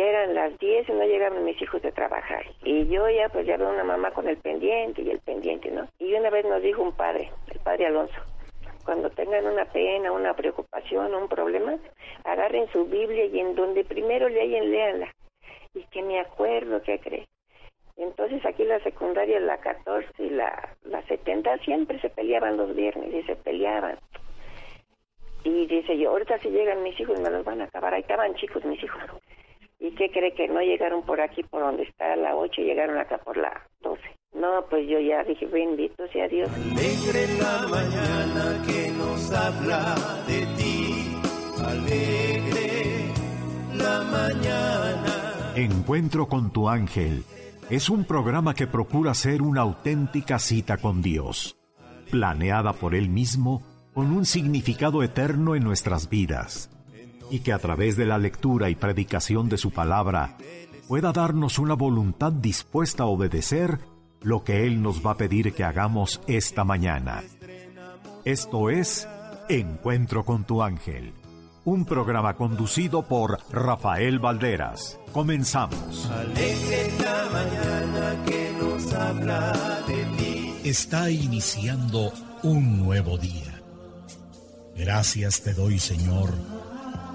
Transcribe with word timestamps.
ya 0.00 0.06
eran 0.06 0.34
las 0.34 0.58
10 0.58 0.88
y 0.88 0.92
no 0.92 1.04
llegaban 1.04 1.44
mis 1.44 1.60
hijos 1.60 1.82
de 1.82 1.92
trabajar. 1.92 2.44
Y 2.64 2.86
yo 2.88 3.08
ya 3.10 3.28
pues 3.28 3.46
ya 3.46 3.56
veo 3.56 3.68
una 3.68 3.84
mamá 3.84 4.10
con 4.12 4.26
el 4.28 4.38
pendiente 4.38 5.02
y 5.02 5.10
el 5.10 5.20
pendiente, 5.20 5.70
¿no? 5.70 5.86
Y 5.98 6.14
una 6.14 6.30
vez 6.30 6.44
nos 6.46 6.62
dijo 6.62 6.82
un 6.82 6.92
padre, 6.92 7.30
el 7.52 7.60
padre 7.60 7.86
Alonso, 7.86 8.20
cuando 8.84 9.10
tengan 9.10 9.46
una 9.46 9.66
pena, 9.66 10.10
una 10.12 10.34
preocupación, 10.34 11.14
un 11.14 11.28
problema, 11.28 11.76
agarren 12.24 12.68
su 12.72 12.86
Biblia 12.86 13.26
y 13.26 13.40
en 13.40 13.54
donde 13.54 13.84
primero 13.84 14.28
leyen, 14.28 14.70
léanla. 14.70 15.14
Y 15.74 15.82
que 15.84 16.02
me 16.02 16.18
acuerdo, 16.18 16.82
¿qué 16.82 16.98
cree? 16.98 17.28
Entonces 17.96 18.44
aquí 18.46 18.64
la 18.64 18.80
secundaria, 18.80 19.38
la 19.40 19.58
14 19.58 20.08
y 20.18 20.30
la, 20.30 20.76
la 20.84 21.02
70 21.02 21.58
siempre 21.58 22.00
se 22.00 22.08
peleaban 22.08 22.56
los 22.56 22.74
viernes 22.74 23.12
y 23.12 23.22
se 23.24 23.36
peleaban. 23.36 23.98
Y 25.44 25.66
dice 25.66 25.98
yo, 25.98 26.10
ahorita 26.10 26.38
si 26.38 26.48
llegan 26.48 26.82
mis 26.82 26.98
hijos 26.98 27.20
me 27.20 27.30
los 27.30 27.44
van 27.44 27.60
a 27.60 27.64
acabar. 27.64 27.92
Ahí 27.92 28.00
estaban 28.00 28.34
chicos 28.34 28.64
mis 28.64 28.82
hijos. 28.82 29.02
¿Y 29.80 29.94
qué 29.94 30.10
cree 30.10 30.34
que 30.34 30.46
no 30.46 30.60
llegaron 30.60 31.02
por 31.02 31.20
aquí, 31.20 31.42
por 31.42 31.62
donde 31.62 31.84
está 31.84 32.14
la 32.14 32.36
8, 32.36 32.60
llegaron 32.60 32.98
acá 32.98 33.16
por 33.18 33.36
la 33.36 33.66
12? 33.80 34.02
No, 34.34 34.64
pues 34.68 34.86
yo 34.86 35.00
ya 35.00 35.24
dije, 35.24 35.46
bendito 35.46 36.06
sea 36.08 36.28
Dios. 36.28 36.50
Alegre 36.50 37.26
la 37.38 37.66
mañana 37.66 38.62
que 38.66 38.90
nos 38.90 39.32
habla 39.32 39.94
de 40.26 40.46
ti. 40.56 41.16
Alegre 41.64 43.08
la 43.74 44.02
mañana. 44.04 45.52
Encuentro 45.56 46.26
con 46.26 46.52
tu 46.52 46.68
ángel 46.68 47.24
es 47.70 47.88
un 47.88 48.04
programa 48.04 48.54
que 48.54 48.66
procura 48.66 49.14
ser 49.14 49.42
una 49.42 49.62
auténtica 49.62 50.38
cita 50.38 50.76
con 50.76 51.02
Dios, 51.02 51.56
planeada 52.10 52.72
por 52.72 52.94
Él 52.94 53.08
mismo 53.08 53.62
con 53.94 54.12
un 54.12 54.26
significado 54.26 55.02
eterno 55.02 55.54
en 55.54 55.64
nuestras 55.64 56.08
vidas, 56.08 56.70
y 57.30 57.40
que 57.40 57.52
a 57.52 57.58
través 57.58 57.96
de 57.96 58.06
la 58.06 58.18
lectura 58.18 58.70
y 58.70 58.74
predicación 58.74 59.48
de 59.48 59.56
su 59.56 59.70
palabra 59.70 60.36
pueda 60.88 61.12
darnos 61.12 61.58
una 61.58 61.74
voluntad 61.74 62.32
dispuesta 62.32 63.04
a 63.04 63.06
obedecer 63.06 63.78
lo 64.20 64.44
que 64.44 64.66
Él 64.66 64.82
nos 64.82 65.04
va 65.04 65.12
a 65.12 65.16
pedir 65.16 65.54
que 65.54 65.64
hagamos 65.64 66.20
esta 66.26 66.64
mañana. 66.64 67.22
Esto 68.24 68.70
es 68.70 69.08
Encuentro 69.48 70.24
con 70.24 70.44
tu 70.44 70.62
ángel, 70.62 71.12
un 71.64 71.84
programa 71.84 72.36
conducido 72.36 73.02
por 73.02 73.38
Rafael 73.50 74.18
Valderas. 74.18 74.98
Comenzamos. 75.12 76.10
Está 80.62 81.10
iniciando 81.10 82.12
un 82.42 82.78
nuevo 82.78 83.18
día 83.18 83.50
Gracias 84.80 85.42
te 85.42 85.52
doy, 85.52 85.78
Señor, 85.78 86.32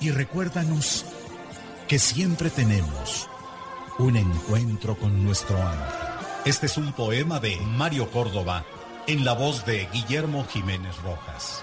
y 0.00 0.10
recuérdanos 0.10 1.04
que 1.86 1.98
siempre 1.98 2.50
tenemos 2.50 3.28
un 3.98 4.16
encuentro 4.16 4.96
con 4.96 5.24
nuestro 5.24 5.56
ángel. 5.56 6.08
Este 6.46 6.66
es 6.66 6.76
un 6.78 6.92
poema 6.92 7.38
de 7.38 7.56
Mario 7.60 8.10
Córdoba 8.10 8.64
en 9.06 9.24
la 9.24 9.34
voz 9.34 9.66
de 9.66 9.86
Guillermo 9.92 10.46
Jiménez 10.48 10.96
Rojas. 11.02 11.62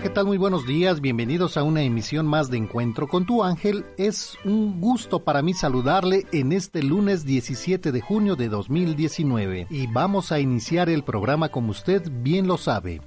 ¿Qué 0.00 0.08
tal? 0.08 0.24
Muy 0.24 0.38
buenos 0.38 0.66
días, 0.66 1.02
bienvenidos 1.02 1.58
a 1.58 1.62
una 1.62 1.82
emisión 1.82 2.26
más 2.26 2.48
de 2.50 2.56
Encuentro 2.56 3.06
con 3.06 3.26
tu 3.26 3.44
ángel. 3.44 3.84
Es 3.98 4.38
un 4.44 4.80
gusto 4.80 5.24
para 5.24 5.42
mí 5.42 5.52
saludarle 5.52 6.26
en 6.32 6.52
este 6.52 6.82
lunes 6.82 7.26
17 7.26 7.92
de 7.92 8.00
junio 8.00 8.34
de 8.34 8.48
2019 8.48 9.66
y 9.68 9.86
vamos 9.88 10.32
a 10.32 10.40
iniciar 10.40 10.88
el 10.88 11.04
programa 11.04 11.50
como 11.50 11.72
usted 11.72 12.02
bien 12.10 12.46
lo 12.46 12.56
sabe. 12.56 13.02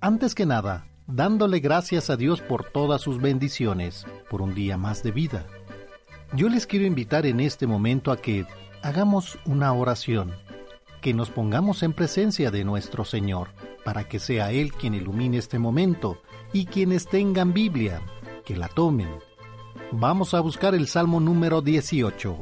Antes 0.00 0.34
que 0.34 0.46
nada, 0.46 0.88
dándole 1.06 1.60
gracias 1.60 2.10
a 2.10 2.16
Dios 2.16 2.40
por 2.40 2.64
todas 2.64 3.00
sus 3.00 3.20
bendiciones, 3.20 4.04
por 4.28 4.42
un 4.42 4.54
día 4.54 4.76
más 4.76 5.04
de 5.04 5.12
vida. 5.12 5.46
Yo 6.34 6.48
les 6.48 6.66
quiero 6.66 6.86
invitar 6.86 7.24
en 7.24 7.38
este 7.38 7.68
momento 7.68 8.10
a 8.10 8.16
que 8.16 8.46
hagamos 8.82 9.38
una 9.46 9.72
oración, 9.72 10.34
que 11.02 11.12
nos 11.12 11.30
pongamos 11.30 11.82
en 11.82 11.92
presencia 11.92 12.50
de 12.50 12.64
nuestro 12.64 13.04
Señor 13.04 13.48
para 13.84 14.08
que 14.08 14.18
sea 14.18 14.52
Él 14.52 14.72
quien 14.72 14.94
ilumine 14.94 15.36
este 15.36 15.58
momento 15.58 16.22
y 16.54 16.64
quienes 16.64 17.06
tengan 17.06 17.52
Biblia, 17.52 18.00
que 18.46 18.56
la 18.56 18.68
tomen. 18.68 19.10
Vamos 19.90 20.32
a 20.32 20.40
buscar 20.40 20.74
el 20.74 20.86
Salmo 20.86 21.20
número 21.20 21.60
18. 21.60 22.36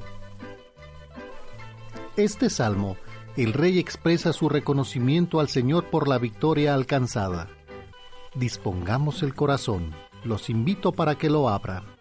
Este 2.17 2.50
salmo, 2.50 2.96
el 3.37 3.55
rey 3.55 3.79
expresa 3.79 4.32
su 4.32 4.49
reconocimiento 4.49 5.40
al 5.40 5.49
Señor 5.49 5.87
por 5.87 6.06
la 6.06 6.19
victoria 6.19 6.75
alcanzada. 6.75 7.49
Dispongamos 8.34 9.23
el 9.23 9.34
corazón, 9.34 9.94
los 10.23 10.50
invito 10.50 10.93
para 10.93 11.17
que 11.17 11.31
lo 11.31 11.49
abran. 11.49 12.00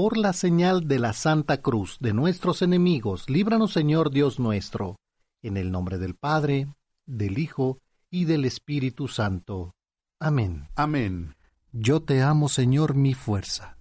Por 0.00 0.16
la 0.16 0.32
señal 0.32 0.86
de 0.86 1.00
la 1.00 1.12
Santa 1.12 1.60
Cruz 1.60 1.96
de 1.98 2.12
nuestros 2.12 2.62
enemigos, 2.62 3.28
líbranos 3.28 3.72
Señor 3.72 4.12
Dios 4.12 4.38
nuestro, 4.38 4.94
en 5.42 5.56
el 5.56 5.72
nombre 5.72 5.98
del 5.98 6.14
Padre, 6.14 6.68
del 7.04 7.36
Hijo 7.36 7.80
y 8.08 8.24
del 8.24 8.44
Espíritu 8.44 9.08
Santo. 9.08 9.74
Amén. 10.20 10.68
Amén. 10.76 11.34
Yo 11.72 12.00
te 12.00 12.22
amo, 12.22 12.48
Señor, 12.48 12.94
mi 12.94 13.12
fuerza. 13.12 13.76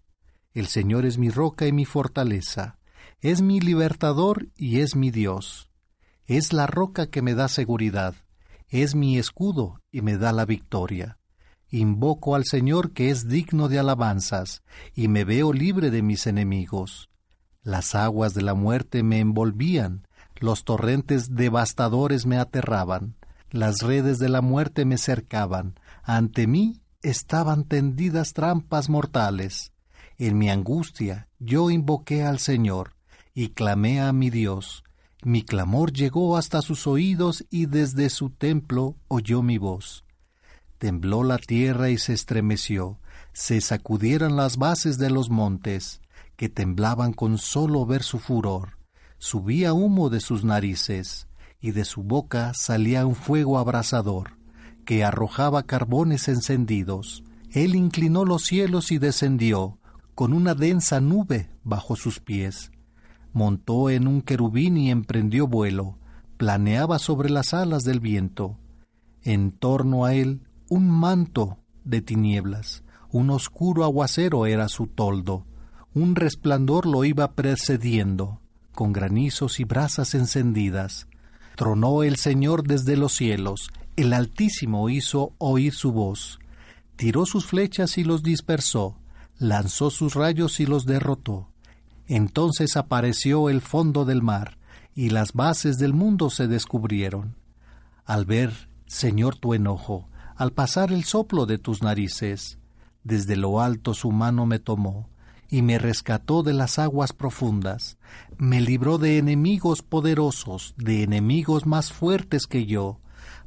El 0.53 0.65
Señor 0.65 1.05
es 1.05 1.19
mi 1.19 1.29
roca 1.29 1.67
y 1.67 1.71
mi 1.71 1.85
fortaleza. 1.85 2.79
Es 3.19 3.43
mi 3.43 3.59
libertador 3.59 4.47
y 4.55 4.79
es 4.79 4.95
mi 4.95 5.11
Dios. 5.11 5.69
Es 6.25 6.51
la 6.51 6.65
roca 6.65 7.11
que 7.11 7.21
me 7.21 7.35
da 7.35 7.47
seguridad. 7.47 8.15
Es 8.69 8.95
mi 8.95 9.19
escudo 9.19 9.83
y 9.91 10.01
me 10.01 10.17
da 10.17 10.31
la 10.31 10.45
victoria. 10.45 11.16
Invoco 11.69 12.35
al 12.35 12.45
Señor 12.45 12.91
que 12.91 13.09
es 13.09 13.27
digno 13.27 13.67
de 13.67 13.79
alabanzas, 13.79 14.63
y 14.95 15.07
me 15.07 15.25
veo 15.25 15.51
libre 15.51 15.91
de 15.91 16.01
mis 16.01 16.25
enemigos. 16.25 17.09
Las 17.61 17.95
aguas 17.95 18.33
de 18.33 18.41
la 18.41 18.53
muerte 18.53 19.03
me 19.03 19.19
envolvían, 19.19 20.07
los 20.39 20.63
torrentes 20.63 21.35
devastadores 21.35 22.25
me 22.25 22.37
aterraban, 22.37 23.15
las 23.51 23.81
redes 23.81 24.19
de 24.19 24.29
la 24.29 24.41
muerte 24.41 24.85
me 24.85 24.97
cercaban, 24.97 25.79
ante 26.03 26.47
mí 26.47 26.81
estaban 27.01 27.65
tendidas 27.65 28.33
trampas 28.33 28.89
mortales. 28.89 29.73
En 30.17 30.37
mi 30.37 30.49
angustia 30.49 31.27
yo 31.39 31.69
invoqué 31.69 32.23
al 32.23 32.39
Señor, 32.39 32.95
y 33.33 33.49
clamé 33.49 33.99
a 34.01 34.13
mi 34.13 34.29
Dios. 34.29 34.83
Mi 35.23 35.43
clamor 35.43 35.91
llegó 35.91 36.37
hasta 36.37 36.61
sus 36.61 36.87
oídos 36.87 37.45
y 37.49 37.65
desde 37.65 38.09
su 38.09 38.29
templo 38.29 38.95
oyó 39.07 39.41
mi 39.41 39.57
voz. 39.57 40.06
Tembló 40.77 41.23
la 41.23 41.39
tierra 41.39 41.89
y 41.89 41.97
se 41.97 42.13
estremeció, 42.13 42.99
se 43.33 43.61
sacudieron 43.61 44.35
las 44.35 44.57
bases 44.57 44.97
de 44.97 45.09
los 45.09 45.29
montes, 45.29 46.01
que 46.35 46.49
temblaban 46.49 47.13
con 47.13 47.39
solo 47.39 47.85
ver 47.85 48.03
su 48.03 48.19
furor. 48.19 48.77
Subía 49.17 49.73
humo 49.73 50.09
de 50.09 50.19
sus 50.19 50.43
narices, 50.43 51.27
y 51.59 51.71
de 51.71 51.83
su 51.83 52.03
boca 52.03 52.53
salía 52.53 53.07
un 53.07 53.15
fuego 53.15 53.57
abrasador, 53.57 54.37
que 54.85 55.03
arrojaba 55.03 55.63
carbones 55.63 56.27
encendidos. 56.27 57.23
Él 57.51 57.75
inclinó 57.75 58.23
los 58.23 58.43
cielos 58.43 58.91
y 58.91 58.99
descendió, 58.99 59.79
con 60.13 60.33
una 60.33 60.53
densa 60.53 61.01
nube 61.01 61.49
bajo 61.63 61.95
sus 61.95 62.19
pies. 62.19 62.71
Montó 63.33 63.89
en 63.89 64.07
un 64.07 64.21
querubín 64.21 64.77
y 64.77 64.91
emprendió 64.91 65.47
vuelo, 65.47 65.97
planeaba 66.37 66.99
sobre 66.99 67.29
las 67.29 67.55
alas 67.55 67.83
del 67.83 67.99
viento. 67.99 68.59
En 69.23 69.51
torno 69.51 70.05
a 70.05 70.13
él 70.13 70.46
un 70.69 70.89
manto 70.89 71.57
de 71.83 72.01
tinieblas, 72.01 72.83
un 73.11 73.29
oscuro 73.29 73.83
aguacero 73.83 74.45
era 74.45 74.67
su 74.67 74.87
toldo, 74.87 75.45
un 75.93 76.15
resplandor 76.15 76.85
lo 76.85 77.05
iba 77.05 77.33
precediendo, 77.33 78.41
con 78.73 78.93
granizos 78.93 79.59
y 79.59 79.63
brasas 79.63 80.13
encendidas. 80.13 81.07
Tronó 81.55 82.03
el 82.03 82.17
Señor 82.17 82.67
desde 82.67 82.97
los 82.97 83.13
cielos, 83.13 83.71
el 83.95 84.13
Altísimo 84.13 84.89
hizo 84.89 85.33
oír 85.37 85.73
su 85.73 85.91
voz, 85.91 86.39
tiró 86.95 87.25
sus 87.25 87.45
flechas 87.45 87.97
y 87.97 88.03
los 88.03 88.21
dispersó, 88.21 88.97
lanzó 89.39 89.89
sus 89.89 90.13
rayos 90.13 90.59
y 90.59 90.65
los 90.65 90.85
derrotó. 90.85 91.49
Entonces 92.07 92.77
apareció 92.77 93.49
el 93.49 93.61
fondo 93.61 94.05
del 94.05 94.21
mar, 94.21 94.57
y 94.93 95.09
las 95.09 95.33
bases 95.33 95.77
del 95.77 95.93
mundo 95.93 96.29
se 96.29 96.47
descubrieron. 96.47 97.35
Al 98.05 98.25
ver, 98.25 98.69
Señor, 98.85 99.35
tu 99.35 99.53
enojo, 99.53 100.07
al 100.37 100.53
pasar 100.53 100.91
el 100.91 101.03
soplo 101.03 101.45
de 101.47 101.57
tus 101.57 101.81
narices. 101.81 102.59
Desde 103.03 103.35
lo 103.35 103.59
alto 103.59 103.93
su 103.93 104.11
mano 104.11 104.45
me 104.45 104.59
tomó, 104.59 105.09
y 105.49 105.61
me 105.61 105.79
rescató 105.79 106.43
de 106.43 106.53
las 106.53 106.77
aguas 106.77 107.13
profundas, 107.13 107.97
me 108.37 108.61
libró 108.61 108.97
de 108.97 109.17
enemigos 109.17 109.81
poderosos, 109.81 110.75
de 110.77 111.03
enemigos 111.03 111.65
más 111.65 111.91
fuertes 111.91 112.47
que 112.47 112.65
yo. 112.65 112.99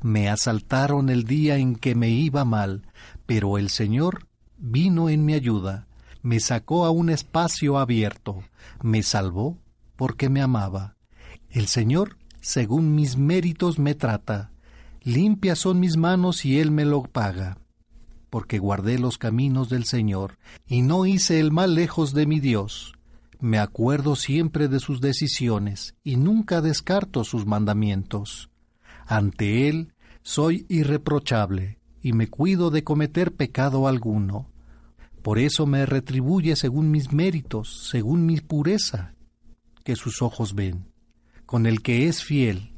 Me 0.02 0.28
asaltaron 0.28 1.10
el 1.10 1.24
día 1.24 1.56
en 1.58 1.76
que 1.76 1.94
me 1.94 2.08
iba 2.08 2.44
mal, 2.44 2.86
pero 3.26 3.58
el 3.58 3.68
Señor 3.68 4.26
vino 4.56 5.08
en 5.08 5.24
mi 5.24 5.34
ayuda, 5.34 5.86
me 6.22 6.40
sacó 6.40 6.86
a 6.86 6.90
un 6.90 7.10
espacio 7.10 7.78
abierto, 7.78 8.42
me 8.82 9.02
salvó 9.02 9.58
porque 9.96 10.28
me 10.28 10.42
amaba. 10.42 10.96
El 11.50 11.66
Señor, 11.66 12.16
según 12.40 12.94
mis 12.94 13.16
méritos, 13.16 13.78
me 13.78 13.94
trata, 13.94 14.49
limpias 15.02 15.58
son 15.58 15.80
mis 15.80 15.96
manos 15.96 16.44
y 16.44 16.58
Él 16.60 16.70
me 16.70 16.84
lo 16.84 17.02
paga, 17.02 17.58
porque 18.30 18.58
guardé 18.58 18.98
los 18.98 19.18
caminos 19.18 19.68
del 19.68 19.84
Señor, 19.84 20.38
y 20.66 20.82
no 20.82 21.06
hice 21.06 21.40
el 21.40 21.52
mal 21.52 21.74
lejos 21.74 22.14
de 22.14 22.26
mi 22.26 22.40
Dios. 22.40 22.94
Me 23.40 23.58
acuerdo 23.58 24.16
siempre 24.16 24.68
de 24.68 24.80
sus 24.80 25.00
decisiones, 25.00 25.94
y 26.04 26.16
nunca 26.16 26.60
descarto 26.60 27.24
sus 27.24 27.46
mandamientos. 27.46 28.50
Ante 29.06 29.68
Él 29.68 29.94
soy 30.22 30.66
irreprochable, 30.68 31.78
y 32.02 32.12
me 32.12 32.28
cuido 32.28 32.70
de 32.70 32.84
cometer 32.84 33.32
pecado 33.32 33.88
alguno. 33.88 34.50
Por 35.22 35.38
eso 35.38 35.66
me 35.66 35.84
retribuye 35.86 36.56
según 36.56 36.90
mis 36.90 37.12
méritos, 37.12 37.88
según 37.90 38.26
mi 38.26 38.40
pureza, 38.40 39.14
que 39.84 39.96
sus 39.96 40.22
ojos 40.22 40.54
ven. 40.54 40.86
Con 41.46 41.66
el 41.66 41.82
que 41.82 42.08
es 42.08 42.22
fiel, 42.22 42.72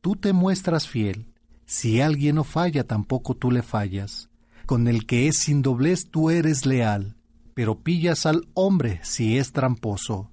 tú 0.00 0.16
te 0.16 0.32
muestras 0.32 0.88
fiel, 0.88 1.31
si 1.66 2.00
alguien 2.00 2.36
no 2.36 2.44
falla, 2.44 2.84
tampoco 2.84 3.34
tú 3.34 3.50
le 3.50 3.62
fallas. 3.62 4.28
Con 4.66 4.88
el 4.88 5.06
que 5.06 5.28
es 5.28 5.38
sin 5.38 5.62
doblez, 5.62 6.08
tú 6.10 6.30
eres 6.30 6.66
leal, 6.66 7.16
pero 7.54 7.80
pillas 7.80 8.26
al 8.26 8.48
hombre 8.54 9.00
si 9.02 9.38
es 9.38 9.52
tramposo. 9.52 10.30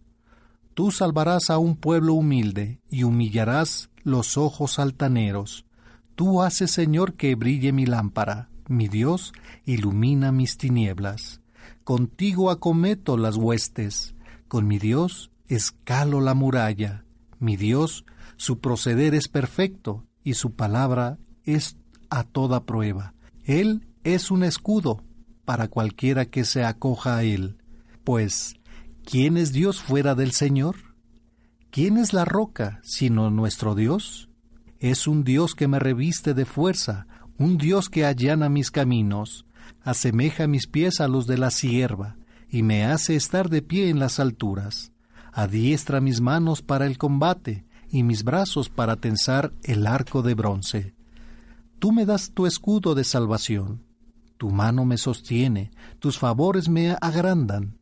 Tú 0.73 0.91
salvarás 0.91 1.49
a 1.49 1.57
un 1.57 1.75
pueblo 1.75 2.13
humilde 2.13 2.79
y 2.89 3.03
humillarás 3.03 3.89
los 4.03 4.37
ojos 4.37 4.79
altaneros. 4.79 5.65
Tú 6.15 6.41
haces, 6.41 6.71
Señor, 6.71 7.15
que 7.15 7.35
brille 7.35 7.71
mi 7.71 7.85
lámpara. 7.85 8.49
Mi 8.67 8.87
Dios 8.87 9.33
ilumina 9.65 10.31
mis 10.31 10.57
tinieblas. 10.57 11.41
Contigo 11.83 12.51
acometo 12.51 13.17
las 13.17 13.35
huestes. 13.35 14.15
Con 14.47 14.67
mi 14.67 14.77
Dios 14.77 15.31
escalo 15.47 16.21
la 16.21 16.33
muralla. 16.33 17.03
Mi 17.39 17.57
Dios, 17.57 18.05
su 18.37 18.59
proceder 18.59 19.15
es 19.15 19.27
perfecto 19.27 20.05
y 20.23 20.33
su 20.33 20.55
palabra 20.55 21.17
es 21.43 21.77
a 22.09 22.23
toda 22.23 22.65
prueba. 22.65 23.13
Él 23.43 23.87
es 24.03 24.31
un 24.31 24.43
escudo 24.43 25.03
para 25.45 25.67
cualquiera 25.67 26.25
que 26.25 26.45
se 26.45 26.63
acoja 26.63 27.17
a 27.17 27.23
Él. 27.23 27.57
Pues, 28.03 28.55
¿quién 29.03 29.37
es 29.37 29.51
Dios 29.51 29.81
fuera 29.81 30.15
del 30.15 30.31
Señor? 30.31 30.75
¿Quién 31.71 31.97
es 31.97 32.13
la 32.13 32.25
roca 32.25 32.79
sino 32.83 33.29
nuestro 33.29 33.75
Dios? 33.75 34.29
Es 34.79 35.07
un 35.07 35.23
Dios 35.23 35.55
que 35.55 35.67
me 35.67 35.79
reviste 35.79 36.33
de 36.33 36.45
fuerza, 36.45 37.07
un 37.37 37.57
Dios 37.57 37.89
que 37.89 38.05
allana 38.05 38.49
mis 38.49 38.71
caminos, 38.71 39.45
asemeja 39.81 40.47
mis 40.47 40.67
pies 40.67 41.01
a 41.01 41.07
los 41.07 41.27
de 41.27 41.37
la 41.37 41.51
sierva, 41.51 42.17
y 42.49 42.63
me 42.63 42.85
hace 42.85 43.15
estar 43.15 43.49
de 43.49 43.61
pie 43.61 43.89
en 43.89 43.99
las 43.99 44.19
alturas. 44.19 44.91
Adiestra 45.31 46.01
mis 46.01 46.21
manos 46.21 46.61
para 46.61 46.85
el 46.85 46.97
combate, 46.97 47.65
y 47.91 48.03
mis 48.03 48.23
brazos 48.23 48.69
para 48.69 48.95
tensar 48.95 49.51
el 49.63 49.87
arco 49.87 50.21
de 50.21 50.33
bronce. 50.33 50.93
Tú 51.79 51.91
me 51.91 52.05
das 52.05 52.31
tu 52.33 52.45
escudo 52.45 52.93
de 52.93 53.03
salvación, 53.03 53.83
tu 54.37 54.49
mano 54.49 54.85
me 54.85 54.97
sostiene, 54.97 55.71
tus 55.99 56.17
favores 56.19 56.69
me 56.69 56.95
agrandan. 57.01 57.77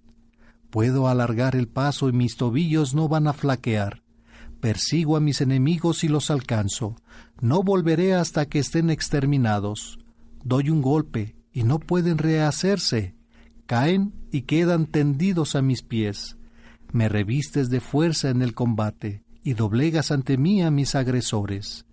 Puedo 0.69 1.07
alargar 1.07 1.55
el 1.55 1.67
paso 1.67 2.09
y 2.09 2.13
mis 2.13 2.35
tobillos 2.35 2.93
no 2.93 3.07
van 3.07 3.27
a 3.27 3.33
flaquear. 3.33 4.03
Persigo 4.59 5.15
a 5.15 5.19
mis 5.19 5.41
enemigos 5.41 6.03
y 6.03 6.07
los 6.07 6.29
alcanzo. 6.31 6.95
No 7.39 7.63
volveré 7.63 8.15
hasta 8.15 8.47
que 8.47 8.59
estén 8.59 8.89
exterminados. 8.89 9.99
Doy 10.43 10.69
un 10.69 10.81
golpe 10.81 11.35
y 11.53 11.63
no 11.63 11.79
pueden 11.79 12.17
rehacerse. 12.17 13.15
Caen 13.65 14.13
y 14.31 14.41
quedan 14.43 14.87
tendidos 14.87 15.55
a 15.55 15.61
mis 15.61 15.83
pies. 15.83 16.37
Me 16.91 17.07
revistes 17.07 17.69
de 17.69 17.79
fuerza 17.79 18.29
en 18.29 18.41
el 18.41 18.53
combate 18.53 19.26
y 19.47 19.53
doblegas 19.53 20.11
ante 20.11 20.37
mí 20.37 20.61
a 20.61 20.71
mis 20.71 20.93
agresores 20.93 21.87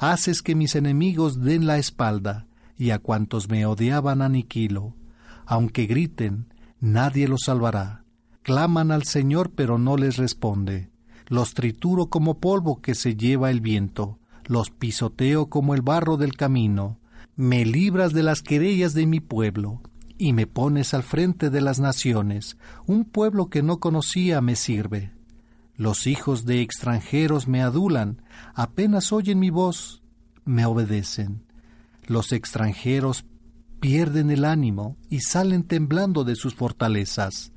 haces 0.00 0.40
que 0.42 0.54
mis 0.54 0.74
enemigos 0.76 1.40
den 1.42 1.66
la 1.66 1.78
espalda, 1.78 2.46
y 2.76 2.90
a 2.90 2.98
cuantos 2.98 3.50
me 3.50 3.66
odiaban 3.66 4.22
aniquilo. 4.22 4.94
Aunque 5.44 5.86
griten, 5.86 6.46
nadie 6.80 7.28
los 7.28 7.42
salvará. 7.44 8.04
Claman 8.42 8.92
al 8.92 9.04
Señor, 9.04 9.52
pero 9.54 9.78
no 9.78 9.98
les 9.98 10.16
responde. 10.16 10.90
Los 11.26 11.52
trituro 11.52 12.06
como 12.06 12.38
polvo 12.38 12.80
que 12.80 12.94
se 12.94 13.14
lleva 13.14 13.50
el 13.50 13.60
viento, 13.60 14.18
los 14.46 14.70
pisoteo 14.70 15.50
como 15.50 15.74
el 15.74 15.82
barro 15.82 16.16
del 16.16 16.34
camino. 16.34 16.98
Me 17.36 17.66
libras 17.66 18.14
de 18.14 18.22
las 18.22 18.40
querellas 18.40 18.94
de 18.94 19.06
mi 19.06 19.20
pueblo, 19.20 19.82
y 20.16 20.32
me 20.32 20.46
pones 20.46 20.94
al 20.94 21.02
frente 21.02 21.50
de 21.50 21.60
las 21.60 21.78
naciones. 21.78 22.56
Un 22.86 23.04
pueblo 23.04 23.50
que 23.50 23.62
no 23.62 23.80
conocía 23.80 24.40
me 24.40 24.56
sirve. 24.56 25.12
Los 25.80 26.06
hijos 26.06 26.44
de 26.44 26.60
extranjeros 26.60 27.48
me 27.48 27.62
adulan, 27.62 28.20
apenas 28.54 29.14
oyen 29.14 29.38
mi 29.38 29.48
voz, 29.48 30.02
me 30.44 30.66
obedecen. 30.66 31.42
Los 32.06 32.32
extranjeros 32.32 33.24
pierden 33.80 34.30
el 34.30 34.44
ánimo 34.44 34.98
y 35.08 35.20
salen 35.20 35.62
temblando 35.62 36.24
de 36.24 36.36
sus 36.36 36.54
fortalezas. 36.54 37.52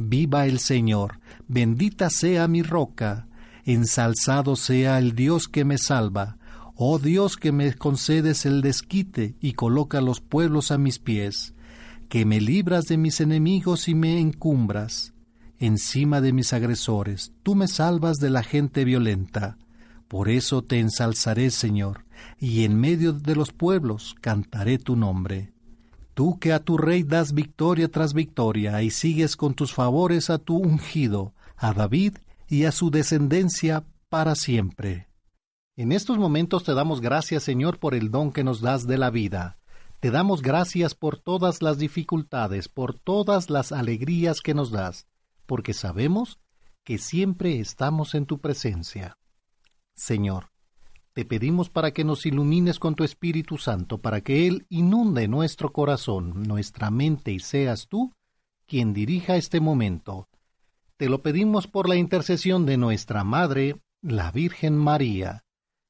Viva 0.00 0.46
el 0.46 0.60
Señor, 0.60 1.20
bendita 1.46 2.08
sea 2.08 2.48
mi 2.48 2.62
roca, 2.62 3.28
ensalzado 3.66 4.56
sea 4.56 4.98
el 4.98 5.14
Dios 5.14 5.46
que 5.46 5.66
me 5.66 5.76
salva. 5.76 6.38
Oh 6.74 6.98
Dios 6.98 7.36
que 7.36 7.52
me 7.52 7.74
concedes 7.74 8.46
el 8.46 8.62
desquite 8.62 9.36
y 9.42 9.52
coloca 9.52 10.00
los 10.00 10.22
pueblos 10.22 10.70
a 10.70 10.78
mis 10.78 10.98
pies, 10.98 11.52
que 12.08 12.24
me 12.24 12.40
libras 12.40 12.86
de 12.86 12.96
mis 12.96 13.20
enemigos 13.20 13.88
y 13.88 13.94
me 13.94 14.20
encumbras 14.20 15.12
encima 15.58 16.20
de 16.20 16.32
mis 16.32 16.52
agresores, 16.52 17.32
tú 17.42 17.54
me 17.54 17.68
salvas 17.68 18.18
de 18.18 18.30
la 18.30 18.42
gente 18.42 18.84
violenta. 18.84 19.58
Por 20.08 20.28
eso 20.28 20.62
te 20.62 20.78
ensalzaré, 20.78 21.50
Señor, 21.50 22.04
y 22.38 22.64
en 22.64 22.80
medio 22.80 23.12
de 23.12 23.34
los 23.34 23.52
pueblos 23.52 24.14
cantaré 24.20 24.78
tu 24.78 24.96
nombre. 24.96 25.52
Tú 26.14 26.38
que 26.38 26.52
a 26.52 26.60
tu 26.60 26.78
rey 26.78 27.02
das 27.02 27.32
victoria 27.32 27.88
tras 27.88 28.14
victoria 28.14 28.82
y 28.82 28.90
sigues 28.90 29.36
con 29.36 29.54
tus 29.54 29.72
favores 29.72 30.30
a 30.30 30.38
tu 30.38 30.56
ungido, 30.56 31.34
a 31.56 31.72
David 31.72 32.16
y 32.48 32.64
a 32.64 32.72
su 32.72 32.90
descendencia 32.90 33.84
para 34.08 34.34
siempre. 34.34 35.08
En 35.76 35.92
estos 35.92 36.18
momentos 36.18 36.64
te 36.64 36.74
damos 36.74 37.00
gracias, 37.00 37.44
Señor, 37.44 37.78
por 37.78 37.94
el 37.94 38.10
don 38.10 38.32
que 38.32 38.42
nos 38.42 38.60
das 38.60 38.86
de 38.86 38.98
la 38.98 39.10
vida. 39.10 39.58
Te 40.00 40.10
damos 40.10 40.42
gracias 40.42 40.94
por 40.94 41.18
todas 41.18 41.60
las 41.60 41.78
dificultades, 41.78 42.68
por 42.68 42.94
todas 42.94 43.50
las 43.50 43.72
alegrías 43.72 44.40
que 44.40 44.54
nos 44.54 44.70
das, 44.70 45.06
porque 45.48 45.72
sabemos 45.72 46.38
que 46.84 46.98
siempre 46.98 47.58
estamos 47.58 48.14
en 48.14 48.26
tu 48.26 48.38
presencia. 48.38 49.16
Señor, 49.94 50.50
te 51.14 51.24
pedimos 51.24 51.70
para 51.70 51.92
que 51.92 52.04
nos 52.04 52.26
ilumines 52.26 52.78
con 52.78 52.94
tu 52.94 53.02
Espíritu 53.02 53.56
Santo, 53.56 53.98
para 53.98 54.20
que 54.20 54.46
Él 54.46 54.66
inunde 54.68 55.26
nuestro 55.26 55.72
corazón, 55.72 56.42
nuestra 56.44 56.90
mente 56.90 57.32
y 57.32 57.40
seas 57.40 57.88
tú 57.88 58.12
quien 58.66 58.92
dirija 58.92 59.36
este 59.36 59.58
momento. 59.58 60.28
Te 60.98 61.08
lo 61.08 61.22
pedimos 61.22 61.66
por 61.66 61.88
la 61.88 61.96
intercesión 61.96 62.66
de 62.66 62.76
nuestra 62.76 63.24
Madre, 63.24 63.80
la 64.02 64.30
Virgen 64.30 64.76
María. 64.76 65.44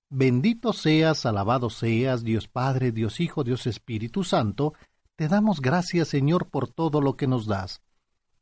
Bendito 0.08 0.72
seas, 0.72 1.26
alabado 1.26 1.68
seas, 1.68 2.22
Dios 2.22 2.46
Padre, 2.46 2.92
Dios 2.92 3.18
Hijo, 3.18 3.42
Dios 3.42 3.66
Espíritu 3.66 4.22
Santo, 4.22 4.74
te 5.16 5.26
damos 5.26 5.60
gracias, 5.60 6.06
Señor, 6.06 6.48
por 6.48 6.68
todo 6.68 7.00
lo 7.00 7.16
que 7.16 7.26
nos 7.26 7.46
das, 7.46 7.82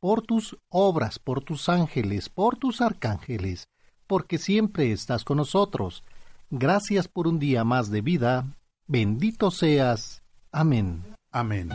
por 0.07 0.23
tus 0.23 0.57
obras, 0.69 1.19
por 1.19 1.43
tus 1.43 1.69
ángeles, 1.69 2.29
por 2.29 2.57
tus 2.57 2.81
arcángeles, 2.81 3.67
porque 4.07 4.39
siempre 4.39 4.93
estás 4.93 5.25
con 5.25 5.39
nosotros 5.39 6.05
Gracias 6.49 7.09
por 7.09 7.27
un 7.27 7.41
día 7.41 7.65
más 7.65 7.91
de 7.91 8.03
vida. 8.03 8.47
Bendito 8.87 9.51
seas. 9.51 10.23
Amén. 10.53 11.03
Amén. 11.33 11.71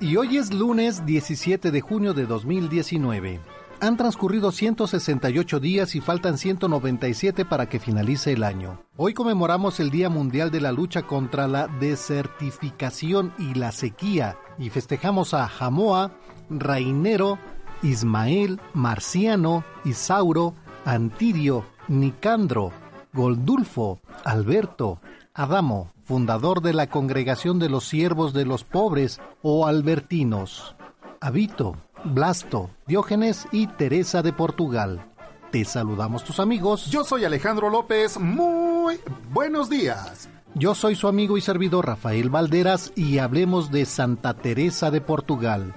Y 0.00 0.16
hoy 0.16 0.36
es 0.36 0.52
lunes 0.52 1.06
17 1.06 1.70
de 1.70 1.80
junio 1.80 2.12
de 2.12 2.26
2019. 2.26 3.38
Han 3.80 3.96
transcurrido 3.96 4.50
168 4.50 5.60
días 5.60 5.94
y 5.94 6.00
faltan 6.00 6.38
197 6.38 7.44
para 7.44 7.68
que 7.68 7.78
finalice 7.78 8.32
el 8.32 8.42
año. 8.42 8.82
Hoy 8.96 9.14
conmemoramos 9.14 9.78
el 9.78 9.90
Día 9.90 10.08
Mundial 10.08 10.50
de 10.50 10.60
la 10.60 10.72
Lucha 10.72 11.02
contra 11.02 11.46
la 11.46 11.68
Desertificación 11.68 13.32
y 13.38 13.54
la 13.54 13.70
Sequía 13.70 14.36
y 14.58 14.70
festejamos 14.70 15.34
a 15.34 15.48
Jamoa, 15.48 16.12
Rainero, 16.50 17.38
Ismael, 17.82 18.60
Marciano, 18.74 19.64
Isauro, 19.84 20.54
Antidio, 20.84 21.64
Nicandro, 21.88 22.72
Goldulfo, 23.12 24.00
Alberto, 24.24 25.00
Adamo, 25.34 25.92
fundador 26.04 26.62
de 26.62 26.72
la 26.72 26.88
Congregación 26.88 27.58
de 27.58 27.68
los 27.68 27.84
Siervos 27.84 28.32
de 28.32 28.44
los 28.44 28.64
Pobres 28.64 29.20
o 29.42 29.66
Albertinos, 29.66 30.76
Abito, 31.20 31.76
Blasto, 32.04 32.70
Diógenes 32.86 33.46
y 33.52 33.66
Teresa 33.66 34.22
de 34.22 34.32
Portugal. 34.32 35.04
Te 35.50 35.64
saludamos 35.64 36.24
tus 36.24 36.40
amigos. 36.40 36.86
Yo 36.90 37.04
soy 37.04 37.24
Alejandro 37.24 37.70
López. 37.70 38.18
Muy 38.18 39.00
buenos 39.32 39.68
días. 39.68 40.28
Yo 40.58 40.74
soy 40.74 40.96
su 40.96 41.06
amigo 41.06 41.36
y 41.36 41.42
servidor 41.42 41.84
Rafael 41.84 42.30
Valderas 42.30 42.90
y 42.96 43.18
hablemos 43.18 43.70
de 43.70 43.84
Santa 43.84 44.32
Teresa 44.32 44.90
de 44.90 45.02
Portugal. 45.02 45.74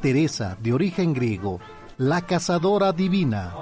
Teresa, 0.00 0.56
de 0.62 0.72
origen 0.72 1.14
griego, 1.14 1.58
la 1.96 2.22
cazadora 2.22 2.92
divina. 2.92 3.52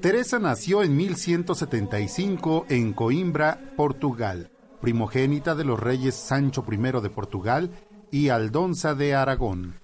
Teresa 0.00 0.38
nació 0.38 0.82
en 0.82 0.96
1175 0.96 2.64
en 2.70 2.94
Coimbra, 2.94 3.60
Portugal, 3.76 4.50
primogénita 4.80 5.54
de 5.54 5.64
los 5.64 5.78
reyes 5.78 6.14
Sancho 6.14 6.64
I 6.66 6.78
de 6.78 7.10
Portugal 7.10 7.70
y 8.10 8.30
Aldonza 8.30 8.94
de 8.94 9.14
Aragón. 9.14 9.74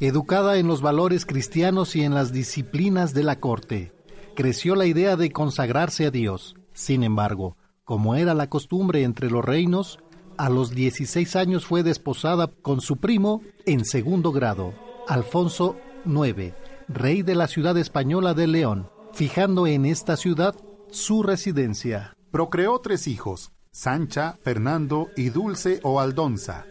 Educada 0.00 0.56
en 0.56 0.66
los 0.66 0.80
valores 0.80 1.26
cristianos 1.26 1.94
y 1.94 2.04
en 2.04 2.14
las 2.14 2.32
disciplinas 2.32 3.12
de 3.12 3.22
la 3.22 3.38
corte, 3.38 3.92
creció 4.34 4.74
la 4.76 4.86
idea 4.86 5.16
de 5.16 5.30
consagrarse 5.30 6.06
a 6.06 6.10
Dios. 6.10 6.55
Sin 6.76 7.02
embargo, 7.02 7.56
como 7.84 8.16
era 8.16 8.34
la 8.34 8.50
costumbre 8.50 9.02
entre 9.02 9.30
los 9.30 9.42
reinos, 9.42 9.98
a 10.36 10.50
los 10.50 10.72
16 10.72 11.34
años 11.34 11.64
fue 11.64 11.82
desposada 11.82 12.48
con 12.48 12.82
su 12.82 12.98
primo 12.98 13.40
en 13.64 13.86
segundo 13.86 14.30
grado, 14.30 14.74
Alfonso 15.08 15.76
IX, 16.04 16.52
rey 16.86 17.22
de 17.22 17.34
la 17.34 17.48
ciudad 17.48 17.78
española 17.78 18.34
de 18.34 18.46
León 18.46 18.90
fijando 19.16 19.66
en 19.66 19.86
esta 19.86 20.18
ciudad 20.18 20.54
su 20.90 21.22
residencia. 21.22 22.14
Procreó 22.30 22.78
tres 22.80 23.08
hijos, 23.08 23.50
Sancha, 23.72 24.36
Fernando 24.42 25.08
y 25.16 25.30
Dulce 25.30 25.80
o 25.82 26.00
Aldonza. 26.00 26.66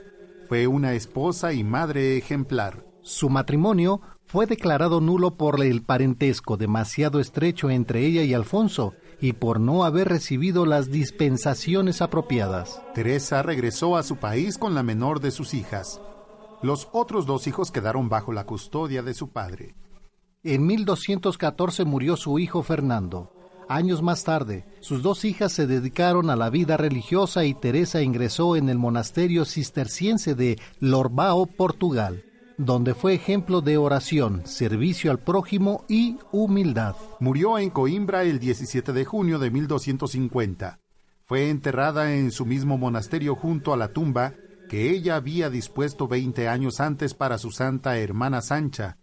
Fue 0.47 0.67
una 0.67 0.93
esposa 0.93 1.53
y 1.53 1.63
madre 1.63 2.17
ejemplar. 2.17 2.85
Su 3.01 3.31
matrimonio 3.31 4.01
fue 4.27 4.45
declarado 4.45 5.01
nulo 5.01 5.37
por 5.37 5.63
el 5.63 5.81
parentesco 5.81 6.55
demasiado 6.55 7.19
estrecho 7.19 7.71
entre 7.71 8.05
ella 8.05 8.21
y 8.21 8.35
Alfonso 8.35 8.93
y 9.21 9.33
por 9.33 9.59
no 9.59 9.83
haber 9.83 10.09
recibido 10.09 10.65
las 10.65 10.91
dispensaciones 10.91 12.01
apropiadas. 12.01 12.81
Teresa 12.93 13.43
regresó 13.43 13.97
a 13.97 14.03
su 14.03 14.17
país 14.17 14.57
con 14.57 14.75
la 14.75 14.83
menor 14.83 15.19
de 15.19 15.31
sus 15.31 15.53
hijas. 15.53 16.01
Los 16.61 16.89
otros 16.91 17.25
dos 17.25 17.47
hijos 17.47 17.71
quedaron 17.71 18.09
bajo 18.09 18.31
la 18.31 18.45
custodia 18.45 19.03
de 19.03 19.13
su 19.13 19.29
padre. 19.29 19.75
En 20.43 20.65
1214 20.65 21.85
murió 21.85 22.17
su 22.17 22.39
hijo 22.39 22.63
Fernando. 22.63 23.31
Años 23.67 24.03
más 24.03 24.23
tarde, 24.23 24.65
sus 24.79 25.01
dos 25.01 25.25
hijas 25.25 25.51
se 25.51 25.65
dedicaron 25.65 26.29
a 26.29 26.35
la 26.35 26.51
vida 26.51 26.77
religiosa 26.77 27.45
y 27.45 27.55
Teresa 27.55 28.01
ingresó 28.01 28.55
en 28.55 28.69
el 28.69 28.77
monasterio 28.77 29.43
cisterciense 29.45 30.35
de 30.35 30.59
Lorbao, 30.79 31.47
Portugal, 31.47 32.23
donde 32.57 32.93
fue 32.93 33.13
ejemplo 33.13 33.61
de 33.61 33.77
oración, 33.77 34.45
servicio 34.45 35.11
al 35.11 35.19
prójimo 35.19 35.85
y 35.87 36.17
humildad. 36.31 36.95
Murió 37.19 37.57
en 37.57 37.69
Coimbra 37.69 38.23
el 38.23 38.39
17 38.39 38.93
de 38.93 39.05
junio 39.05 39.39
de 39.39 39.51
1250. 39.51 40.79
Fue 41.25 41.49
enterrada 41.49 42.13
en 42.13 42.31
su 42.31 42.45
mismo 42.45 42.77
monasterio 42.77 43.35
junto 43.35 43.73
a 43.73 43.77
la 43.77 43.89
tumba 43.89 44.33
que 44.69 44.91
ella 44.91 45.15
había 45.15 45.49
dispuesto 45.49 46.07
20 46.07 46.47
años 46.47 46.79
antes 46.79 47.13
para 47.13 47.37
su 47.37 47.51
santa 47.51 47.97
hermana 47.97 48.41
Sancha, 48.41 48.97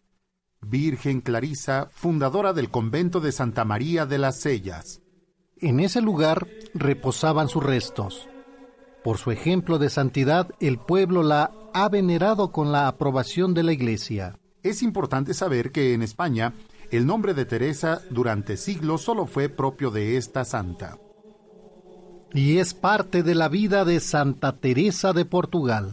Virgen 0.60 1.20
Clarisa, 1.20 1.88
fundadora 1.92 2.52
del 2.52 2.70
convento 2.70 3.20
de 3.20 3.32
Santa 3.32 3.64
María 3.64 4.06
de 4.06 4.18
las 4.18 4.40
Sellas. 4.40 5.00
En 5.56 5.80
ese 5.80 6.00
lugar 6.00 6.46
reposaban 6.74 7.48
sus 7.48 7.62
restos. 7.62 8.28
Por 9.04 9.18
su 9.18 9.32
ejemplo 9.32 9.78
de 9.78 9.90
santidad, 9.90 10.48
el 10.60 10.78
pueblo 10.78 11.22
la 11.22 11.50
ha 11.74 11.88
venerado 11.88 12.52
con 12.52 12.70
la 12.70 12.86
aprobación 12.86 13.52
de 13.52 13.64
la 13.64 13.72
Iglesia. 13.72 14.38
Es 14.62 14.82
importante 14.82 15.34
saber 15.34 15.72
que 15.72 15.92
en 15.92 16.02
España 16.02 16.52
el 16.92 17.06
nombre 17.06 17.34
de 17.34 17.44
Teresa 17.44 18.02
durante 18.10 18.56
siglos 18.56 19.02
solo 19.02 19.26
fue 19.26 19.48
propio 19.48 19.90
de 19.90 20.16
esta 20.16 20.44
santa. 20.44 20.98
Y 22.32 22.58
es 22.58 22.74
parte 22.74 23.22
de 23.22 23.34
la 23.34 23.48
vida 23.48 23.84
de 23.84 23.98
Santa 23.98 24.56
Teresa 24.56 25.12
de 25.12 25.24
Portugal. 25.24 25.90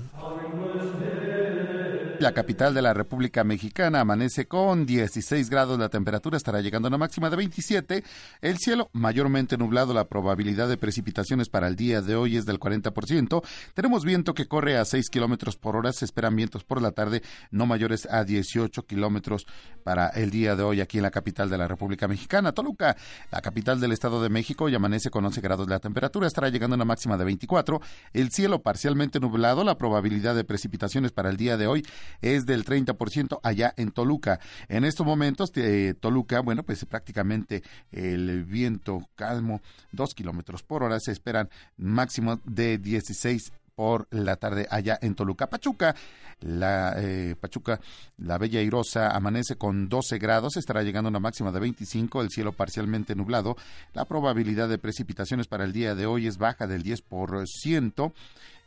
La 2.19 2.33
capital 2.33 2.73
de 2.73 2.81
la 2.81 2.93
República 2.93 3.45
Mexicana 3.45 4.01
amanece 4.01 4.45
con 4.45 4.85
16 4.85 5.49
grados, 5.49 5.79
la 5.79 5.88
temperatura 5.88 6.35
estará 6.35 6.59
llegando 6.59 6.88
a 6.88 6.89
una 6.89 6.97
máxima 6.97 7.29
de 7.29 7.38
27. 7.38 8.03
El 8.41 8.57
cielo 8.57 8.89
mayormente 8.91 9.57
nublado, 9.57 9.93
la 9.93 10.09
probabilidad 10.09 10.67
de 10.67 10.75
precipitaciones 10.75 11.47
para 11.47 11.69
el 11.69 11.77
día 11.77 12.01
de 12.01 12.17
hoy 12.17 12.35
es 12.35 12.45
del 12.45 12.59
40%. 12.59 13.41
Tenemos 13.73 14.03
viento 14.03 14.33
que 14.33 14.47
corre 14.47 14.77
a 14.77 14.83
6 14.83 15.09
kilómetros 15.09 15.55
por 15.55 15.77
hora, 15.77 15.93
se 15.93 16.03
esperan 16.03 16.35
vientos 16.35 16.65
por 16.65 16.81
la 16.81 16.91
tarde 16.91 17.21
no 17.51 17.65
mayores 17.65 18.05
a 18.11 18.25
18 18.25 18.85
kilómetros 18.85 19.45
para 19.85 20.09
el 20.09 20.29
día 20.29 20.57
de 20.57 20.63
hoy 20.63 20.81
aquí 20.81 20.97
en 20.97 21.03
la 21.03 21.11
capital 21.11 21.49
de 21.49 21.57
la 21.57 21.69
República 21.69 22.09
Mexicana. 22.09 22.51
Toluca, 22.51 22.97
la 23.31 23.41
capital 23.41 23.79
del 23.79 23.93
Estado 23.93 24.21
de 24.21 24.27
México, 24.27 24.67
y 24.67 24.75
amanece 24.75 25.09
con 25.09 25.23
11 25.23 25.39
grados, 25.39 25.69
la 25.69 25.79
temperatura 25.79 26.27
estará 26.27 26.49
llegando 26.49 26.73
a 26.73 26.77
una 26.77 26.85
máxima 26.85 27.15
de 27.15 27.23
24. 27.23 27.79
El 28.11 28.29
cielo 28.31 28.61
parcialmente 28.61 29.21
nublado, 29.21 29.63
la 29.63 29.77
probabilidad 29.77 30.35
de 30.35 30.43
precipitaciones 30.43 31.13
para 31.13 31.29
el 31.29 31.38
día 31.38 31.55
de 31.55 31.67
hoy 31.67 31.85
es 32.22 32.46
del 32.46 32.66
30% 32.66 33.39
allá 33.44 33.74
en 33.78 33.92
Toluca. 33.92 34.39
En 34.68 34.86
estos 34.86 35.06
momentos, 35.06 35.51
eh, 35.56 35.94
Toluca, 36.00 36.42
bueno, 36.42 36.63
pues 36.63 36.86
prácticamente 36.86 37.63
el 37.92 38.44
viento 38.44 39.08
calmo, 39.16 39.62
dos 39.92 40.13
kilómetros 40.13 40.63
por 40.63 40.84
hora, 40.84 41.00
se 41.00 41.12
esperan 41.12 41.50
máximo 41.78 42.39
de 42.46 42.78
16 42.78 43.51
por 43.80 44.08
la 44.12 44.36
tarde 44.36 44.68
allá 44.70 45.00
en 45.01 45.16
Toluca. 45.16 45.48
Pachuca, 45.48 45.96
la 46.42 46.96
eh, 46.98 47.38
Pachuca, 47.39 47.80
la 48.18 48.38
Bella 48.38 48.62
Irosa 48.62 49.16
amanece 49.16 49.56
con 49.56 49.88
12 49.88 50.18
grados, 50.18 50.58
estará 50.58 50.84
llegando 50.84 51.08
a 51.08 51.12
una 51.12 51.22
máxima 51.22 51.54
de 51.54 51.62
25, 51.62 52.22
el 52.22 52.30
cielo 52.30 52.51
parcialmente 52.51 53.16
nublado. 53.16 53.56
La 53.94 54.04
probabilidad 54.04 54.68
de 54.68 54.80
precipitaciones 54.80 55.48
para 55.48 55.63
el 55.63 55.72
día 55.72 55.96
de 55.96 56.08
hoy 56.08 56.28
es 56.28 56.38
baja 56.38 56.68
del 56.68 56.84
10%. 56.84 58.12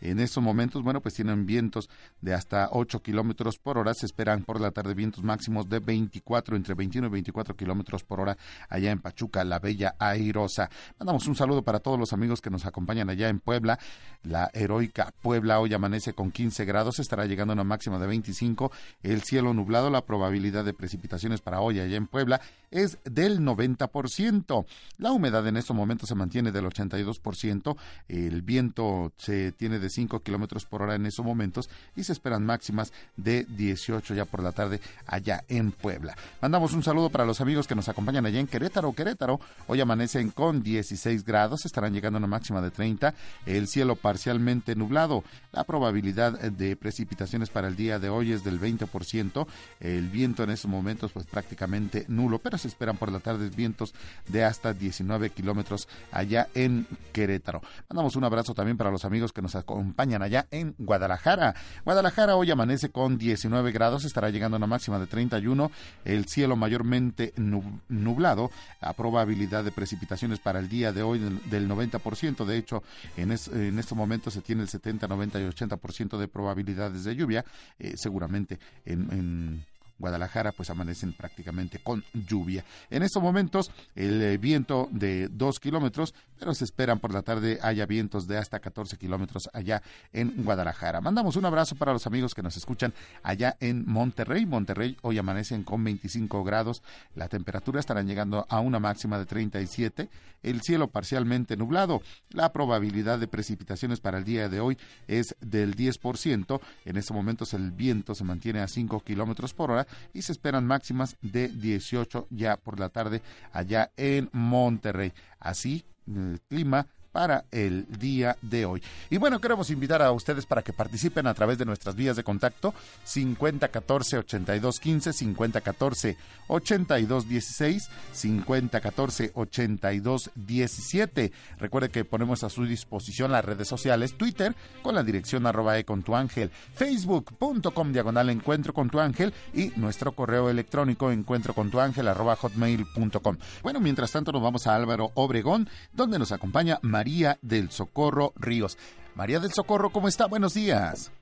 En 0.03 0.19
estos 0.19 0.43
momentos, 0.43 0.83
bueno, 0.83 1.01
pues 1.01 1.15
tienen 1.15 1.47
vientos 1.47 1.89
de 2.21 2.35
hasta 2.35 2.69
8 2.73 3.03
kilómetros 3.03 3.59
por 3.59 3.79
hora. 3.79 3.95
Se 3.95 4.05
esperan 4.05 4.43
por 4.43 4.61
la 4.61 4.73
tarde 4.73 4.95
vientos 4.95 5.23
máximos 5.23 5.69
de 5.69 5.79
24, 5.79 6.57
entre 6.57 6.75
21 6.75 7.07
y 7.07 7.11
24 7.11 7.55
kilómetros 7.55 8.03
por 8.03 8.21
hora 8.21 8.37
allá 8.69 8.91
en 8.91 8.99
Pachuca, 8.99 9.45
la 9.45 9.61
Bella 9.61 9.95
Airosa. 10.01 10.69
Mandamos 10.99 11.27
un 11.29 11.37
saludo 11.37 11.63
para 11.63 11.79
todos 11.79 12.01
los 12.01 12.13
amigos 12.13 12.41
que 12.41 12.51
nos 12.51 12.67
acompañan 12.67 13.11
allá 13.11 13.29
en 13.29 13.39
Puebla. 13.39 13.79
La 14.25 14.51
heroica 14.55 15.15
Puebla 15.23 15.61
hoy 15.61 15.73
amanece 15.73 16.15
con 16.15 16.33
15 16.33 16.65
grados, 16.65 16.99
estará 16.99 17.27
llegando 17.27 17.53
a 17.53 17.55
una 17.55 17.65
máxima 17.65 18.01
de 18.01 18.09
25. 18.09 18.73
El 19.05 19.23
cielo 19.23 19.55
nublado, 19.55 19.89
la 19.89 20.05
probabilidad 20.05 20.65
de 20.65 20.75
precipitaciones 20.75 21.41
para 21.41 21.61
hoy 21.61 21.79
allá 21.79 21.97
en 21.97 22.09
Puebla 22.09 22.41
es 22.73 22.99
del 23.05 23.41
90%. 23.41 24.67
La 24.99 25.13
humedad 25.13 25.47
en 25.47 25.57
estos 25.57 25.77
momentos 25.77 26.09
se 26.09 26.15
mantiene 26.17 26.51
del 26.51 26.65
82%. 26.65 27.77
El 28.09 28.43
viento 28.43 29.13
se 29.17 29.53
tiene 29.53 29.79
de 29.79 29.92
5 29.93 30.21
kilómetros 30.21 30.65
por 30.65 30.83
hora 30.83 30.95
en 30.95 31.07
esos 31.07 31.25
momentos 31.25 31.69
y 31.97 32.05
se 32.05 32.13
esperan 32.13 32.45
máximas 32.45 32.93
de 33.17 33.45
18 33.45 34.15
ya 34.15 34.25
por 34.25 34.43
la 34.43 34.53
tarde 34.53 34.81
allá 35.07 35.45
en 35.49 35.73
Puebla. 35.73 36.17
Mandamos 36.41 36.73
un 36.73 36.83
saludo 36.83 37.11
para 37.11 37.25
los 37.25 37.41
amigos 37.41 37.67
que 37.67 37.75
nos 37.75 37.89
acompañan 37.89 38.27
allá 38.27 38.41
en 38.41 38.47
Querétaro. 38.47 38.93
Querétaro 38.93 39.41
hoy 39.67 39.81
amanecen 39.81 40.31
con 40.31 40.63
16 40.63 41.25
grados, 41.25 41.65
estarán 41.65 41.93
llegando 41.93 42.17
a 42.17 42.21
una 42.21 42.27
máxima 42.27 42.61
de 42.61 42.71
30. 42.71 43.15
El 43.47 43.69
cielo 43.69 43.97
parcialmente 43.97 44.75
nublado. 44.75 45.25
La 45.53 45.65
probabilidad 45.65 46.39
de 46.41 46.77
precipitaciones 46.77 47.51
para 47.51 47.69
el 47.69 47.77
día 47.77 47.99
de 47.99 48.09
hoy 48.09 48.33
es 48.33 48.45
del 48.45 48.61
20%. 48.61 49.47
El 49.81 50.09
viento 50.09 50.43
en 50.43 50.51
estos 50.51 50.71
momentos 50.71 51.13
pues 51.13 51.27
prácticamente 51.27 52.05
nulo, 52.09 52.39
pero 52.39 52.59
se 52.59 52.69
esperan 52.69 52.97
por 52.97 53.13
la 53.13 53.21
tarde 53.21 53.51
vientos 53.51 53.95
de 54.29 54.45
hasta 54.45 54.73
19 54.73 55.31
kilómetros 55.31 55.89
allá 56.11 56.49
en 56.55 56.87
Querétaro. 57.13 57.63
Mandamos 57.89 58.17
un 58.17 58.25
abrazo 58.25 58.55
también 58.55 58.77
para 58.77 58.91
los 58.91 59.05
amigos 59.05 59.33
que 59.33 59.43
nos 59.43 59.55
acompañan 59.55 59.82
allá 60.23 60.47
en 60.51 60.75
Guadalajara. 60.79 61.55
Guadalajara 61.85 62.37
hoy 62.37 62.51
amanece 62.51 62.91
con 62.91 63.19
19 63.19 63.73
grados, 63.73 64.05
estará 64.05 64.31
llegando 64.31 64.57
a 64.57 64.59
una 64.59 64.67
máxima 64.67 64.99
de 64.99 65.07
31. 65.07 65.71
El 66.05 66.27
cielo 66.27 66.57
mayormente 66.57 67.33
nublado. 67.37 68.51
La 68.81 68.93
probabilidad 68.93 69.65
de 69.65 69.73
precipitaciones 69.73 70.39
para 70.39 70.59
el 70.59 70.69
día 70.69 70.93
de 70.93 71.03
hoy 71.03 71.19
del 71.19 71.69
90%. 71.69 72.45
De 72.45 72.57
hecho, 72.57 72.83
en, 73.17 73.33
en 73.33 73.79
estos 73.79 73.97
momentos 73.97 74.35
se 74.35 74.43
tiene 74.43 74.63
el 74.63 74.69
70, 74.69 75.07
90 75.09 75.41
y 75.41 75.45
80% 75.45 76.19
de 76.19 76.29
probabilidades 76.29 77.05
de 77.05 77.17
lluvia. 77.17 77.45
Eh, 77.79 77.95
seguramente 77.97 78.59
en 78.85 79.65
Guadalajara 79.99 80.53
pues 80.53 80.71
amanecen 80.71 81.13
prácticamente 81.13 81.79
con 81.79 82.05
lluvia. 82.13 82.65
En 82.91 83.03
estos 83.03 83.23
momentos 83.23 83.71
el 83.95 84.23
eh, 84.23 84.39
viento 84.39 84.89
de 84.91 85.29
2 85.29 85.61
kilómetros, 85.61 86.15
pero 86.39 86.55
se 86.55 86.65
esperan 86.65 86.99
por 86.99 87.13
la 87.13 87.23
tarde 87.23 87.59
haya 87.63 87.87
vientos 87.87 88.27
de 88.27 88.39
hasta 88.39 88.59
14 88.59 88.97
kilómetros 88.97 89.49
allá 89.53 89.83
en 90.13 90.45
Guadalajara. 90.45 91.01
Mandamos 91.01 91.37
un 91.37 91.45
abrazo 91.45 91.77
para 91.77 91.93
los 91.93 92.07
amigos 92.07 92.35
que 92.35 92.43
nos 92.43 92.57
escuchan 92.57 92.93
allá 93.23 93.57
en 93.61 93.85
Monterrey. 93.87 94.47
Monterrey 94.47 94.97
hoy 95.03 95.19
amanecen 95.19 95.63
con 95.63 95.85
25 95.85 96.43
grados, 96.45 96.83
la 97.15 97.29
temperatura 97.29 97.81
estará 97.81 98.03
llegando 98.03 98.47
a 98.49 98.61
una 98.61 98.81
máxima 98.81 99.19
de 99.19 99.27
37, 99.27 100.09
el 100.43 100.63
cielo 100.63 100.89
parcialmente 100.89 101.57
nublado, 101.57 102.03
la 102.31 102.53
probabilidad 102.53 103.19
de 103.19 103.29
precipitaciones 103.29 104.01
para 104.01 104.19
el 104.19 104.25
día 104.25 104.49
de 104.49 104.61
hoy 104.61 104.77
es 105.07 105.37
del 105.41 105.77
10%, 105.77 106.61
en 106.85 106.97
estos 106.97 107.15
momentos 107.15 107.55
el 107.55 107.71
viento 107.71 108.15
se 108.15 108.25
mantiene 108.25 108.61
a 108.61 108.69
5 108.69 109.01
kilómetros 109.01 109.55
por 109.55 109.71
hora 109.71 109.82
y 110.13 110.23
se 110.23 110.33
esperan 110.33 110.67
máximas 110.67 111.17
de 111.23 111.49
18 111.49 112.27
ya 112.31 112.57
por 112.57 112.79
la 112.81 112.89
tarde 112.89 113.23
allá 113.53 113.91
en 113.97 114.29
Monterrey. 114.33 115.13
Así, 115.39 115.85
el 116.07 116.41
clima 116.49 116.87
para 117.13 117.45
el 117.53 117.87
día 117.99 118.37
de 118.41 118.65
hoy. 118.65 118.83
Y 119.11 119.19
bueno, 119.19 119.41
queremos 119.41 119.71
invitar 119.71 120.03
a 120.03 120.11
ustedes 120.11 120.47
para 120.47 120.63
que 120.63 120.73
participen 120.73 121.27
a 121.27 121.35
través 121.35 121.59
de 121.59 121.67
nuestras 121.67 121.95
vías 121.95 122.17
de 122.17 122.25
contacto 122.25 122.75
5014 123.05 124.19
8215, 124.19 125.13
5014 125.13 126.17
8216, 126.49 127.91
5014 128.13 129.33
8217. 129.35 131.33
Recuerde 131.59 131.91
que 131.91 132.05
ponemos 132.05 132.43
a 132.43 132.51
su 132.51 132.65
disposición 132.65 133.31
las 133.31 133.45
redes 133.45 133.69
sociales, 133.69 134.17
Twitter 134.17 134.57
con 134.83 134.95
la 134.95 135.03
dirección 135.03 135.47
arroba 135.47 135.79
e 135.79 135.85
con 135.85 136.03
tu 136.03 136.17
ángel, 136.17 136.51
facebook.com 136.75 137.93
diagonal 137.93 138.31
encuentro 138.31 138.73
con 138.73 138.89
tu 138.91 138.99
ángel 139.01 139.35
y 139.53 139.73
nuestro 139.77 140.13
correo 140.13 140.49
electrónico 140.49 141.13
encuentro 141.13 141.55
con 141.55 141.71
tu 141.71 141.81
ángel 141.81 142.09
arroba 142.09 142.37
hotmail.com. 142.37 143.37
Bueno, 143.63 143.81
mientras 143.81 144.13
tanto 144.13 144.33
nos 144.33 144.43
vamos 144.43 144.67
a 144.67 144.75
Álvaro 144.75 145.11
Obregón, 145.15 145.69
donde 145.93 146.19
nos 146.19 146.33
acompaña 146.33 146.79
María 146.83 147.02
del 147.43 147.71
Socorro 147.71 148.33
Ríos. 148.37 148.79
María 149.15 149.41
del 149.41 149.51
Socorro, 149.51 149.91
¿cómo 149.91 150.07
está? 150.07 150.27
Buenos 150.27 150.55
días. 150.55 151.13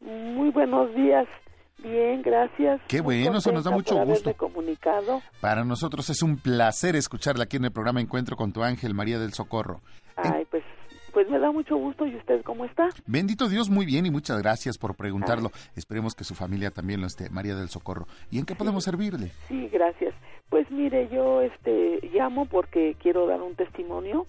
Muy 0.00 0.50
buenos 0.50 0.94
días. 0.94 1.26
Bien, 1.82 2.22
gracias. 2.22 2.80
Qué 2.88 3.00
bueno, 3.00 3.38
eso 3.38 3.52
nos 3.52 3.64
da 3.64 3.70
mucho 3.70 4.02
gusto. 4.04 4.32
comunicado. 4.34 5.20
Para 5.40 5.64
nosotros 5.64 6.08
es 6.08 6.22
un 6.22 6.38
placer 6.38 6.96
escucharla 6.96 7.44
aquí 7.44 7.58
en 7.58 7.66
el 7.66 7.72
programa 7.72 8.00
Encuentro 8.00 8.36
con 8.36 8.52
tu 8.52 8.62
ángel, 8.62 8.94
María 8.94 9.18
del 9.18 9.32
Socorro. 9.34 9.80
Ay, 10.16 10.46
pues 10.50 10.62
pues 11.12 11.28
me 11.28 11.38
da 11.38 11.50
mucho 11.50 11.76
gusto. 11.76 12.06
¿Y 12.06 12.16
usted 12.16 12.42
cómo 12.42 12.64
está? 12.64 12.88
Bendito 13.06 13.48
Dios, 13.48 13.68
muy 13.68 13.84
bien 13.84 14.06
y 14.06 14.10
muchas 14.10 14.38
gracias 14.38 14.78
por 14.78 14.94
preguntarlo. 14.94 15.50
Esperemos 15.76 16.14
que 16.14 16.24
su 16.24 16.34
familia 16.34 16.70
también 16.70 17.00
lo 17.00 17.06
esté, 17.06 17.30
María 17.30 17.56
del 17.56 17.68
Socorro. 17.68 18.06
¿Y 18.30 18.38
en 18.38 18.46
qué 18.46 18.54
podemos 18.54 18.84
servirle? 18.84 19.32
Sí, 19.48 19.68
gracias. 19.68 20.14
Pues 20.48 20.70
mire, 20.70 21.08
yo 21.08 21.42
este 21.42 22.00
llamo 22.12 22.46
porque 22.46 22.96
quiero 23.00 23.26
dar 23.26 23.40
un 23.40 23.54
testimonio 23.54 24.26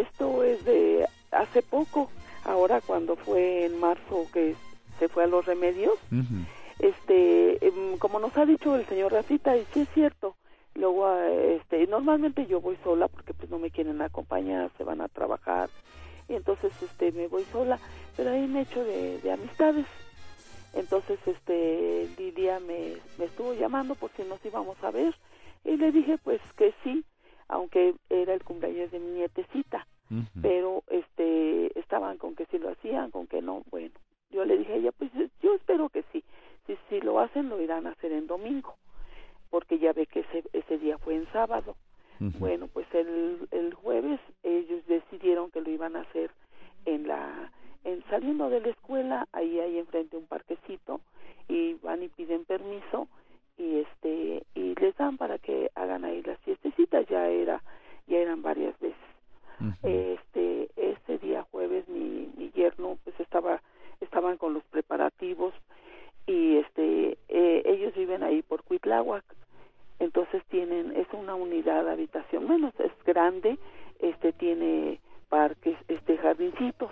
esto 0.00 0.42
es 0.42 0.64
de 0.64 1.06
hace 1.30 1.62
poco, 1.62 2.10
ahora 2.44 2.80
cuando 2.80 3.16
fue 3.16 3.66
en 3.66 3.78
marzo 3.78 4.26
que 4.32 4.54
se 4.98 5.08
fue 5.08 5.24
a 5.24 5.26
los 5.26 5.46
remedios. 5.46 5.98
Este, 6.78 7.64
em, 7.64 7.98
como 7.98 8.18
nos 8.18 8.36
ha 8.36 8.44
dicho 8.44 8.74
el 8.74 8.86
señor 8.86 9.12
Rafita, 9.12 9.56
y 9.56 9.64
sí 9.72 9.80
es 9.80 9.88
cierto, 9.90 10.34
luego 10.74 11.06
ah, 11.06 11.28
este 11.28 11.86
normalmente 11.86 12.46
yo 12.46 12.60
voy 12.60 12.76
sola 12.82 13.08
porque 13.08 13.34
pues 13.34 13.50
no 13.50 13.58
me 13.58 13.70
quieren 13.70 14.00
acompañar 14.00 14.70
se 14.78 14.84
van 14.84 15.00
a 15.00 15.08
trabajar 15.08 15.68
y 16.28 16.34
entonces 16.34 16.72
este 16.82 17.12
me 17.12 17.28
voy 17.28 17.44
sola 17.52 17.78
pero 18.16 18.30
ahí 18.30 18.46
me 18.46 18.62
echo 18.62 18.82
de, 18.84 19.18
de 19.18 19.32
amistades 19.32 19.86
entonces 20.72 21.18
este 21.26 22.08
Lidia 22.16 22.58
me, 22.60 22.94
me 23.18 23.26
estuvo 23.26 23.52
llamando 23.54 23.94
por 23.94 24.10
si 24.16 24.22
nos 24.22 24.44
íbamos 24.44 24.82
a 24.82 24.90
ver 24.90 25.14
y 25.64 25.76
le 25.76 25.92
dije 25.92 26.18
pues 26.18 26.40
que 26.56 26.72
sí 26.82 27.04
aunque 27.52 27.94
era 28.08 28.34
el 28.34 28.42
cumpleaños 28.42 28.90
de 28.90 28.98
mi 28.98 29.10
nietecita, 29.12 29.86
pero 30.42 30.82
este 30.88 31.78
estaban 31.78 32.18
con 32.18 32.34
que 32.34 32.44
si 32.46 32.58
lo 32.58 32.68
hacían, 32.68 33.10
con 33.10 33.26
que 33.26 33.40
no, 33.40 33.62
bueno, 33.70 33.94
yo 34.30 34.44
le 34.44 34.58
dije 34.58 34.74
a 34.74 34.76
ella, 34.76 34.92
pues 34.92 35.10
yo 35.42 35.54
espero 35.54 35.88
que 35.88 36.04
sí, 36.12 36.22
si, 36.66 36.76
si 36.88 37.00
lo 37.00 37.18
hacen 37.18 37.48
lo 37.48 37.60
irán 37.60 37.86
a 37.86 37.92
hacer 37.92 38.12
en 38.12 38.26
domingo, 38.26 38.74
porque 39.50 39.78
ya 39.78 39.92
ve 39.92 40.06
que 40.06 40.20
ese, 40.20 40.44
ese 40.52 40.78
día 40.78 40.98
fue 40.98 41.14
en 41.14 41.30
sábado. 41.32 41.76
Bueno, 42.38 42.68
pues 42.72 42.86
el, 42.94 43.48
el 43.50 43.74
jueves 43.74 44.20
ellos 44.44 44.86
decidieron 44.86 45.50
que 45.50 45.60
lo 45.60 45.70
iban 45.70 45.96
a 45.96 46.02
hacer 46.02 46.30
en 46.84 47.08
la 47.08 47.50
en 47.84 48.04
saliendo 48.10 48.48
de 48.48 48.60
la 48.60 48.68
escuela, 48.68 49.26
ahí 49.32 49.58
hay 49.58 49.78
enfrente 49.78 50.16
un 50.16 50.26
parquecito 50.26 51.00
y 51.48 51.74
van 51.82 52.00
y 52.02 52.08
piden 52.08 52.44
permiso 52.44 53.08
y 53.62 53.78
este 53.78 54.44
y 54.54 54.74
les 54.74 54.96
dan 54.96 55.16
para 55.16 55.38
que 55.38 55.70
hagan 55.74 56.04
ahí 56.04 56.22
las 56.22 56.38
fiestecitas. 56.40 57.06
Ya 57.08 57.28
era 57.28 57.62
ya 58.06 58.18
eran 58.18 58.42
varias 58.42 58.78
veces. 58.80 58.98
Este 59.84 60.70
este 60.76 61.18
día 61.18 61.46
jueves 61.52 61.86
mi, 61.88 62.28
mi 62.36 62.50
yerno 62.50 62.98
pues 63.04 63.18
estaba 63.20 63.62
estaban 64.00 64.36
con 64.36 64.54
los 64.54 64.64
preparativos 64.64 65.54
y 66.26 66.56
este 66.56 67.18
eh, 67.28 67.62
ellos 67.64 67.94
viven 67.94 68.24
ahí 68.24 68.42
por 68.42 68.64
Cuitláhuac. 68.64 69.24
Entonces 70.00 70.42
tienen 70.48 70.96
es 70.96 71.06
una 71.12 71.36
unidad 71.36 71.84
de 71.84 71.92
habitación. 71.92 72.48
Menos 72.48 72.74
es 72.80 72.92
grande 73.04 73.58
este 74.00 74.32
tiene 74.32 74.98
parques 75.28 75.76
este 75.86 76.18
jardincitos. 76.18 76.90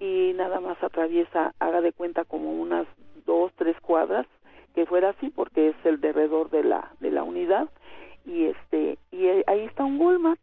Y 0.00 0.32
nada 0.34 0.60
más 0.60 0.82
atraviesa 0.82 1.54
haga 1.58 1.82
de 1.82 1.92
cuenta 1.92 2.24
como 2.24 2.50
unas 2.52 2.86
dos 3.26 3.52
tres 3.56 3.78
cuadras 3.80 4.26
que 4.74 4.86
fuera 4.86 5.10
así 5.10 5.30
porque 5.30 5.68
es 5.68 5.76
el 5.84 6.00
derredor 6.00 6.50
de 6.50 6.64
la 6.64 6.92
de 7.00 7.10
la 7.10 7.22
unidad 7.22 7.68
y 8.24 8.46
este 8.46 8.98
y 9.10 9.26
ahí 9.26 9.64
está 9.64 9.84
un 9.84 10.00
Walmart. 10.00 10.40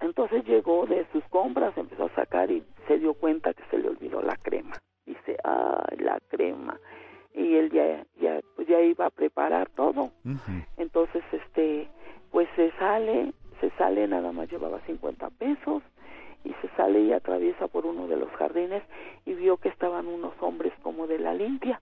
Entonces 0.00 0.44
llegó 0.46 0.86
de 0.86 1.06
sus 1.12 1.24
compras 1.24 1.76
empezó 1.76 2.04
a 2.06 2.14
sacar 2.14 2.50
y 2.50 2.64
se 2.88 2.98
dio 2.98 3.14
cuenta 3.14 3.52
que 3.52 3.62
se 3.70 3.78
le 3.78 3.88
olvidó 3.88 4.22
la 4.22 4.36
crema. 4.36 4.76
Dice 5.06 5.36
ay 5.44 5.98
la 5.98 6.18
crema 6.28 6.78
y 7.34 7.56
él 7.56 7.70
ya 7.70 8.04
ya 8.20 8.40
pues 8.56 8.66
ya 8.68 8.80
iba 8.80 9.06
a 9.06 9.10
preparar 9.10 9.68
todo. 9.70 10.10
Entonces 10.76 11.22
este 11.32 11.88
pues 12.30 12.48
se 12.56 12.70
sale 12.72 13.32
se 13.60 13.70
sale 13.70 14.08
nada 14.08 14.32
más 14.32 14.50
llevaba 14.50 14.80
50 14.86 15.30
pesos 15.30 15.82
y 16.44 16.54
se 16.62 16.68
sale 16.76 17.00
y 17.00 17.12
atraviesa 17.12 17.68
por 17.68 17.84
uno 17.84 18.06
de 18.06 18.16
los 18.16 18.30
jardines 18.30 18.82
y 19.26 19.34
vio 19.34 19.58
que 19.58 19.68
estaban 19.68 20.06
unos 20.06 20.32
hombres 20.40 20.72
como 20.82 21.06
de 21.06 21.18
la 21.18 21.34
limpia 21.34 21.80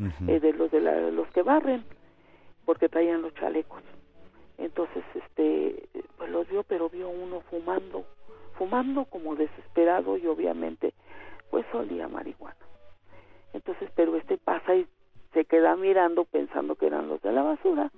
eh, 0.00 0.40
de 0.40 0.52
los 0.52 0.70
de 0.70 1.12
los 1.12 1.28
que 1.28 1.42
barren 1.42 1.84
porque 2.64 2.88
traían 2.88 3.22
los 3.22 3.34
chalecos 3.34 3.82
entonces 4.58 5.04
este 5.14 5.88
pues 6.16 6.30
los 6.30 6.48
vio 6.48 6.62
pero 6.62 6.88
vio 6.88 7.08
uno 7.08 7.40
fumando 7.50 8.04
fumando 8.58 9.04
como 9.04 9.36
desesperado 9.36 10.18
y 10.18 10.26
obviamente 10.26 10.92
pues 11.50 11.64
olía 11.72 12.08
marihuana. 12.08 12.56
Entonces, 13.52 13.90
pero 13.94 14.16
este 14.16 14.36
pasa 14.36 14.74
y 14.74 14.86
se 15.32 15.44
queda 15.44 15.76
mirando 15.76 16.24
pensando 16.24 16.74
que 16.74 16.86
eran 16.86 17.08
los 17.08 17.22
de 17.22 17.32
la 17.32 17.42
basura 17.42 17.90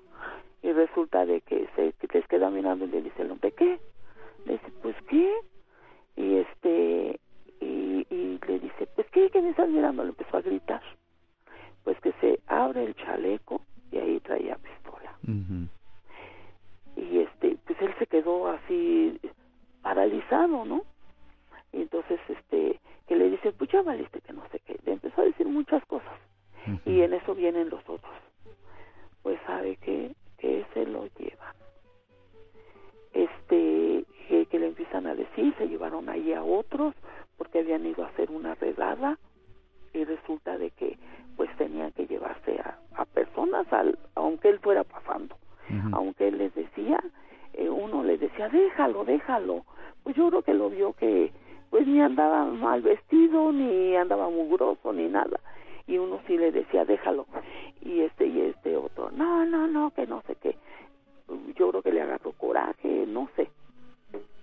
y 0.62 0.72
resulta 0.72 1.24
de 1.26 1.40
que 1.40 1.68
se 1.74 1.94
les 2.12 2.26
queda 2.28 2.50
mirando 2.50 2.84
y 2.84 2.88
le 2.88 3.02
dice 3.02 3.22
el 3.22 3.30
hombre, 3.30 3.52
¿qué? 3.52 3.80
Le 4.44 4.52
dice, 4.52 4.72
pues 4.82 4.96
¿qué? 5.08 5.34
Y 6.16 6.36
este, 6.36 7.20
y, 7.60 8.06
y 8.10 8.38
le 8.46 8.58
dice, 8.58 8.86
pues 8.94 9.06
¿qué? 9.10 9.30
¿Qué 9.30 9.40
me 9.40 9.50
estás 9.50 9.68
mirando? 9.68 10.02
Le 10.02 10.10
empezó 10.10 10.36
a 10.36 10.42
gritar. 10.42 10.82
Pues 11.84 11.98
que 12.00 12.12
se 12.20 12.40
abre 12.46 12.84
el 12.84 12.94
chaleco 12.94 13.62
y 13.90 13.98
ahí 13.98 14.20
traía 14.20 14.56
pistola. 14.56 15.14
Y 16.96 17.18
este, 17.18 17.56
pues 17.66 17.80
él 17.80 17.94
se 17.98 18.06
quedó 18.06 18.48
así 18.48 19.18
paralizado, 19.82 20.64
¿no? 20.64 20.82
Y 21.72 21.82
entonces, 21.82 22.20
este, 22.28 22.80
que 23.06 23.16
le 23.16 23.30
dice, 23.30 23.52
pues 23.52 23.70
ya 23.70 23.82
valiste 23.82 24.20
que 24.20 24.32
no 24.32 24.42
sé 24.50 24.60
qué. 24.60 24.78
Le 24.84 24.92
empezó 24.92 25.20
a 25.20 25.24
decir 25.24 25.46
muchas 25.46 25.84
cosas. 25.86 26.18
Y 26.84 27.00
en 27.00 27.14
eso 27.14 27.34
vienen 27.34 27.70
los 27.70 27.80
otros. 27.88 28.12
Pues 29.22 29.40
sabe 29.46 29.76
que, 29.76 30.14
que 30.38 30.64
se 30.74 30.86
lo 30.86 31.06
llevan. 31.18 31.54
Este, 33.12 34.04
que, 34.28 34.46
que 34.46 34.58
le 34.58 34.68
empiezan 34.68 35.06
a 35.06 35.14
decir, 35.14 35.54
se 35.58 35.68
llevaron 35.68 36.08
ahí 36.08 36.32
a 36.32 36.44
otros 36.44 36.94
porque 37.36 37.60
habían 37.60 37.84
ido 37.86 38.04
a 38.04 38.08
hacer 38.08 38.30
una 38.30 38.54
redada 38.54 39.18
y 39.92 40.04
resulta 40.04 40.58
de 40.58 40.70
que 40.70 40.98
pues 41.36 41.54
tenían 41.56 41.92
que 41.92 42.06
llevarse 42.06 42.58
a, 42.60 42.78
a 42.96 43.04
personas 43.04 43.70
al, 43.72 43.98
aunque 44.14 44.48
él 44.48 44.58
fuera 44.60 44.84
pasando 44.84 45.36
aunque 45.92 46.28
él 46.28 46.38
les 46.38 46.52
decía 46.54 46.98
eh, 47.52 47.68
uno 47.68 48.02
le 48.02 48.18
decía 48.18 48.48
déjalo 48.48 49.04
déjalo 49.04 49.64
pues 50.02 50.16
yo 50.16 50.28
creo 50.28 50.42
que 50.42 50.54
lo 50.54 50.70
vio 50.70 50.92
que 50.94 51.32
pues 51.70 51.86
ni 51.86 52.00
andaba 52.00 52.44
mal 52.44 52.82
vestido 52.82 53.52
ni 53.52 53.94
andaba 53.96 54.28
mugroso 54.28 54.92
ni 54.92 55.06
nada. 55.08 55.38
Y 55.86 55.98
uno 55.98 56.20
sí 56.26 56.36
le 56.36 56.52
decía 56.52 56.84
déjalo 56.84 57.26
y 57.80 58.00
este 58.00 58.26
y 58.26 58.40
este 58.40 58.76
otro 58.76 59.10
no 59.12 59.44
no 59.46 59.66
no 59.66 59.90
que 59.92 60.06
no 60.06 60.22
sé 60.26 60.36
qué 60.36 60.56
yo 61.56 61.70
creo 61.70 61.82
que 61.82 61.92
le 61.92 62.02
agarró 62.02 62.32
coraje 62.32 63.06
no 63.06 63.28
sé. 63.36 63.50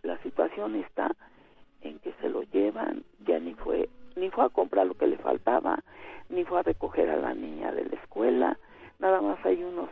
La 0.03 0.17
situación 0.23 0.75
está 0.75 1.11
en 1.81 1.99
que 1.99 2.13
se 2.21 2.29
lo 2.29 2.43
llevan 2.43 3.03
ya 3.25 3.39
ni 3.39 3.53
fue 3.55 3.89
ni 4.17 4.29
fue 4.29 4.45
a 4.45 4.49
comprar 4.49 4.87
lo 4.87 4.95
que 4.95 5.07
le 5.07 5.17
faltaba 5.17 5.79
ni 6.29 6.43
fue 6.43 6.59
a 6.59 6.63
recoger 6.63 7.09
a 7.09 7.17
la 7.17 7.33
niña 7.33 7.71
de 7.71 7.85
la 7.85 7.95
escuela. 7.95 8.57
Nada 8.99 9.21
más 9.21 9.37
hay 9.45 9.63
unos 9.63 9.89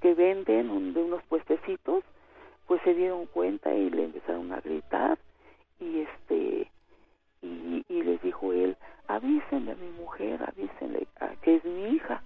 que 0.00 0.14
venden 0.14 0.92
de 0.92 1.02
unos 1.02 1.22
puestecitos 1.24 2.02
pues 2.66 2.82
se 2.82 2.94
dieron 2.94 3.26
cuenta 3.26 3.72
y 3.74 3.90
le 3.90 4.04
empezaron 4.04 4.52
a 4.52 4.60
gritar 4.60 5.18
y 5.80 6.00
este 6.00 6.70
y, 7.42 7.84
y 7.88 8.02
les 8.02 8.20
dijo 8.22 8.52
él 8.52 8.76
avísenle 9.06 9.72
a 9.72 9.76
mi 9.76 9.88
mujer 9.90 10.40
avísenle 10.42 11.06
a, 11.20 11.28
que 11.42 11.56
es 11.56 11.64
mi 11.64 11.90
hija 11.90 12.22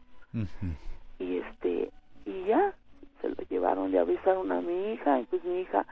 y 1.19 1.39
este 1.39 1.91
y 2.25 2.45
ya 2.45 2.73
se 3.21 3.29
lo 3.29 3.37
llevaron 3.49 3.91
le 3.91 3.99
avisaron 3.99 4.51
a 4.53 4.61
mi 4.61 4.93
hija 4.93 5.21
y 5.21 5.25
pues 5.25 5.45
mi 5.45 5.61
hija 5.61 5.85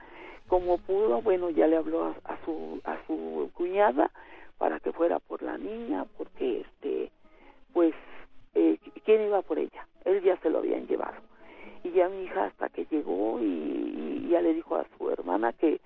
como 0.47 0.79
pudo 0.79 1.21
bueno 1.21 1.49
ya 1.51 1.67
le 1.67 1.77
habló 1.77 2.05
a, 2.05 2.15
a 2.33 2.37
su 2.45 2.81
a 2.85 2.97
su 3.05 3.51
cuñada 3.53 4.09
para 4.57 4.79
que 4.79 4.91
fuera 4.91 5.19
niña 5.59 6.05
porque 6.17 6.61
este 6.61 7.11
pues 7.73 7.93
eh, 8.55 8.77
quién 9.05 9.27
iba 9.27 9.41
por 9.41 9.59
ella 9.59 9.85
él 10.05 10.21
ya 10.23 10.37
se 10.37 10.49
lo 10.49 10.59
habían 10.59 10.87
llevado. 10.87 11.17
Y 11.83 11.91
ya 11.91 12.09
mi 12.09 12.23
hija 12.23 12.45
hasta 12.45 12.69
que 12.69 12.85
llegó 12.89 13.39
y, 13.39 13.45
y, 13.45 14.27
ya 14.29 14.41
le 14.41 14.53
dijo 14.53 14.75
a 14.75 14.85
su 14.97 15.09
hermana 15.09 15.53
que 15.53 15.78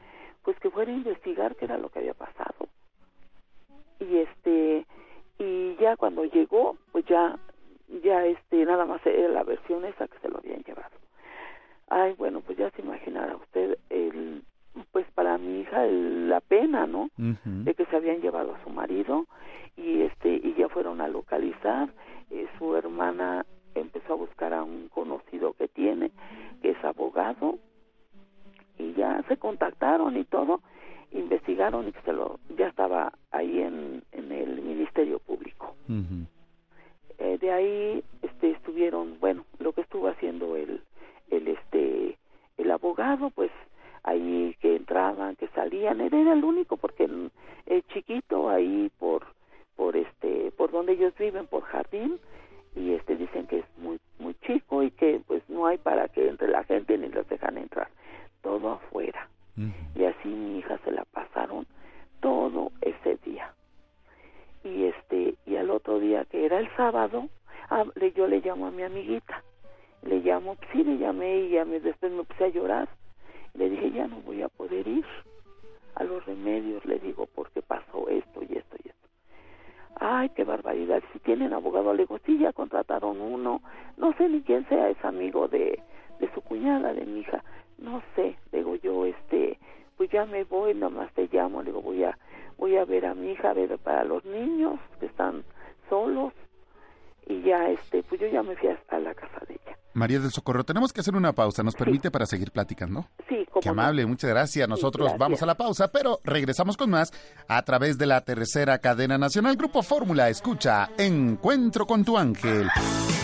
Socorro, 100.33 100.63
tenemos 100.63 100.91
que 100.91 101.01
hacer 101.01 101.15
una 101.15 101.33
pausa. 101.33 101.63
¿Nos 101.63 101.75
permite 101.75 102.11
para 102.11 102.25
seguir 102.25 102.51
platicando? 102.51 103.07
Sí, 103.29 103.45
Qué 103.61 103.69
amable, 103.69 104.05
muchas 104.05 104.29
gracias. 104.29 104.67
Nosotros 104.67 105.11
vamos 105.17 105.41
a 105.41 105.45
la 105.45 105.55
pausa, 105.55 105.89
pero 105.89 106.19
regresamos 106.23 106.75
con 106.75 106.89
más 106.89 107.13
a 107.47 107.61
través 107.63 107.97
de 107.97 108.07
la 108.07 108.21
tercera 108.21 108.79
cadena 108.79 109.17
nacional 109.17 109.55
Grupo 109.55 109.83
Fórmula. 109.83 110.29
Escucha 110.29 110.89
Encuentro 110.97 111.85
con 111.85 112.03
tu 112.03 112.17
ángel. 112.17 112.67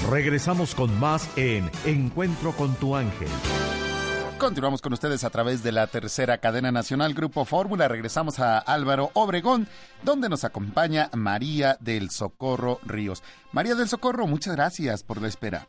Regresamos 0.10 0.76
con 0.76 0.98
más 1.00 1.30
en 1.38 1.70
Encuentro 1.86 2.54
con 2.54 2.74
tu 2.76 2.96
ángel. 2.96 3.28
Continuamos 4.38 4.82
con 4.82 4.94
ustedes 4.94 5.26
a 5.26 5.30
través 5.30 5.64
de 5.64 5.74
la 5.74 5.88
tercera 5.88 6.38
cadena 6.38 6.72
nacional 6.72 7.14
Grupo 7.14 7.44
Fórmula. 7.44 7.90
Regresamos 7.90 8.40
a 8.40 8.58
Álvaro 8.60 9.12
Obregón, 9.14 9.68
donde 10.04 10.30
nos 10.30 10.46
acompaña 10.46 11.10
María 11.14 11.76
del 11.82 12.10
Socorro 12.10 12.80
Ríos. 12.84 13.22
María 13.52 13.76
del 13.76 13.90
Socorro, 13.90 14.28
muchas 14.28 14.56
gracias 14.56 15.04
por 15.04 15.22
la 15.22 15.28
espera. 15.28 15.68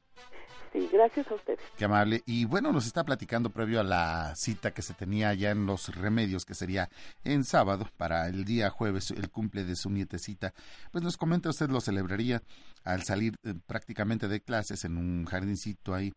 Sí, 0.73 0.89
gracias 0.93 1.29
a 1.31 1.35
ustedes. 1.35 1.59
Qué 1.77 1.85
amable. 1.85 2.23
Y 2.27 2.45
bueno, 2.45 2.73
nos 2.73 2.87
está 2.87 3.05
platicando 3.05 3.51
previo 3.51 3.81
a 3.81 3.85
la 3.85 4.35
cita 4.37 4.73
que 4.73 4.83
se 4.83 4.95
tenía 4.95 5.35
ya 5.35 5.51
en 5.51 5.67
los 5.67 5.95
remedios, 5.95 6.45
que 6.45 6.55
sería 6.55 6.89
en 7.25 7.45
sábado, 7.45 7.89
para 7.97 8.29
el 8.29 8.45
día 8.45 8.71
jueves, 8.71 9.11
el 9.11 9.31
cumple 9.31 9.65
de 9.65 9.75
su 9.75 9.91
nietecita. 9.91 10.55
Pues 10.93 11.03
nos 11.03 11.17
comenta 11.17 11.49
usted 11.49 11.71
lo 11.71 11.81
celebraría 11.81 12.43
al 12.85 13.03
salir 13.03 13.35
eh, 13.43 13.55
prácticamente 13.67 14.29
de 14.29 14.41
clases 14.41 14.85
en 14.85 14.97
un 14.97 15.25
jardincito 15.25 15.93
ahí 15.93 16.13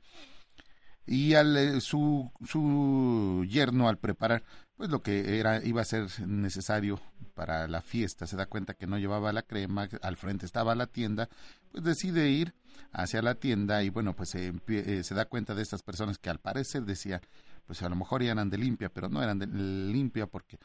y 1.06 1.34
al 1.34 1.58
eh, 1.58 1.82
su, 1.82 2.32
su 2.46 3.46
yerno 3.48 3.90
al 3.90 3.98
preparar 3.98 4.44
pues 4.76 4.90
lo 4.90 5.02
que 5.02 5.40
era 5.40 5.64
iba 5.64 5.82
a 5.82 5.86
ser 5.86 6.08
necesario 6.26 7.00
para 7.34 7.68
la 7.68 7.82
fiesta 7.82 8.26
se 8.26 8.38
da 8.38 8.46
cuenta 8.46 8.74
que 8.74 8.88
no 8.88 8.98
llevaba 8.98 9.34
la 9.34 9.42
crema 9.42 9.90
al 10.02 10.18
frente 10.18 10.46
estaba 10.46 10.76
la 10.76 10.88
tienda 10.88 11.30
pues 11.72 11.84
decide 11.84 12.30
ir 12.30 12.54
hacia 12.92 13.22
la 13.22 13.36
tienda 13.36 13.84
y 13.84 13.90
bueno 13.90 14.16
pues 14.16 14.30
se, 14.30 14.54
eh, 14.68 15.04
se 15.04 15.16
da 15.16 15.26
cuenta 15.26 15.56
de 15.56 15.62
estas 15.62 15.84
personas 15.84 16.18
que 16.18 16.30
al 16.30 16.40
parecer 16.40 16.84
decían 16.84 17.22
pues 17.66 17.82
a 17.82 17.90
lo 17.90 17.96
mejor 17.96 18.24
eran 18.24 18.50
de 18.50 18.58
limpia 18.58 18.90
pero 18.90 19.10
no 19.10 19.22
eran 19.22 19.40
de 19.40 19.48
limpia 19.48 20.28
porque 20.28 20.58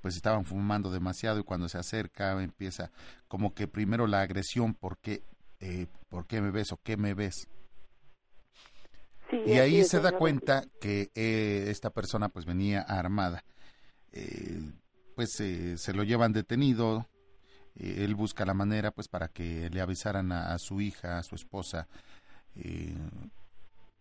pues 0.00 0.16
estaban 0.16 0.44
fumando 0.44 0.90
demasiado 0.90 1.40
y 1.40 1.44
cuando 1.44 1.68
se 1.68 1.78
acerca 1.78 2.40
empieza 2.42 2.90
como 3.28 3.54
que 3.54 3.68
primero 3.68 4.06
la 4.06 4.20
agresión 4.20 4.74
porque 4.74 5.22
eh, 5.60 5.86
¿por 6.08 6.26
qué 6.26 6.40
me 6.40 6.50
ves 6.50 6.72
o 6.72 6.80
qué 6.82 6.96
me 6.96 7.14
ves? 7.14 7.48
y 9.32 9.52
ahí 9.54 9.84
se 9.84 10.00
da 10.00 10.12
cuenta 10.12 10.64
que 10.80 11.10
eh, 11.14 11.66
esta 11.68 11.90
persona 11.90 12.28
pues 12.28 12.44
venía 12.44 12.80
armada. 12.82 13.44
Eh, 14.12 14.60
pues 15.14 15.40
eh, 15.40 15.76
se 15.78 15.92
lo 15.92 16.04
llevan 16.04 16.32
detenido 16.32 17.06
eh, 17.78 18.04
él 18.04 18.14
busca 18.14 18.44
la 18.44 18.54
manera 18.54 18.90
pues 18.90 19.08
para 19.08 19.28
que 19.28 19.70
le 19.70 19.80
avisaran 19.80 20.32
a, 20.32 20.58
su 20.58 20.80
hija, 20.80 21.18
a 21.18 21.22
su 21.22 21.34
esposa, 21.34 21.88
eh, 22.56 22.94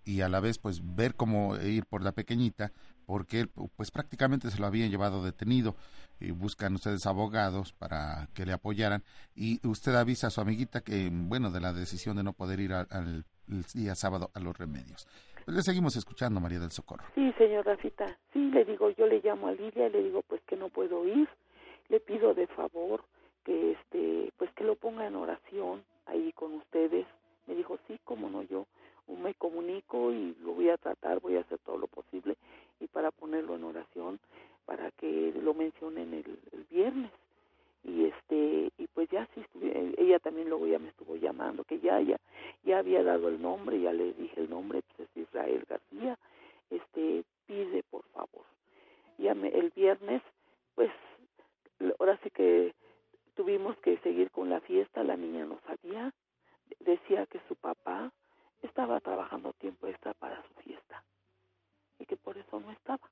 y 0.06 0.22
a 0.22 0.30
la 0.30 0.40
vez 0.40 0.60
pues 0.60 0.82
ver 0.96 1.16
cómo 1.16 1.58
ir 1.58 1.86
por 1.86 2.04
la 2.04 2.12
pequeñita, 2.12 2.72
porque 3.06 3.42
él 3.42 3.50
pues 3.76 3.92
prácticamente 3.92 4.50
se 4.50 4.60
lo 4.60 4.68
habían 4.68 4.90
llevado 4.90 5.24
detenido 5.24 5.76
y 6.20 6.32
buscan 6.32 6.76
ustedes 6.76 7.06
abogados 7.06 7.74
para 7.74 8.30
que 8.34 8.46
le 8.46 8.54
apoyaran 8.54 9.04
y 9.36 9.66
usted 9.68 9.96
avisa 9.96 10.28
a 10.28 10.30
su 10.30 10.42
amiguita 10.42 10.82
que 10.82 11.10
bueno 11.12 11.52
de 11.52 11.60
la 11.60 11.74
decisión 11.74 12.16
de 12.18 12.24
no 12.24 12.34
poder 12.34 12.60
ir 12.60 12.74
al, 12.74 13.26
día 13.74 13.94
sábado 13.96 14.32
a 14.34 14.40
los 14.40 14.58
remedios. 14.58 15.08
Pues 15.44 15.56
le 15.56 15.62
seguimos 15.62 15.96
escuchando 15.96 16.40
María 16.40 16.60
del 16.60 16.72
Socorro. 16.72 17.06
Sí, 17.14 17.32
señor 17.38 17.66
Rafita. 17.66 18.18
Sí, 18.34 18.50
le 18.50 18.66
digo, 18.66 18.90
yo 18.92 19.06
le 19.06 19.22
llamo 19.22 19.48
a 19.48 19.52
Lidia 19.52 19.88
y 19.88 19.92
le 19.92 20.04
digo 20.04 20.24
pues 20.28 20.42
que 20.48 20.56
no 20.56 20.70
puedo 20.70 21.06
ir. 21.06 21.30
Le 21.90 22.00
pido 22.00 22.34
de 22.34 22.48
favor 22.48 23.04
que 23.46 23.72
este 23.72 24.34
pues 24.38 24.52
que 24.54 24.66
lo 24.66 24.76
ponga 24.76 25.08
en 25.08 25.16
oración 25.16 25.86
ahí 26.08 26.34
con 26.34 26.54
ustedes. 26.56 27.06
Me 27.48 27.56
dijo, 27.56 27.78
"Sí, 27.88 28.00
cómo 28.04 28.30
no 28.30 28.44
yo 28.44 28.66
me 29.08 29.36
comunico 29.36 30.12
y 30.12 30.36
lo 30.42 30.54
voy 30.54 30.70
a 30.70 30.78
tratar, 30.78 31.20
voy 31.22 31.38
a 31.38 31.42
hacer 31.42 31.60
todo 31.60 31.78
lo 31.78 31.88
posible 31.88 32.36
y 32.80 32.88
para 32.88 33.12
ponerlo 33.12 33.56
en 33.56 33.64
oración 33.64 34.20
para 34.66 34.90
que 34.92 35.32
lo 35.42 35.54
mencionen 35.54 36.14
el, 36.14 36.40
el 36.52 36.64
viernes." 36.70 37.12
y 37.86 38.06
este 38.06 38.72
y 38.78 38.88
pues 38.88 39.10
ya 39.10 39.28
sí 39.36 39.46
ella 39.98 40.20
también 40.20 40.50
luego 40.50 40.66
ya 40.66 40.80
me 40.80 40.90
estuvo 40.90 41.16
llamando 41.16 41.64
que 41.64 41.80
ya 41.80 42.02
ya 42.02 42.20
ya 42.64 42.80
había 42.80 43.04
dado 43.04 43.28
el 43.30 43.42
nombre 43.42 43.80
ya 43.80 43.94
le 43.94 44.14
dije 44.14 44.42
el 44.42 44.50
nombre 44.50 44.82
pues 44.96 45.08
es 45.10 45.24
Israel 45.28 45.64
García 45.70 46.18
este 46.72 47.24
pide 47.46 47.84
por 47.84 48.04
favor 48.06 48.44
ya 49.18 49.34
el 49.34 49.72
viernes 49.76 50.22
pues 50.74 50.90
ahora 52.00 52.20
sí 52.24 52.32
que 52.32 52.74
tuvimos 53.36 53.78
que 53.78 53.98
seguir 54.00 54.32
con 54.32 54.50
la 54.50 54.62
fiesta, 54.62 55.04
la 55.04 55.18
niña 55.18 55.46
no 55.46 55.60
sabía, 55.68 56.12
decía 56.80 57.26
que 57.28 57.40
su 57.48 57.56
papá 57.56 58.12
estaba 58.64 59.00
trabajando 59.00 59.54
tiempo 59.54 59.88
extra 59.88 60.14
para 60.14 60.42
su 60.48 60.54
fiesta 60.62 61.04
y 62.00 62.06
que 62.06 62.18
por 62.18 62.38
eso 62.38 62.60
no 62.60 62.72
estaba. 62.72 63.08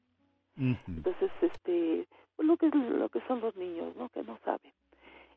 Entonces, 0.97 1.31
este, 1.41 2.07
pues 2.35 2.47
lo 2.47 2.57
que 2.57 2.69
lo 2.69 3.09
que 3.09 3.21
son 3.27 3.41
los 3.41 3.55
niños, 3.55 3.95
¿no? 3.95 4.09
Que 4.09 4.23
no 4.23 4.39
saben. 4.45 4.71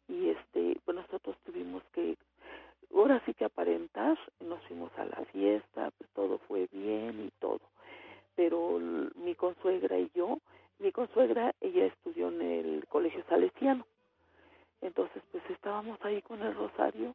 Y 0.09 0.29
este, 0.29 0.79
pues 0.85 0.97
nosotros 0.97 1.37
tuvimos 1.45 1.83
que 1.93 2.17
ahora 2.95 3.23
sí 3.27 3.35
que 3.35 3.45
aparentar, 3.45 4.19
nos 4.41 4.63
fuimos 4.67 4.91
a 4.99 5.05
la 5.05 5.25
fiesta, 5.33 5.91
pues 5.99 6.09
todo 6.15 6.39
fue 6.47 6.69
bien 6.73 7.27
y 7.27 7.31
todo. 7.41 7.61
Pero 8.37 8.79
mi 9.17 9.35
consuegra 9.35 9.99
y 9.99 10.11
yo, 10.15 10.39
mi 10.79 10.93
consuegra, 10.93 11.55
ella 11.61 11.87
estudió 11.87 12.29
en 12.29 12.43
el 12.43 12.87
colegio 12.87 13.25
salesiano 13.29 13.87
entonces, 14.81 15.23
pues 15.33 15.43
estábamos 15.51 15.99
ahí 16.03 16.23
con 16.23 16.43
el 16.43 16.55
rosario, 16.55 17.15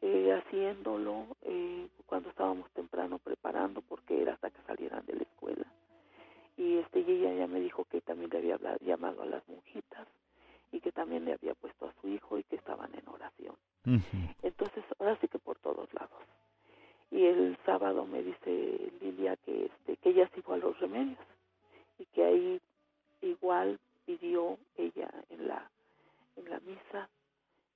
eh, 0.00 0.32
haciéndolo, 0.32 1.26
eh, 1.42 1.88
cuando 2.06 2.30
estábamos 2.30 2.70
temprano 2.72 3.18
preparando, 3.18 3.80
porque 3.82 4.20
era 4.20 4.34
hasta 4.34 4.50
que 4.50 4.62
salieran 4.66 5.04
de 5.06 5.14
la 5.14 5.22
escuela. 5.22 5.66
Y, 6.56 6.78
este, 6.78 7.00
y 7.00 7.10
ella 7.10 7.34
ya 7.34 7.46
me 7.46 7.60
dijo 7.60 7.84
que 7.84 8.00
también 8.00 8.30
le 8.30 8.38
había 8.38 8.58
llamado 8.80 9.22
a 9.22 9.26
las 9.26 9.46
monjitas 9.48 10.06
y 10.70 10.80
que 10.80 10.92
también 10.92 11.24
le 11.24 11.32
había 11.34 11.54
puesto 11.54 11.86
a 11.86 11.94
su 12.00 12.08
hijo 12.08 12.38
y 12.38 12.44
que 12.44 12.56
estaban 12.56 12.92
en 12.94 13.08
oración. 13.08 13.56
Entonces, 14.42 14.84
ahora 14.98 15.18
sí 15.20 15.28
que 15.28 15.38
por 15.38 15.58
todos 15.58 15.92
lados. 15.94 16.20
Y 17.10 17.24
el 17.24 17.58
sábado 17.66 18.06
me 18.06 18.22
dice 18.22 18.92
Lilia 19.00 19.36
que, 19.36 19.66
este, 19.66 19.96
que 19.98 20.10
ella 20.10 20.30
se 20.34 20.42
fue 20.42 20.56
a 20.56 20.58
los 20.58 20.78
remedios 20.80 21.18
y 21.98 22.06
que 22.06 22.24
ahí 22.24 22.60
igual 23.20 23.78
pidió 24.06 24.58
ella 24.76 25.10
en 25.30 25.48
la 25.48 25.70
en 26.36 26.50
la 26.50 26.60
misa 26.60 27.08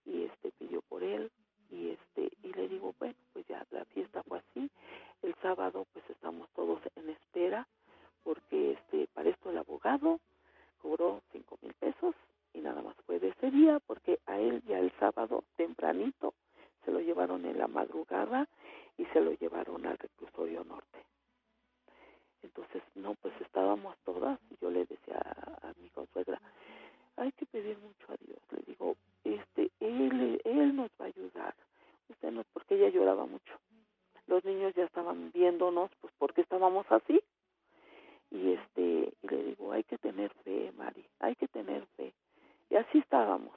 y 0.04 0.24
este 0.24 0.52
pidió 0.52 0.82
por 0.82 1.02
él 1.02 1.30
y 1.70 1.90
este 1.90 2.30
y 2.42 2.52
le 2.52 2.68
digo 2.68 2.94
bueno 2.98 3.16
pues 3.32 3.46
ya 3.46 3.66
la 3.70 3.84
fiesta 3.86 4.22
fue 4.22 4.38
así 4.38 4.70
el 5.22 5.34
sábado 5.42 5.86
pues 5.92 6.08
estamos 6.10 6.48
todos 6.54 6.80
en 6.94 7.10
espera 7.10 7.66
porque 8.22 8.72
este 8.72 9.08
para 9.14 9.30
esto 9.30 9.50
el 9.50 9.58
abogado 9.58 10.20
cobró 10.80 11.22
cinco 11.32 11.58
mil 11.62 11.74
pesos 11.74 12.14
y 12.54 12.60
nada 12.60 12.82
más 12.82 12.96
fue 13.06 13.18
de 13.18 13.28
ese 13.28 13.50
día 13.50 13.80
porque 13.86 14.20
a 14.26 14.38
él 14.38 14.62
ya 14.66 14.78
el 14.78 14.92
sábado 14.98 15.44
tempranito 15.56 16.34
se 16.84 16.92
lo 16.92 17.00
llevaron 17.00 17.44
en 17.44 17.58
la 17.58 17.66
madrugada 17.66 18.48
y 18.96 19.04
se 19.06 19.20
lo 19.20 19.32
llevaron 19.32 19.84
al 19.86 19.98
reclusorio 19.98 20.64
norte 20.64 21.04
entonces 22.42 22.82
no 22.94 23.14
pues 23.14 23.34
estábamos 23.40 23.96
todas 24.04 24.38
y 24.50 24.56
yo 24.60 24.70
le 24.70 24.86
decía 24.86 25.18
a, 25.18 25.68
a 25.68 25.74
mi 25.80 25.90
consuegra 25.90 26.40
hay 27.16 27.32
que 27.32 27.46
pedir 27.46 27.78
mucho 27.78 28.12
a 28.12 28.16
Dios. 28.24 28.38
Le 28.50 28.62
digo, 28.66 28.96
este, 29.24 29.70
él, 29.80 30.40
él 30.44 30.76
nos 30.76 30.90
va 31.00 31.06
a 31.06 31.08
ayudar. 31.08 31.54
Usted 32.08 32.30
no, 32.30 32.44
porque 32.52 32.76
ella 32.76 32.88
lloraba 32.88 33.26
mucho. 33.26 33.52
Los 34.26 34.44
niños 34.44 34.74
ya 34.74 34.84
estaban 34.84 35.30
viéndonos, 35.32 35.90
pues 36.00 36.12
porque 36.18 36.42
estábamos 36.42 36.86
así. 36.90 37.20
Y 38.30 38.52
este, 38.52 39.12
y 39.22 39.28
le 39.28 39.44
digo, 39.44 39.72
hay 39.72 39.84
que 39.84 39.98
tener 39.98 40.32
fe, 40.44 40.72
Mari, 40.76 41.04
hay 41.20 41.36
que 41.36 41.48
tener 41.48 41.86
fe. 41.96 42.12
Y 42.70 42.76
así 42.76 42.98
estábamos. 42.98 43.56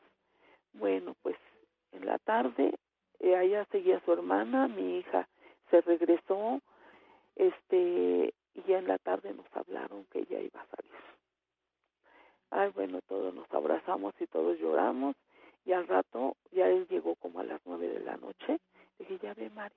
Bueno, 0.73 1.15
pues 1.21 1.35
en 1.91 2.05
la 2.05 2.19
tarde, 2.19 2.75
eh, 3.19 3.35
allá 3.35 3.65
seguía 3.71 3.99
su 4.05 4.13
hermana, 4.13 4.67
mi 4.67 4.99
hija 4.99 5.27
se 5.71 5.81
regresó, 5.81 6.61
este, 7.35 8.33
y 8.53 8.63
ya 8.67 8.77
en 8.77 8.87
la 8.87 8.99
tarde 8.99 9.33
nos 9.33 9.47
hablaron 9.55 10.05
que 10.11 10.19
ella 10.19 10.39
iba 10.39 10.61
a 10.61 10.67
salir 10.67 11.09
Ay, 12.51 12.71
bueno, 12.73 12.99
todos 13.07 13.33
nos 13.33 13.51
abrazamos 13.53 14.13
y 14.19 14.27
todos 14.27 14.57
lloramos. 14.59 15.15
Y 15.65 15.73
al 15.73 15.87
rato, 15.87 16.35
ya 16.51 16.67
él 16.67 16.87
llegó 16.87 17.15
como 17.15 17.39
a 17.39 17.43
las 17.43 17.61
nueve 17.65 17.87
de 17.87 17.99
la 17.99 18.17
noche. 18.17 18.59
Dije, 18.97 19.19
ya 19.21 19.33
ve, 19.33 19.49
Mari. 19.49 19.75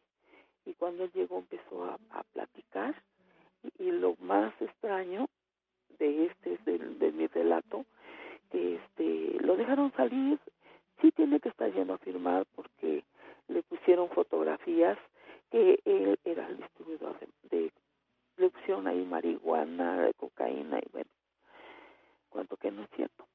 Y 0.65 0.75
cuando 0.75 1.05
él 1.05 1.11
llegó 1.13 1.39
empezó 1.39 1.85
a, 1.85 1.99
platicar. 2.33 2.95
Y, 3.79 3.91
lo 3.91 4.17
más 4.21 4.53
extraño 4.61 5.29
de 5.99 6.27
este, 6.27 6.59
de, 6.65 6.79
de 6.79 7.13
mi 7.13 7.27
relato, 7.27 7.85
que 8.51 8.77
este, 8.77 9.39
lo 9.41 9.57
dejaron 9.57 9.93
salir. 9.93 10.39
Sí 11.01 11.13
tiene 11.13 11.41
que 11.41 11.49
estar 11.49 11.73
yendo 11.73 11.95
a 11.95 11.99
firmar 11.99 12.47
porque 12.55 13.05
le 13.49 13.63
pusieron 13.63 14.09
fotografías 14.11 14.99
que 15.51 15.81
él 15.85 16.19
era 16.25 16.49
el 16.49 16.57
distribuidor 16.57 17.19
de, 17.21 17.27
de 17.51 17.73
le 18.37 18.89
ahí 18.89 19.05
marihuana, 19.05 20.03
de 20.03 20.15
cocaína 20.15 20.79
y 20.79 20.89
bueno, 20.91 21.11
cuanto 22.33 22.57
que 22.57 22.71
no 22.71 22.83
es 22.83 22.91
cierto. 22.97 23.27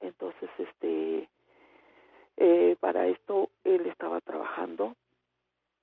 Entonces, 0.00 0.48
este, 0.58 1.28
eh, 2.36 2.76
para 2.80 3.06
esto 3.08 3.50
él 3.64 3.86
estaba 3.86 4.20
trabajando 4.20 4.94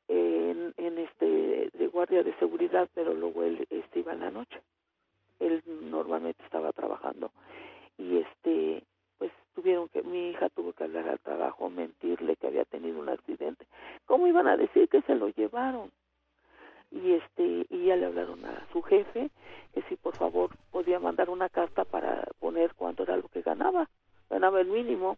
en, 0.07 0.73
en 0.77 0.97
este 0.97 1.69
de 1.73 1.87
guardia 1.87 2.23
de 2.23 2.33
seguridad, 2.39 2.89
pero 2.93 3.13
luego 3.13 3.43
él 3.43 3.67
este, 3.69 3.99
iba 3.99 4.13
en 4.13 4.21
la 4.21 4.31
noche. 4.31 4.61
Él 5.39 5.61
normalmente 5.65 6.43
estaba 6.43 6.71
trabajando 6.71 7.31
y 7.97 8.17
este, 8.17 8.83
pues 9.17 9.31
tuvieron 9.53 9.87
que 9.89 10.01
mi 10.01 10.29
hija 10.29 10.49
tuvo 10.49 10.73
que 10.73 10.83
hablar 10.83 11.07
al 11.09 11.19
trabajo, 11.19 11.69
mentirle 11.69 12.35
que 12.37 12.47
había 12.47 12.65
tenido 12.65 12.99
un 12.99 13.09
accidente. 13.09 13.67
¿Cómo 14.05 14.27
iban 14.27 14.47
a 14.47 14.57
decir 14.57 14.87
que 14.89 15.01
se 15.03 15.15
lo 15.15 15.29
llevaron? 15.29 15.91
Y 16.91 17.13
este 17.13 17.65
y 17.69 17.85
ya 17.85 17.95
le 17.95 18.05
hablaron 18.05 18.43
a 18.45 18.65
su 18.71 18.81
jefe 18.81 19.29
que 19.73 19.81
si 19.83 19.95
por 19.95 20.15
favor 20.15 20.51
podía 20.71 20.99
mandar 20.99 21.29
una 21.29 21.49
carta 21.49 21.85
para 21.85 22.27
poner 22.39 22.73
cuánto 22.75 23.03
era 23.03 23.17
lo 23.17 23.27
que 23.27 23.41
ganaba. 23.41 23.89
Ganaba 24.29 24.61
el 24.61 24.67
mínimo. 24.67 25.17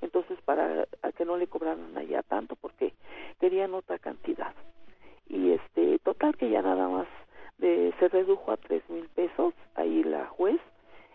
Entonces 0.00 0.38
para 0.44 0.86
que 1.16 1.24
no 1.24 1.36
le 1.36 1.46
cobraran 1.46 1.96
allá 1.96 2.22
tanto 2.22 2.56
porque 2.56 2.92
querían 3.40 3.74
otra 3.74 3.98
cantidad. 3.98 4.54
Y 5.28 5.52
este 5.52 5.98
total 6.00 6.36
que 6.36 6.50
ya 6.50 6.62
nada 6.62 6.88
más 6.88 7.06
de, 7.58 7.94
se 7.98 8.08
redujo 8.08 8.50
a 8.50 8.56
tres 8.56 8.82
mil 8.90 9.08
pesos 9.08 9.54
ahí 9.74 10.02
la 10.02 10.26
juez. 10.26 10.60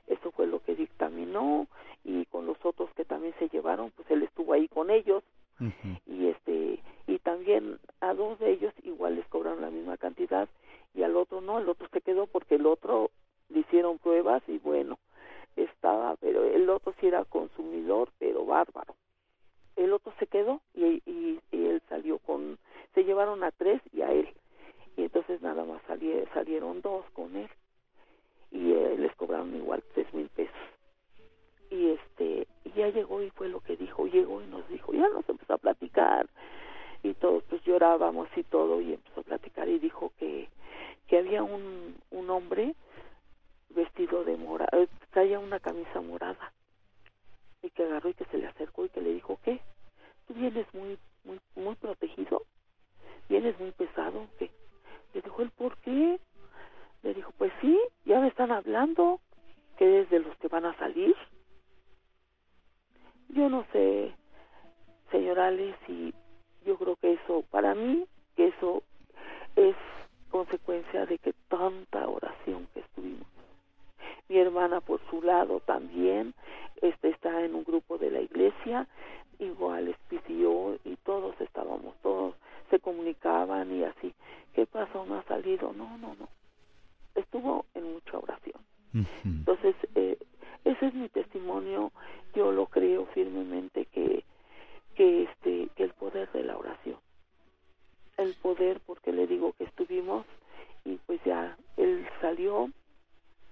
Eso 0.08 0.32
fue 0.32 0.47
lo 0.47 0.62
que 0.63 0.75
dictaminó 0.75 1.67
y 2.06 2.25
con 2.25 2.45
los 2.45 2.58
otros 2.63 2.89
que 2.95 3.03
también 3.03 3.34
se 3.39 3.49
llevaron 3.49 3.91
pues 3.91 4.10
él 4.10 4.23
estuvo 4.23 4.53
ahí 4.53 4.69
con 4.69 4.89
ellos 4.89 5.23
y 6.06 6.28
este 6.28 6.80
y 7.08 7.20
también 7.20 7.80
a 8.02 8.13
dos 8.13 8.38
de 8.39 8.52
ellos 8.52 8.74
igual 8.84 9.15
les 9.15 9.28
cobraron 9.28 9.62
la 9.62 9.70
misma 9.70 9.98
cantidad 9.98 10.48
y 10.93 11.04
al 11.04 11.15
otro 11.15 11.41
no, 11.41 11.60
el 11.60 11.70
otro 11.70 11.88
se 11.91 12.02
quedó 12.02 12.28
porque 12.28 12.56
el 12.56 12.65
otro 12.65 13.12
le 13.50 13.60
hicieron 13.60 13.98
pruebas 14.00 14.41
y 14.48 14.58
bueno, 14.60 15.00
estaba, 15.56 16.15
pero 16.17 16.43
el 16.43 16.70
otro 16.70 16.93
sí 17.00 17.08
era 17.08 17.26
consumidor, 17.26 18.10
pero 18.20 18.46
bárbaro. 18.46 18.96
El 19.76 19.93
otro 19.93 20.13
se 20.20 20.28
quedó 20.28 20.62
y, 20.74 21.02
y, 21.06 21.39
él 21.52 21.82
salió 21.88 22.17
con, 22.20 22.58
se 22.93 23.04
llevaron 23.04 23.43
a 23.43 23.52
tres 23.52 23.82
y 23.93 24.02
a 24.02 24.12
él. 24.12 24.28
Y 24.96 25.04
entonces 25.04 25.41
nada 25.41 25.63
más 25.65 25.82
salieron 26.34 26.82
dos 26.82 27.06
con 27.13 27.36
él 27.36 27.50
y 28.52 28.72
eh, 28.72 28.96
les 28.98 29.13
cobraron 29.15 29.56
igual 29.56 29.84
tres 29.93 30.12
mil 30.13 30.30
pesos 30.30 30.76
y 31.69 31.91
este 31.91 32.47
ya 32.75 32.89
llegó 32.89 33.21
y 33.21 33.30
fue 33.32 33.49
lo 33.49 33.60
que 33.62 33.75
dijo 33.75 34.08
llegó 34.08 34.41
y 34.41 34.47
nos 34.47 34.67
dijo 34.69 34.93
ya 34.93 35.08
nos 35.10 35.27
empezó 35.27 35.53
a 35.53 35.58
platicar 35.58 36.27
y 37.03 37.13
todos 37.13 37.43
pues 37.49 37.63
llorábamos 37.63 38.30
y 38.36 38.43
todo 38.43 38.82
y 38.82 38.93
empezó 38.93 39.21
a 39.21 39.23
platicar 39.23 39.67
y 39.67 39.80
dijo 39.80 40.12
que 40.19 40.49
que 41.08 41.17
había 41.17 41.43
un 41.43 41.95
un 42.12 42.30
hombre 42.30 42.75
vestido 43.69 44.23
de 44.23 44.38
morado 44.38 44.84
eh, 44.84 44.88
traía 45.12 45.39
una 45.39 45.60
camisa 45.60 46.01
morada 46.01 46.51
y 47.62 47.69
que 47.71 47.84
agarró 47.84 48.10
y 48.10 48.13
que 48.13 48.25
se 48.25 48.38
le 48.38 48.47
acercó 48.47 48.86
y 48.86 48.89
que 48.89 49.01
le 49.01 49.13
dijo, 49.13 49.39
¿qué? 49.43 49.60
¿Tú 50.27 50.34
vienes 50.34 50.65
muy, 50.73 50.97
muy, 51.23 51.39
muy 51.56 51.75
protegido? 51.75 52.43
¿Vienes 53.30 53.60
muy 53.60 53.71
pesado? 53.71 54.27
¿Qué? 54.39 54.51
Le 55.13 55.21
dijo 55.21 55.41
él, 55.41 55.51
¿por 55.51 55.77
qué? 55.77 56.19
Le 57.03 57.13
dijo, 57.13 57.32
pues 57.38 57.51
sí, 57.62 57.80
ya 58.06 58.19
me 58.19 58.27
están 58.27 58.51
hablando, 58.51 59.19
que 59.77 60.01
es 60.01 60.10
de 60.10 60.19
los 60.19 60.36
que 60.38 60.47
van 60.47 60.65
a 60.65 60.77
salir. 60.77 61.15
Yo 63.29 63.49
no 63.49 63.65
sé, 63.71 64.13
señor 65.11 65.37
y 65.87 66.13
yo 66.65 66.77
creo 66.77 66.95
que 66.97 67.13
eso, 67.13 67.43
para 67.49 67.75
mí, 67.75 68.05
que 68.35 68.47
eso 68.47 68.83
es 69.55 69.75
consecuencia 70.29 71.05
de 71.05 71.17
que 71.17 71.33
tanta 71.47 72.07
oración 72.07 72.67
que 72.73 72.81
estuvimos. 72.81 73.27
Mi 74.29 74.37
hermana 74.37 74.81
por 74.81 74.99
su 75.09 75.21
lado 75.21 75.61
también 75.61 76.33
este 76.81 77.09
está 77.09 77.43
en 77.43 77.55
un 77.55 77.63
grupo 77.63 77.97
de 77.97 78.11
la 78.11 78.21
iglesia, 78.21 78.87
igual 79.39 79.85
les 79.85 79.97
pidió 80.09 80.77
y 80.83 80.95
todos 80.97 81.39
estábamos, 81.39 81.95
todos 82.01 82.35
se 82.69 82.79
comunicaban 82.79 83.73
y 83.73 83.83
así. 83.83 84.13
¿Qué 84.53 84.65
pasó? 84.65 85.05
No 85.05 85.15
ha 85.15 85.23
salido. 85.23 85.73
No, 85.73 85.97
no, 85.97 86.15
no. 86.15 86.27
Estuvo 87.15 87.65
en 87.73 87.93
mucha 87.93 88.17
oración. 88.17 88.61
Entonces, 89.23 89.75
eh, 89.95 90.17
ese 90.67 90.88
es 90.88 90.93
mi 90.93 91.10
testimonio. 91.10 91.91
Yo 92.36 92.51
lo 92.51 92.67
creo 92.67 93.06
firmemente 93.08 93.86
que 93.86 94.23
que 94.95 95.23
este 95.23 95.69
que 95.75 95.84
el 95.84 95.91
poder 95.91 96.32
de 96.32 96.43
la 96.43 96.58
oración 96.58 96.97
el 98.17 98.34
poder 98.41 98.80
porque 98.86 99.12
le 99.12 99.27
digo 99.27 99.53
que 99.53 99.65
estuvimos 99.65 100.25
y 100.84 100.95
pues 101.06 101.23
ya 101.23 101.56
él 101.77 102.08
salió 102.19 102.71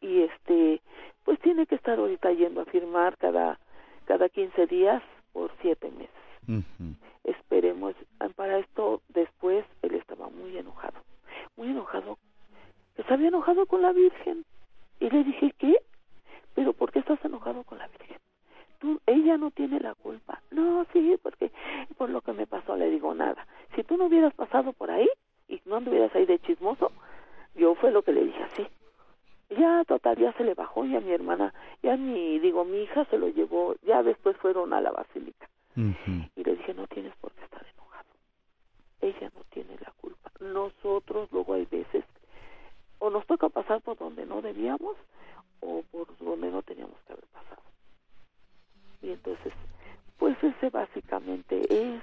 y 0.02 0.22
este 0.22 0.82
pues 1.24 1.40
tiene 1.42 1.68
que 1.68 1.76
estar 1.76 2.00
ahorita 2.00 2.32
yendo 2.32 2.62
a 2.62 2.66
firmar 2.66 3.16
cada 3.18 3.60
cada 4.06 4.28
15 4.28 4.68
días 4.68 5.04
por 5.34 5.52
siete 5.62 5.92
meses. 5.92 6.66
Esperemos 7.24 7.96
para 8.36 8.58
esto 8.58 9.02
después 9.10 9.66
él 9.84 9.96
estaba 9.96 10.30
muy 10.30 10.58
enojado 10.58 11.00
muy 11.56 11.70
enojado 11.70 12.18
se 12.96 13.14
había 13.14 13.28
enojado 13.28 13.66
con 13.68 13.82
la 13.82 13.92
Virgen 13.92 14.46
y 15.00 15.10
le 15.10 15.24
dije 15.24 15.54
qué 15.60 15.76
pero 16.56 16.74
por 16.74 16.92
qué 16.92 17.00
estás 17.00 17.24
enojado 17.24 17.64
con 17.64 17.78
la 17.78 17.88
Virgen 17.88 18.18
ella 19.06 19.38
no 19.38 19.52
tiene 19.52 19.80
la 19.80 19.96
culpa. 19.96 20.42
No, 20.52 20.86
sí, 20.94 21.18
porque 21.22 21.52
por 21.98 22.10
lo 22.10 22.22
que 22.22 22.34
me 22.34 22.48
pasó 22.48 22.76
le 22.76 22.90
digo 22.90 23.14
nada. 23.14 23.46
Si 23.76 23.84
tú 23.84 23.98
no 23.98 24.06
hubieras 24.06 24.34
pasado 24.34 24.74
por 24.74 24.92
ahí 24.92 25.08
y 25.48 25.62
no 25.66 25.78
anduvieras 25.78 26.14
ahí 26.16 26.26
de 26.26 26.40
chismoso, 26.40 26.92
yo 27.56 27.76
fue 27.76 27.92
lo 27.92 28.04
que 28.04 28.12
le 28.12 28.26
dije 28.26 28.44
así. 28.44 28.68
Ya 29.50 29.84
total, 29.86 30.18
ya 30.18 30.34
se 30.34 30.44
le 30.44 30.54
bajó 30.54 30.86
y 30.86 30.96
a 30.96 31.02
mi 31.02 31.12
hermana, 31.12 31.54
ya 31.84 31.96
mi, 31.98 32.40
digo, 32.40 32.66
mi 32.66 32.84
hija 32.84 33.06
se 33.06 33.18
lo 33.18 33.30
llevó, 33.30 33.76
ya 33.84 34.02
después 34.02 34.36
fueron 34.38 34.74
a 34.74 34.82
la 34.82 34.92
basílica. 34.92 35.48
Y 35.76 36.44
le 36.44 36.56
dije, 36.56 36.74
no 36.74 36.88
tienes 36.88 37.14
por 37.18 37.32
qué 37.34 37.44
estar 37.44 37.66
enojado. 37.74 38.10
Ella 39.02 39.30
no 39.36 39.44
tiene 39.50 39.76
la 39.82 39.92
culpa. 40.00 40.32
Nosotros 40.40 41.30
luego 41.32 41.54
hay 41.54 41.66
veces, 41.66 42.06
o 43.06 43.12
nos 43.12 43.26
toca 43.28 43.50
pasar 43.50 43.82
por 43.82 43.98
donde 44.00 44.26
no 44.26 44.42
debíamos, 44.42 44.96
o 45.62 45.84
por 45.92 46.18
donde 46.18 46.50
no 46.50 46.64
teníamos 46.64 47.00
que 47.06 47.14
haber 47.14 47.26
pasado. 47.28 47.62
Y 49.04 49.12
entonces, 49.12 49.54
pues 50.18 50.36
ese 50.44 50.72
básicamente 50.72 51.62
es, 51.70 52.02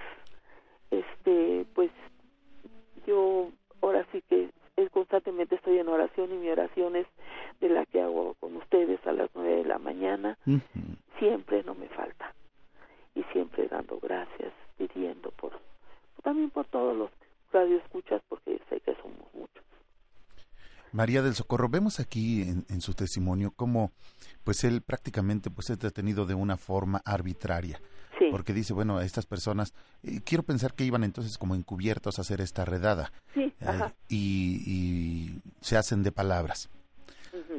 este, 0.93 1.67
pues 1.75 1.91
yo 3.05 3.49
ahora 3.81 4.07
sí 4.13 4.23
que 4.29 4.51
es, 4.77 4.91
constantemente 4.91 5.57
estoy 5.57 5.79
en 5.79 5.89
oración 5.89 6.33
y 6.33 6.37
mi 6.37 6.51
oración 6.51 6.95
es 6.95 7.07
de 7.61 7.69
la 7.69 7.85
que 7.87 8.01
hago 8.01 8.35
con 8.35 8.57
ustedes 8.57 9.05
a 9.05 9.13
las 9.13 9.29
nueve 9.35 9.57
de 9.57 9.65
la 9.65 9.79
mañana. 9.79 10.39
Siempre 11.19 11.65
no 11.65 11.75
me 11.75 11.89
falta. 11.89 12.33
Y 13.17 13.25
siempre 13.33 13.67
dando 13.67 13.99
gracias, 13.99 14.53
pidiendo 14.77 15.33
por, 15.33 15.53
también 16.23 16.51
por 16.51 16.67
todos 16.67 16.97
los 16.97 17.11
radioescuchas, 17.53 18.23
porque 18.29 18.61
sé 18.71 18.81
que 18.81 18.95
somos 18.97 19.35
muchos. 19.35 19.63
María 20.93 21.23
del 21.23 21.35
Socorro, 21.35 21.69
vemos 21.69 22.01
aquí 22.01 22.43
en, 22.43 22.81
su 22.81 22.95
testimonio 22.95 23.53
cómo 23.57 23.93
pues 24.45 24.63
él 24.65 24.83
prácticamente 24.83 25.51
pues 25.51 25.71
es 25.71 25.79
detenido 25.79 26.27
de 26.27 26.35
una 26.35 26.57
forma 26.57 27.03
arbitraria. 27.05 27.81
Porque 28.31 28.53
dice, 28.53 28.73
bueno, 28.73 29.01
estas 29.01 29.27
personas, 29.27 29.75
eh, 30.05 30.21
quiero 30.25 30.45
pensar 30.45 30.75
que 30.75 30.85
iban 30.85 31.03
entonces 31.03 31.39
como 31.39 31.57
encubiertos 31.57 32.19
a 32.19 32.21
hacer 32.21 32.41
esta 32.41 32.65
redada. 32.65 33.13
Sí, 33.35 33.53
eh, 33.59 33.93
y, 34.09 35.41
se 35.61 35.77
hacen 35.77 36.05
de 36.05 36.13
palabras. 36.13 36.71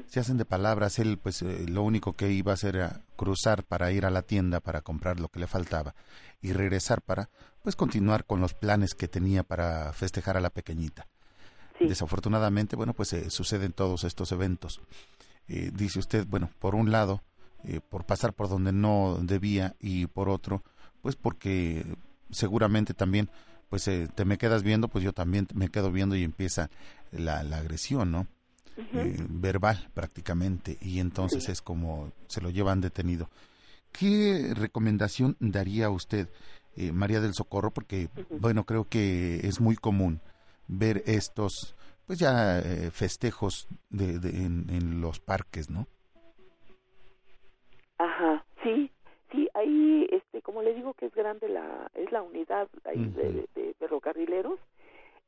Se 0.08 0.22
hacen 0.22 0.38
de 0.38 0.46
palabras. 0.46 1.00
Él, 1.00 1.17
pues, 1.17 1.41
eh, 1.41 1.65
lo 1.67 1.84
único 1.84 2.13
que 2.13 2.32
iba 2.32 2.52
a 2.52 2.56
hacer 2.56 2.78
era 2.78 3.02
cruzar 3.17 3.65
para 3.65 3.91
ir 3.91 4.06
a 4.06 4.10
la 4.10 4.22
tienda 4.22 4.62
para 4.62 4.82
comprar 4.82 5.19
lo 5.19 5.28
que 5.28 5.39
le 5.39 5.48
faltaba 5.48 5.96
y 6.41 6.54
regresar 6.54 7.02
para, 7.02 7.30
pues, 7.62 7.76
continuar 7.76 8.24
con 8.24 8.39
los 8.39 8.54
planes 8.54 8.96
que 8.96 9.10
tenía 9.10 9.43
para 9.43 9.91
festejar 9.91 10.38
a 10.38 10.41
la 10.41 10.50
pequeñita. 10.50 11.08
Desafortunadamente, 11.88 12.76
bueno, 12.76 12.93
pues 12.93 13.13
eh, 13.13 13.30
suceden 13.30 13.74
todos 13.74 14.04
estos 14.04 14.32
eventos. 14.32 14.82
Eh, 15.48 15.72
dice 15.74 16.00
usted, 16.00 16.26
bueno, 16.28 16.50
por 16.60 16.76
un 16.76 16.91
lado, 16.91 17.22
eh, 17.63 17.80
por 17.88 18.06
pasar 18.06 18.34
por 18.34 18.50
donde 18.50 18.72
no 18.72 19.19
debía 19.22 19.76
y 19.80 20.08
por 20.08 20.30
otro, 20.30 20.63
pues 21.02 21.15
porque 21.15 21.86
seguramente 22.32 22.93
también, 22.93 23.30
pues 23.69 23.84
te 23.84 24.26
me 24.26 24.38
quedas 24.38 24.63
viendo, 24.63 24.88
pues 24.88 25.04
yo 25.04 25.13
también 25.13 25.48
me 25.54 25.69
quedo 25.69 25.91
viendo 25.91 26.15
y 26.15 26.24
empieza 26.24 26.69
la, 27.12 27.39
agresión, 27.39 28.12
¿no? 28.12 28.28
verbal 29.30 29.88
prácticamente 29.93 30.80
y 30.82 31.00
entonces 31.00 31.48
es 31.48 31.62
como 31.62 32.12
se 32.28 32.41
lo 32.41 32.50
llevan 32.50 32.82
detenido. 32.82 33.30
¿Qué 33.91 34.52
recomendación 34.56 35.38
daría 35.39 35.91
usted, 35.91 36.28
María 36.76 37.22
del 37.22 37.36
Socorro? 37.36 37.72
Porque, 37.72 38.10
bueno, 38.39 38.63
creo 38.63 38.86
que 38.86 39.48
es 39.48 39.60
muy 39.60 39.76
común 39.76 40.22
ver 40.78 41.04
estos, 41.06 41.76
pues 42.06 42.20
ya 42.20 42.60
eh, 42.60 42.92
festejos 42.92 43.68
de, 43.90 44.16
en, 44.30 45.02
los 45.02 45.20
parques, 45.20 45.70
¿no? 45.70 45.88
Ajá, 47.98 48.46
sí, 48.64 48.92
sí, 49.32 49.50
ahí, 49.54 50.08
este, 50.12 50.42
como 50.42 50.62
le 50.62 50.74
digo 50.74 50.94
que 50.94 51.06
es 51.06 51.14
grande 51.14 51.48
la, 51.50 51.90
es 51.94 52.12
la 52.12 52.22
unidad 52.22 52.68
ahí 52.86 53.06
de, 53.06 53.76
ferrocarrileros, 53.80 54.60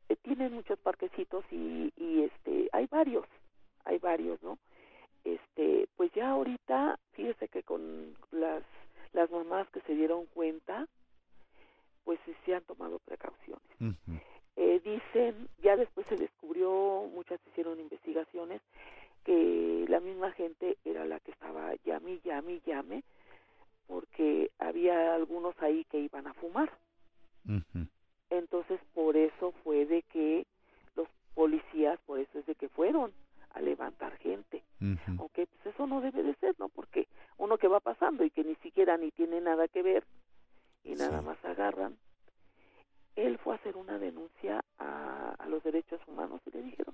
eh, 0.09 0.15
tienen 0.21 0.53
muchos 0.53 0.79
parquecitos 0.79 1.45
y, 1.51 1.91
y 1.97 2.23
este, 2.23 2.69
hay 2.73 2.87
varios, 2.87 3.25
hay 3.85 3.97
varios, 3.99 4.41
¿no? 4.43 4.57
Este, 5.23 5.87
pues 5.97 6.11
ya 6.13 6.29
ahorita, 6.29 6.99
fíjese 7.13 7.47
que 7.47 7.63
con 7.63 8.15
las, 8.31 8.63
las 9.13 9.29
mamás 9.31 9.67
que 9.69 9.81
se 9.81 9.95
dieron 9.95 10.25
cuenta, 10.27 10.87
pues 12.03 12.19
se 12.45 12.55
han 12.55 12.63
tomado 12.63 12.99
precauciones. 12.99 13.97
Eh, 14.57 14.81
dicen, 14.83 15.49
ya 15.61 15.75
después 15.75 16.07
se 16.07 16.15
descubrió, 16.15 17.09
muchas 17.13 17.39
hicieron 17.47 17.79
investigaciones, 17.79 18.61
que 19.25 19.85
la 19.89 19.99
misma 19.99 20.31
gente 20.31 20.77
era 20.85 21.03
la 21.05 21.19
que 21.19 21.31
estaba 21.31 21.73
llame, 21.83 22.19
llame, 22.23 22.61
llame, 22.65 23.03
porque 23.87 24.51
había 24.59 25.13
algunos 25.13 25.55
ahí 25.61 25.83
que 25.85 25.99
iban 25.99 26.27
a 26.27 26.33
fumar. 26.33 26.71
Entonces, 28.29 28.79
por 28.93 29.17
eso 29.17 29.51
fue 29.63 29.85
de 29.85 30.01
que 30.03 30.45
los 30.95 31.07
policías, 31.33 31.99
por 32.05 32.19
eso 32.19 32.39
es 32.39 32.45
de 32.45 32.55
que 32.55 32.69
fueron 32.69 33.11
a 33.53 33.61
levantar 33.61 34.15
gente. 34.17 34.63
Aunque 35.19 35.47
pues 35.47 35.73
eso 35.73 35.87
no 35.87 36.01
debe 36.01 36.23
de 36.23 36.35
ser, 36.35 36.55
¿no? 36.59 36.69
Porque 36.69 37.07
uno 37.37 37.57
que 37.57 37.67
va 37.67 37.79
pasando 37.79 38.23
y 38.23 38.29
que 38.29 38.43
ni 38.43 38.55
siquiera 38.55 38.97
ni 38.97 39.11
tiene 39.11 39.41
nada 39.41 39.67
que 39.67 39.81
ver 39.81 40.03
y 40.83 40.93
nada 40.93 41.21
más 41.21 41.43
agarran, 41.43 41.97
él 43.15 43.37
fue 43.43 43.53
a 43.53 43.57
hacer 43.57 43.75
una 43.77 43.97
denuncia 43.97 44.63
a, 44.79 45.35
los 45.47 45.63
derechos 45.63 46.01
humanos 46.07 46.41
y 46.47 46.51
le 46.51 46.63
dijeron, 46.63 46.93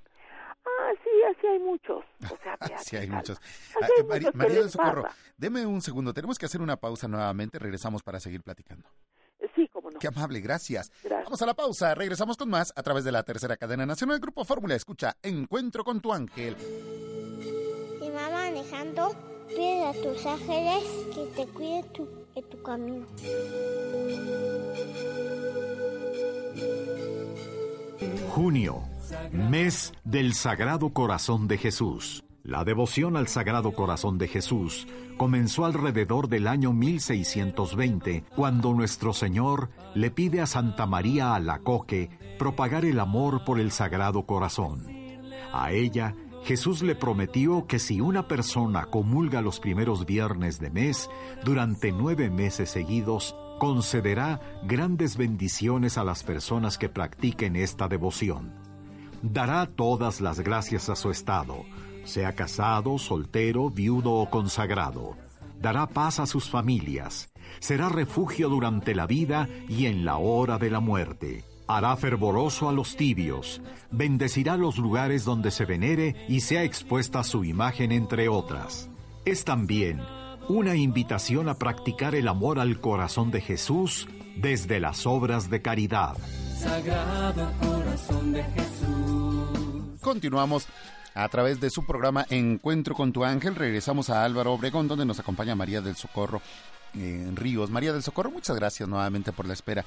ah, 0.66 0.92
sí, 1.04 1.10
así 1.30 1.48
hay 1.48 1.60
muchos. 1.60 2.04
O 2.24 2.38
sea, 2.44 2.58
sí 2.84 2.98
hay 2.98 3.10
muchos. 3.10 3.40
Ah, 3.82 3.88
María, 4.34 4.60
del 4.60 4.70
Socorro, 4.70 5.06
deme 5.38 5.66
un 5.66 5.82
segundo, 5.82 6.14
tenemos 6.14 6.38
que 6.38 6.46
hacer 6.46 6.62
una 6.62 6.78
pausa 6.78 7.08
nuevamente, 7.08 7.58
regresamos 7.58 8.04
para 8.04 8.20
seguir 8.20 8.44
platicando. 8.44 8.88
Eh, 9.40 9.50
sí, 9.56 9.68
cómo 9.70 9.90
no. 9.90 10.00
Qué 10.00 10.08
amable, 10.08 10.42
gracias. 10.42 10.92
Vamos 11.10 11.42
a 11.42 11.46
la 11.46 11.54
pausa, 11.54 11.96
regresamos 11.96 12.38
con 12.38 12.50
más 12.50 12.74
a 12.76 12.84
través 12.84 13.04
de 13.04 13.12
la 13.12 13.24
tercera 13.24 13.58
cadena 13.58 13.86
nacional 13.86 14.16
del 14.16 14.22
Grupo 14.22 14.44
Fórmula. 14.44 14.76
Escucha, 14.76 15.16
Encuentro 15.24 15.84
con 15.84 16.02
tu 16.02 16.14
ángel. 16.14 16.56
Y 18.02 18.10
va 18.10 18.30
manejando, 18.30 19.16
pide 19.48 19.86
a 19.86 19.94
tus 19.94 20.26
ángeles 20.26 20.84
que 21.16 21.26
te 21.36 21.52
cuide 21.52 21.84
tu, 21.94 22.08
en 22.36 22.50
tu 22.50 22.62
camino. 22.62 23.08
Junio, 28.30 28.84
mes 29.34 29.94
del 30.04 30.34
Sagrado 30.34 30.90
Corazón 30.90 31.48
de 31.48 31.58
Jesús. 31.58 32.24
La 32.44 32.64
devoción 32.64 33.18
al 33.18 33.28
Sagrado 33.28 33.74
Corazón 33.74 34.18
de 34.18 34.28
Jesús 34.28 34.88
comenzó 35.18 35.66
alrededor 35.66 36.28
del 36.28 36.48
año 36.48 36.74
1620, 36.74 38.24
cuando 38.36 38.74
nuestro 38.74 39.14
Señor 39.14 39.70
le 39.94 40.10
pide 40.10 40.42
a 40.42 40.48
Santa 40.48 40.86
María 40.88 41.36
Alacoque 41.36 42.10
propagar 42.40 42.86
el 42.86 43.00
amor 43.00 43.44
por 43.46 43.60
el 43.60 43.72
Sagrado 43.72 44.26
Corazón. 44.26 44.88
A 45.54 45.72
ella 45.72 46.16
Jesús 46.44 46.82
le 46.82 46.96
prometió 46.96 47.68
que 47.68 47.78
si 47.78 48.02
una 48.02 48.28
persona 48.28 48.86
comulga 48.86 49.42
los 49.42 49.60
primeros 49.60 50.06
viernes 50.06 50.60
de 50.60 50.72
mes 50.72 51.10
durante 51.44 51.92
nueve 51.92 52.32
meses 52.32 52.72
seguidos, 52.72 53.36
concederá 53.62 54.42
grandes 54.64 55.18
bendiciones 55.18 56.00
a 56.00 56.04
las 56.04 56.24
personas 56.24 56.80
que 56.80 56.90
practiquen 56.90 57.56
esta 57.56 57.88
devoción. 57.88 58.52
Dará 59.22 59.68
todas 59.68 60.20
las 60.20 60.40
gracias 60.40 60.90
a 60.90 60.96
su 60.96 61.12
estado, 61.12 61.66
sea 62.04 62.34
casado, 62.34 62.98
soltero, 62.98 63.70
viudo 63.70 64.14
o 64.14 64.32
consagrado. 64.32 65.16
Dará 65.60 65.86
paz 65.86 66.20
a 66.20 66.26
sus 66.26 66.50
familias. 66.50 67.30
Será 67.60 67.88
refugio 67.88 68.50
durante 68.50 68.96
la 68.96 69.06
vida 69.06 69.48
y 69.70 69.86
en 69.86 70.06
la 70.06 70.18
hora 70.18 70.58
de 70.58 70.72
la 70.72 70.80
muerte. 70.80 71.44
Hará 71.68 71.96
fervoroso 71.98 72.68
a 72.68 72.74
los 72.74 72.96
tibios. 72.96 73.62
Bendecirá 73.92 74.58
los 74.58 74.80
lugares 74.80 75.24
donde 75.24 75.52
se 75.52 75.66
venere 75.66 76.16
y 76.28 76.42
sea 76.42 76.64
expuesta 76.64 77.24
su 77.24 77.44
imagen 77.44 77.92
entre 77.92 78.28
otras. 78.28 78.90
Es 79.24 79.46
también 79.46 80.02
una 80.52 80.76
invitación 80.76 81.48
a 81.48 81.54
practicar 81.54 82.14
el 82.14 82.28
amor 82.28 82.60
al 82.60 82.82
corazón 82.82 83.32
de 83.32 83.40
Jesús 83.40 84.10
desde 84.36 84.82
las 84.82 85.06
obras 85.06 85.50
de 85.50 85.62
caridad. 85.62 86.18
Sagrado 86.60 87.54
corazón 87.62 88.34
de 88.34 88.44
Jesús. 88.44 90.02
Continuamos 90.02 90.68
a 91.16 91.30
través 91.30 91.62
de 91.62 91.70
su 91.70 91.86
programa 91.86 92.26
Encuentro 92.30 92.96
con 92.96 93.14
tu 93.14 93.24
ángel. 93.24 93.56
Regresamos 93.56 94.10
a 94.10 94.26
Álvaro 94.26 94.52
Obregón, 94.52 94.90
donde 94.90 95.06
nos 95.06 95.22
acompaña 95.22 95.56
María 95.56 95.80
del 95.80 95.96
Socorro 95.96 96.42
en 96.96 97.34
Ríos. 97.38 97.70
María 97.70 97.94
del 97.94 98.04
Socorro, 98.04 98.30
muchas 98.30 98.58
gracias 98.58 98.90
nuevamente 98.90 99.32
por 99.32 99.48
la 99.48 99.54
espera. 99.54 99.86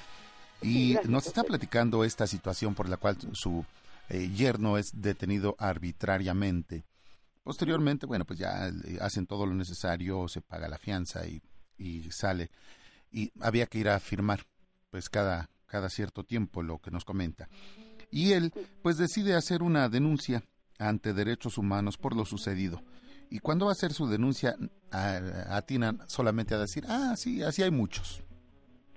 Y 0.63 0.97
nos 1.05 1.27
está 1.27 1.45
platicando 1.45 2.05
esta 2.05 2.27
situación 2.27 2.75
por 2.75 2.89
la 2.89 2.97
cual 2.97 3.19
su 3.33 3.67
eh, 4.09 4.31
yerno 4.35 4.79
es 4.79 5.03
detenido 5.03 5.57
arbitrariamente. 5.59 6.85
Posteriormente, 7.45 8.07
bueno, 8.07 8.25
pues 8.25 8.39
ya 8.39 8.69
eh, 8.69 8.99
hacen 9.01 9.27
todo 9.27 9.45
lo 9.45 9.55
necesario, 9.55 10.27
se 10.29 10.41
paga 10.41 10.67
la 10.67 10.79
fianza 10.79 11.27
y, 11.27 11.43
y 11.77 12.11
sale. 12.11 12.51
Y 13.13 13.31
había 13.41 13.67
que 13.67 13.79
ir 13.79 13.89
a 13.91 14.01
firmar, 14.01 14.47
pues 14.91 15.11
cada, 15.11 15.51
cada 15.67 15.91
cierto 15.91 16.25
tiempo, 16.25 16.63
lo 16.63 16.79
que 16.79 16.91
nos 16.91 17.05
comenta. 17.05 17.49
Y 18.11 18.33
él, 18.33 18.53
pues 18.83 18.97
decide 18.97 19.35
hacer 19.35 19.63
una 19.63 19.89
denuncia 19.91 20.43
ante 20.79 21.13
derechos 21.13 21.59
humanos 21.59 21.99
por 21.99 22.17
lo 22.17 22.25
sucedido. 22.25 22.83
Y 23.29 23.41
cuando 23.41 23.67
va 23.67 23.73
a 23.73 23.75
hacer 23.75 23.93
su 23.93 24.07
denuncia, 24.07 24.57
atinan 24.91 26.01
solamente 26.09 26.55
a 26.55 26.59
decir, 26.59 26.85
ah, 26.89 27.15
sí, 27.17 27.43
así 27.43 27.63
hay 27.63 27.71
muchos. 27.71 28.23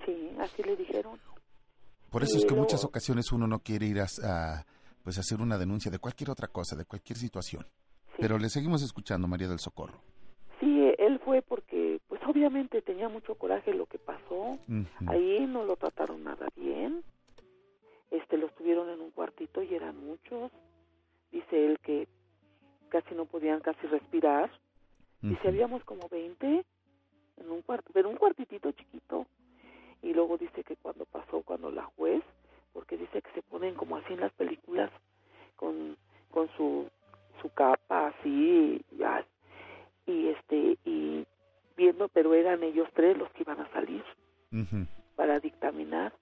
Sí, 0.05 0.29
así 0.39 0.63
le 0.63 0.77
dijeron. 0.77 1.19
Por 2.09 2.23
eso 2.23 2.37
es 2.37 2.45
que 2.45 2.53
muchas 2.53 2.85
ocasiones 2.85 3.31
uno 3.33 3.45
no 3.45 3.59
quiere 3.59 3.87
ir 3.87 3.99
a, 3.99 4.07
a, 4.23 4.65
pues 5.03 5.17
hacer 5.17 5.41
una 5.41 5.57
denuncia 5.57 5.91
de 5.91 5.99
cualquier 5.99 6.29
otra 6.29 6.47
cosa, 6.47 6.77
de 6.77 6.85
cualquier 6.85 7.17
situación. 7.17 7.67
Pero 8.17 8.37
le 8.37 8.49
seguimos 8.49 8.81
escuchando, 8.83 9.27
María 9.27 9.47
del 9.47 9.59
Socorro. 9.59 10.01
Sí, 10.59 10.91
él 10.97 11.19
fue 11.19 11.41
porque, 11.41 11.99
pues 12.07 12.21
obviamente 12.25 12.81
tenía 12.81 13.09
mucho 13.09 13.35
coraje 13.35 13.73
lo 13.73 13.85
que 13.85 13.99
pasó. 13.99 14.57
Ahí 15.07 15.45
no 15.47 15.65
lo 15.65 15.75
trataron 15.75 16.23
nada 16.23 16.47
bien. 16.55 17.03
Este, 18.11 18.37
los 18.37 18.53
tuvieron 18.55 18.89
en 18.89 19.01
un 19.01 19.11
cuartito 19.11 19.61
y 19.61 19.75
eran 19.75 19.97
muchos. 20.03 20.51
Dice 21.31 21.65
él 21.65 21.77
que 21.79 22.07
casi 22.89 23.13
no 23.15 23.25
podían 23.25 23.59
casi 23.59 23.85
respirar. 23.87 24.49
Dice, 25.21 25.47
habíamos 25.47 25.83
como 25.83 26.07
20 26.09 26.65
en 27.37 27.51
un 27.51 27.61
cuarto, 27.61 27.91
pero 27.93 28.09
un 28.09 28.17
cuartitito 28.17 28.71
chiquito. 28.71 29.25
Y 30.01 30.13
luego 30.13 30.37
dice 30.37 30.63
que 30.63 30.75
cuando 30.77 31.05
pasó, 31.05 31.41
cuando 31.41 31.71
la 31.71 31.83
juez, 31.83 32.23
porque 32.71 32.97
dice 32.97 33.21
que 33.21 33.31
se 33.33 33.41
ponen 33.41 33.75
como 33.75 33.97
así 33.97 34.13
en 34.13 34.21
las 34.21 34.31
películas, 34.33 34.91
con, 35.55 35.97
con 36.29 36.49
su, 36.55 36.89
su 37.41 37.49
capa 37.53 38.07
así, 38.07 38.81
ya, 38.97 39.25
y 40.05 40.27
este, 40.29 40.77
y 40.85 41.25
viendo, 41.75 42.07
pero 42.09 42.33
eran 42.33 42.63
ellos 42.63 42.87
tres 42.93 43.17
los 43.17 43.29
que 43.31 43.43
iban 43.43 43.59
a 43.59 43.69
salir 43.71 44.03
para 45.15 45.39
dictaminar 45.39 46.13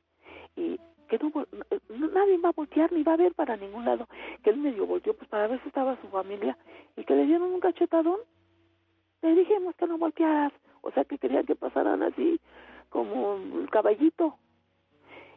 y 0.55 0.79
que 1.07 1.17
no, 1.19 1.31
vol- 1.31 1.47
no- 1.89 2.07
nadie 2.07 2.37
va 2.39 2.49
a 2.49 2.53
voltear 2.53 2.91
ni 2.91 3.03
va 3.03 3.13
a 3.13 3.17
ver 3.17 3.33
para 3.35 3.55
ningún 3.57 3.85
lado 3.85 4.07
que 4.43 4.49
él 4.49 4.57
medio 4.57 4.85
volteó 4.87 5.13
pues 5.13 5.29
para 5.29 5.47
ver 5.47 5.61
si 5.61 5.67
estaba 5.67 5.99
su 6.01 6.07
familia 6.09 6.57
y 6.97 7.03
que 7.03 7.15
le 7.15 7.25
dieron 7.25 7.53
un 7.53 7.59
cachetadón. 7.59 8.19
Le 9.21 9.35
dijimos 9.35 9.75
que 9.75 9.85
no 9.87 9.97
voltearas 9.97 10.51
o 10.81 10.91
sea 10.91 11.03
que 11.05 11.17
querían 11.17 11.45
que 11.45 11.55
pasaran 11.55 12.03
así 12.03 12.39
como 12.89 13.35
el 13.35 13.69
caballito 13.69 14.37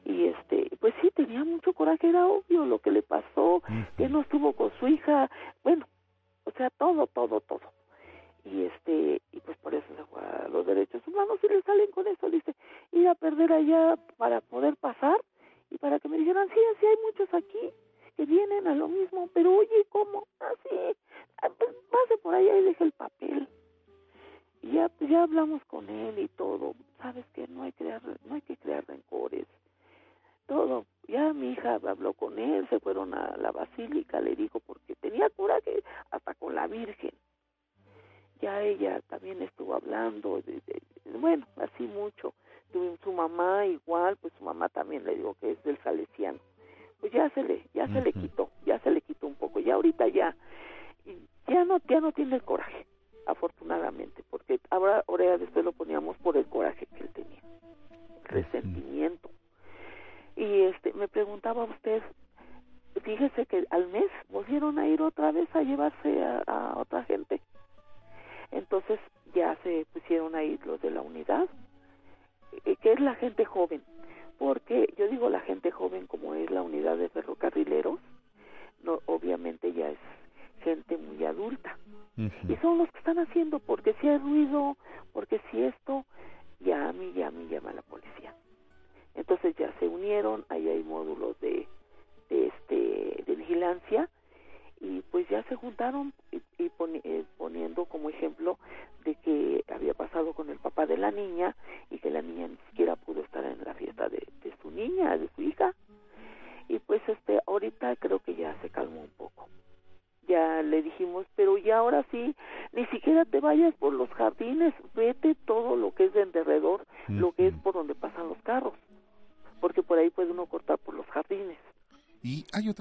y 0.09 0.24
este 0.24 0.70
pues 0.80 0.94
sí 1.02 1.11
tenía 1.14 1.44
mucho 1.44 1.74
coraje 1.74 2.09
era 2.09 2.26
obvio 2.26 2.64
lo 2.64 2.78
que 2.80 2.90
le 2.90 3.02
pasó 3.02 3.62
que 3.96 4.09
no 4.09 4.22
estuvo 4.22 4.54
con 4.54 4.72
su 4.80 4.88
hija 4.88 5.30
bueno 5.62 5.86
o 6.44 6.50
sea 6.52 6.70
todo 6.70 7.06
todo 7.06 7.40
todo. 7.42 7.61
Y 8.44 8.64
este 8.64 9.20
y 9.32 9.40
pues 9.40 9.59
por 9.59 9.74
eso 9.74 9.86
se 9.94 10.04
fue 10.04 10.22
a 10.22 10.48
los 10.48 10.64
derechos 10.66 11.06
humanos 11.06 11.38
y 11.42 11.48
le 11.48 11.62
salen 11.62 11.90
con 11.90 12.06
eso 12.09 12.30
dice 12.30 12.54
ir 12.92 13.06
a 13.06 13.14
perder 13.14 13.52
allá 13.52 13.96
para 14.16 14.40
poder 14.40 14.76
pasar 14.76 15.18
y 15.70 15.76
para 15.76 16.00
que 16.00 16.09
me 16.09 16.16
dijeran 16.16 16.48
sí 16.48 16.61
sí 16.80 16.86
hay 16.86 16.96
muchos 17.04 17.34
aquí 17.34 17.70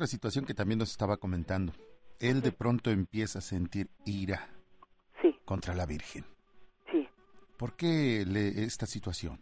otra 0.08 0.12
situación 0.16 0.46
que 0.46 0.54
también 0.54 0.80
nos 0.80 0.92
estaba 0.92 1.18
comentando. 1.18 1.74
Él 2.20 2.42
de 2.42 2.54
pronto 2.54 2.90
empieza 2.92 3.40
a 3.40 3.42
sentir 3.42 3.90
ira 4.06 4.48
contra 5.44 5.74
la 5.76 5.86
Virgen. 5.86 6.26
Sí. 6.90 7.06
¿Por 7.58 7.76
qué 7.76 8.24
le- 8.26 8.64
esta 8.64 8.86
situación? 8.86 9.38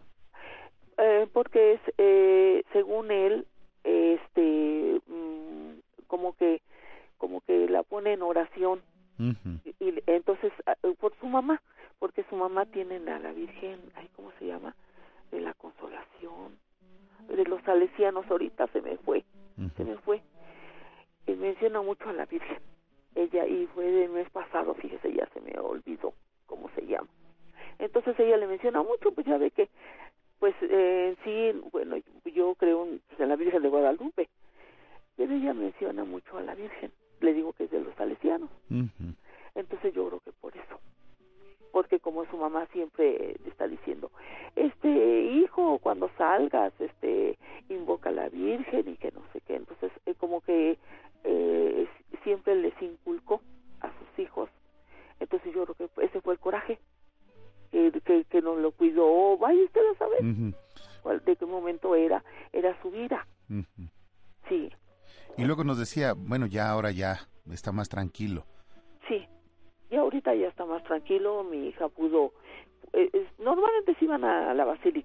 Decía, 66.05 66.13
bueno, 66.27 66.45
ya 66.45 66.69
ahora 66.69 66.91
ya 66.91 67.19
está 67.51 67.71
más 67.71 67.89
tranquilo. 67.89 68.45
Sí, 69.07 69.27
y 69.89 69.95
ahorita 69.95 70.33
ya 70.35 70.47
está 70.47 70.65
más 70.65 70.83
tranquilo, 70.83 71.43
mi 71.43 71.67
hija 71.67 71.89
pudo, 71.89 72.33
eh, 72.93 73.27
normalmente 73.39 73.95
se 73.95 74.05
iban 74.05 74.23
a, 74.23 74.53
la 74.53 74.65
basílica, 74.65 75.04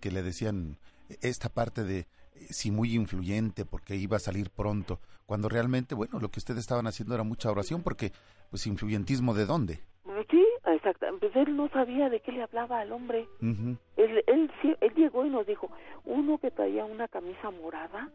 que 0.00 0.10
le 0.10 0.22
decían 0.22 0.78
esta 1.22 1.48
parte 1.48 1.84
de 1.84 2.00
eh, 2.00 2.06
si 2.50 2.70
muy 2.70 2.94
influyente 2.94 3.64
porque 3.64 3.96
iba 3.96 4.16
a 4.16 4.20
salir 4.20 4.50
pronto, 4.50 4.98
cuando 5.26 5.48
realmente, 5.48 5.94
bueno, 5.94 6.18
lo 6.18 6.30
que 6.30 6.40
ustedes 6.40 6.60
estaban 6.60 6.86
haciendo 6.86 7.14
era 7.14 7.22
mucha 7.22 7.50
oración 7.50 7.82
porque, 7.82 8.12
pues, 8.50 8.66
influyentismo 8.66 9.34
de 9.34 9.46
dónde? 9.46 9.80
Sí, 10.28 10.44
exacto. 10.66 11.06
Pues 11.18 11.34
él 11.36 11.56
no 11.56 11.68
sabía 11.68 12.08
de 12.08 12.20
qué 12.20 12.32
le 12.32 12.42
hablaba 12.42 12.80
al 12.80 12.92
hombre. 12.92 13.28
él, 13.40 14.24
él, 14.26 14.50
él, 14.80 14.94
llegó 14.94 15.24
y 15.24 15.30
nos 15.30 15.46
dijo, 15.46 15.70
uno 16.04 16.38
que 16.38 16.50
traía 16.50 16.84
una 16.84 17.08
camisa 17.08 17.50
morada, 17.50 18.10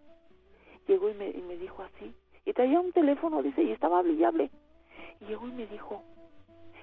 llegó 0.88 1.10
y 1.10 1.14
me, 1.14 1.30
y 1.30 1.42
me 1.42 1.58
dijo 1.58 1.84
así, 1.84 2.14
y 2.46 2.54
traía 2.54 2.80
un 2.80 2.92
teléfono, 2.92 3.42
dice, 3.42 3.64
y 3.64 3.72
estaba 3.72 4.02
brillable. 4.02 4.50
Y 5.22 5.26
llegó 5.26 5.48
y 5.48 5.52
me 5.52 5.68
dijo, 5.68 6.04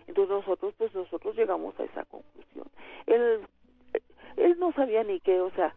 entonces 0.06 0.30
nosotros, 0.30 0.74
pues 0.76 0.94
nosotros 0.94 1.36
llegamos 1.36 1.78
a 1.78 1.84
esa 1.84 2.04
conclusión. 2.04 2.66
Él, 3.06 3.46
él 4.44 4.56
no 4.58 4.72
sabía 4.72 5.04
ni 5.04 5.20
qué, 5.20 5.40
o 5.40 5.50
sea, 5.52 5.74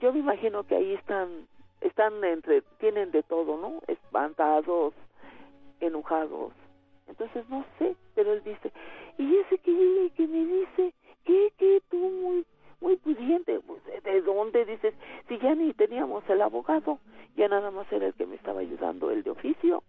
yo 0.00 0.12
me 0.12 0.20
imagino 0.20 0.64
que 0.64 0.76
ahí 0.76 0.94
están, 0.94 1.46
están 1.80 2.22
entre, 2.24 2.62
tienen 2.78 3.10
de 3.10 3.22
todo, 3.22 3.56
¿no? 3.56 3.80
Espantados, 3.86 4.94
enojados. 5.80 6.52
Entonces 7.08 7.48
no 7.48 7.64
sé, 7.78 7.94
pero 8.14 8.32
él 8.32 8.42
dice, 8.44 8.72
y 9.18 9.36
ese 9.36 9.58
que 9.58 10.12
que 10.16 10.26
me 10.26 10.44
dice, 10.44 10.94
que, 11.24 11.52
que 11.58 11.82
tú 11.90 11.98
muy, 11.98 12.44
muy 12.80 12.96
pudiente, 12.96 13.60
pues, 13.60 13.80
¿de 14.02 14.22
dónde 14.22 14.64
dices? 14.64 14.94
Si 15.28 15.38
ya 15.38 15.54
ni 15.54 15.72
teníamos 15.72 16.28
el 16.28 16.42
abogado, 16.42 16.98
ya 17.36 17.48
nada 17.48 17.70
más 17.70 17.90
era 17.92 18.06
el 18.06 18.14
que 18.14 18.26
me 18.26 18.36
estaba 18.36 18.60
ayudando, 18.60 19.10
el 19.10 19.22
de 19.22 19.30
oficio 19.30 19.82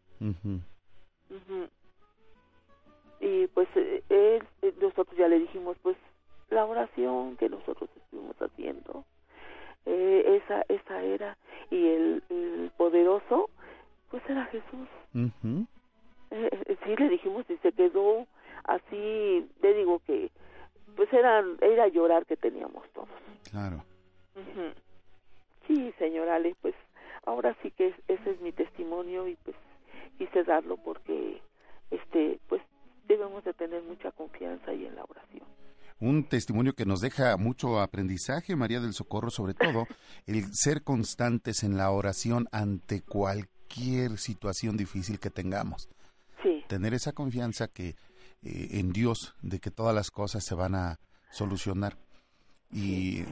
y 3.20 3.48
pues 3.48 3.68
eh, 3.76 4.04
él, 4.10 4.44
eh, 4.62 4.74
nosotros 4.82 5.18
ya 5.18 5.28
le 5.28 5.40
dijimos 5.40 5.78
pues 5.82 5.98
la 6.50 6.66
oración 6.66 7.36
que 7.38 7.50
nosotros 7.50 7.90
estuvimos 7.96 8.36
haciendo 8.42 9.06
eh, 9.86 10.42
esa 10.44 10.64
esa 10.70 11.02
era 11.02 11.38
y 11.70 11.88
el, 11.88 12.72
poderoso 12.78 13.50
pues 14.10 14.24
era 14.30 14.46
Jesús. 14.46 14.88
Sí 16.84 16.96
le 16.96 17.10
dijimos 17.10 17.46
y 17.50 17.58
se 17.58 17.72
quedó 17.72 18.28
así 18.66 19.50
le 19.62 19.74
digo 19.74 20.00
que 20.06 20.30
pues 20.96 21.12
era 21.14 21.44
era 21.62 21.88
llorar 21.88 22.26
que 22.26 22.38
teníamos 22.38 22.88
todos. 22.94 23.10
Claro. 23.52 23.84
Sí 25.66 25.94
señor 25.98 26.30
Ale 26.30 26.56
pues 26.62 26.76
ahora 27.26 27.56
sí 27.62 27.72
que 27.72 27.94
ese 28.08 28.32
es 28.32 28.42
mi 28.42 28.52
testimonio 28.52 29.28
y 29.28 29.36
pues 29.36 29.56
quise 30.18 30.44
darlo 30.44 30.78
porque 30.78 31.42
este 31.92 32.40
pues 32.48 32.62
debemos 33.08 33.44
de 33.44 33.54
tener 33.54 33.82
mucha 33.84 34.12
confianza 34.12 34.74
y 34.74 34.86
en 34.86 34.96
la 34.96 35.04
oración. 35.04 35.37
Un 36.00 36.28
testimonio 36.30 36.74
que 36.74 36.86
nos 36.86 37.02
deja 37.02 37.38
mucho 37.38 37.82
aprendizaje, 37.82 38.56
María 38.56 38.80
del 38.80 38.94
Socorro, 38.94 39.32
sobre 39.32 39.56
todo 39.56 39.88
el 40.28 40.54
ser 40.54 40.84
constantes 40.84 41.64
en 41.64 41.76
la 41.76 41.90
oración 41.90 42.48
ante 42.52 43.02
cualquier 43.02 44.20
situación 44.20 44.78
difícil 44.78 45.20
que 45.20 45.32
tengamos. 45.32 45.90
Sí. 46.44 46.64
Tener 46.68 46.94
esa 46.94 47.14
confianza 47.14 47.68
que 47.68 47.96
eh, 48.44 48.68
en 48.74 48.94
Dios 48.94 49.36
de 49.42 49.60
que 49.60 49.72
todas 49.72 49.96
las 49.96 50.12
cosas 50.12 50.44
se 50.44 50.54
van 50.54 50.76
a 50.76 51.00
solucionar. 51.32 51.98
Y 52.72 53.24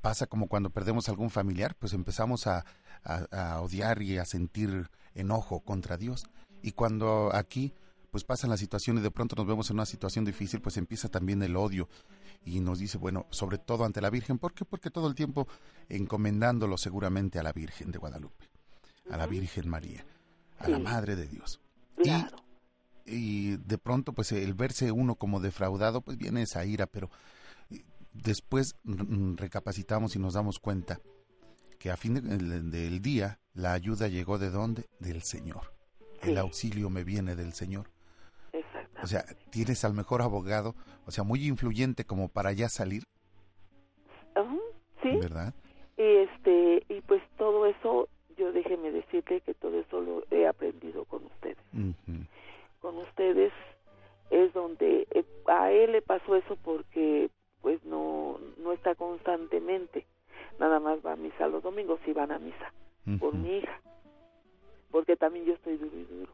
pasa 0.00 0.26
como 0.26 0.46
cuando 0.46 0.70
perdemos 0.70 1.08
algún 1.08 1.30
familiar, 1.30 1.74
pues 1.78 1.94
empezamos 1.94 2.46
a, 2.46 2.64
a 3.02 3.60
odiar 3.60 4.02
y 4.02 4.18
a 4.18 4.24
sentir 4.24 4.88
enojo 5.14 5.60
contra 5.60 5.96
Dios. 5.96 6.26
Y 6.62 6.72
cuando 6.72 7.34
aquí 7.34 7.74
pues 8.12 8.24
pasan 8.24 8.50
las 8.50 8.60
situaciones 8.60 9.00
y 9.00 9.04
de 9.04 9.10
pronto 9.10 9.34
nos 9.36 9.46
vemos 9.46 9.70
en 9.70 9.76
una 9.76 9.86
situación 9.86 10.26
difícil, 10.26 10.60
pues 10.60 10.76
empieza 10.76 11.08
también 11.08 11.42
el 11.42 11.56
odio 11.56 11.88
y 12.44 12.60
nos 12.60 12.78
dice, 12.78 12.98
bueno, 12.98 13.26
sobre 13.30 13.56
todo 13.56 13.86
ante 13.86 14.02
la 14.02 14.10
Virgen, 14.10 14.38
¿por 14.38 14.52
qué? 14.52 14.66
Porque 14.66 14.90
todo 14.90 15.08
el 15.08 15.14
tiempo 15.14 15.48
encomendándolo 15.88 16.76
seguramente 16.76 17.38
a 17.38 17.42
la 17.42 17.54
Virgen 17.54 17.90
de 17.90 17.98
Guadalupe, 17.98 18.50
a 19.10 19.16
la 19.16 19.26
Virgen 19.26 19.66
María, 19.66 20.04
a 20.58 20.68
la 20.68 20.78
Madre 20.78 21.16
de 21.16 21.26
Dios. 21.26 21.58
Y, 23.06 23.56
de 23.56 23.78
pronto, 23.78 24.12
pues 24.12 24.30
el 24.32 24.52
verse 24.52 24.92
uno 24.92 25.14
como 25.14 25.40
defraudado, 25.40 26.02
pues 26.02 26.18
viene 26.18 26.42
esa 26.42 26.66
ira, 26.66 26.86
pero 26.86 27.10
eh, 27.70 27.82
después 28.12 28.76
recapacitamos 28.84 30.14
y 30.16 30.18
nos 30.18 30.34
damos 30.34 30.58
cuenta 30.58 31.00
que 31.78 31.90
a 31.90 31.96
fin 31.96 32.14
del 32.70 33.00
día 33.00 33.40
la 33.54 33.72
ayuda 33.72 34.06
llegó 34.08 34.38
de 34.38 34.50
dónde? 34.50 34.90
Del 35.00 35.22
Señor. 35.22 35.74
El 36.20 36.36
auxilio 36.36 36.90
me 36.90 37.04
viene 37.04 37.34
del 37.36 37.54
Señor. 37.54 37.90
O 39.02 39.06
sea, 39.06 39.24
tienes 39.50 39.84
al 39.84 39.94
mejor 39.94 40.22
abogado, 40.22 40.74
o 41.06 41.10
sea, 41.10 41.24
muy 41.24 41.46
influyente 41.46 42.04
como 42.04 42.28
para 42.28 42.52
ya 42.52 42.68
salir. 42.68 43.02
sí. 45.02 45.16
¿Verdad? 45.20 45.54
Y 45.96 46.02
este 46.02 46.84
y 46.88 47.00
pues 47.02 47.22
todo 47.36 47.66
eso, 47.66 48.08
yo 48.36 48.52
déjeme 48.52 48.90
decirle 48.90 49.40
que 49.40 49.54
todo 49.54 49.78
eso 49.80 50.00
lo 50.00 50.24
he 50.30 50.46
aprendido 50.46 51.04
con 51.04 51.24
ustedes. 51.24 51.58
Con 52.80 52.96
ustedes 52.98 53.52
es 54.30 54.52
donde 54.54 55.06
eh, 55.10 55.24
a 55.46 55.70
él 55.70 55.92
le 55.92 56.02
pasó 56.02 56.34
eso 56.36 56.56
porque 56.64 57.30
pues 57.60 57.84
no 57.84 58.38
no 58.58 58.72
está 58.72 58.94
constantemente. 58.94 60.06
Nada 60.58 60.80
más 60.80 60.98
va 61.04 61.12
a 61.12 61.16
misa 61.16 61.48
los 61.48 61.62
domingos 61.62 62.00
y 62.06 62.12
van 62.12 62.32
a 62.32 62.38
misa 62.38 62.72
por 63.18 63.34
mi 63.34 63.58
hija. 63.58 63.80
Porque 64.90 65.16
también 65.16 65.44
yo 65.46 65.54
estoy 65.54 65.76
duro 65.76 65.96
y 65.96 66.04
duro. 66.04 66.32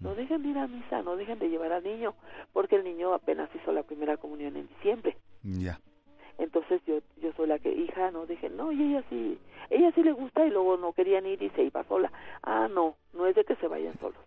No 0.00 0.14
dejen 0.14 0.42
de 0.42 0.48
ir 0.50 0.58
a 0.58 0.66
misa, 0.66 1.02
no 1.02 1.16
dejen 1.16 1.38
de 1.38 1.48
llevar 1.48 1.72
al 1.72 1.82
niño, 1.82 2.14
porque 2.52 2.76
el 2.76 2.84
niño 2.84 3.14
apenas 3.14 3.48
hizo 3.54 3.72
la 3.72 3.82
primera 3.82 4.16
comunión 4.16 4.56
en 4.56 4.68
diciembre. 4.68 5.16
Ya. 5.42 5.80
Entonces 6.38 6.82
yo 6.86 6.98
yo 7.22 7.32
soy 7.36 7.46
la 7.46 7.58
que, 7.58 7.72
hija, 7.72 8.10
no 8.10 8.26
dejen, 8.26 8.56
no, 8.56 8.72
y 8.72 8.82
ella 8.82 9.04
sí, 9.08 9.38
ella 9.70 9.92
sí 9.94 10.02
le 10.02 10.12
gusta 10.12 10.44
y 10.46 10.50
luego 10.50 10.76
no 10.76 10.92
querían 10.92 11.26
ir 11.26 11.42
y 11.42 11.50
se 11.50 11.62
iba 11.64 11.84
sola. 11.84 12.12
Ah, 12.42 12.68
no, 12.70 12.96
no 13.12 13.26
es 13.26 13.34
de 13.34 13.44
que 13.44 13.56
se 13.56 13.68
vayan 13.68 13.98
solos. 13.98 14.18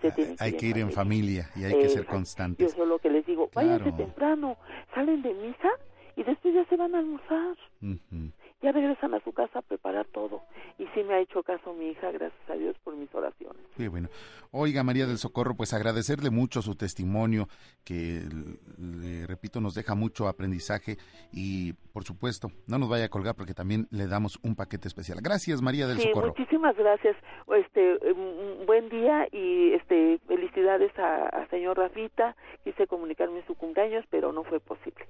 Se 0.00 0.08
ah, 0.08 0.36
hay 0.40 0.56
que 0.56 0.66
ir 0.66 0.78
en 0.78 0.92
familia 0.92 1.50
y 1.56 1.64
hay 1.64 1.72
que 1.74 1.88
ser 1.88 2.06
constantes. 2.06 2.70
Yo 2.70 2.76
solo 2.76 2.98
que 2.98 3.10
les 3.10 3.24
digo, 3.26 3.50
váyanse 3.54 3.92
temprano, 3.92 4.56
salen 4.94 5.22
de 5.22 5.32
misa 5.34 5.70
y 6.16 6.22
después 6.22 6.54
ya 6.54 6.64
se 6.66 6.76
van 6.76 6.94
a 6.94 6.98
almorzar. 6.98 7.56
Ya 8.64 8.72
regresan 8.72 9.12
a 9.14 9.20
su 9.20 9.32
casa 9.32 9.58
a 9.58 9.62
preparar 9.62 10.06
todo. 10.06 10.42
Y 10.78 10.86
sí 10.94 11.02
me 11.04 11.14
ha 11.14 11.20
hecho 11.20 11.42
caso 11.42 11.74
mi 11.74 11.88
hija, 11.90 12.10
gracias 12.10 12.50
a 12.50 12.54
Dios 12.54 12.74
por 12.82 12.96
mis 12.96 13.14
oraciones. 13.14 13.60
Qué 13.76 13.88
bueno. 13.88 14.08
Oiga, 14.50 14.82
María 14.82 15.06
del 15.06 15.18
Socorro, 15.18 15.54
pues 15.54 15.74
agradecerle 15.74 16.30
mucho 16.30 16.62
su 16.62 16.74
testimonio, 16.74 17.46
que 17.84 18.22
le 18.78 19.26
repito, 19.26 19.60
nos 19.60 19.74
deja 19.74 19.94
mucho 19.94 20.28
aprendizaje 20.28 20.96
y, 21.32 21.74
por 21.92 22.04
supuesto, 22.04 22.48
no 22.66 22.78
nos 22.78 22.88
vaya 22.88 23.04
a 23.04 23.08
colgar 23.08 23.34
porque 23.34 23.52
también 23.54 23.86
le 23.90 24.06
damos 24.06 24.38
un 24.42 24.56
paquete 24.56 24.88
especial. 24.88 25.18
Gracias, 25.22 25.60
María 25.60 25.86
del 25.86 25.98
Sí, 25.98 26.08
Socorro. 26.08 26.28
muchísimas 26.28 26.76
gracias. 26.76 27.16
Este, 27.54 27.98
mm, 28.14 28.66
buen 28.66 28.88
día 28.88 29.28
y 29.30 29.74
este 29.74 30.18
felicidades 30.26 30.96
a, 30.98 31.26
a 31.26 31.46
señor 31.48 31.76
Rafita. 31.76 32.34
Quise 32.64 32.86
comunicarme 32.86 33.40
en 33.40 33.46
su 33.46 33.54
cumpleaños, 33.54 34.04
pero 34.10 34.32
no 34.32 34.42
fue 34.44 34.60
posible. 34.60 35.06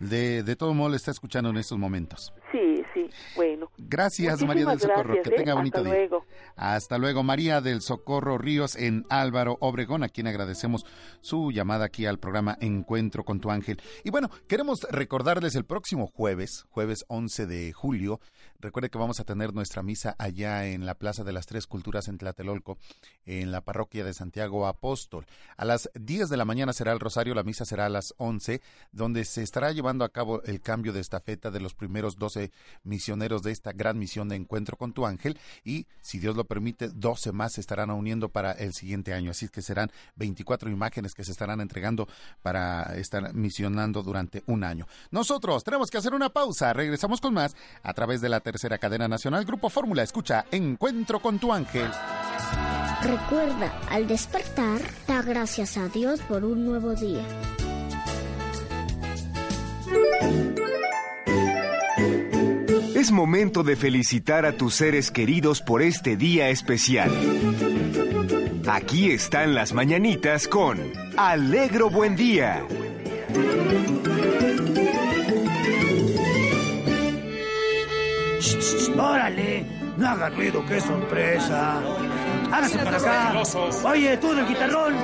De, 0.00 0.42
de 0.42 0.56
todo 0.56 0.74
modo, 0.74 0.88
le 0.90 0.96
está 0.96 1.10
escuchando 1.10 1.50
en 1.50 1.58
estos 1.58 1.78
momentos. 1.78 2.32
Sí, 2.50 2.82
sí, 2.94 3.08
bueno. 3.36 3.70
Gracias, 3.78 4.40
Muchísimas 4.40 4.48
María 4.56 4.70
del 4.70 4.80
Socorro. 4.80 5.14
gracias, 5.14 5.28
que 5.28 5.34
¿eh? 5.34 5.36
tenga 5.36 5.54
bonito 5.54 5.78
Hasta 5.78 5.88
día. 5.90 5.98
luego. 5.98 6.26
Hasta 6.56 6.98
luego, 6.98 7.22
María 7.22 7.60
del 7.60 7.80
Socorro 7.82 8.38
Ríos 8.38 8.76
en 8.76 9.04
Álvaro 9.10 9.56
Obregón, 9.60 10.02
a 10.02 10.08
quien 10.08 10.26
agradecemos 10.26 10.84
su 11.20 11.52
llamada 11.52 11.84
aquí 11.84 12.06
al 12.06 12.18
programa 12.18 12.56
Encuentro 12.60 13.24
con 13.24 13.40
tu 13.40 13.50
ángel. 13.50 13.80
Y 14.02 14.10
bueno, 14.10 14.30
queremos 14.48 14.80
recordarles 14.90 15.54
el 15.54 15.64
próximo 15.64 16.06
jueves, 16.06 16.64
jueves 16.70 17.04
11 17.08 17.46
de 17.46 17.72
julio. 17.72 18.20
Recuerde 18.60 18.90
que 18.90 18.98
vamos 18.98 19.20
a 19.20 19.24
tener 19.24 19.54
nuestra 19.54 19.82
misa 19.82 20.14
allá 20.18 20.66
en 20.66 20.84
la 20.84 20.94
Plaza 20.94 21.24
de 21.24 21.32
las 21.32 21.46
Tres 21.46 21.66
Culturas 21.66 22.08
en 22.08 22.18
Tlatelolco, 22.18 22.76
en 23.24 23.52
la 23.52 23.62
parroquia 23.62 24.04
de 24.04 24.12
Santiago 24.12 24.66
Apóstol. 24.66 25.24
A 25.56 25.64
las 25.64 25.90
10 25.94 26.28
de 26.28 26.36
la 26.36 26.44
mañana 26.44 26.74
será 26.74 26.92
el 26.92 27.00
rosario, 27.00 27.34
la 27.34 27.42
misa 27.42 27.64
será 27.64 27.86
a 27.86 27.88
las 27.88 28.14
11, 28.18 28.60
donde 28.92 29.24
se 29.24 29.42
estará 29.42 29.72
llevando 29.72 30.04
a 30.04 30.10
cabo 30.10 30.42
el 30.42 30.60
cambio 30.60 30.92
de 30.92 31.00
estafeta 31.00 31.50
de 31.50 31.60
los 31.60 31.72
primeros 31.72 32.16
12 32.16 32.50
misioneros 32.84 33.42
de 33.42 33.52
esta 33.52 33.72
gran 33.72 33.98
misión 33.98 34.28
de 34.28 34.36
Encuentro 34.36 34.76
con 34.76 34.92
tu 34.92 35.06
ángel 35.06 35.38
y, 35.64 35.86
si 36.02 36.18
Dios 36.18 36.36
lo 36.36 36.44
permite, 36.44 36.88
12 36.88 37.32
más 37.32 37.54
se 37.54 37.62
estarán 37.62 37.90
uniendo 37.90 38.28
para 38.28 38.52
el 38.52 38.74
siguiente 38.74 39.14
año. 39.14 39.30
Así 39.30 39.48
que 39.48 39.62
serán 39.62 39.90
24 40.16 40.68
imágenes 40.68 41.14
que 41.14 41.24
se 41.24 41.32
estarán 41.32 41.62
entregando 41.62 42.08
para 42.42 42.96
estar 42.96 43.32
misionando 43.32 44.02
durante 44.02 44.42
un 44.46 44.64
año. 44.64 44.86
Nosotros 45.10 45.64
tenemos 45.64 45.90
que 45.90 45.96
hacer 45.96 46.12
una 46.12 46.28
pausa. 46.28 46.74
Regresamos 46.74 47.22
con 47.22 47.32
más 47.32 47.56
a 47.82 47.94
través 47.94 48.20
de 48.20 48.28
la 48.28 48.40
tercera 48.50 48.78
cadena 48.78 49.06
nacional 49.06 49.44
Grupo 49.44 49.70
Fórmula. 49.70 50.02
Escucha 50.02 50.44
Encuentro 50.50 51.20
con 51.20 51.38
tu 51.38 51.52
ángel. 51.52 51.88
Recuerda, 53.02 53.80
al 53.88 54.08
despertar, 54.08 54.80
da 55.06 55.22
gracias 55.22 55.76
a 55.76 55.88
Dios 55.88 56.20
por 56.22 56.44
un 56.44 56.64
nuevo 56.64 56.94
día. 56.94 57.24
Es 62.96 63.12
momento 63.12 63.62
de 63.62 63.76
felicitar 63.76 64.44
a 64.44 64.52
tus 64.52 64.74
seres 64.74 65.10
queridos 65.10 65.62
por 65.62 65.80
este 65.80 66.16
día 66.16 66.50
especial. 66.50 67.10
Aquí 68.68 69.12
están 69.12 69.54
las 69.54 69.72
mañanitas 69.72 70.48
con 70.48 70.78
Alegro 71.16 71.88
Buen 71.88 72.16
Día. 72.16 72.66
¡Órale! 78.98 79.66
No 79.96 80.08
haga 80.08 80.30
ruido, 80.30 80.64
qué 80.66 80.80
sorpresa. 80.80 81.80
Hágase 82.50 82.78
para 82.78 82.96
acá. 82.96 83.42
Oye, 83.84 84.16
tú 84.16 84.34
del 84.34 84.46
guitarrón. 84.46 84.94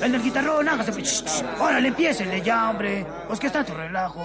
El 0.00 0.12
del 0.12 0.22
guitarrón, 0.22 0.68
hágase. 0.68 0.92
Ch, 1.02 1.24
ch. 1.24 1.44
Órale, 1.58 1.88
empiécenle 1.88 2.40
ya, 2.40 2.70
hombre. 2.70 3.06
Pues 3.26 3.40
que 3.40 3.48
está 3.48 3.64
tu 3.64 3.74
relajo. 3.74 4.24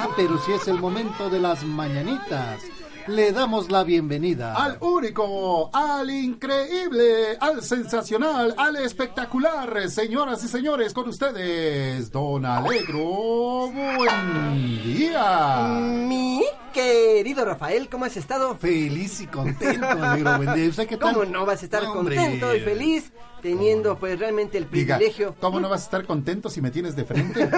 Ah, 0.00 0.08
pero 0.16 0.38
si 0.38 0.52
es 0.52 0.66
el 0.68 0.78
momento 0.78 1.28
de 1.28 1.40
las 1.40 1.62
mañanitas. 1.62 2.62
Le 3.08 3.32
damos 3.32 3.70
la 3.70 3.82
bienvenida 3.82 4.54
Al 4.54 4.76
único, 4.80 5.70
al 5.72 6.08
increíble, 6.08 7.36
al 7.40 7.62
sensacional, 7.62 8.54
al 8.56 8.76
espectacular, 8.76 9.90
señoras 9.90 10.44
y 10.44 10.48
señores, 10.48 10.92
con 10.94 11.08
ustedes, 11.08 12.12
Don 12.12 12.46
Alegro, 12.46 13.70
buen 13.72 14.82
día. 14.84 15.66
Mi 15.68 16.42
querido 16.72 17.44
Rafael, 17.44 17.88
¿cómo 17.88 18.04
has 18.04 18.16
estado? 18.16 18.56
Feliz 18.56 19.20
y 19.20 19.26
contento, 19.26 19.86
Alegro. 19.86 20.36
Buen 20.36 20.54
día. 20.54 20.68
¿Usted 20.68 20.86
qué 20.86 20.96
tal? 20.96 21.14
¿Cómo 21.14 21.24
no 21.26 21.44
vas 21.44 21.62
a 21.62 21.64
estar 21.64 21.84
Hombre. 21.84 22.16
contento 22.16 22.54
y 22.54 22.60
feliz 22.60 23.12
teniendo 23.42 23.98
pues 23.98 24.18
realmente 24.18 24.56
el 24.58 24.70
Diga, 24.70 24.96
privilegio? 24.96 25.34
¿cómo 25.40 25.60
no 25.60 25.68
vas 25.68 25.82
a 25.82 25.84
estar 25.84 26.06
contento 26.06 26.48
si 26.48 26.60
me 26.62 26.70
tienes 26.70 26.94
de 26.96 27.04
frente? 27.04 27.50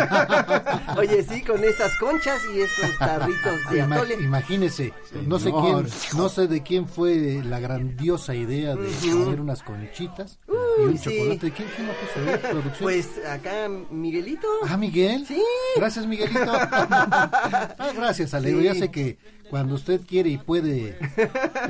Oye, 0.99 1.23
sí, 1.23 1.43
con 1.43 1.63
estas 1.63 1.95
conchas 1.99 2.41
y 2.55 2.61
estos 2.61 2.99
tarritos 2.99 3.71
de 3.71 3.79
Ima- 3.85 3.97
atole. 3.97 4.15
imagínese, 4.15 4.93
no 5.27 5.39
sé 5.39 5.53
quién, 5.53 5.87
no 6.17 6.29
sé 6.29 6.49
de 6.49 6.63
quién 6.63 6.89
fue 6.89 7.43
la 7.45 7.61
grandiosa 7.61 8.35
idea 8.35 8.75
de 8.75 8.89
hacer 8.89 9.41
unas 9.41 9.63
conchitas 9.63 10.39
y 10.79 10.83
un 10.83 10.99
sí. 10.99 11.05
chocolate. 11.19 11.51
¿Quién, 11.53 11.69
quién 11.77 11.87
lo 11.87 11.93
puso? 11.95 12.31
¿Eh? 12.31 12.39
¿Producción? 12.39 12.83
Pues 12.83 13.09
acá 13.29 13.69
Miguelito. 13.91 14.49
Ah, 14.69 14.77
Miguel. 14.77 15.25
Sí. 15.27 15.43
Gracias, 15.77 16.07
Miguelito. 16.07 16.41
Ah, 17.77 17.93
gracias, 17.95 18.33
Alegro. 18.35 18.61
Sí. 18.61 18.65
Ya 18.67 18.75
sé 18.75 18.91
que 18.91 19.19
cuando 19.51 19.75
usted 19.75 20.01
quiere 20.07 20.31
y 20.31 20.39
puede 20.39 20.99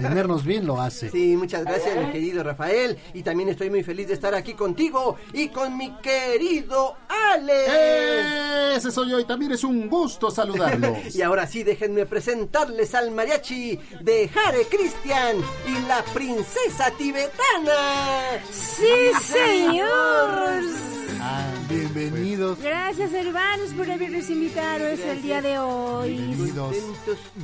tenernos 0.00 0.44
bien, 0.44 0.66
lo 0.66 0.80
hace. 0.80 1.10
Sí, 1.10 1.36
muchas 1.36 1.64
gracias, 1.64 1.96
mi 1.96 2.12
querido 2.12 2.42
Rafael. 2.42 2.98
Y 3.12 3.22
también 3.22 3.48
estoy 3.48 3.70
muy 3.70 3.82
feliz 3.82 4.08
de 4.08 4.14
estar 4.14 4.34
aquí 4.34 4.54
contigo 4.54 5.16
y 5.32 5.48
con 5.48 5.76
mi 5.76 5.94
querido 5.98 6.96
Ale. 7.08 8.76
Ese 8.76 8.90
soy 8.90 9.10
yo 9.10 9.20
y 9.20 9.24
también 9.24 9.52
es 9.52 9.64
un 9.64 9.88
gusto 9.88 10.30
saludarlos. 10.30 10.98
Y 11.14 11.22
ahora 11.22 11.46
sí, 11.46 11.62
déjenme 11.62 12.06
presentarles 12.06 12.94
al 12.94 13.10
mariachi 13.10 13.78
de 14.00 14.30
Hare 14.34 14.66
Cristian 14.68 15.36
y 15.66 15.86
la 15.86 16.02
princesa 16.12 16.90
tibetana. 16.98 18.40
Sí, 18.50 19.10
señor. 19.22 20.64
Ah, 21.26 21.50
bienvenidos. 21.70 22.58
Gracias, 22.60 23.10
hermanos, 23.14 23.70
por 23.74 23.90
habernos 23.90 24.28
invitado 24.28 24.86
es 24.86 25.00
el 25.00 25.22
día 25.22 25.40
de 25.40 25.58
hoy. 25.58 26.16
Bienvenidos. 26.18 26.76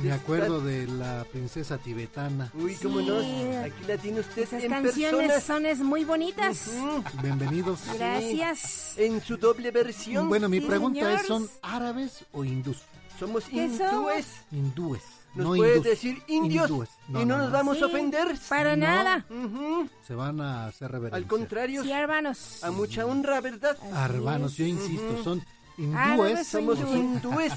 Me 0.03 0.11
acuerdo 0.11 0.61
de 0.61 0.85
la 0.85 1.25
princesa 1.31 1.79
tibetana. 1.79 2.51
Uy, 2.53 2.75
cómo 2.75 2.99
Sí. 2.99 3.05
no, 3.07 3.59
aquí 3.63 3.83
la 3.87 3.97
tiene 3.97 4.19
usted 4.19 4.43
Esas 4.43 4.63
en 4.63 4.69
canciones 4.69 5.43
son 5.43 5.65
es 5.65 5.79
muy 5.79 6.03
bonitas. 6.05 6.67
Ujú, 6.77 7.03
Bienvenidos. 7.23 7.79
Gracias. 7.97 8.93
En 8.97 9.19
su 9.19 9.35
doble 9.37 9.71
versión. 9.71 10.29
Bueno, 10.29 10.47
mi 10.47 10.59
Sí, 10.59 10.67
pregunta 10.67 10.99
señor. 10.99 11.19
es, 11.19 11.25
¿son 11.25 11.49
árabes 11.63 12.23
o 12.33 12.45
hindús? 12.45 12.77
Somos 13.19 13.45
¿Qué 13.45 13.65
hindúes. 13.65 13.89
somos? 13.89 14.25
Hindúes. 14.51 15.01
Nos 15.33 15.45
no 15.47 15.55
puedes 15.55 15.77
hindús. 15.77 15.83
decir 15.89 16.23
indios 16.27 16.69
Hindúes. 16.69 16.89
y 17.09 17.25
no, 17.25 17.37
nos 17.37 17.51
vamos 17.51 17.77
Sí, 17.77 17.83
a 17.83 17.85
ofender. 17.87 18.35
Para 18.49 18.75
No. 18.75 18.85
nada. 18.85 19.25
Ujú, 19.29 19.87
Se 20.05 20.13
van 20.13 20.41
a 20.41 20.67
hacer 20.67 20.91
reverencia. 20.91 21.17
Al 21.17 21.27
contrario, 21.27 21.83
Sí, 21.83 21.91
hermanos. 21.91 22.63
a 22.63 22.71
mucha 22.71 23.05
honra, 23.05 23.39
¿verdad? 23.39 23.77
Hermanos, 23.93 24.57
yo 24.57 24.65
insisto, 24.65 25.23
son 25.23 25.41
hindúes. 25.81 25.97
Árabes 26.01 26.39
o 26.39 26.43
Somos 26.59 26.79
hindúes. 26.79 26.95
hindúes. 26.97 27.53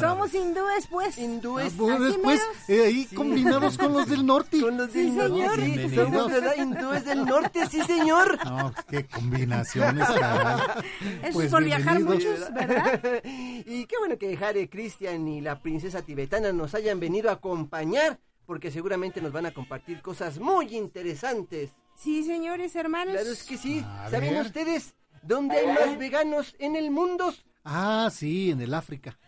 Somos 0.00 0.34
hindúes, 0.34 0.86
pues. 0.90 1.18
Hindúes. 1.18 1.72
Ah, 1.72 1.76
bueno, 1.78 1.94
Así 1.96 2.04
después, 2.06 2.40
eh, 2.68 2.82
ahí 2.86 3.06
combinados 3.06 3.78
con 3.78 3.92
los 3.92 4.08
del 4.08 4.26
norte. 4.26 4.60
Con 4.60 4.76
los 4.76 4.90
Sí, 4.92 5.04
del 5.04 5.14
norte, 5.16 5.30
señor. 5.30 5.90
sí, 5.90 5.94
somos 5.96 6.30
¿verdad? 6.32 6.54
hindúes 6.58 7.04
del 7.04 7.24
norte, 7.24 7.66
sí, 7.70 7.82
señor. 7.82 8.38
No, 8.44 8.72
qué 8.88 9.06
combinaciones. 9.06 10.08
Eso 10.08 11.32
Pues 11.32 11.46
es 11.46 11.50
por 11.52 11.64
viajar 11.64 12.00
muchos, 12.00 12.52
¿verdad? 12.52 13.00
y 13.24 13.86
qué 13.86 13.96
bueno 13.98 14.18
que 14.18 14.36
Hare 14.36 14.68
Cristian 14.68 15.26
y 15.28 15.40
la 15.40 15.60
princesa 15.60 16.02
tibetana 16.02 16.52
nos 16.52 16.74
hayan 16.74 17.00
venido 17.00 17.30
a 17.30 17.34
acompañar, 17.34 18.18
porque 18.46 18.70
seguramente 18.70 19.20
nos 19.20 19.32
van 19.32 19.46
a 19.46 19.50
compartir 19.52 20.02
cosas 20.02 20.38
muy 20.38 20.76
interesantes. 20.76 21.70
Sí, 21.96 22.22
señores, 22.24 22.76
hermanos. 22.76 23.14
Claro 23.14 23.30
es 23.30 23.42
que 23.44 23.56
sí. 23.56 23.84
A 23.86 24.10
¿Saben 24.10 24.34
ver. 24.34 24.46
ustedes 24.46 24.94
dónde 25.26 25.56
hay 25.56 25.66
más 25.66 25.98
veganos 25.98 26.54
en 26.58 26.76
el 26.76 26.90
mundo? 26.90 27.34
Ah, 27.64 28.08
sí, 28.12 28.50
en 28.50 28.60
el 28.60 28.74
África. 28.74 29.18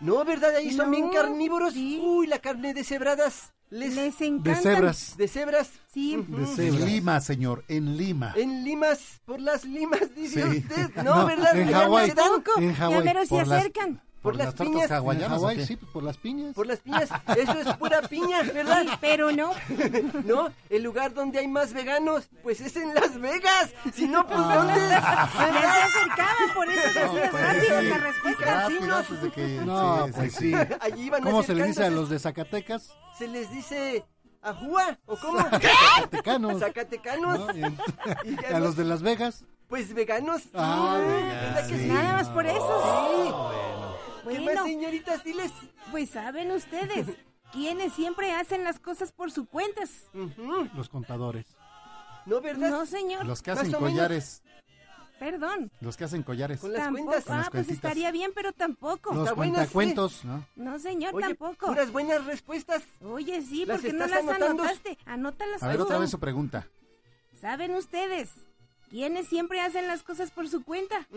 No, 0.00 0.24
¿verdad? 0.24 0.54
Ahí 0.56 0.70
son 0.72 0.86
No, 0.86 0.92
bien 0.92 1.10
carnívoros. 1.10 1.74
sí. 1.74 2.00
Uy, 2.02 2.26
la 2.26 2.38
carne 2.38 2.72
de 2.74 2.84
cebradas. 2.84 3.52
Les... 3.70 3.94
Les 3.94 4.18
De 4.18 4.26
encanta. 4.26 4.54
cebras. 4.62 5.14
De 5.18 5.28
cebras. 5.28 5.70
Sí. 5.92 6.16
De 6.16 6.38
En 6.42 6.46
cebras. 6.46 6.80
Lima, 6.88 7.20
señor, 7.20 7.64
en 7.68 7.96
Lima. 7.98 8.32
En 8.36 8.64
limas, 8.64 9.20
por 9.26 9.40
las 9.40 9.64
limas, 9.64 10.00
dice 10.16 10.42
Sí. 10.50 10.58
usted. 10.58 10.90
No, 11.04 11.16
No, 11.16 11.26
¿verdad? 11.26 11.54
en 11.58 11.68
Allá 11.68 11.78
Hawái. 11.80 12.08
se 12.08 12.14
dan 12.14 12.30
En 12.58 12.68
Ya 12.70 12.74
Hawái. 12.76 13.04
mero 13.04 13.22
se 13.22 13.28
por 13.28 13.46
las- 13.46 13.58
acercan. 13.60 14.00
Por 14.22 14.36
las 14.36 14.54
tortas 14.54 14.66
piñas. 15.02 15.66
Sí, 15.66 15.76
por 15.76 16.02
las 16.02 16.16
piñas. 16.16 16.54
Por 16.54 16.66
las 16.66 16.78
piñas. 16.80 17.08
Eso 17.36 17.52
es 17.52 17.76
pura 17.76 18.02
piña, 18.02 18.42
¿verdad? 18.42 18.84
Pero 19.00 19.30
no. 19.32 19.52
No, 20.24 20.48
el 20.68 20.82
lugar 20.82 21.14
donde 21.14 21.38
hay 21.38 21.48
más 21.48 21.72
veganos, 21.72 22.28
pues 22.42 22.60
es 22.60 22.76
en 22.76 22.94
Las 22.94 23.18
Vegas. 23.20 23.70
Si 23.94 24.06
no, 24.06 24.26
pues 24.26 24.38
Ah. 24.42 24.54
¿dónde? 24.56 24.74
Ya 24.88 25.30
se 25.32 25.52
¿Verdad? 25.52 25.82
acercaban, 25.82 26.54
por 26.54 26.68
eso 26.68 26.86
decías 26.86 27.10
pues, 27.30 27.32
rápido 27.32 27.80
sí. 27.80 27.86
la 27.88 27.98
respuesta. 27.98 28.44
Rápido, 28.44 28.96
antes 28.96 29.22
de 29.22 29.30
que- 29.30 29.60
No, 29.64 30.06
sí, 30.06 30.12
pues 30.14 30.34
sí. 30.34 30.52
sí. 30.52 30.54
Allí 30.80 31.02
iban 31.04 31.22
¿Cómo 31.22 31.42
se 31.42 31.54
le 31.54 31.64
dice 31.64 31.84
a 31.84 31.90
los 31.90 32.08
de 32.10 32.18
Zacatecas? 32.18 32.90
Se 33.18 33.28
les 33.28 33.50
dice 33.50 34.04
ajúa, 34.42 34.98
¿o 35.06 35.16
cómo? 35.16 35.38
Zacatecanos. 35.40 36.60
Zacatecanos. 36.60 37.38
¿no? 37.38 37.58
Y- 37.58 37.64
a 37.64 38.52
no- 38.52 38.60
los 38.60 38.76
de 38.76 38.84
Las 38.84 39.02
Vegas. 39.02 39.44
Pues 39.68 39.92
veganos. 39.92 40.42
Ah, 40.54 40.98
¿verdad 41.00 41.68
que 41.68 41.76
sí. 41.78 41.86
Nada 41.86 42.12
más 42.14 42.28
por 42.28 42.46
eso. 42.46 42.56
Sí. 42.56 43.30
Bueno. 43.30 43.87
¿Qué 44.28 44.34
Bueno, 44.34 44.44
más 44.46 44.54
las 44.54 44.64
señoritas, 44.64 45.24
diles. 45.24 45.52
Pues 45.90 46.10
saben 46.10 46.50
ustedes, 46.52 47.06
¿quiénes 47.52 47.92
siempre 47.94 48.32
hacen 48.32 48.64
las 48.64 48.78
cosas 48.78 49.12
por 49.12 49.30
sus 49.30 49.48
cuentas? 49.48 49.90
Los 50.74 50.88
contadores. 50.88 51.46
¿No, 52.26 52.40
verdad? 52.40 52.70
No, 52.70 52.84
señor. 52.86 53.24
Los 53.26 53.40
que 53.42 53.50
hacen 53.52 53.70
Más 53.70 53.80
collares. 53.80 54.42
Perdón. 55.18 55.72
Los 55.80 55.96
que 55.96 56.04
hacen 56.04 56.22
collares. 56.22 56.60
Con 56.60 56.72
las 56.72 56.82
Tampoco. 56.84 57.06
cuentas. 57.06 57.24
Con 57.24 57.36
las 57.38 57.46
Ah, 57.46 57.50
pues 57.50 57.68
estaría 57.70 58.10
bien, 58.12 58.30
pero 58.34 58.52
tampoco. 58.52 59.14
Los 59.14 59.28
sí. 59.30 59.34
cuentacuentos. 59.34 60.24
¿no? 60.24 60.46
No, 60.54 60.78
señor, 60.78 61.12
Oye, 61.14 61.26
tampoco. 61.26 61.66
puras 61.66 61.90
buenas 61.90 62.24
respuestas. 62.24 62.82
Oye, 63.02 63.42
sí, 63.42 63.64
¿Las 63.64 63.80
porque 63.80 63.92
no 63.94 64.06
las 64.06 64.20
anotando? 64.20 64.46
anotaste. 64.62 64.96
Anótalas 65.06 65.62
A 65.62 65.68
ver, 65.68 65.80
otra 65.80 65.98
vez 65.98 66.10
su 66.10 66.20
pregunta. 66.20 66.68
¿Saben 67.40 67.74
ustedes? 67.74 68.30
¿Quiénes 68.90 69.26
siempre 69.26 69.60
hacen 69.60 69.86
las 69.88 70.02
cosas 70.04 70.30
por 70.30 70.48
su 70.48 70.62
cuenta? 70.62 71.08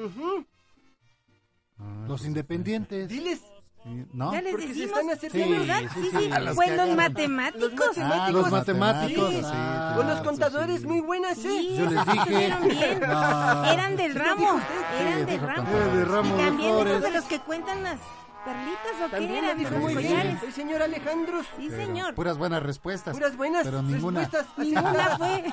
Ujú. 1.81 2.07
Los 2.07 2.25
independientes. 2.25 3.07
Diles. 3.09 3.41
Sí, 3.83 4.05
¿No? 4.13 4.31
Ya 4.31 4.41
les 4.43 4.51
Porque 4.51 4.67
se 4.67 4.73
decimos. 4.75 4.99
están 4.99 5.05
Sí, 5.19 5.25
acercando. 5.27 5.59
¿verdad? 5.59 5.79
Sí, 5.81 5.87
Sí, 5.87 6.01
sí, 6.01 6.09
sí. 6.11 6.17
sí. 6.25 6.31
A 6.31 6.39
los 6.39 6.55
Pues 6.55 6.95
matemáticos. 6.95 7.97
Ah, 7.97 8.29
Los 8.31 8.51
matemáticos. 8.51 9.29
sí, 9.33 9.41
Ah, 9.43 9.93
Con 9.97 10.05
los 10.07 10.17
pues 10.19 10.27
contadores 10.29 10.81
sí. 10.81 10.87
muy 10.87 10.99
buenas, 10.99 11.37
¿eh? 11.39 11.41
Sí, 11.41 11.75
Yo 11.77 11.85
les 11.89 11.93
esos 11.93 12.05
dije. 12.05 12.19
estuvieron 12.19 12.67
bien. 12.67 12.99
No. 12.99 13.65
Eran 13.65 13.95
del 13.97 14.13
ramo. 14.15 14.61
Eran 14.99 15.25
del 15.25 15.39
ramo. 15.41 16.37
de 16.37 16.43
Y 16.43 16.45
también 16.45 16.87
esos 16.87 17.01
de 17.01 17.11
los 17.11 17.23
que 17.25 17.39
cuentan 17.39 17.81
las 17.81 17.97
perlitas 18.45 18.93
o 19.01 19.05
qué 19.05 19.11
También 19.17 19.43
eran, 19.45 19.57
dijo 19.57 19.75
muy 19.77 19.95
bien 19.95 20.39
el 20.45 20.53
señor 20.53 20.81
Alejandro. 20.83 21.41
Sí, 21.57 21.67
Pero 21.69 21.75
señor. 21.83 22.13
Puras 22.13 22.37
buenas 22.37 22.61
respuestas. 22.61 23.15
Puras 23.15 23.35
buenas 23.35 23.63
Pero 23.63 23.81
ninguna. 23.81 24.19
respuestas. 24.21 24.57
Ninguna 24.59 25.17
fue. 25.17 25.43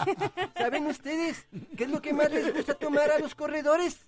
¿Saben 0.59 0.87
ustedes 0.87 1.47
qué 1.79 1.85
es 1.85 1.91
lo 1.91 2.03
que 2.03 2.13
más 2.13 2.31
les 2.31 2.55
gusta 2.55 2.75
tomar 2.75 3.11
a 3.11 3.19
los 3.19 3.35
corredores? 3.35 4.05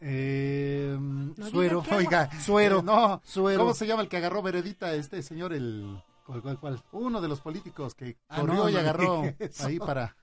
Eh, 0.00 0.96
diga 1.36 1.48
suero. 1.50 1.84
Oiga, 1.92 2.30
Suero. 2.40 2.78
eh, 2.80 2.82
no, 2.84 3.20
Suero. 3.24 3.58
¿cómo 3.60 3.74
se 3.74 3.86
llama 3.86 4.02
el 4.02 4.08
que 4.08 4.16
agarró 4.16 4.42
veredita 4.42 4.94
este 4.94 5.22
señor? 5.22 5.52
El 5.52 6.00
¿Cuál, 6.24 6.42
cuál, 6.42 6.58
cuál? 6.58 6.82
uno 6.92 7.20
de 7.20 7.28
los 7.28 7.40
políticos 7.40 7.94
que 7.94 8.16
Ah, 8.28 8.40
corrió 8.40 8.54
no, 8.64 8.68
y 8.68 8.74
no 8.74 8.78
agarró 8.78 9.22
ahí 9.64 9.78
para, 9.78 10.14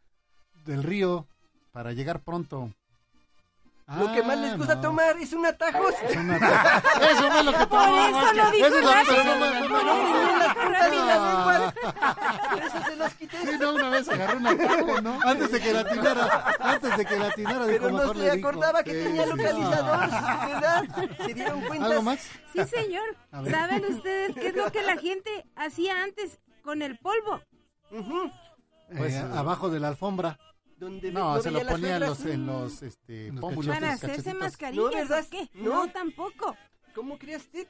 Del 0.65 0.83
río. 0.83 1.27
para 1.71 1.91
llegar 1.93 2.21
pronto. 2.23 2.71
Lo 3.87 4.11
que 4.13 4.23
más 4.23 4.37
les 4.39 4.57
gusta 4.57 4.73
Ah, 4.73 4.75
no. 4.77 4.81
tomar 4.81 5.17
es 5.17 5.33
un 5.33 5.45
atajos. 5.45 5.93
Es 6.09 6.17
una 6.17 6.39
ta- 6.39 6.81
Eso 7.11 7.29
no 7.29 7.39
es 7.39 7.45
lo 7.45 7.53
que 7.53 7.67
Por 7.67 7.79
eso 7.89 8.33
lo 8.33 8.51
dijo 8.51 8.65
Eso 8.67 8.79
es 8.79 9.09
eso 9.09 9.35
lo 9.39 9.51
dijo 9.51 9.77
rápido. 10.71 11.75
Por 12.49 12.63
eso 12.63 12.83
se 12.89 12.95
los 12.95 13.13
quité. 13.13 13.37
Sí, 13.45 13.57
no, 13.59 13.73
una 13.75 13.89
vez 13.89 14.09
agarró 14.09 14.37
un 14.37 14.47
atajo, 14.47 15.01
¿no? 15.01 15.19
Antes 15.23 15.51
de 15.51 15.59
que 15.61 15.73
la 15.73 15.79
atinara, 15.81 16.55
antes 16.59 16.97
de 16.97 17.05
que 17.05 17.19
la 17.19 17.27
atinara, 17.27 17.65
dijo, 17.67 17.85
Pero 17.85 17.91
no 18.05 18.13
se 18.13 18.31
acordaba 18.31 18.83
que 18.83 18.93
tenía 18.93 19.25
localizador, 19.25 19.99
¿verdad? 19.99 20.83
Se 21.25 21.33
dieron 21.33 21.61
cuenta. 21.61 21.85
¿Algo 21.85 22.01
más? 22.01 22.19
Sí, 22.53 22.63
señor. 22.65 23.03
¿Saben 23.49 23.85
ustedes 23.85 24.33
qué 24.35 24.47
es 24.47 24.55
lo 24.55 24.71
que 24.71 24.81
la 24.81 24.97
gente 24.97 25.45
hacía 25.55 26.01
antes 26.03 26.39
con 26.63 26.81
el 26.81 26.97
polvo? 26.97 27.41
Ujú. 27.91 28.31
Pues, 28.97 29.13
Eh, 29.13 29.17
eh, 29.19 29.37
abajo 29.37 29.69
de 29.69 29.79
la 29.79 29.89
alfombra. 29.89 30.39
Donde 30.77 31.11
No, 31.11 31.41
se 31.41 31.51
lo 31.51 31.65
ponía 31.65 31.95
en 31.95 32.01
los, 32.01 32.25
en 32.25 32.45
los, 32.45 32.81
este, 32.83 33.31
Los 33.31 33.39
pómulos 33.41 33.65
de 33.67 33.73
¿Para 33.73 33.91
los 33.93 34.03
hacerse 34.03 34.33
mascarillas 34.33 34.83
No, 34.85 34.91
¿verdad? 34.91 35.23
o 35.25 35.29
qué? 35.29 35.49
No. 35.53 35.85
No, 35.85 35.91
tampoco. 35.91 36.57
¿Cómo 36.93 37.17
crees 37.17 37.43
usted? 37.43 37.67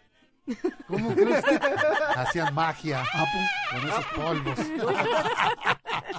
¿Cómo 0.87 1.13
crees 1.15 1.43
que? 1.43 1.59
Hacían 2.15 2.53
magia 2.53 3.03
Ah, 3.13 3.25
pu- 3.25 3.79
con 3.79 3.89
esos 3.89 4.05
polvos. 4.15 4.59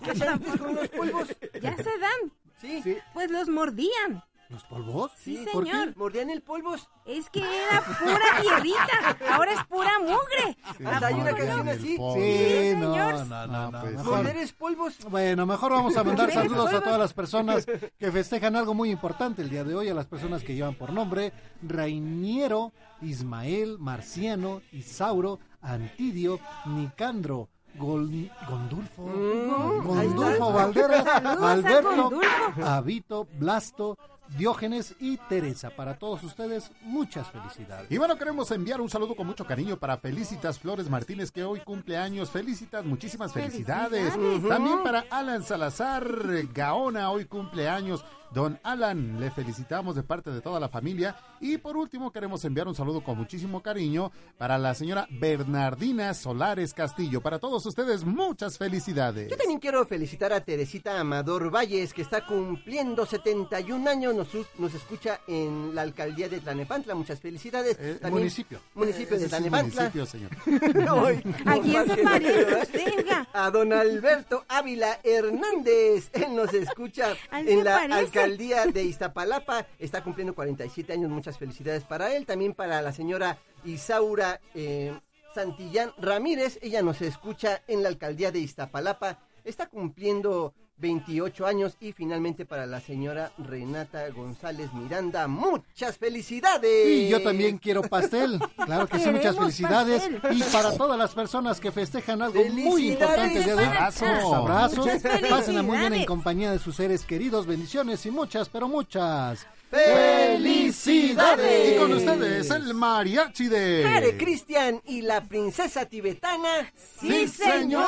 ¿Qué 0.05 0.59
con 0.59 0.74
los 0.74 0.89
polvos? 0.89 1.28
Ya 1.62 1.76
se 1.76 1.99
dan. 1.99 2.32
Sí, 2.61 2.80
Sí. 2.82 2.97
Pues 3.12 3.30
los 3.30 3.49
mordían. 3.49 4.22
¿Los 4.49 4.62
polvos? 4.64 5.11
Sí, 5.16 5.44
¿Por 5.53 5.64
qué? 5.64 5.70
señor. 5.72 5.97
mordían 5.97 6.30
el 6.30 6.40
polvos. 6.40 6.88
Es 7.05 7.28
que 7.30 7.40
era 7.40 7.82
pura 7.82 8.40
tierrita. 8.40 9.34
Ahora 9.34 9.53
es 9.55 9.64
pura 9.64 9.90
mugre. 9.99 10.57
Hasta 10.88 11.07
hay 11.09 11.14
una 11.14 11.30
¿A 11.30 11.34
poco 11.34 11.47
canción 11.47 11.68
así. 11.68 11.80
Sí, 11.80 11.97
Sí, 11.97 12.74
no, 12.76 12.92
señor. 12.92 13.14
no, 13.14 13.24
no, 13.24 13.47
No, 13.49 13.70
no, 13.72 13.80
pues, 13.80 13.92
mejor- 13.97 14.16
Morder 14.16 14.36
es 14.36 14.53
polvos. 14.53 14.99
Bueno, 15.11 15.47
mejor 15.47 15.72
vamos 15.72 15.97
a 15.97 16.05
mandar 16.05 16.30
saludos 16.32 16.72
a 16.72 16.80
todas 16.80 16.99
las 16.99 17.12
personas 17.12 17.66
que 17.99 18.12
festejan 18.12 18.55
algo 18.55 18.72
muy 18.72 18.90
importante 18.90 19.42
el 19.42 19.51
día 19.51 19.64
de 19.64 19.74
hoy, 19.74 19.88
a 19.88 19.94
las 19.94 20.07
personas 20.07 20.44
que 20.44 20.55
llevan 20.55 20.74
por 20.76 20.92
nombre 20.92 21.32
Rainiero, 21.62 22.72
Ismael, 23.03 23.78
Marciano, 23.80 24.62
Isauro, 24.72 25.38
Antidio, 25.61 26.38
Nicandro, 26.66 27.49
Gol- 27.78 28.30
Gondulfo, 28.49 29.03
Mm, 29.03 29.82
Gondulfo 29.86 30.28
está. 30.32 30.44
Valderas, 30.47 31.05
Saludos 31.05 31.42
a 31.44 31.53
Alberto, 31.53 31.90
Gondulfo. 31.97 32.64
Abito, 32.64 33.28
Blasto, 33.38 33.99
Diógenes 34.36 34.94
y 35.00 35.16
Teresa. 35.16 35.70
Para 35.70 35.98
todos 35.98 36.22
ustedes, 36.24 36.70
muchas 36.82 37.30
felicidades. 37.30 37.90
Y 37.90 37.98
bueno, 37.98 38.16
queremos 38.16 38.50
enviar 38.50 38.80
un 38.80 38.90
saludo 38.90 39.14
con 39.14 39.26
mucho 39.26 39.44
cariño 39.44 39.76
para 39.78 39.98
Felicitas 39.98 40.58
Flores 40.58 40.88
Martínez, 40.88 41.30
que 41.30 41.44
hoy 41.44 41.60
cumple 41.60 41.96
años. 41.96 42.30
Felicitas, 42.30 42.84
muchísimas 42.84 43.32
felicidades. 43.32 44.14
Felicidades. 44.14 44.48
También 44.48 44.82
para 44.82 45.04
Alan 45.10 45.42
Salazar 45.42 46.06
Gaona, 46.52 47.10
hoy 47.10 47.24
cumple 47.24 47.68
años. 47.68 48.04
Don 48.32 48.58
Alan, 48.62 49.18
le 49.20 49.30
felicitamos 49.30 49.94
de 49.96 50.02
parte 50.02 50.30
de 50.30 50.40
toda 50.40 50.60
la 50.60 50.68
familia. 50.68 51.16
Y 51.40 51.58
por 51.58 51.76
último, 51.76 52.10
queremos 52.12 52.44
enviar 52.44 52.68
un 52.68 52.74
saludo 52.74 53.02
con 53.02 53.16
muchísimo 53.16 53.62
cariño 53.62 54.10
para 54.38 54.58
la 54.58 54.74
señora 54.74 55.06
Bernardina 55.10 56.12
Solares 56.14 56.74
Castillo. 56.74 57.20
Para 57.20 57.38
todos 57.38 57.64
ustedes, 57.66 58.04
muchas 58.04 58.58
felicidades. 58.58 59.30
Yo 59.30 59.36
también 59.36 59.58
quiero 59.60 59.84
felicitar 59.86 60.32
a 60.32 60.40
Teresita 60.40 60.98
Amador 61.00 61.50
Valles, 61.54 61.92
que 61.94 62.02
está 62.02 62.26
cumpliendo 62.26 63.06
71 63.06 63.88
años. 63.90 64.14
Nos, 64.14 64.28
nos 64.58 64.74
escucha 64.74 65.20
en 65.26 65.74
la 65.74 65.82
alcaldía 65.82 66.28
de 66.28 66.40
Tlanepantla. 66.40 66.94
Muchas 66.94 67.20
felicidades. 67.20 67.76
Eh, 67.80 67.94
También- 68.00 68.18
municipio. 68.22 68.60
Municipio 68.74 69.16
de 69.18 69.24
sí, 69.24 69.28
Tlanepantla. 69.30 69.90
municipio, 69.92 70.06
señor. 70.06 70.30
Hoy, 70.90 71.16
Aquí 71.46 71.72
no 71.72 71.84
que 71.94 72.02
María, 72.02 72.30
nada. 72.32 72.66
venga. 72.72 73.28
A 73.32 73.50
don 73.50 73.72
Alberto 73.72 74.44
Ávila 74.48 74.98
Hernández. 75.04 76.10
Él 76.12 76.34
nos 76.34 76.52
escucha 76.54 77.14
en 77.32 77.46
se 77.46 77.64
la 77.64 77.74
parece. 77.76 77.88
Alcaldía 78.20 78.66
de 78.66 78.82
Iztapalapa. 78.84 79.66
Está 79.78 80.02
cumpliendo 80.02 80.34
47 80.34 80.92
años. 80.92 81.10
Muchas 81.10 81.38
felicidades 81.38 81.84
para 81.84 82.14
él. 82.14 82.26
También 82.26 82.54
para 82.54 82.82
la 82.82 82.92
señora 82.92 83.38
Isaura 83.64 84.40
eh, 84.54 84.98
Santillán 85.34 85.92
Ramírez. 85.98 86.58
Ella 86.62 86.82
nos 86.82 87.02
escucha 87.02 87.62
en 87.66 87.82
la 87.82 87.88
alcaldía 87.88 88.32
de 88.32 88.40
Iztapalapa. 88.40 89.18
Está 89.44 89.68
cumpliendo 89.68 90.54
28 90.78 91.46
años. 91.46 91.76
Y 91.80 91.92
finalmente 91.92 92.44
para 92.44 92.66
la 92.66 92.80
señora 92.80 93.32
Renata 93.38 94.08
González 94.10 94.72
Miranda. 94.72 95.26
Muchas 95.28 95.96
felicidades. 95.98 96.88
Y 96.88 97.08
yo 97.08 97.22
también 97.22 97.58
quiero 97.58 97.82
pastel. 97.82 98.40
Claro 98.56 98.86
que 98.88 98.98
sí, 98.98 99.10
muchas 99.10 99.36
felicidades. 99.36 100.02
pastel. 100.08 100.38
Y 100.38 100.42
para 100.44 100.76
todas 100.76 100.98
las 100.98 101.14
personas 101.14 101.60
que 101.60 101.70
festejan 101.72 102.22
algo 102.22 102.44
muy 102.46 102.90
importante 102.90 103.38
el 103.38 103.44
día 103.44 103.56
de 103.56 103.62
hoy, 103.62 103.68
Abrazos. 103.68 104.32
abrazos. 104.32 104.88
Pásenla 105.28 105.62
muy 105.62 105.78
bien 105.78 105.94
en 105.94 106.04
compañía 106.04 106.52
de 106.52 106.58
sus 106.58 106.76
seres 106.76 107.04
queridos. 107.04 107.46
Bendiciones 107.46 108.04
y 108.06 108.10
muchas, 108.10 108.48
pero 108.48 108.68
muchas 108.68 109.46
¡Felicidades! 109.84 111.74
Y 111.74 111.78
con 111.78 111.92
ustedes, 111.92 112.50
el 112.50 112.74
mariachi 112.74 113.48
de... 113.48 113.84
Hare 113.86 114.16
Cristian 114.16 114.80
y 114.86 115.02
la 115.02 115.22
princesa 115.22 115.84
tibetana. 115.86 116.72
Sí, 117.00 117.28
señor. 117.28 117.84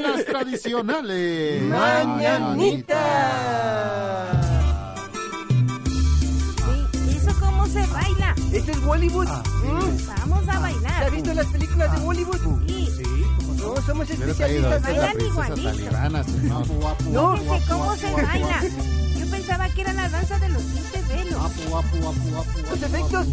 Las 0.00 0.24
tradicionales. 0.24 1.62
Mañanita. 1.62 3.00
Sí, 7.06 7.16
¿Eso 7.16 7.32
cómo 7.40 7.66
se 7.66 7.86
baila? 7.86 8.34
Este 8.52 8.70
es 8.72 8.80
Bollywood. 8.82 9.26
Ah, 9.28 9.42
¿Mm? 9.64 10.06
Vamos 10.30 10.42
a 10.48 10.52
¿Se 10.52 10.56
ha 10.56 10.60
bailar. 10.60 11.10
visto 11.10 11.34
las 11.34 11.46
películas 11.46 11.92
de 11.92 11.98
Bollywood? 12.04 12.38
Sí. 12.66 12.88
No. 13.58 13.74
No, 13.74 13.82
somos 13.82 14.10
especialistas. 14.10 14.76
esta 14.76 14.90
es 14.90 14.96
la 14.96 15.02
Bailan 15.02 15.12
princesa 15.16 15.42
igualito. 15.54 15.70
talibana, 15.70 16.24
señor. 16.24 16.62
Apu, 16.62 16.86
apu, 16.88 17.04
No. 17.10 17.36
Fíjese 17.36 17.54
apu, 17.54 17.68
cómo 17.72 17.96
se 17.96 18.12
baila. 18.12 18.60
Pensaba 19.32 19.68
que 19.70 19.80
era 19.80 19.92
la 19.94 20.08
danza 20.08 20.38
de 20.38 20.48
los 20.50 20.62
15 20.62 21.02
velos. 21.08 21.34
Apu, 21.44 21.76
apu, 21.76 21.96
apu, 22.08 22.36
apu, 22.40 22.58
Los 22.70 22.82
efectos. 22.82 23.26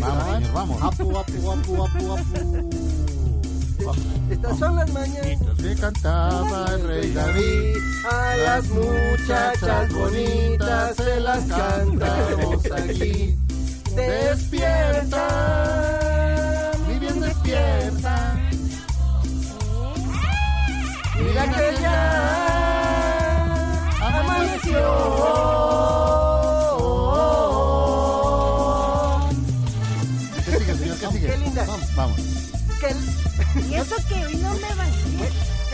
Vamos, 0.00 0.18
va. 0.28 0.34
señor, 0.34 0.52
vamos. 0.52 0.82
Apu, 0.82 1.16
apu, 1.18 1.50
apu, 1.52 1.84
apu, 1.84 2.12
apu. 2.12 2.68
Estas 4.30 4.58
son 4.58 4.76
las 4.76 4.90
mañanitas. 4.92 5.56
Que 5.56 5.74
cantaba 5.76 6.66
el 6.74 6.86
rey 6.86 7.12
David. 7.12 7.76
A 8.10 8.36
las 8.36 8.64
muchachas 8.68 9.92
bonitas 9.94 10.96
se 10.96 11.20
las 11.20 11.44
cantamos 11.44 12.66
aquí. 12.76 13.38
Despierta, 13.94 15.24
Muy 16.86 16.98
bien 16.98 17.20
despierta. 17.20 18.36
mira 21.20 21.44
que 21.54 21.82
ya 21.82 22.47
¿Qué 30.44 30.58
sigue, 30.58 30.74
señor? 30.74 30.98
¿Qué 30.98 31.06
sigue? 31.08 31.26
Qué 31.26 31.38
linda. 31.38 31.64
Vamos, 31.66 31.94
vamos. 31.96 32.20
Y 33.68 33.74
eso 33.74 33.96
que 34.08 34.14
hoy 34.26 34.36
no 34.36 34.54
me 34.54 34.74
bañé. 34.74 35.07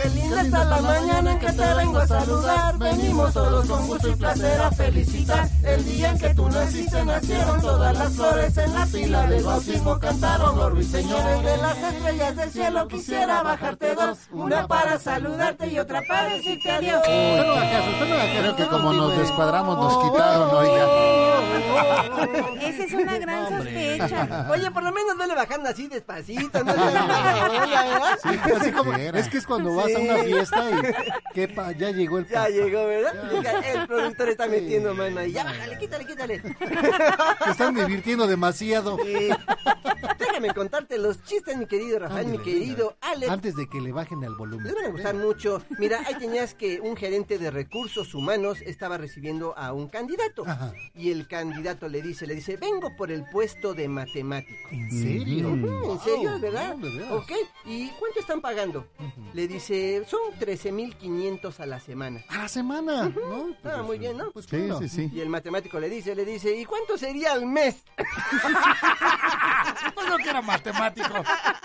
Qué 0.05 0.19
linda 0.19 0.41
está 0.41 0.65
la 0.65 0.81
mañana 0.81 1.31
en 1.31 1.39
que 1.39 1.51
te 1.51 1.73
vengo 1.73 1.97
a 1.97 2.07
saludar. 2.07 2.77
Venimos 2.77 3.33
todos 3.33 3.65
con 3.67 3.87
gusto 3.87 4.09
y 4.09 4.15
placer 4.15 4.61
a 4.61 4.71
felicitar. 4.71 5.49
El 5.63 5.85
día 5.85 6.09
en 6.11 6.19
que 6.19 6.33
tú 6.33 6.49
naciste 6.49 7.05
nacieron 7.05 7.61
todas 7.61 7.97
las 7.97 8.13
flores 8.13 8.57
en 8.57 8.73
la 8.73 8.85
fila 8.85 9.27
del 9.27 9.43
bautismo 9.43 9.99
cantaron 9.99 10.57
los 10.57 10.71
ruiseñores 10.71 11.43
de 11.43 11.57
las 11.57 11.77
estrellas 11.77 12.35
del 12.35 12.51
cielo. 12.51 12.87
Quisiera 12.87 13.43
bajarte 13.43 13.95
dos, 13.95 14.17
una 14.31 14.67
para 14.67 14.99
saludarte 14.99 15.67
y 15.67 15.79
otra 15.79 16.01
para 16.07 16.29
decirte 16.29 16.71
adiós. 16.71 16.99
Usted 16.99 17.45
no 17.45 17.53
haga 17.53 17.71
caso, 17.71 17.89
usted 17.91 18.07
no. 18.09 18.39
Creo 18.39 18.55
que 18.55 18.67
como 18.67 18.93
nos 18.93 19.17
descuadramos 19.17 19.77
nos 19.77 20.11
quitaron, 20.11 20.49
oiga. 20.55 20.85
Esa 22.61 22.83
es 22.83 22.93
una 22.93 23.17
gran 23.17 23.49
sospecha. 23.49 24.47
Oye, 24.51 24.71
por 24.71 24.83
lo 24.83 24.91
menos 24.91 25.17
vele 25.17 25.35
bajando 25.35 25.69
así 25.69 25.87
despacito. 25.87 26.63
No. 26.63 26.73
Sí, 26.73 28.39
así 28.55 28.71
como, 28.71 28.93
es 28.93 29.27
que 29.29 29.37
es 29.37 29.45
cuando 29.45 29.75
vas 29.75 29.94
a 29.97 29.99
una 30.01 30.17
fiesta 30.23 30.69
y 30.71 31.33
que 31.33 31.47
pa- 31.47 31.71
ya 31.73 31.91
llegó 31.91 32.17
el 32.19 32.27
Ya 32.27 32.43
pa- 32.43 32.49
llegó, 32.49 32.85
¿verdad? 32.85 33.63
El 33.73 33.87
productor 33.87 34.29
está 34.29 34.47
metiendo 34.47 34.93
mano 34.93 35.19
ahí. 35.19 35.31
Ya 35.31 35.43
bájale, 35.43 35.77
quítale, 35.77 36.05
quítale. 36.05 36.39
Te 36.39 37.51
están 37.51 37.73
divirtiendo 37.75 38.27
demasiado. 38.27 38.97
Sí. 39.03 39.29
Déjame 40.19 40.53
contarte 40.53 40.97
los 40.97 41.23
chistes, 41.23 41.57
mi 41.57 41.65
querido 41.65 41.99
Rafael, 41.99 42.27
mi 42.27 42.37
querido 42.39 42.95
Alex. 43.01 43.31
Antes 43.31 43.55
de 43.55 43.67
que 43.67 43.79
le 43.81 43.91
bajen 43.91 44.23
al 44.23 44.35
volumen. 44.35 44.65
Les 44.65 44.75
van 44.75 44.85
a 44.85 44.89
gustar 44.89 45.15
mucho. 45.15 45.61
Mira, 45.79 46.01
ahí 46.05 46.15
tenías 46.15 46.53
que 46.53 46.79
un 46.81 46.95
gerente 46.97 47.37
de 47.37 47.51
recursos 47.51 48.13
humanos 48.13 48.59
estaba 48.61 48.97
recibiendo 48.97 49.57
a 49.57 49.73
un 49.73 49.87
candidato. 49.87 50.45
Y 50.93 51.11
el 51.11 51.27
candidato 51.27 51.87
le 51.87 52.01
dice, 52.01 52.27
le 52.27 52.35
dice, 52.35 52.57
vengo 52.57 52.95
por 52.97 53.11
el 53.11 53.25
puesto 53.29 53.73
de 53.73 53.87
matemático. 53.87 54.53
¿En 54.71 54.91
serio? 54.91 55.49
¿En 55.49 55.99
serio, 55.99 56.39
verdad? 56.39 56.75
No. 56.75 57.15
Ok. 57.17 57.31
¿Y 57.65 57.89
cuánto 57.99 58.19
están 58.19 58.41
pagando? 58.41 58.87
Le 59.33 59.47
dice, 59.47 59.84
son 60.07 60.19
13.500 60.39 61.59
a 61.59 61.65
la 61.65 61.79
semana. 61.79 62.23
A 62.29 62.37
la 62.39 62.47
semana, 62.47 63.09
¿no? 63.09 63.55
Ah, 63.63 63.83
muy 63.83 63.99
bien, 63.99 64.17
¿no? 64.17 64.31
Pues 64.31 64.47
claro. 64.47 64.79
Y 64.81 65.19
el 65.19 65.29
matemático 65.29 65.79
le 65.79 65.89
dice, 65.89 66.15
le 66.15 66.25
dice, 66.25 66.55
¿y 66.55 66.65
cuánto 66.65 66.97
sería 66.97 67.33
al 67.33 67.45
mes? 67.45 67.83
Pues 69.93 70.07
no 70.07 70.17
que 70.17 70.29
era 70.29 70.41
matemático. 70.41 71.13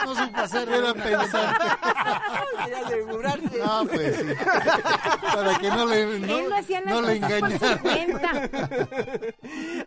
No 0.04 0.14
supo 0.14 0.40
hacer. 0.40 0.68
Era 0.68 0.94
pensante. 0.94 1.64
Quería 2.64 2.78
asegurarse. 2.86 3.60
Ah, 3.62 3.82
pues 3.88 4.16
sí. 4.16 4.24
Para 5.34 5.58
que 5.58 5.68
no 5.68 5.86
le, 5.86 6.18
no, 6.20 6.38
Él 6.38 6.48
no 6.48 6.56
hacía 6.56 6.80
las 6.80 6.94
no 6.94 7.02
le 7.02 7.16
engañara. 7.16 7.80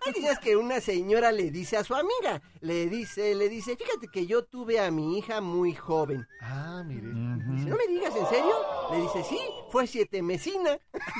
Hay 0.05 0.13
días 0.13 0.39
que 0.39 0.55
una 0.55 0.81
señora 0.81 1.31
le 1.31 1.51
dice 1.51 1.77
a 1.77 1.83
su 1.83 1.95
amiga, 1.95 2.41
le 2.61 2.87
dice, 2.87 3.33
le 3.35 3.49
dice, 3.49 3.75
fíjate 3.75 4.07
que 4.07 4.25
yo 4.25 4.43
tuve 4.43 4.79
a 4.79 4.91
mi 4.91 5.17
hija 5.17 5.41
muy 5.41 5.73
joven. 5.73 6.27
Ah, 6.41 6.83
mire. 6.85 7.07
Dice, 7.07 7.69
no 7.69 7.75
me 7.77 7.87
digas, 7.87 8.15
¿en 8.15 8.22
serio? 8.27 8.53
Le 8.91 9.01
dice, 9.01 9.23
sí, 9.23 9.39
fue 9.69 9.87
siete 9.87 10.21
mesina. 10.21 10.77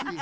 Sí. 0.00 0.16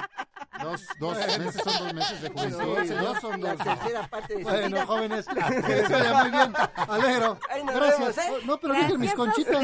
Dos, 0.63 0.81
dos 0.99 1.17
meses 1.17 1.61
son 1.65 1.73
dos 1.85 1.95
meses 1.95 2.23
de 2.23 2.29
juventud. 2.31 2.77
sí, 2.85 2.95
no 2.95 3.21
son 3.21 3.41
la 3.43 3.57
tercera 3.57 4.07
parte 4.09 4.37
de 4.37 4.43
su 4.45 4.49
Bueno, 4.49 4.67
vida. 4.69 4.87
jóvenes, 4.87 5.27
que 5.67 5.75
les 5.75 5.91
vaya 5.91 6.15
muy 6.23 6.31
bien. 6.31 6.53
Alegro. 6.89 7.39
Gracias. 7.67 7.99
vemos, 7.99 8.19
¿eh? 8.19 8.45
No, 8.47 8.57
pero 8.59 8.75
dejen 8.75 9.01
mis 9.01 9.15
conchitas. 9.15 9.63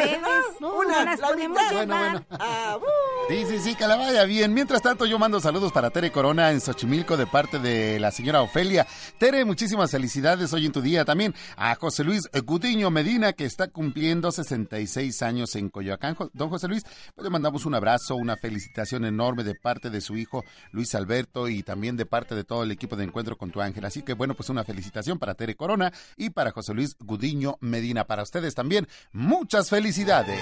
No, 0.61 0.74
Una, 0.74 1.04
las 1.04 1.20
la 1.20 1.28
podemos 1.28 1.59
mitad. 1.62 1.72
Bueno, 1.74 1.94
llevar. 1.96 2.11
bueno. 2.11 2.26
Ah, 2.38 2.76
uh. 2.78 3.28
Sí, 3.28 3.44
sí, 3.48 3.59
sí, 3.61 3.74
que 3.76 3.86
la 3.86 3.96
vaya 3.96 4.24
bien. 4.24 4.52
Mientras 4.54 4.82
tanto, 4.82 5.06
yo 5.06 5.18
mando 5.18 5.40
saludos 5.40 5.72
para 5.72 5.90
Tere 5.90 6.11
Corona 6.12 6.50
en 6.50 6.61
Xochimilco 6.61 7.16
de 7.16 7.26
parte 7.26 7.59
de 7.59 7.98
la 8.00 8.11
señora 8.11 8.42
Ofelia. 8.42 8.86
Tere, 9.18 9.44
muchísimas 9.44 9.90
felicidades 9.90 10.52
hoy 10.52 10.66
en 10.66 10.72
tu 10.72 10.80
día. 10.82 11.04
También 11.04 11.34
a 11.56 11.74
José 11.76 12.04
Luis 12.04 12.28
Gutiño 12.44 12.90
Medina, 12.90 13.32
que 13.32 13.44
está 13.44 13.68
cumpliendo 13.68 14.30
66 14.32 15.22
años 15.22 15.47
en 15.57 15.68
Coyoacán. 15.70 16.16
Don 16.32 16.51
José 16.51 16.68
Luis, 16.68 16.84
pues 17.14 17.24
le 17.24 17.30
mandamos 17.30 17.66
un 17.66 17.74
abrazo, 17.74 18.16
una 18.16 18.36
felicitación 18.36 19.05
enorme 19.05 19.44
de 19.44 19.55
parte 19.55 19.90
de 19.90 20.01
su 20.01 20.16
hijo 20.16 20.44
Luis 20.72 20.94
Alberto 20.94 21.49
y 21.49 21.62
también 21.62 21.96
de 21.96 22.07
parte 22.07 22.34
de 22.34 22.44
todo 22.44 22.62
el 22.62 22.70
equipo 22.70 22.96
de 22.96 23.05
Encuentro 23.05 23.36
con 23.36 23.51
tu 23.51 23.61
Ángel. 23.61 23.84
Así 23.84 24.03
que 24.03 24.14
bueno, 24.14 24.34
pues 24.34 24.49
una 24.49 24.64
felicitación 24.64 25.18
para 25.18 25.34
Tere 25.34 25.55
Corona 25.55 25.92
y 26.16 26.30
para 26.30 26.53
José 26.53 26.74
Luis 26.74 26.96
Gudiño 26.99 27.57
Medina. 27.61 28.05
Para 28.05 28.22
ustedes 28.22 28.55
también, 28.55 28.88
muchas 29.12 29.70
felicidades. 29.70 30.40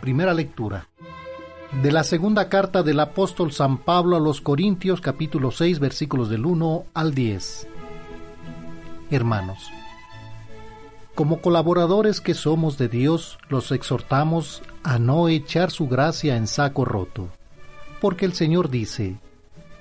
Primera 0.00 0.32
lectura. 0.32 0.88
De 1.82 1.92
la 1.92 2.02
segunda 2.02 2.48
carta 2.48 2.82
del 2.82 2.98
apóstol 2.98 3.52
San 3.52 3.78
Pablo 3.78 4.16
a 4.16 4.20
los 4.20 4.40
Corintios, 4.40 5.02
capítulo 5.02 5.50
6, 5.50 5.80
versículos 5.80 6.30
del 6.30 6.46
1 6.46 6.86
al 6.94 7.14
10. 7.14 7.68
Hermanos, 9.10 9.70
como 11.18 11.40
colaboradores 11.40 12.20
que 12.20 12.32
somos 12.32 12.78
de 12.78 12.88
Dios, 12.88 13.38
los 13.48 13.72
exhortamos 13.72 14.62
a 14.84 15.00
no 15.00 15.26
echar 15.26 15.72
su 15.72 15.88
gracia 15.88 16.36
en 16.36 16.46
saco 16.46 16.84
roto, 16.84 17.28
porque 18.00 18.24
el 18.24 18.34
Señor 18.34 18.70
dice, 18.70 19.16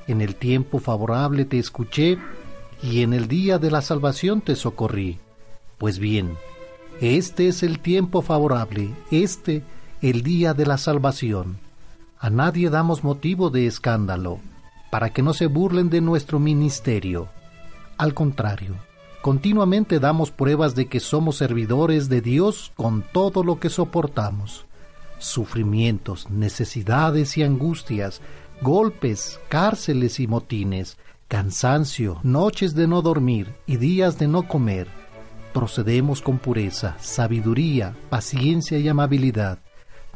en 0.08 0.22
el 0.22 0.34
tiempo 0.34 0.80
favorable 0.80 1.46
te 1.46 1.60
escuché, 1.60 2.18
y 2.82 3.04
en 3.04 3.14
el 3.14 3.28
día 3.28 3.60
de 3.60 3.70
la 3.70 3.84
salvación 3.84 4.42
te 4.42 4.56
socorrí. 4.56 5.20
Pues 5.78 6.00
bien, 6.00 6.36
este 7.02 7.50
es 7.50 7.62
el 7.62 7.82
tiempo 7.82 8.24
favorable, 8.24 8.96
este 9.12 9.62
el 10.02 10.24
día 10.24 10.56
de 10.56 10.66
la 10.66 10.80
salvación. 10.80 11.60
A 12.18 12.32
nadie 12.32 12.72
damos 12.72 13.04
motivo 13.04 13.52
de 13.52 13.68
escándalo, 13.68 14.40
para 14.90 15.12
que 15.12 15.22
no 15.22 15.36
se 15.36 15.46
burlen 15.46 15.92
de 15.92 16.02
nuestro 16.02 16.40
ministerio. 16.40 17.28
Al 18.00 18.16
contrario, 18.16 18.87
continuamente 19.22 20.00
damos 20.00 20.32
pruebas 20.32 20.76
de 20.76 20.88
que 20.88 21.00
somos 21.00 21.38
servidores 21.38 22.10
de 22.10 22.22
Dios 22.22 22.72
con 22.76 23.04
todo 23.12 23.44
lo 23.44 23.60
que 23.60 23.70
soportamos. 23.70 24.66
Sufrimientos, 25.20 26.30
necesidades 26.30 27.38
y 27.38 27.44
angustias, 27.44 28.22
golpes, 28.62 29.40
cárceles 29.50 30.20
y 30.20 30.28
motines, 30.28 30.98
cansancio, 31.28 32.20
noches 32.24 32.76
de 32.76 32.88
no 32.88 33.02
dormir 33.02 33.56
y 33.66 33.78
días 33.78 34.18
de 34.18 34.28
no 34.28 34.48
comer. 34.48 34.88
Procedemos 35.54 36.22
con 36.22 36.38
pureza, 36.38 36.96
sabiduría, 37.00 37.96
paciencia 38.10 38.78
y 38.78 38.88
amabilidad, 38.88 39.60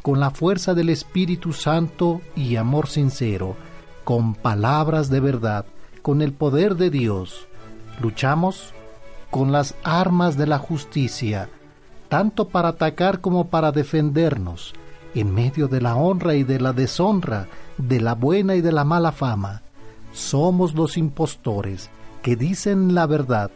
con 0.02 0.20
la 0.20 0.32
fuerza 0.32 0.74
del 0.74 0.90
Espíritu 0.90 1.54
Santo 1.54 2.22
y 2.36 2.56
amor 2.56 2.88
sincero, 2.88 3.56
con 4.04 4.36
palabras 4.36 5.10
de 5.10 5.20
verdad, 5.20 5.66
con 6.02 6.22
el 6.22 6.34
poder 6.34 6.76
de 6.76 6.90
Dios. 6.90 7.48
Luchamos 8.00 8.74
con 9.32 9.52
las 9.52 9.74
armas 9.84 10.38
de 10.38 10.46
la 10.46 10.60
justicia, 10.60 11.50
tanto 12.10 12.50
para 12.50 12.70
atacar 12.70 13.22
como 13.22 13.48
para 13.48 13.72
defendernos, 13.72 14.74
en 15.16 15.34
medio 15.34 15.68
de 15.68 15.82
la 15.82 15.96
honra 15.96 16.36
y 16.36 16.44
de 16.44 16.60
la 16.60 16.74
deshonra, 16.74 17.48
de 17.78 18.00
la 18.00 18.14
buena 18.14 18.56
y 18.56 18.62
de 18.62 18.72
la 18.72 18.84
mala 18.84 19.12
fama. 19.12 19.64
Somos 20.12 20.76
los 20.76 20.98
impostores 20.98 21.90
que 22.22 22.36
dicen 22.36 22.94
la 22.94 23.08
verdad, 23.08 23.50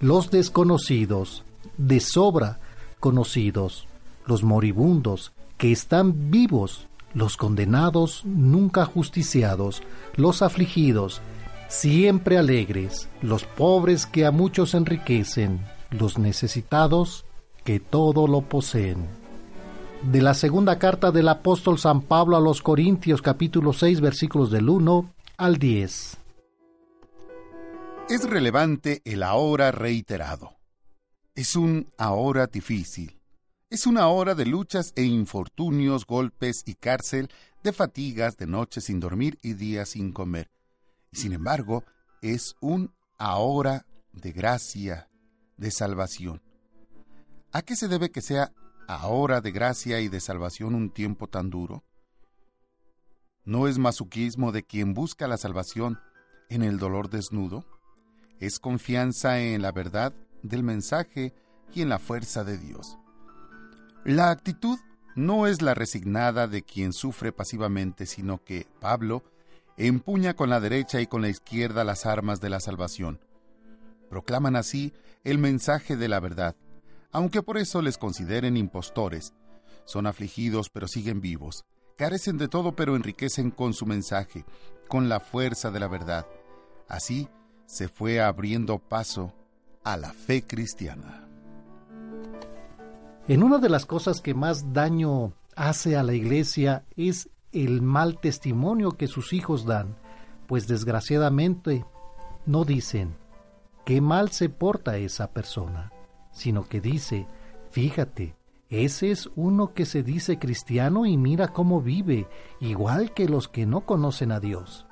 los 0.00 0.30
desconocidos, 0.30 1.44
de 1.76 2.00
sobra 2.00 2.58
conocidos, 2.98 3.86
los 4.26 4.42
moribundos, 4.42 5.32
que 5.58 5.72
están 5.72 6.30
vivos, 6.30 6.88
los 7.14 7.36
condenados, 7.36 8.22
nunca 8.24 8.86
justiciados, 8.86 9.82
los 10.16 10.40
afligidos, 10.40 11.20
siempre 11.72 12.36
alegres, 12.36 13.08
los 13.22 13.44
pobres 13.44 14.04
que 14.04 14.26
a 14.26 14.30
muchos 14.30 14.74
enriquecen, 14.74 15.64
los 15.90 16.18
necesitados 16.18 17.24
que 17.64 17.80
todo 17.80 18.26
lo 18.26 18.42
poseen. 18.42 19.06
De 20.02 20.20
la 20.20 20.34
segunda 20.34 20.78
carta 20.78 21.10
del 21.10 21.28
apóstol 21.28 21.78
San 21.78 22.02
Pablo 22.02 22.36
a 22.36 22.40
los 22.40 22.60
Corintios 22.60 23.22
capítulo 23.22 23.72
6 23.72 24.02
versículos 24.02 24.50
del 24.50 24.68
1 24.68 25.14
al 25.38 25.56
10. 25.56 26.18
Es 28.10 28.28
relevante 28.28 29.00
el 29.06 29.22
ahora 29.22 29.72
reiterado. 29.72 30.56
Es 31.34 31.56
un 31.56 31.90
ahora 31.96 32.48
difícil. 32.48 33.18
Es 33.70 33.86
una 33.86 34.08
hora 34.08 34.34
de 34.34 34.44
luchas 34.44 34.92
e 34.94 35.04
infortunios, 35.04 36.04
golpes 36.04 36.64
y 36.66 36.74
cárcel, 36.74 37.30
de 37.62 37.72
fatigas, 37.72 38.36
de 38.36 38.46
noches 38.46 38.84
sin 38.84 39.00
dormir 39.00 39.38
y 39.40 39.54
días 39.54 39.88
sin 39.88 40.12
comer. 40.12 40.50
Sin 41.12 41.32
embargo, 41.32 41.84
es 42.22 42.56
un 42.60 42.92
ahora 43.18 43.86
de 44.12 44.32
gracia, 44.32 45.08
de 45.56 45.70
salvación. 45.70 46.42
¿A 47.52 47.62
qué 47.62 47.76
se 47.76 47.88
debe 47.88 48.10
que 48.10 48.22
sea 48.22 48.52
ahora 48.88 49.40
de 49.40 49.52
gracia 49.52 50.00
y 50.00 50.08
de 50.08 50.20
salvación 50.20 50.74
un 50.74 50.90
tiempo 50.90 51.28
tan 51.28 51.50
duro? 51.50 51.84
¿No 53.44 53.68
es 53.68 53.78
masoquismo 53.78 54.52
de 54.52 54.62
quien 54.62 54.94
busca 54.94 55.28
la 55.28 55.36
salvación 55.36 55.98
en 56.48 56.62
el 56.62 56.78
dolor 56.78 57.10
desnudo? 57.10 57.66
Es 58.40 58.58
confianza 58.58 59.40
en 59.40 59.62
la 59.62 59.72
verdad 59.72 60.14
del 60.42 60.62
mensaje 60.62 61.34
y 61.74 61.82
en 61.82 61.88
la 61.88 61.98
fuerza 61.98 62.44
de 62.44 62.58
Dios. 62.58 62.98
La 64.04 64.30
actitud 64.30 64.78
no 65.14 65.46
es 65.46 65.60
la 65.62 65.74
resignada 65.74 66.48
de 66.48 66.62
quien 66.62 66.92
sufre 66.92 67.32
pasivamente, 67.32 68.06
sino 68.06 68.42
que 68.42 68.66
Pablo 68.80 69.22
empuña 69.76 70.34
con 70.34 70.50
la 70.50 70.60
derecha 70.60 71.00
y 71.00 71.06
con 71.06 71.22
la 71.22 71.28
izquierda 71.28 71.84
las 71.84 72.06
armas 72.06 72.40
de 72.40 72.50
la 72.50 72.60
salvación. 72.60 73.20
Proclaman 74.08 74.56
así 74.56 74.92
el 75.24 75.38
mensaje 75.38 75.96
de 75.96 76.08
la 76.08 76.20
verdad, 76.20 76.56
aunque 77.10 77.42
por 77.42 77.58
eso 77.58 77.82
les 77.82 77.98
consideren 77.98 78.56
impostores. 78.56 79.34
Son 79.84 80.06
afligidos 80.06 80.68
pero 80.70 80.88
siguen 80.88 81.20
vivos. 81.20 81.64
Carecen 81.96 82.38
de 82.38 82.48
todo 82.48 82.74
pero 82.74 82.96
enriquecen 82.96 83.50
con 83.50 83.74
su 83.74 83.86
mensaje, 83.86 84.44
con 84.88 85.08
la 85.08 85.20
fuerza 85.20 85.70
de 85.70 85.80
la 85.80 85.88
verdad. 85.88 86.26
Así 86.88 87.28
se 87.66 87.88
fue 87.88 88.20
abriendo 88.20 88.78
paso 88.78 89.32
a 89.84 89.96
la 89.96 90.12
fe 90.12 90.42
cristiana. 90.42 91.26
En 93.28 93.42
una 93.42 93.58
de 93.58 93.68
las 93.68 93.86
cosas 93.86 94.20
que 94.20 94.34
más 94.34 94.72
daño 94.72 95.32
hace 95.54 95.96
a 95.96 96.02
la 96.02 96.14
iglesia 96.14 96.84
es 96.96 97.28
el 97.52 97.82
mal 97.82 98.18
testimonio 98.20 98.92
que 98.92 99.06
sus 99.06 99.32
hijos 99.32 99.64
dan, 99.64 99.96
pues 100.46 100.66
desgraciadamente 100.66 101.84
no 102.46 102.64
dicen 102.64 103.14
qué 103.84 104.00
mal 104.00 104.30
se 104.30 104.48
porta 104.48 104.96
esa 104.96 105.32
persona, 105.32 105.92
sino 106.30 106.68
que 106.68 106.80
dice, 106.80 107.26
fíjate, 107.70 108.36
ese 108.68 109.10
es 109.10 109.28
uno 109.36 109.74
que 109.74 109.84
se 109.84 110.02
dice 110.02 110.38
cristiano 110.38 111.04
y 111.04 111.16
mira 111.16 111.48
cómo 111.48 111.82
vive, 111.82 112.26
igual 112.58 113.12
que 113.12 113.28
los 113.28 113.48
que 113.48 113.66
no 113.66 113.82
conocen 113.82 114.32
a 114.32 114.40
Dios. 114.40 114.86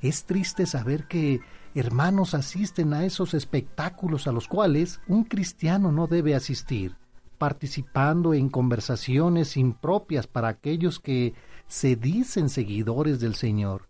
Es 0.00 0.24
triste 0.24 0.66
saber 0.66 1.06
que 1.06 1.40
hermanos 1.74 2.34
asisten 2.34 2.92
a 2.92 3.04
esos 3.04 3.34
espectáculos 3.34 4.26
a 4.26 4.32
los 4.32 4.48
cuales 4.48 5.00
un 5.06 5.22
cristiano 5.24 5.92
no 5.92 6.08
debe 6.08 6.34
asistir, 6.34 6.96
participando 7.38 8.34
en 8.34 8.48
conversaciones 8.48 9.56
impropias 9.56 10.26
para 10.26 10.48
aquellos 10.48 10.98
que 10.98 11.34
se 11.72 11.96
dicen 11.96 12.50
seguidores 12.50 13.18
del 13.18 13.34
Señor, 13.34 13.88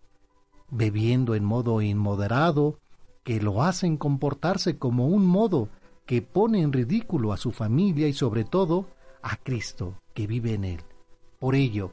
bebiendo 0.70 1.34
en 1.34 1.42
modo 1.44 1.82
inmoderado, 1.82 2.78
que 3.24 3.42
lo 3.42 3.64
hacen 3.64 3.96
comportarse 3.96 4.78
como 4.78 5.08
un 5.08 5.26
modo 5.26 5.68
que 6.06 6.22
pone 6.22 6.62
en 6.62 6.72
ridículo 6.72 7.32
a 7.32 7.36
su 7.36 7.50
familia 7.50 8.06
y 8.06 8.12
sobre 8.12 8.44
todo 8.44 8.86
a 9.20 9.34
Cristo 9.34 9.96
que 10.14 10.28
vive 10.28 10.54
en 10.54 10.62
él. 10.62 10.80
Por 11.40 11.56
ello, 11.56 11.90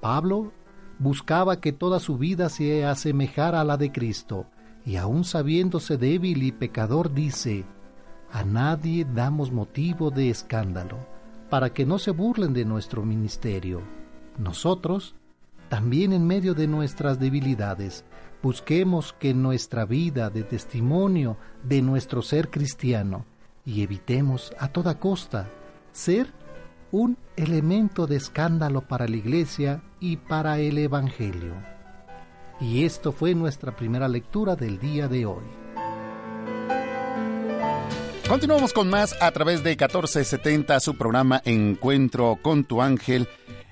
Pablo 0.00 0.52
buscaba 1.00 1.60
que 1.60 1.72
toda 1.72 1.98
su 1.98 2.18
vida 2.18 2.48
se 2.48 2.84
asemejara 2.84 3.62
a 3.62 3.64
la 3.64 3.76
de 3.76 3.90
Cristo, 3.90 4.46
y 4.84 4.94
aun 4.94 5.24
sabiéndose 5.24 5.96
débil 5.96 6.44
y 6.44 6.52
pecador 6.52 7.12
dice, 7.12 7.64
a 8.30 8.44
nadie 8.44 9.04
damos 9.04 9.50
motivo 9.50 10.12
de 10.12 10.30
escándalo, 10.30 10.98
para 11.50 11.70
que 11.72 11.84
no 11.84 11.98
se 11.98 12.12
burlen 12.12 12.52
de 12.52 12.64
nuestro 12.64 13.02
ministerio. 13.02 14.05
Nosotros, 14.38 15.14
también 15.68 16.12
en 16.12 16.26
medio 16.26 16.54
de 16.54 16.66
nuestras 16.66 17.18
debilidades, 17.18 18.04
busquemos 18.42 19.14
que 19.14 19.34
nuestra 19.34 19.84
vida 19.86 20.30
de 20.30 20.42
testimonio 20.42 21.36
de 21.62 21.82
nuestro 21.82 22.22
ser 22.22 22.50
cristiano, 22.50 23.24
y 23.64 23.82
evitemos 23.82 24.52
a 24.58 24.68
toda 24.68 24.98
costa 24.98 25.48
ser 25.92 26.32
un 26.92 27.16
elemento 27.36 28.06
de 28.06 28.16
escándalo 28.16 28.82
para 28.82 29.08
la 29.08 29.16
Iglesia 29.16 29.82
y 30.00 30.18
para 30.18 30.58
el 30.60 30.78
Evangelio. 30.78 31.54
Y 32.60 32.84
esto 32.84 33.12
fue 33.12 33.34
nuestra 33.34 33.74
primera 33.74 34.08
lectura 34.08 34.54
del 34.54 34.78
día 34.78 35.08
de 35.08 35.26
hoy. 35.26 35.44
Continuamos 38.28 38.72
con 38.72 38.90
más 38.90 39.14
a 39.20 39.30
través 39.30 39.62
de 39.62 39.70
1470, 39.70 40.80
su 40.80 40.96
programa 40.96 41.40
Encuentro 41.44 42.38
con 42.42 42.64
tu 42.64 42.82
ángel 42.82 43.28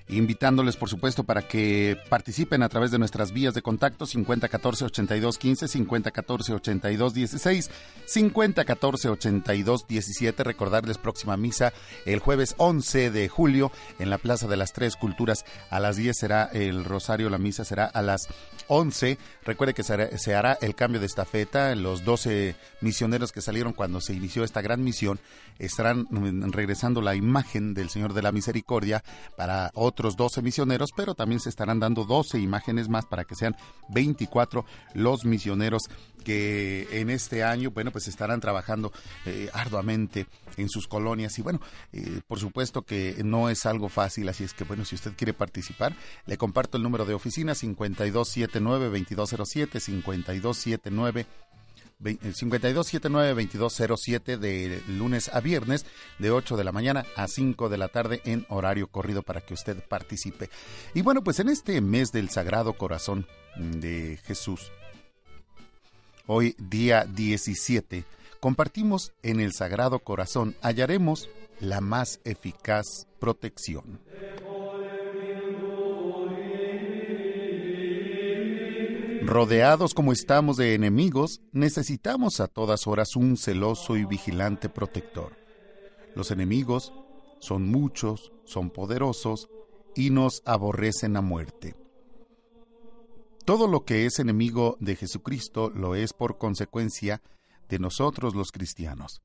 invitándoles 0.08 0.76
por 0.76 0.88
supuesto 0.88 1.24
para 1.24 1.42
que 1.42 1.96
participen 2.08 2.62
a 2.62 2.68
través 2.68 2.90
de 2.90 2.98
nuestras 2.98 3.32
vías 3.32 3.54
de 3.54 3.62
contacto 3.62 4.06
5014 4.06 4.84
8215 4.84 5.68
5014 5.68 6.52
8216 6.52 7.70
5014 8.06 9.08
8217 9.08 10.44
recordarles 10.44 10.98
próxima 10.98 11.36
misa 11.36 11.72
el 12.04 12.18
jueves 12.18 12.54
11 12.58 13.10
de 13.10 13.28
julio 13.28 13.72
en 13.98 14.10
la 14.10 14.18
Plaza 14.18 14.46
de 14.46 14.56
las 14.56 14.72
Tres 14.72 14.96
Culturas. 14.96 15.44
A 15.70 15.80
las 15.80 15.96
10 15.96 16.16
será 16.16 16.44
el 16.52 16.84
rosario 16.84 17.30
la 17.30 17.38
misa 17.38 17.64
será 17.64 17.86
a 17.86 18.02
las 18.02 18.28
11 18.68 19.18
recuerde 19.44 19.74
que 19.74 19.82
se 19.82 20.34
hará 20.34 20.58
el 20.60 20.74
cambio 20.74 21.00
de 21.00 21.06
estafeta. 21.06 21.74
Los 21.74 22.04
12 22.04 22.56
misioneros 22.80 23.32
que 23.32 23.40
salieron 23.40 23.72
cuando 23.72 24.00
se 24.00 24.14
inició 24.14 24.44
esta 24.44 24.62
gran 24.62 24.82
misión 24.82 25.18
estarán 25.58 26.06
regresando 26.52 27.00
la 27.00 27.14
imagen 27.14 27.74
del 27.74 27.90
Señor 27.90 28.12
de 28.12 28.22
la 28.22 28.32
Misericordia 28.32 29.04
para 29.36 29.70
otros 29.74 30.16
12 30.16 30.42
misioneros, 30.42 30.90
pero 30.96 31.14
también 31.14 31.40
se 31.40 31.48
estarán 31.48 31.80
dando 31.80 32.04
12 32.04 32.38
imágenes 32.38 32.88
más 32.88 33.06
para 33.06 33.24
que 33.24 33.34
sean 33.34 33.56
24 33.90 34.64
los 34.94 35.24
misioneros 35.24 35.82
que 36.24 36.88
en 36.90 37.10
este 37.10 37.44
año, 37.44 37.70
bueno, 37.70 37.92
pues 37.92 38.08
estarán 38.08 38.40
trabajando 38.40 38.92
eh, 39.26 39.48
arduamente 39.52 40.26
en 40.56 40.68
sus 40.68 40.88
colonias 40.88 41.38
y 41.38 41.42
bueno, 41.42 41.60
eh, 41.92 42.20
por 42.26 42.40
supuesto 42.40 42.82
que 42.82 43.22
no 43.24 43.48
es 43.50 43.66
algo 43.66 43.88
fácil, 43.88 44.28
así 44.28 44.42
es 44.44 44.54
que 44.54 44.64
bueno, 44.64 44.84
si 44.84 44.96
usted 44.96 45.12
quiere 45.16 45.34
participar, 45.34 45.94
le 46.26 46.36
comparto 46.36 46.76
el 46.76 46.82
número 46.82 47.04
de 47.04 47.14
oficina 47.14 47.52
5279-2207, 47.52 49.78
5279 49.78 51.26
5279-2207 52.02 54.38
de 54.38 54.82
lunes 54.88 55.30
a 55.32 55.40
viernes 55.40 55.86
de 56.18 56.30
8 56.30 56.56
de 56.56 56.64
la 56.64 56.72
mañana 56.72 57.04
a 57.16 57.28
5 57.28 57.68
de 57.68 57.78
la 57.78 57.86
tarde 57.88 58.20
en 58.24 58.46
horario 58.48 58.88
corrido 58.88 59.22
para 59.22 59.40
que 59.40 59.54
usted 59.54 59.76
participe. 59.88 60.50
Y 60.94 61.02
bueno, 61.02 61.22
pues 61.22 61.38
en 61.40 61.48
este 61.48 61.80
mes 61.80 62.12
del 62.12 62.30
Sagrado 62.30 62.72
Corazón 62.74 63.26
de 63.56 64.18
Jesús, 64.24 64.72
hoy 66.26 66.54
día 66.58 67.04
17, 67.04 68.04
compartimos 68.40 69.12
en 69.22 69.40
el 69.40 69.52
Sagrado 69.52 69.98
Corazón, 69.98 70.56
hallaremos 70.62 71.28
la 71.60 71.80
más 71.80 72.20
eficaz 72.24 73.06
protección. 73.18 74.00
Rodeados 79.22 79.94
como 79.94 80.12
estamos 80.12 80.58
de 80.58 80.74
enemigos, 80.74 81.40
necesitamos 81.52 82.40
a 82.40 82.46
todas 82.46 82.86
horas 82.86 83.16
un 83.16 83.36
celoso 83.36 83.96
y 83.96 84.04
vigilante 84.04 84.68
protector. 84.68 85.32
Los 86.14 86.30
enemigos 86.30 86.92
son 87.40 87.70
muchos, 87.70 88.32
son 88.44 88.70
poderosos 88.70 89.48
y 89.94 90.10
nos 90.10 90.42
aborrecen 90.44 91.16
a 91.16 91.22
muerte. 91.22 91.74
Todo 93.44 93.68
lo 93.68 93.84
que 93.84 94.06
es 94.06 94.18
enemigo 94.18 94.78
de 94.80 94.96
Jesucristo 94.96 95.68
lo 95.68 95.94
es 95.94 96.14
por 96.14 96.38
consecuencia 96.38 97.20
de 97.68 97.78
nosotros 97.78 98.34
los 98.34 98.50
cristianos. 98.52 99.20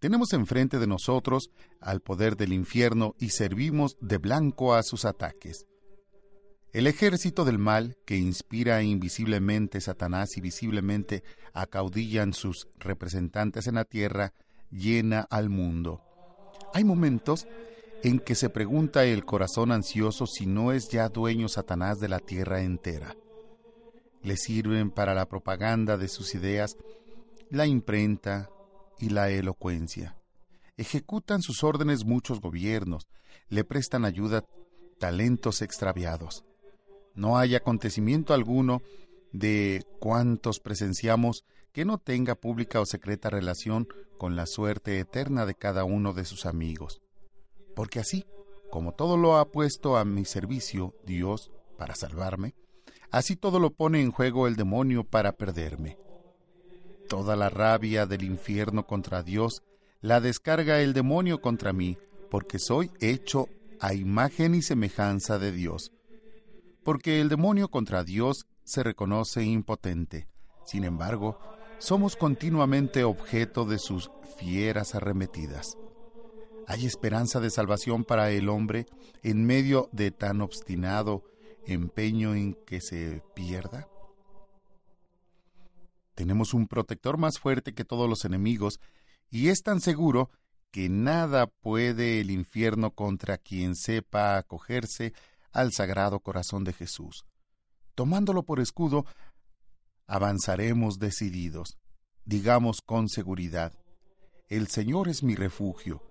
Tenemos 0.00 0.34
enfrente 0.34 0.78
de 0.78 0.86
nosotros 0.86 1.50
al 1.80 2.00
poder 2.00 2.36
del 2.36 2.52
infierno 2.52 3.14
y 3.18 3.30
servimos 3.30 3.96
de 4.00 4.18
blanco 4.18 4.74
a 4.74 4.82
sus 4.82 5.06
ataques. 5.06 5.64
El 6.74 6.86
ejército 6.86 7.46
del 7.46 7.58
mal 7.58 7.96
que 8.04 8.16
inspira 8.16 8.82
invisiblemente 8.82 9.80
Satanás 9.80 10.36
y 10.36 10.42
visiblemente 10.42 11.22
acaudillan 11.54 12.34
sus 12.34 12.68
representantes 12.78 13.66
en 13.66 13.76
la 13.76 13.84
tierra 13.86 14.34
llena 14.70 15.20
al 15.30 15.48
mundo. 15.48 16.02
Hay 16.74 16.84
momentos 16.84 17.46
en 18.02 18.18
que 18.18 18.34
se 18.34 18.50
pregunta 18.50 19.04
el 19.04 19.24
corazón 19.24 19.72
ansioso 19.72 20.26
si 20.26 20.46
no 20.46 20.72
es 20.72 20.88
ya 20.90 21.08
dueño 21.08 21.48
Satanás 21.48 21.98
de 21.98 22.08
la 22.08 22.18
tierra 22.18 22.62
entera. 22.62 23.16
Le 24.22 24.36
sirven 24.36 24.90
para 24.90 25.14
la 25.14 25.26
propaganda 25.26 25.96
de 25.96 26.08
sus 26.08 26.34
ideas 26.34 26.76
la 27.50 27.66
imprenta 27.66 28.48
y 28.98 29.10
la 29.10 29.30
elocuencia. 29.30 30.16
Ejecutan 30.76 31.42
sus 31.42 31.64
órdenes 31.64 32.04
muchos 32.04 32.40
gobiernos, 32.40 33.08
le 33.48 33.64
prestan 33.64 34.04
ayuda 34.04 34.44
talentos 34.98 35.60
extraviados 35.60 36.44
no 37.14 37.38
hay 37.38 37.54
acontecimiento 37.54 38.34
alguno 38.34 38.82
de 39.32 39.84
cuantos 39.98 40.60
presenciamos 40.60 41.44
que 41.72 41.84
no 41.84 41.98
tenga 41.98 42.34
pública 42.34 42.80
o 42.80 42.86
secreta 42.86 43.30
relación 43.30 43.88
con 44.18 44.36
la 44.36 44.46
suerte 44.46 44.98
eterna 44.98 45.46
de 45.46 45.54
cada 45.54 45.84
uno 45.84 46.12
de 46.12 46.24
sus 46.24 46.44
amigos. 46.44 47.00
Porque 47.74 48.00
así, 48.00 48.26
como 48.70 48.92
todo 48.92 49.16
lo 49.16 49.36
ha 49.36 49.50
puesto 49.50 49.96
a 49.96 50.04
mi 50.04 50.24
servicio 50.24 50.94
Dios 51.04 51.50
para 51.78 51.94
salvarme, 51.94 52.54
así 53.12 53.36
todo 53.36 53.60
lo 53.60 53.70
pone 53.70 54.00
en 54.00 54.10
juego 54.10 54.48
el 54.48 54.56
demonio 54.56 55.04
para 55.04 55.32
perderme. 55.32 55.96
Toda 57.08 57.36
la 57.36 57.48
rabia 57.48 58.06
del 58.06 58.24
infierno 58.24 58.86
contra 58.86 59.22
Dios 59.22 59.62
la 60.00 60.20
descarga 60.20 60.80
el 60.80 60.94
demonio 60.94 61.40
contra 61.40 61.72
mí, 61.72 61.96
porque 62.28 62.58
soy 62.58 62.90
hecho 62.98 63.48
a 63.78 63.94
imagen 63.94 64.56
y 64.56 64.62
semejanza 64.62 65.38
de 65.38 65.52
Dios 65.52 65.92
porque 66.82 67.20
el 67.20 67.28
demonio 67.28 67.68
contra 67.68 68.04
Dios 68.04 68.46
se 68.64 68.82
reconoce 68.82 69.44
impotente. 69.44 70.28
Sin 70.64 70.84
embargo, 70.84 71.38
somos 71.78 72.16
continuamente 72.16 73.04
objeto 73.04 73.64
de 73.64 73.78
sus 73.78 74.10
fieras 74.38 74.94
arremetidas. 74.94 75.76
¿Hay 76.66 76.86
esperanza 76.86 77.40
de 77.40 77.50
salvación 77.50 78.04
para 78.04 78.30
el 78.30 78.48
hombre 78.48 78.86
en 79.22 79.44
medio 79.44 79.88
de 79.92 80.10
tan 80.10 80.40
obstinado 80.40 81.24
empeño 81.66 82.34
en 82.34 82.54
que 82.66 82.80
se 82.80 83.22
pierda? 83.34 83.88
Tenemos 86.14 86.54
un 86.54 86.68
protector 86.68 87.16
más 87.18 87.38
fuerte 87.38 87.74
que 87.74 87.84
todos 87.84 88.08
los 88.08 88.24
enemigos 88.24 88.80
y 89.30 89.48
es 89.48 89.62
tan 89.62 89.80
seguro 89.80 90.30
que 90.70 90.88
nada 90.88 91.46
puede 91.46 92.20
el 92.20 92.30
infierno 92.30 92.92
contra 92.92 93.38
quien 93.38 93.76
sepa 93.76 94.36
acogerse 94.36 95.12
al 95.52 95.72
sagrado 95.72 96.20
corazón 96.20 96.64
de 96.64 96.72
Jesús. 96.72 97.24
Tomándolo 97.94 98.44
por 98.44 98.60
escudo, 98.60 99.04
avanzaremos 100.06 100.98
decididos, 100.98 101.78
digamos 102.24 102.80
con 102.80 103.08
seguridad, 103.08 103.72
el 104.48 104.68
Señor 104.68 105.08
es 105.08 105.22
mi 105.22 105.34
refugio, 105.34 106.02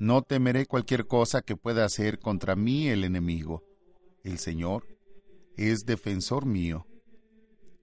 no 0.00 0.22
temeré 0.22 0.66
cualquier 0.66 1.06
cosa 1.06 1.42
que 1.42 1.56
pueda 1.56 1.84
hacer 1.84 2.18
contra 2.18 2.56
mí 2.56 2.88
el 2.88 3.04
enemigo. 3.04 3.62
El 4.22 4.38
Señor 4.38 4.86
es 5.56 5.84
defensor 5.86 6.46
mío. 6.46 6.86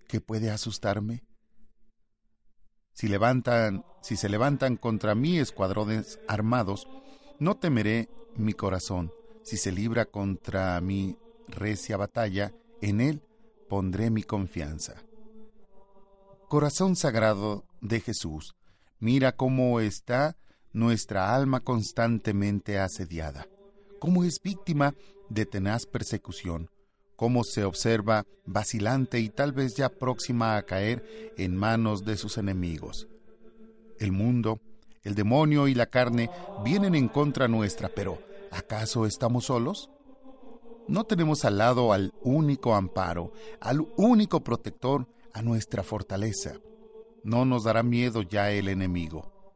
¿Qué 0.08 0.22
puede 0.22 0.52
asustarme? 0.52 1.24
Si 2.94 3.08
levantan, 3.08 3.84
si 4.02 4.16
se 4.16 4.30
levantan 4.30 4.78
contra 4.78 5.16
mí 5.16 5.40
escuadrones 5.40 6.20
armados, 6.28 6.88
no 7.40 7.56
temeré 7.58 8.10
mi 8.36 8.54
corazón. 8.54 9.12
Si 9.44 9.58
se 9.58 9.72
libra 9.72 10.06
contra 10.06 10.80
mi 10.82 11.18
recia 11.48 11.98
batalla, 11.98 12.54
en 12.82 13.02
él 13.02 13.24
pondré 13.70 14.10
mi 14.10 14.24
confianza. 14.24 14.96
Corazón 16.48 16.96
sagrado 16.96 17.66
de 17.82 18.00
Jesús, 18.00 18.56
mira 19.00 19.36
cómo 19.36 19.80
está 19.80 20.38
nuestra 20.72 21.36
alma 21.36 21.60
constantemente 21.60 22.80
asediada, 22.80 23.48
cómo 24.00 24.24
es 24.24 24.42
víctima 24.42 24.94
de 25.30 25.46
tenaz 25.46 25.86
persecución, 25.86 26.70
cómo 27.16 27.44
se 27.44 27.64
observa 27.64 28.26
vacilante 28.46 29.20
y 29.20 29.30
tal 29.30 29.52
vez 29.52 29.76
ya 29.76 29.90
próxima 29.90 30.58
a 30.58 30.64
caer 30.64 31.34
en 31.38 31.56
manos 31.56 32.06
de 32.06 32.18
sus 32.18 32.38
enemigos. 32.38 33.08
El 34.00 34.12
mundo, 34.12 34.60
el 35.04 35.16
demonio 35.16 35.68
y 35.68 35.74
la 35.74 35.88
carne 35.88 36.30
vienen 36.64 36.96
en 36.96 37.08
contra 37.08 37.48
nuestra, 37.48 37.90
pero 37.90 38.20
¿acaso 38.52 39.06
estamos 39.06 39.46
solos? 39.46 39.90
No 40.88 41.04
tenemos 41.04 41.44
al 41.44 41.58
lado 41.58 41.92
al 41.92 42.14
único 42.22 42.74
amparo, 42.74 43.34
al 43.60 43.86
único 43.98 44.44
protector, 44.44 45.08
a 45.34 45.42
nuestra 45.42 45.84
fortaleza. 45.84 46.60
No 47.24 47.46
nos 47.46 47.66
dará 47.66 47.84
miedo 47.84 48.22
ya 48.22 48.52
el 48.52 48.70
enemigo. 48.70 49.54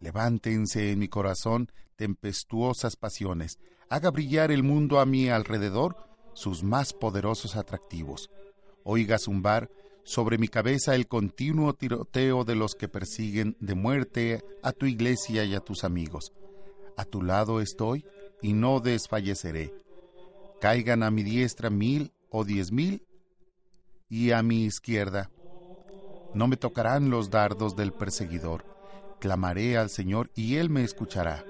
Levántense 0.00 0.90
en 0.90 0.98
mi 0.98 1.08
corazón 1.08 1.70
tempestuosas 1.96 2.96
pasiones, 2.96 3.58
haga 3.92 4.10
brillar 4.10 4.50
el 4.50 4.62
mundo 4.62 5.00
a 5.00 5.04
mi 5.04 5.28
alrededor 5.28 5.96
sus 6.32 6.62
más 6.62 6.94
poderosos 6.94 7.56
atractivos. 7.56 8.30
Oiga 8.84 9.18
zumbar 9.18 9.70
sobre 10.02 10.38
mi 10.38 10.48
cabeza 10.48 10.94
el 10.94 11.06
continuo 11.06 11.74
tiroteo 11.74 12.44
de 12.44 12.54
los 12.54 12.74
que 12.74 12.88
persiguen 12.88 13.54
de 13.60 13.74
muerte 13.74 14.42
a 14.62 14.72
tu 14.72 14.86
iglesia 14.86 15.44
y 15.44 15.54
a 15.54 15.60
tus 15.60 15.84
amigos. 15.84 16.32
A 16.96 17.04
tu 17.04 17.20
lado 17.20 17.60
estoy 17.60 18.06
y 18.40 18.54
no 18.54 18.80
desfalleceré. 18.80 19.74
Caigan 20.58 21.02
a 21.02 21.10
mi 21.10 21.22
diestra 21.22 21.68
mil 21.68 22.12
o 22.30 22.44
diez 22.44 22.72
mil 22.72 23.06
y 24.08 24.30
a 24.30 24.42
mi 24.42 24.64
izquierda. 24.64 25.30
No 26.32 26.48
me 26.48 26.56
tocarán 26.56 27.10
los 27.10 27.28
dardos 27.28 27.76
del 27.76 27.92
perseguidor. 27.92 28.64
Clamaré 29.20 29.76
al 29.76 29.90
Señor 29.90 30.30
y 30.34 30.56
Él 30.56 30.70
me 30.70 30.82
escuchará. 30.82 31.44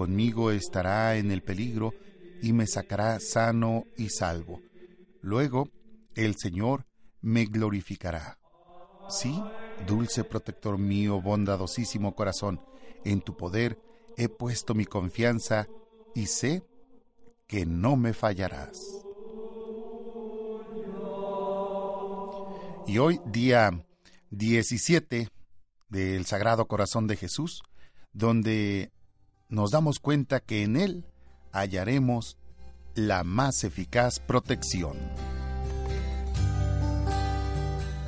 Conmigo 0.00 0.50
estará 0.50 1.16
en 1.16 1.30
el 1.30 1.42
peligro 1.42 1.92
y 2.40 2.54
me 2.54 2.66
sacará 2.66 3.20
sano 3.20 3.84
y 3.98 4.08
salvo. 4.08 4.62
Luego 5.20 5.68
el 6.14 6.36
Señor 6.36 6.86
me 7.20 7.44
glorificará. 7.44 8.38
Sí, 9.10 9.38
dulce 9.86 10.24
protector 10.24 10.78
mío, 10.78 11.20
bondadosísimo 11.20 12.14
corazón, 12.14 12.62
en 13.04 13.20
tu 13.20 13.36
poder 13.36 13.78
he 14.16 14.30
puesto 14.30 14.74
mi 14.74 14.86
confianza 14.86 15.68
y 16.14 16.28
sé 16.28 16.62
que 17.46 17.66
no 17.66 17.96
me 17.96 18.14
fallarás. 18.14 18.80
Y 22.86 22.96
hoy, 22.96 23.20
día 23.26 23.84
17 24.30 25.28
del 25.90 26.24
Sagrado 26.24 26.64
Corazón 26.68 27.06
de 27.06 27.16
Jesús, 27.16 27.62
donde 28.14 28.92
nos 29.50 29.72
damos 29.72 29.98
cuenta 29.98 30.40
que 30.40 30.62
en 30.62 30.76
Él 30.76 31.04
hallaremos 31.52 32.38
la 32.94 33.24
más 33.24 33.64
eficaz 33.64 34.20
protección. 34.20 34.96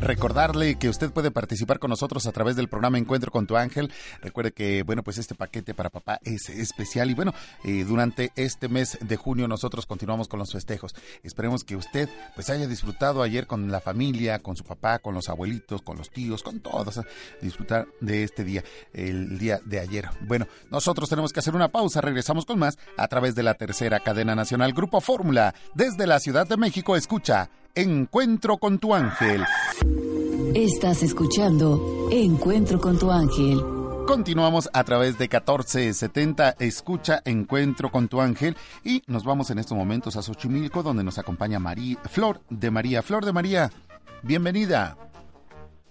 Recordarle 0.03 0.75
que 0.75 0.89
usted 0.89 1.13
puede 1.13 1.31
participar 1.31 1.79
con 1.79 1.89
nosotros 1.91 2.27
a 2.27 2.33
través 2.33 2.57
del 2.57 2.69
programa 2.69 2.99
Encuentro 2.99 3.31
con 3.31 3.47
tu 3.47 3.57
ángel. 3.57 3.93
Recuerde 4.21 4.51
que, 4.51 4.83
bueno, 4.83 5.05
pues 5.05 5.17
este 5.17 5.37
paquete 5.37 5.75
para 5.75 5.91
papá 5.91 6.19
es 6.25 6.49
especial 6.49 7.09
y 7.09 7.15
bueno, 7.15 7.33
eh, 7.63 7.85
durante 7.85 8.33
este 8.35 8.69
mes 8.69 8.99
de 9.01 9.17
junio 9.17 9.47
nosotros 9.47 9.87
continuamos 9.87 10.27
con 10.27 10.41
los 10.41 10.51
festejos. 10.51 10.93
Esperemos 11.23 11.63
que 11.63 11.77
usted 11.77 12.09
pues 12.35 12.51
haya 12.51 12.67
disfrutado 12.67 13.23
ayer 13.23 13.47
con 13.47 13.71
la 13.71 13.81
familia, 13.81 14.41
con 14.41 14.57
su 14.57 14.65
papá, 14.65 14.99
con 14.99 15.15
los 15.15 15.29
abuelitos, 15.29 15.83
con 15.83 15.97
los 15.97 16.11
tíos, 16.11 16.43
con 16.43 16.59
todos, 16.59 17.01
disfrutar 17.41 17.87
de 18.01 18.25
este 18.25 18.43
día, 18.43 18.65
el 18.93 19.39
día 19.39 19.61
de 19.65 19.79
ayer. 19.79 20.09
Bueno, 20.23 20.49
nosotros 20.69 21.09
tenemos 21.09 21.33
que 21.33 21.39
hacer 21.39 21.55
una 21.55 21.71
pausa, 21.71 22.01
regresamos 22.01 22.45
con 22.45 22.59
más 22.59 22.77
a 22.97 23.07
través 23.07 23.37
de 23.37 23.45
la 23.45 23.55
tercera 23.55 24.01
cadena 24.01 24.35
nacional 24.35 24.73
Grupo 24.73 25.01
Fórmula. 25.01 25.55
Desde 25.75 26.09
la 26.09 26.19
Ciudad 26.19 26.49
de 26.49 26.57
México, 26.57 26.97
escucha 26.97 27.51
Encuentro 27.75 28.59
con 28.59 28.79
tu 28.79 28.95
ángel. 28.95 29.43
Estás 30.55 31.03
escuchando 31.03 32.11
Encuentro 32.13 32.79
con 32.79 32.99
tu 32.99 33.11
ángel. 33.11 33.63
Continuamos 34.07 34.69
a 34.75 34.85
través 34.85 35.17
de 35.17 35.25
1470, 35.25 36.57
escucha 36.59 37.23
Encuentro 37.25 37.91
con 37.91 38.09
tu 38.09 38.21
ángel 38.21 38.59
y 38.85 39.03
nos 39.07 39.25
vamos 39.25 39.51
en 39.51 39.59
estos 39.59 39.75
momentos 39.75 40.19
a 40.19 40.23
Xochimilco 40.23 40.83
donde 40.83 41.03
nos 41.03 41.19
acompaña 41.19 41.59
María, 41.59 41.97
Flor 42.11 42.41
de 42.51 42.71
María. 42.71 43.01
Flor 43.01 43.25
de 43.25 43.33
María, 43.33 43.71
bienvenida. 44.23 44.99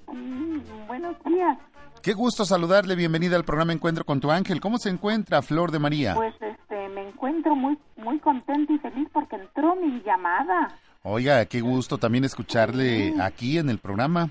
Mm, 0.06 0.60
buenos 0.86 1.16
días. 1.26 1.58
Qué 2.04 2.14
gusto 2.14 2.46
saludarle, 2.46 2.96
bienvenida 2.96 3.38
al 3.38 3.44
programa 3.44 3.74
Encuentro 3.74 4.06
con 4.06 4.20
tu 4.20 4.30
ángel. 4.30 4.62
¿Cómo 4.62 4.78
se 4.78 4.90
encuentra 4.90 5.42
Flor 5.42 5.72
de 5.72 5.80
María? 5.80 6.14
Pues 6.14 6.36
este, 6.40 6.90
me 6.90 7.08
encuentro 7.08 7.56
muy 7.56 7.76
muy 7.98 8.20
contenta 8.20 8.72
y 8.72 8.78
feliz 8.78 9.08
porque 9.12 9.36
entró 9.36 9.76
mi 9.76 10.00
llamada. 10.04 10.78
Oiga, 11.04 11.46
qué 11.46 11.62
gusto 11.62 11.98
también 11.98 12.24
escucharle 12.26 13.16
aquí 13.20 13.58
en 13.58 13.70
el 13.70 13.80
programa. 13.80 14.30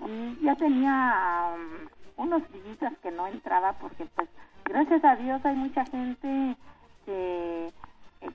Mm, 0.00 0.44
ya 0.44 0.54
tenía 0.54 1.54
um, 2.16 2.24
unos 2.24 2.42
días 2.52 2.92
que 3.02 3.10
no 3.10 3.26
entraba 3.26 3.72
porque 3.80 4.06
pues 4.14 4.28
gracias 4.64 5.04
a 5.04 5.16
Dios 5.16 5.44
hay 5.44 5.56
mucha 5.56 5.84
gente 5.86 6.56
que, 7.04 7.72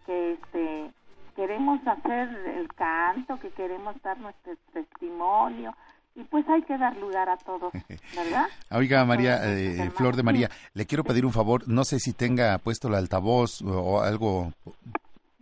que 0.06 0.34
este 0.34 0.92
queremos 1.38 1.80
hacer 1.88 2.30
el 2.58 2.68
canto, 2.76 3.40
que 3.40 3.50
queremos 3.52 3.96
dar 4.04 4.20
nuestro 4.20 4.54
testimonio 4.74 5.74
y 6.16 6.24
pues 6.26 6.48
hay 6.50 6.62
que 6.64 6.78
dar 6.78 6.96
lugar 6.98 7.30
a 7.30 7.38
todos, 7.38 7.72
¿verdad? 8.16 8.48
Oiga, 8.72 9.06
María, 9.06 9.40
eh, 9.46 9.90
Flor 9.92 10.16
de 10.16 10.24
María, 10.24 10.50
le 10.74 10.86
quiero 10.86 11.04
pedir 11.04 11.26
un 11.26 11.32
favor, 11.32 11.68
no 11.68 11.86
sé 11.86 12.00
si 12.00 12.14
tenga 12.14 12.58
puesto 12.60 12.90
el 12.90 12.96
altavoz 12.96 13.62
o 13.62 14.02
algo 14.02 14.52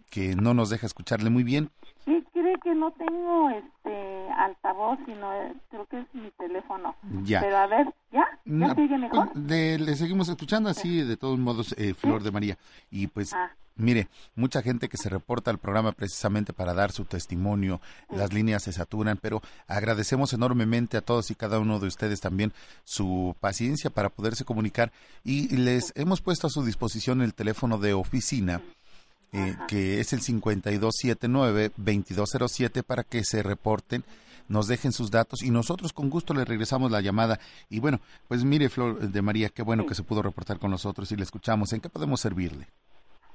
que 0.10 0.36
no 0.36 0.54
nos 0.54 0.70
deja 0.70 0.86
escucharle 0.86 1.30
muy 1.30 1.44
bien. 1.44 1.72
Sí, 2.06 2.24
cree 2.34 2.56
que 2.64 2.74
no 2.74 2.92
tengo 2.92 3.50
este 3.50 4.30
altavoz, 4.38 4.98
sino 5.06 5.30
creo 5.70 5.86
que 5.86 6.00
es 6.00 6.08
mi 6.14 6.32
teléfono. 6.32 6.96
Ya. 7.24 7.42
Pero 7.42 7.58
a 7.58 7.68
ver, 7.68 7.94
¿ya? 8.12 8.26
¿Ya 8.46 8.76
sigue 8.76 8.98
mejor? 8.98 9.32
Pues, 9.34 9.80
le, 9.82 9.96
seguimos 9.96 10.28
escuchando 10.30 10.70
así, 10.70 11.04
de 11.04 11.18
todos 11.18 11.38
modos, 11.38 11.76
eh, 11.78 11.94
Flor 11.94 12.24
de 12.24 12.32
María. 12.32 12.58
Y 12.90 13.06
pues, 13.08 13.34
ah. 13.34 13.52
mire, 13.76 14.08
mucha 14.36 14.64
gente 14.64 14.90
que 14.90 14.98
se 14.98 15.10
reporta 15.10 15.52
al 15.52 15.60
programa 15.60 15.92
precisamente 15.92 16.54
para 16.54 16.74
dar 16.74 16.92
su 16.92 17.06
testimonio, 17.06 17.82
las 18.10 18.34
líneas 18.34 18.64
se 18.64 18.74
saturan, 18.74 19.20
pero 19.22 19.42
agradecemos 19.68 20.34
enormemente 20.34 20.98
a 20.98 21.02
todos 21.02 21.30
y 21.30 21.36
cada 21.36 21.60
uno 21.60 21.80
de 21.80 21.88
ustedes 21.88 22.20
también 22.20 22.52
su 22.84 23.36
paciencia 23.40 23.92
para 23.92 24.10
poderse 24.10 24.44
comunicar 24.44 24.92
y 25.24 25.56
les 25.56 25.94
hemos 25.96 26.22
puesto 26.22 26.48
a 26.48 26.50
su 26.50 26.66
disposición 26.66 27.22
el 27.22 27.36
teléfono 27.36 27.78
de 27.78 27.94
oficina 27.94 28.62
eh, 29.34 29.56
que 29.68 30.00
es 30.00 30.14
el 30.14 30.20
5279-2207 30.20 32.84
para 32.84 33.04
que 33.04 33.24
se 33.24 33.44
reporten, 33.44 34.04
nos 34.50 34.68
dejen 34.68 34.92
sus 34.92 35.10
datos 35.10 35.42
y 35.42 35.50
nosotros 35.52 35.94
con 35.94 36.10
gusto 36.10 36.34
le 36.34 36.44
regresamos 36.44 36.92
la 36.92 37.00
llamada. 37.00 37.40
Y 37.70 37.80
bueno, 37.80 38.02
pues 38.28 38.44
mire, 38.44 38.68
Flor 38.68 39.00
de 39.00 39.22
María, 39.22 39.48
qué 39.50 39.64
bueno 39.64 39.86
que 39.86 39.96
se 39.96 40.04
pudo 40.04 40.22
reportar 40.22 40.60
con 40.60 40.72
nosotros 40.72 41.10
y 41.12 41.16
le 41.16 41.24
escuchamos. 41.24 41.72
¿En 41.72 41.80
qué 41.80 41.88
podemos 41.88 42.20
servirle? 42.20 42.68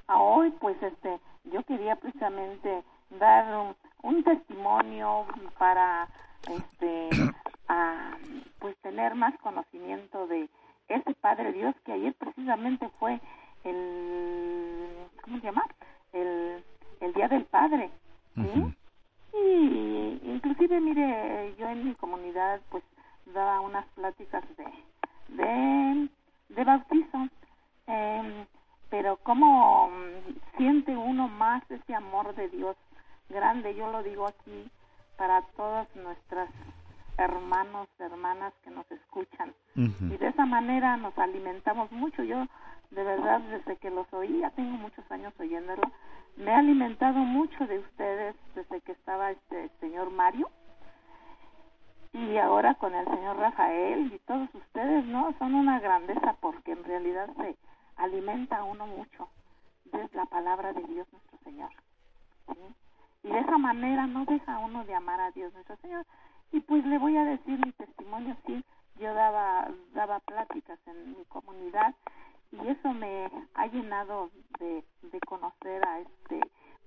Hoy, 0.09 0.51
pues 0.61 0.77
este, 0.83 1.19
yo 1.45 1.63
quería 1.63 1.97
precisamente 1.97 2.85
dar 3.19 3.75
un, 4.03 4.23
testimonio 4.23 5.25
para 5.59 6.11
este 6.43 7.09
pues 8.59 8.77
tener 8.83 9.15
más 9.15 9.35
conocimiento 9.41 10.27
de 10.27 10.51
ese 10.89 11.15
Padre 11.15 11.53
Dios 11.53 11.75
que 11.85 11.93
ayer 11.93 12.13
precisamente 12.15 12.91
fue 12.99 13.21
el 13.67 14.87
¿cómo 15.23 15.39
se 15.39 15.47
llama? 15.47 15.65
El, 16.13 16.65
el 17.01 17.13
Día 17.13 17.29
del 17.29 17.45
Padre. 17.45 17.91
Y 18.37 20.21
inclusive, 20.25 20.81
mire, 20.81 21.55
yo 21.59 21.69
en 21.69 21.85
mi 21.85 21.95
comunidad 21.95 22.61
pues 22.71 22.85
daba 23.27 23.61
unas 23.61 23.85
pláticas 23.95 24.45
de, 24.57 25.43
de, 25.43 26.09
de 26.51 26.65
bautizo, 26.65 27.29
eh, 27.87 28.47
pero 28.89 29.19
cómo 29.23 29.89
mm, 29.91 30.57
siente 30.57 30.97
uno 30.97 31.29
más 31.29 31.63
ese 31.71 31.95
amor 31.95 32.35
de 32.35 32.49
Dios 32.49 32.77
grande, 33.29 33.75
yo 33.75 33.91
lo 33.91 34.03
digo 34.03 34.27
aquí 34.27 34.71
para 35.17 35.43
todas 35.57 35.89
nuestras 35.97 36.49
hermanos, 37.19 37.89
hermanas 37.99 38.53
que 38.63 38.71
nos 38.71 38.91
escuchan. 38.91 39.55
Y 39.75 40.17
de 40.17 40.29
esa 40.29 40.47
manera 40.47 40.97
nos 40.97 41.17
alimentamos 41.19 41.91
mucho. 41.93 42.23
Yo 42.23 42.47
de 42.91 43.05
verdad, 43.05 43.41
desde 43.41 43.77
que 43.77 43.91
los 43.91 44.13
oí, 44.13 44.41
ya 44.41 44.51
tengo 44.51 44.77
muchos 44.77 45.11
años 45.11 45.33
oyéndolo, 45.39 45.83
me 46.37 46.51
he 46.51 46.55
alimentado 46.55 47.19
mucho 47.19 47.67
de 47.67 47.79
ustedes 47.79 48.37
desde 48.55 48.81
que 48.83 48.93
estaba 48.93 49.31
este 49.31 49.71
señor 49.81 50.11
Mario 50.11 50.51
y 52.13 52.39
ahora 52.39 52.75
con 52.75 52.95
el 52.95 53.07
señor 53.07 53.37
Rafael 53.37 54.13
y 54.13 54.19
todos 54.21 54.49
ustedes, 54.55 55.05
¿no? 55.05 55.35
Son 55.39 55.55
una 55.55 55.81
grandeza 55.81 56.37
porque 56.41 56.73
en 56.73 56.85
realidad 56.85 57.29
se 57.37 57.57
alimenta 57.97 58.65
uno 58.65 58.87
mucho 58.87 59.29
de 59.85 60.09
la 60.15 60.25
palabra 60.27 60.73
de 60.73 60.83
Dios 60.85 61.07
nuestro 61.13 61.39
Señor. 61.45 61.71
Y 63.23 63.29
de 63.29 63.39
esa 63.39 63.59
manera 63.59 64.07
no 64.07 64.25
deja 64.25 64.59
uno 64.59 64.85
de 64.85 64.95
amar 64.95 65.21
a 65.21 65.31
Dios 65.33 65.53
nuestro 65.53 65.77
Señor. 65.77 66.07
Y 66.53 66.61
pues 66.61 66.85
le 66.87 66.99
voy 66.99 67.17
a 67.17 67.25
decir 67.25 67.59
mi 67.65 67.73
testimonio, 67.73 68.37
sí, 68.47 68.65
yo 68.99 69.13
daba, 69.13 69.69
daba 69.95 70.21
pláticas 70.21 70.79
en 70.87 71.19
mi 71.19 71.25
comunidad 71.27 71.95
y 72.53 72.69
eso 72.69 72.93
me 72.93 73.31
ha 73.55 73.67
llenado 73.67 74.31
de, 74.59 74.85
de 75.03 75.21
conocer 75.21 75.87
a 75.87 76.01
este 76.01 76.41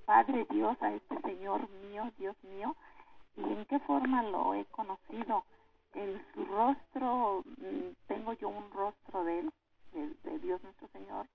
Padre 0.06 0.45
Dios, 0.49 0.76
a 0.81 0.94
este 0.94 1.22
Señor 1.22 1.69
mío, 1.69 2.11
Dios 2.18 2.36
mío, 2.44 2.76
y 3.38 3.44
en 3.44 3.65
qué 3.65 3.80
forma 3.80 4.23
lo 4.23 4.53
he 4.53 4.65
conocido. 4.65 5.45
En 5.94 6.22
su 6.34 6.45
rostro, 6.45 7.44
mm, 7.45 7.94
tengo 8.07 8.34
yo 8.34 8.49
un 8.49 8.72
rostro 8.72 9.23
de 9.23 9.40
él, 9.40 9.53
de, 10.23 10.40
Dios 10.40 10.61
nuestro 10.64 10.88
Señor, 10.90 11.27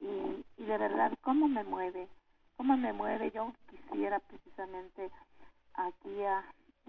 y, 0.00 0.44
y 0.56 0.64
de 0.64 0.78
verdad, 0.78 1.12
¿cómo 1.20 1.46
me 1.46 1.62
mueve? 1.64 2.08
¿Cómo 2.56 2.76
me 2.76 2.92
mueve? 2.92 3.30
Yo 3.30 3.52
quisiera 3.70 4.18
precisamente 4.20 5.10
aquí 5.74 6.22
a 6.24 6.44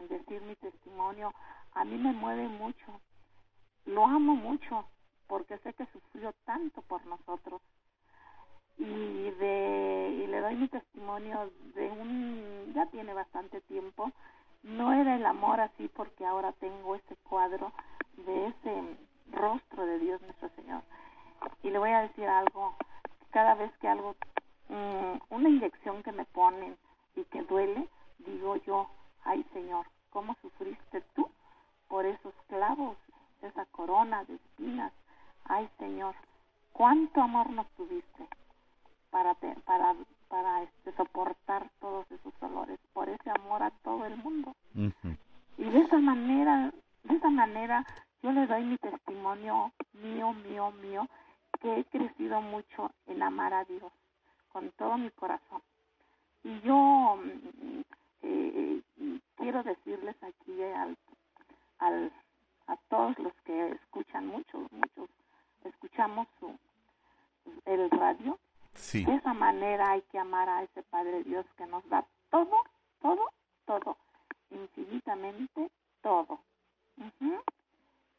decir 0.09 0.41
mi 0.41 0.55
testimonio. 0.55 1.33
A 1.73 1.85
mí 1.85 1.97
me 1.97 2.11
mueve 2.13 2.47
mucho. 2.47 2.99
Lo 3.85 4.05
amo 4.05 4.35
mucho 4.35 4.85
porque 5.31 5.57
sé 5.59 5.71
que 5.71 5.85
sufrió 5.93 6.33
tanto 6.43 6.81
por 6.81 7.05
nosotros. 7.05 7.61
Y 8.77 9.29
de 9.31 10.23
y 10.23 10.27
le 10.27 10.41
doy 10.41 10.55
mi 10.55 10.67
testimonio 10.67 11.49
de 11.73 11.89
un 11.89 12.73
ya 12.75 12.85
tiene 12.87 13.13
bastante 13.13 13.61
tiempo 13.61 14.11
no 14.63 14.91
era 14.91 15.15
el 15.15 15.25
amor 15.25 15.61
así 15.61 15.87
porque 15.95 16.25
ahora 16.25 16.51
tengo 16.59 16.95
ese 16.95 17.15
cuadro 17.29 17.71
de 18.17 18.47
ese 18.47 18.97
rostro 19.31 19.85
de 19.85 19.99
Dios 19.99 20.21
nuestro 20.21 20.49
Señor. 20.49 20.81
Y 21.63 21.69
le 21.69 21.79
voy 21.79 21.91
a 21.91 22.01
decir 22.01 22.27
algo 22.27 22.75
cada 23.29 23.55
vez 23.55 23.71
que 23.77 23.87
algo 23.87 24.17
mm, 24.67 25.33
una 25.33 25.47
inyección 25.47 26.03
que 26.03 26.11
me 26.11 26.25
ponen 26.25 26.75
y 27.15 27.23
que 27.23 27.41
duele 27.43 27.87
digo 28.17 28.57
yo 28.57 28.89
ay 29.23 29.45
Señor 29.53 29.85
cómo 30.09 30.35
sufriste 30.41 31.01
tú 31.15 31.31
por 31.87 32.05
esos 32.05 32.33
clavos 32.49 32.97
esa 33.41 33.65
corona 33.67 34.25
de 34.25 34.35
espinas 34.35 34.91
ay 35.51 35.69
Señor 35.77 36.15
cuánto 36.71 37.21
amor 37.21 37.49
nos 37.49 37.67
tuviste 37.71 38.27
para 39.09 39.35
para 39.65 39.95
para 40.29 40.63
este, 40.63 40.93
soportar 40.93 41.69
todos 41.81 42.09
esos 42.09 42.33
dolores 42.39 42.79
por 42.93 43.09
ese 43.09 43.29
amor 43.29 43.61
a 43.61 43.71
todo 43.83 44.05
el 44.05 44.15
mundo. 44.15 44.55
Y 45.57 45.63
de 45.65 45.79
esa 45.79 45.99
manera 45.99 46.71
de 47.03 47.15
esa 47.15 47.29
manera 47.29 47.85
yo 48.23 48.31
le 48.31 48.47
doy 48.47 48.63
mi 48.63 48.77
testimonio 48.77 49.73
mío 49.93 50.31
mío 50.33 50.71
mío 50.71 51.07
que 51.59 51.79
he 51.79 51.85
crecido 51.85 52.41
mucho 52.41 52.91
en 53.07 53.21
amar 53.21 53.53
a 53.53 53.65
Dios 53.65 53.91
con 54.53 54.71
todo 54.71 54.97
mi 54.97 55.11
corazón. 55.11 55.61
Y 56.43 56.61
yo 56.61 57.19
mm, 57.21 57.81
eh, 58.21 58.81
quiero 59.35 59.63
decirles 59.63 60.15
aquí 60.23 60.63
al, 60.63 60.97
al 61.79 62.11
a 62.67 62.77
todos 62.89 63.19
los 63.19 63.33
que 63.43 63.71
escuchan 63.71 64.27
muchos 64.27 64.71
muchos 64.71 65.09
escuchamos 65.65 66.27
su, 66.39 66.57
el 67.65 67.89
radio 67.91 68.37
de 68.93 69.15
esa 69.15 69.33
manera 69.33 69.91
hay 69.91 70.01
que 70.03 70.19
amar 70.19 70.49
a 70.49 70.63
ese 70.63 70.83
Padre 70.83 71.23
Dios 71.23 71.45
que 71.57 71.65
nos 71.67 71.87
da 71.89 72.05
todo, 72.29 72.63
todo, 73.01 73.29
todo, 73.65 73.97
infinitamente 74.49 75.69
todo. 76.01 76.39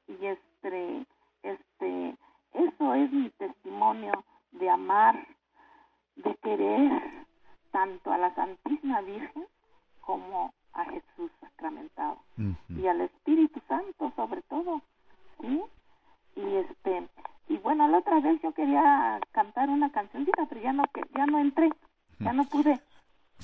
Y 0.07 0.27
este, 0.27 1.07
este, 1.43 2.17
eso 2.53 2.95
es 2.95 3.13
mi 3.13 3.31
testimonio 3.31 4.13
de 4.53 4.71
amar, 4.71 5.27
de 6.17 6.35
querer 6.37 7.27
tanto 7.71 8.13
a 8.13 8.19
la 8.19 8.35
Santísima 8.35 9.01
Virgen 9.01 9.47
como 10.01 10.53
a 10.75 10.85
Jesús 10.85 11.31
sacramentado 11.41 12.19
y 12.69 12.87
al 12.87 13.01
Espíritu 13.01 13.61
Santo 13.69 14.13
sobre 14.17 14.43
todo, 14.43 14.83
¿sí? 15.41 15.63
Y 16.37 16.57
este, 16.57 17.09
y 17.53 17.59
bueno, 17.59 17.87
la 17.87 17.99
otra 17.99 18.19
vez 18.21 18.41
yo 18.43 18.53
quería 18.53 19.21
cantar 19.33 19.69
una 19.69 19.93
cancioncita, 19.93 20.47
pero 20.49 20.63
ya 20.63 20.73
no, 20.73 20.85
ya 21.15 21.27
no 21.27 21.39
entré, 21.39 21.69
ya 22.19 22.33
no 22.33 22.45
pude. 22.45 22.81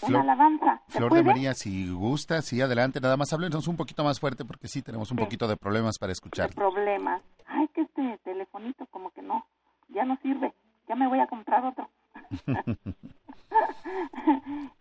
una 0.07 0.23
alabanza. 0.23 0.81
Flor 0.89 1.13
de 1.13 1.23
María, 1.23 1.53
si 1.53 1.93
gusta, 1.93 2.41
sí, 2.41 2.63
adelante, 2.63 3.01
nada 3.03 3.19
más 3.19 3.31
háblenos 3.35 3.69
un 3.69 3.77
poquito 3.77 4.03
más 4.05 4.19
fuerte 4.19 4.47
porque 4.47 4.67
sí 4.67 4.81
tenemos 4.81 5.11
un 5.11 5.19
poquito 5.19 5.47
de 5.47 5.59
problemas 5.59 5.99
para 5.99 6.13
escuchar. 6.13 6.55
Problemas. 6.55 7.21
Ay, 7.47 7.69
que 7.69 7.83
este 7.83 8.19
telefonito 8.25 8.87
como 8.87 9.11
que 9.11 9.21
no, 9.21 9.45
ya 9.91 10.07
no 10.07 10.17
sirve, 10.23 10.55
ya 10.89 10.95
me 10.95 11.07
voy 11.07 11.21
a 11.21 11.27
comprar 11.27 11.67
otro. 11.67 11.91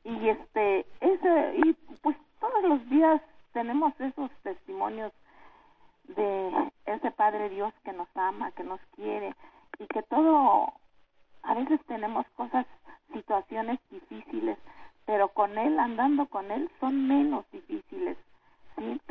y 0.06 0.30
este, 0.30 0.86
ese, 1.02 1.54
y 1.66 1.74
pues 2.02 2.16
todos 2.40 2.64
los 2.64 2.90
días 2.90 3.22
tenemos 3.52 3.94
esos 4.00 4.32
testimonios 4.44 5.12
de 6.08 6.72
ese 6.86 7.12
Padre 7.12 7.50
Dios 7.50 7.74
que 7.84 7.94
nos 7.94 8.08
ama, 8.16 8.52
que 8.52 8.64
nos 8.64 8.80
quiere 8.96 9.36
y 9.80 9.88
que 9.88 10.04
todo, 10.04 10.74
a 11.44 11.54
veces 11.54 11.80
tenemos 11.88 12.26
cosas, 12.36 12.66
situaciones 13.14 13.80
difíciles, 13.90 14.58
pero 15.06 15.30
con 15.30 15.58
Él, 15.58 15.80
andando 15.80 16.26
con 16.28 16.52
Él, 16.52 16.70
son 16.80 17.08
menos 17.08 17.50
difíciles, 17.52 18.18
¿sí? 18.76 19.02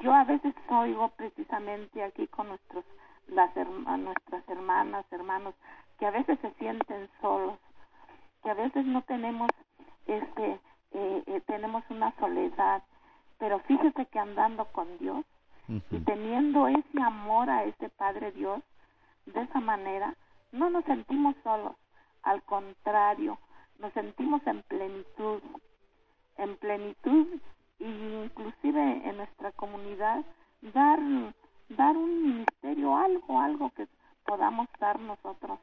Yo 0.00 0.14
a 0.14 0.24
veces 0.24 0.54
oigo 0.68 1.08
precisamente 1.10 2.02
aquí 2.02 2.26
con 2.28 2.48
nuestros, 2.48 2.84
las 3.28 3.54
nuestras 3.56 4.48
hermanas, 4.48 5.04
hermanos, 5.10 5.54
que 5.98 6.06
a 6.06 6.10
veces 6.10 6.38
se 6.40 6.50
sienten 6.54 7.08
solos, 7.20 7.58
que 8.42 8.50
a 8.50 8.54
veces 8.54 8.86
no 8.86 9.02
tenemos, 9.02 9.50
este, 10.06 10.58
eh, 10.92 11.22
eh, 11.26 11.40
tenemos 11.46 11.84
una 11.90 12.12
soledad, 12.18 12.82
pero 13.38 13.58
fíjese 13.60 14.06
que 14.06 14.18
andando 14.18 14.64
con 14.72 14.98
Dios, 14.98 15.24
y 15.90 16.00
teniendo 16.00 16.68
ese 16.68 17.02
amor 17.02 17.48
a 17.48 17.64
ese 17.64 17.88
Padre 17.90 18.32
Dios, 18.32 18.62
de 19.26 19.42
esa 19.42 19.60
manera, 19.60 20.14
no 20.50 20.68
nos 20.70 20.84
sentimos 20.84 21.34
solos, 21.42 21.74
al 22.22 22.42
contrario, 22.42 23.38
nos 23.78 23.92
sentimos 23.92 24.46
en 24.46 24.62
plenitud, 24.62 25.42
en 26.36 26.56
plenitud 26.56 27.26
e 27.78 28.24
inclusive 28.24 29.08
en 29.08 29.16
nuestra 29.16 29.52
comunidad 29.52 30.24
dar 30.74 31.00
dar 31.76 31.96
un 31.96 32.22
ministerio, 32.22 32.96
algo, 32.96 33.40
algo 33.40 33.70
que 33.70 33.88
podamos 34.24 34.68
dar 34.78 34.98
nosotros. 35.00 35.58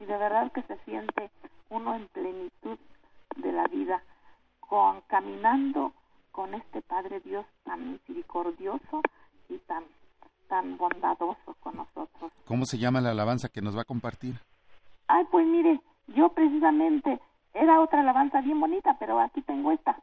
Y 0.00 0.04
de 0.04 0.16
verdad 0.16 0.50
que 0.52 0.62
se 0.62 0.76
siente 0.84 1.30
uno 1.70 1.94
en 1.94 2.08
plenitud 2.08 2.78
de 3.36 3.52
la 3.52 3.66
vida, 3.68 4.02
con 4.60 5.00
caminando 5.02 5.92
con 6.32 6.54
este 6.54 6.82
Padre 6.82 7.20
Dios 7.20 7.46
tan 7.64 7.92
misericordioso 7.92 9.02
y 9.48 9.58
tan, 9.58 9.84
tan 10.48 10.76
bondadoso 10.76 11.54
con 11.60 11.76
nosotros. 11.76 12.32
¿Cómo 12.46 12.66
se 12.66 12.78
llama 12.78 13.00
la 13.00 13.10
alabanza 13.10 13.48
que 13.48 13.62
nos 13.62 13.76
va 13.76 13.82
a 13.82 13.86
compartir? 13.86 14.40
Ay, 15.08 15.24
pues 15.30 15.46
mire, 15.46 15.80
yo 16.08 16.30
precisamente 16.30 17.20
era 17.52 17.80
otra 17.80 18.00
alabanza 18.00 18.40
bien 18.40 18.60
bonita, 18.60 18.96
pero 18.98 19.20
aquí 19.20 19.42
tengo 19.42 19.72
esta, 19.72 19.96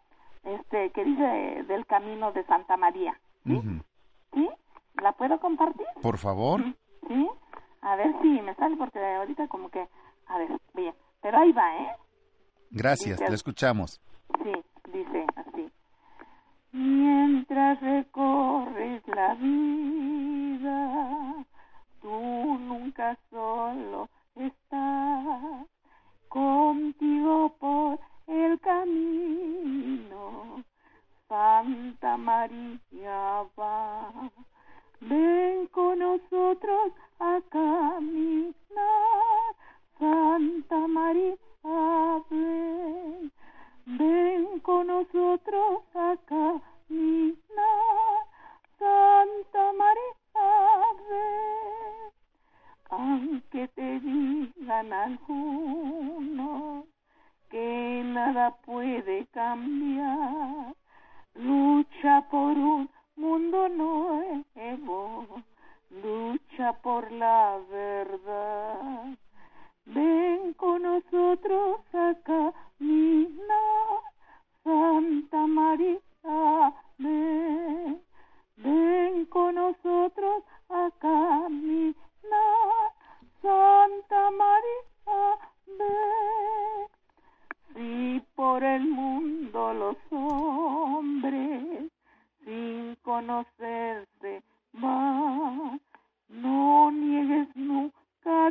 este, 0.44 0.92
que 0.92 1.04
dice 1.04 1.64
del 1.68 1.86
camino 1.86 2.32
de 2.32 2.44
Santa 2.46 2.78
María. 2.78 3.20
¿Sí? 3.44 4.50
¿La 5.02 5.12
puedo 5.14 5.40
compartir? 5.40 5.86
Por 6.02 6.18
favor. 6.18 6.64
¿Sí? 7.08 7.30
A 7.82 7.96
ver 7.96 8.14
si 8.22 8.28
me 8.42 8.54
sale, 8.56 8.78
porque 8.78 9.00
ahorita 9.00 9.48
como 9.48 9.70
que, 9.70 9.88
a 10.28 10.38
ver, 10.38 10.60
bien, 10.74 10.94
pero 11.22 11.40
ahí 11.40 11.52
va, 11.52 11.78
¿eh? 11.78 11.96
Gracias, 12.70 13.20
te 13.20 13.34
escuchamos. 13.34 14.00
Sí, 14.44 14.54
dice 14.94 15.26
así 15.36 15.72
mientras 16.72 17.80
recorres 17.82 19.02
la 19.08 19.36
vida, 19.36 21.46
tú 22.02 22.58
nunca 22.60 23.18
solo 23.30 24.10
estás 24.36 25.68
contigo 26.30 27.54
por 27.60 28.00
el 28.28 28.60
camino. 28.60 30.64
Santa 31.28 32.18
María 32.18 33.44
va, 33.60 34.12
ven 35.02 35.68
con 35.68 36.00
nosotros 36.00 36.94
a 37.20 37.40
caminar. 37.50 38.56
Santa 40.00 40.88
María, 40.88 41.36
ven 42.30 43.32
Ven 43.86 44.60
con 44.60 44.88
nosotros 44.88 45.84
a 45.96 46.16
caminar, 46.26 47.38
Santa 48.78 49.74
María, 49.74 50.94
ven. 51.10 52.12
Aunque 52.90 53.68
te 53.70 54.00
digan 54.02 54.94
algunos 54.94 56.86
que 57.50 58.04
nada 58.06 58.52
puede 58.66 59.26
cambiar, 59.28 60.76
lucha 61.36 62.22
por 62.30 62.58
un 62.58 62.90
mundo 63.16 63.68
nuevo, 63.70 65.26
lucha 65.90 66.74
por 66.84 67.12
la 67.12 67.60
verdad. 67.70 69.18
Ven 69.94 70.54
con 70.54 70.84
nosotros 70.84 71.82
a 71.94 72.16
caminar, 72.24 74.00
Santa 74.64 75.48
María, 75.48 76.00
ven, 76.98 78.02
ven 78.56 79.26
con 79.26 79.56
nosotros 79.56 80.44
a 80.70 80.90
caminar, 81.00 81.96
Santa 83.42 84.32
María, 84.32 85.38
ven. 85.68 86.88
Si 87.74 88.22
por 88.36 88.64
el 88.64 88.88
mundo 88.88 89.74
los 89.74 89.98
hombres, 90.12 91.92
sin 92.46 92.96
conocerse 93.02 94.42
más, 94.72 95.82
no 96.30 96.92
niegues 96.92 97.54
nunca 97.58 98.01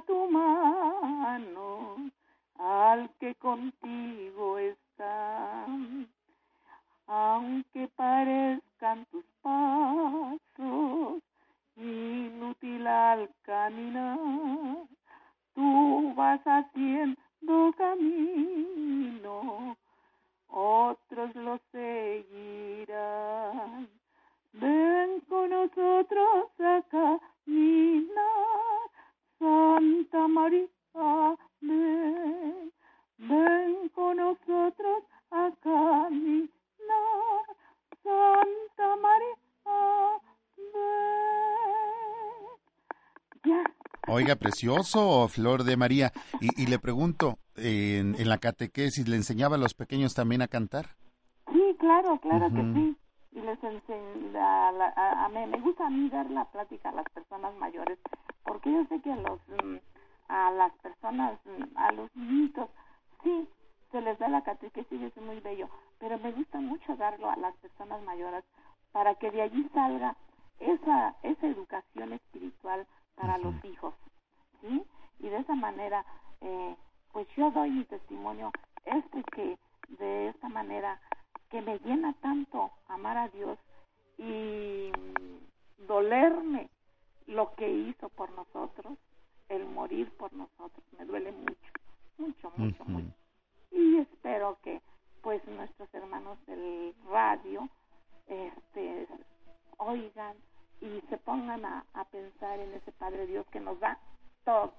tu 0.06 0.30
mano 0.30 2.10
al 2.58 3.10
que 3.18 3.34
contigo 3.36 4.58
está. 4.58 5.66
Aunque 7.06 7.88
parezcan 7.88 9.06
tus 9.06 9.24
pasos 9.42 11.22
inútil 11.76 12.86
al 12.86 13.30
caminar, 13.42 14.18
tú 15.54 16.12
vas 16.14 16.40
haciendo 16.44 17.72
camino, 17.76 19.76
otros 20.48 21.34
lo 21.34 21.58
seguirán. 21.72 23.88
Ven 24.52 25.20
con 25.28 25.50
nosotros 25.50 26.50
a 26.58 26.82
caminar, 26.90 28.89
Santa 29.40 30.28
María, 30.28 30.66
ven, 31.62 32.70
ven 33.18 33.88
con 33.94 34.16
nosotros 34.18 35.02
a 35.30 35.50
caminar, 35.62 36.50
Santa 38.02 38.96
María, 39.00 39.36
ven. 40.56 40.70
Ya. 43.44 43.64
Oiga, 44.08 44.36
precioso, 44.36 45.26
Flor 45.28 45.64
de 45.64 45.76
María. 45.78 46.12
Y, 46.40 46.62
y 46.62 46.66
le 46.66 46.78
pregunto, 46.78 47.38
en, 47.56 48.14
en 48.20 48.28
la 48.28 48.36
catequesis, 48.38 49.08
¿le 49.08 49.16
enseñaba 49.16 49.56
a 49.56 49.58
los 49.58 49.72
pequeños 49.72 50.14
también 50.14 50.42
a 50.42 50.48
cantar? 50.48 50.90
Sí, 51.50 51.76
claro, 51.78 52.18
claro 52.20 52.48
que 52.50 52.62
sí. 52.74 52.96
Y 53.32 53.40
les 53.40 53.62
enseño, 53.64 54.38
a, 54.38 54.68
a- 54.68 55.24
a- 55.24 55.28
me, 55.30 55.46
me 55.46 55.58
gusta 55.60 55.86
a 55.86 55.90
mí 55.90 56.10
dar 56.10 56.28
la 56.30 56.44
plática 56.50 56.90
a 56.90 56.92
las 56.92 57.06
personas 57.14 57.54
mayores, 57.56 57.98
porque 58.44 58.72
yo 58.72 58.84
sé 58.86 59.00
que 59.00 59.12
a 59.12 59.16
los, 59.16 59.40
mm, 59.48 59.76
a 60.28 60.50
las 60.52 60.72
personas, 60.78 61.38
mm, 61.44 61.76
a 61.76 61.92
los 61.92 62.14
niñitos, 62.14 62.68
sí, 63.22 63.48
se 63.90 64.00
les 64.00 64.18
da 64.18 64.28
la 64.28 64.42
catequesis 64.42 65.00
y 65.00 65.04
es 65.04 65.16
muy 65.16 65.40
bello, 65.40 65.68
pero 65.98 66.18
me 66.18 66.32
gusta 66.32 66.60
mucho 66.60 66.96
darlo 66.96 67.30
a 67.30 67.36
las 67.36 67.54
personas 67.56 68.02
mayores 68.02 68.44
para 68.92 69.14
que 69.16 69.30
de 69.30 69.42
allí 69.42 69.68
salga 69.74 70.16
esa, 70.58 71.16
esa 71.22 71.46
educación 71.46 72.12
espiritual 72.12 72.86
para 73.16 73.38
los 73.38 73.54
hijos, 73.64 73.94
¿sí? 74.60 74.82
Y 75.18 75.28
de 75.28 75.38
esa 75.38 75.54
manera, 75.54 76.04
eh, 76.40 76.76
pues 77.12 77.26
yo 77.36 77.50
doy 77.50 77.70
mi 77.70 77.84
testimonio, 77.84 78.52
este 78.84 79.22
que 79.34 79.58
de 79.98 80.28
esta 80.28 80.48
manera 80.48 81.00
que 81.50 81.60
me 81.60 81.78
llena 81.80 82.12
tanto 82.20 82.70
amar 82.88 83.16
a 83.16 83.28
Dios 83.28 83.58
y 84.18 84.92
mm, 84.96 85.86
dolerme 85.86 86.70
lo 87.30 87.54
que 87.54 87.68
hizo 87.68 88.08
por 88.10 88.30
nosotros, 88.32 88.98
el 89.48 89.64
morir 89.66 90.10
por 90.16 90.32
nosotros, 90.32 90.84
me 90.98 91.04
duele 91.04 91.32
mucho, 91.32 91.72
mucho, 92.18 92.52
mucho, 92.56 92.84
mucho. 92.84 93.14
Y 93.70 93.98
espero 93.98 94.58
que 94.62 94.80
pues 95.22 95.44
nuestros 95.46 95.92
hermanos 95.94 96.38
del 96.46 96.94
radio 97.10 97.68
este 98.26 99.06
oigan 99.78 100.36
y 100.80 101.00
se 101.08 101.16
pongan 101.18 101.64
a, 101.64 101.84
a 101.94 102.04
pensar 102.04 102.58
en 102.58 102.72
ese 102.74 102.92
Padre 102.92 103.26
Dios 103.26 103.46
que 103.52 103.60
nos 103.60 103.78
da 103.80 103.98
todo, 104.44 104.72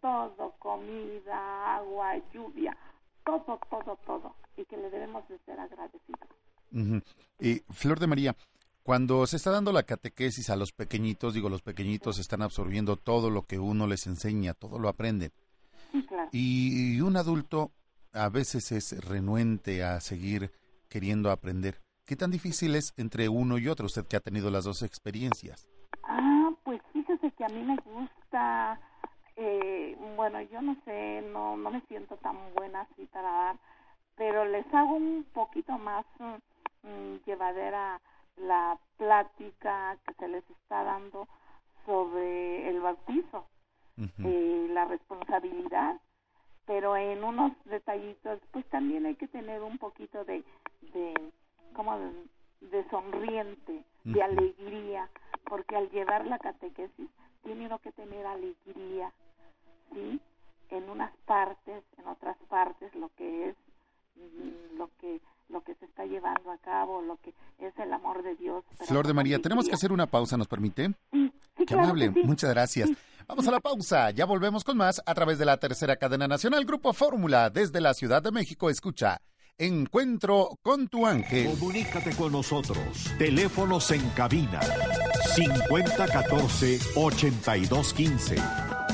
todo, 0.00 0.52
comida, 0.58 1.76
agua, 1.76 2.16
lluvia, 2.32 2.76
todo, 3.24 3.58
todo, 3.70 3.96
todo, 4.04 4.34
y 4.56 4.64
que 4.64 4.76
le 4.76 4.90
debemos 4.90 5.26
de 5.28 5.38
ser 5.40 5.58
agradecidos. 5.60 6.28
Y 7.38 7.60
Flor 7.72 7.98
de 7.98 8.06
María, 8.06 8.34
cuando 8.82 9.26
se 9.26 9.36
está 9.36 9.50
dando 9.50 9.72
la 9.72 9.84
catequesis 9.84 10.50
a 10.50 10.56
los 10.56 10.72
pequeñitos, 10.72 11.34
digo, 11.34 11.48
los 11.48 11.62
pequeñitos 11.62 12.18
están 12.18 12.42
absorbiendo 12.42 12.96
todo 12.96 13.30
lo 13.30 13.42
que 13.42 13.58
uno 13.58 13.86
les 13.86 14.06
enseña, 14.06 14.54
todo 14.54 14.78
lo 14.78 14.88
aprenden. 14.88 15.32
Sí, 15.92 16.04
claro. 16.06 16.28
Y 16.32 17.00
un 17.00 17.16
adulto 17.16 17.70
a 18.12 18.28
veces 18.28 18.72
es 18.72 19.04
renuente 19.06 19.84
a 19.84 20.00
seguir 20.00 20.50
queriendo 20.88 21.30
aprender. 21.30 21.80
¿Qué 22.04 22.16
tan 22.16 22.30
difícil 22.30 22.74
es 22.74 22.92
entre 22.96 23.28
uno 23.28 23.58
y 23.58 23.68
otro? 23.68 23.86
Usted 23.86 24.06
que 24.06 24.16
ha 24.16 24.20
tenido 24.20 24.50
las 24.50 24.64
dos 24.64 24.82
experiencias. 24.82 25.68
Ah, 26.02 26.50
pues 26.64 26.80
fíjese 26.92 27.30
que 27.30 27.44
a 27.44 27.48
mí 27.48 27.62
me 27.62 27.76
gusta, 27.76 28.80
eh, 29.36 29.96
bueno, 30.16 30.40
yo 30.42 30.60
no 30.60 30.76
sé, 30.84 31.22
no, 31.32 31.56
no 31.56 31.70
me 31.70 31.80
siento 31.82 32.16
tan 32.16 32.36
buena 32.54 32.82
así 32.82 33.06
para 33.06 33.30
dar, 33.30 33.56
pero 34.16 34.44
les 34.44 34.66
hago 34.74 34.94
un 34.94 35.24
poquito 35.32 35.78
más 35.78 36.04
mm, 36.18 36.88
mm, 36.88 37.20
llevadera 37.24 38.00
la 38.36 38.78
plática 38.96 39.98
que 40.06 40.14
se 40.14 40.28
les 40.28 40.48
está 40.50 40.84
dando 40.84 41.28
sobre 41.86 42.68
el 42.68 42.80
bautizo, 42.80 43.46
eh, 44.24 44.68
la 44.70 44.84
responsabilidad, 44.86 46.00
pero 46.66 46.96
en 46.96 47.22
unos 47.24 47.52
detallitos, 47.64 48.40
pues 48.52 48.64
también 48.66 49.06
hay 49.06 49.16
que 49.16 49.28
tener 49.28 49.62
un 49.62 49.78
poquito 49.78 50.24
de, 50.24 50.44
de 50.92 51.32
como 51.74 51.98
de, 51.98 52.12
de 52.70 52.88
sonriente, 52.90 53.84
de 54.04 54.22
alegría, 54.22 55.08
porque 55.44 55.76
al 55.76 55.90
llevar 55.90 56.26
la 56.26 56.38
catequesis 56.38 57.08
tiene 57.42 57.66
uno 57.66 57.78
que 57.78 57.92
tener 57.92 58.26
alegría, 58.26 59.12
¿sí? 59.92 60.20
En 60.70 60.88
unas 60.88 61.14
partes, 61.26 61.84
en 61.98 62.06
otras 62.06 62.36
partes, 62.48 62.94
lo 62.94 63.10
que 63.16 63.50
es 63.50 63.56
lo 64.76 64.90
que 65.00 65.20
lo 65.48 65.60
que 65.62 65.74
se 65.74 65.84
está 65.84 66.04
llevando 66.06 66.50
a 66.50 66.56
cabo, 66.58 67.02
lo 67.02 67.18
que 67.18 67.34
es 67.58 67.76
el 67.78 67.92
amor 67.92 68.22
de 68.22 68.34
Dios. 68.36 68.64
Flor 68.86 69.06
de 69.06 69.12
María, 69.12 69.38
tenemos 69.38 69.68
que 69.68 69.74
hacer 69.74 69.92
una 69.92 70.06
pausa, 70.06 70.38
¿nos 70.38 70.48
permite? 70.48 70.94
Sí, 71.12 71.30
Qué 71.54 71.66
claro 71.66 71.82
amable, 71.84 72.10
que 72.14 72.22
sí. 72.22 72.26
muchas 72.26 72.48
gracias. 72.50 72.88
Vamos 73.28 73.46
a 73.46 73.50
la 73.50 73.60
pausa, 73.60 74.10
ya 74.12 74.24
volvemos 74.24 74.64
con 74.64 74.78
más 74.78 75.02
a 75.04 75.14
través 75.14 75.38
de 75.38 75.44
la 75.44 75.58
tercera 75.58 75.96
cadena 75.96 76.26
nacional 76.26 76.64
Grupo 76.64 76.94
Fórmula 76.94 77.50
desde 77.50 77.82
la 77.82 77.92
Ciudad 77.92 78.22
de 78.22 78.32
México. 78.32 78.70
Escucha, 78.70 79.20
Encuentro 79.58 80.58
con 80.62 80.88
tu 80.88 81.06
ángel. 81.06 81.50
Comunícate 81.50 82.16
con 82.16 82.32
nosotros. 82.32 83.12
Teléfonos 83.18 83.90
en 83.90 84.08
cabina 84.10 84.60
5014-8215, 85.36 88.36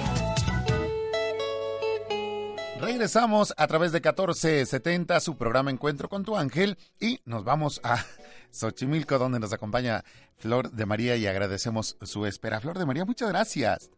Regresamos 2.80 3.54
a 3.58 3.68
través 3.68 3.92
de 3.92 4.00
1470, 4.00 5.20
su 5.20 5.38
programa 5.38 5.72
Encuentro 5.72 6.08
con 6.08 6.24
tu 6.24 6.38
ángel, 6.38 6.78
y 7.00 7.20
nos 7.26 7.44
vamos 7.44 7.82
a 7.84 7.98
Xochimilco, 8.52 9.18
donde 9.18 9.40
nos 9.40 9.54
acompaña 9.54 10.04
Flor 10.38 10.72
de 10.72 10.86
María 10.86 11.16
y 11.16 11.26
agradecemos 11.26 11.98
su 12.02 12.26
espera. 12.26 12.60
Flor 12.60 12.78
de 12.78 12.86
María, 12.86 13.06
muchas 13.06 13.30
gracias. 13.30 13.90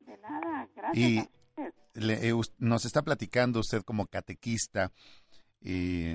De 0.00 0.16
nada, 0.18 0.66
gracias. 0.74 0.96
Y. 0.96 1.28
le- 1.98 2.28
eh, 2.28 2.34
nos 2.58 2.84
está 2.84 3.02
platicando 3.02 3.60
usted 3.60 3.82
como 3.82 4.06
catequista. 4.06 4.92
y 5.60 6.14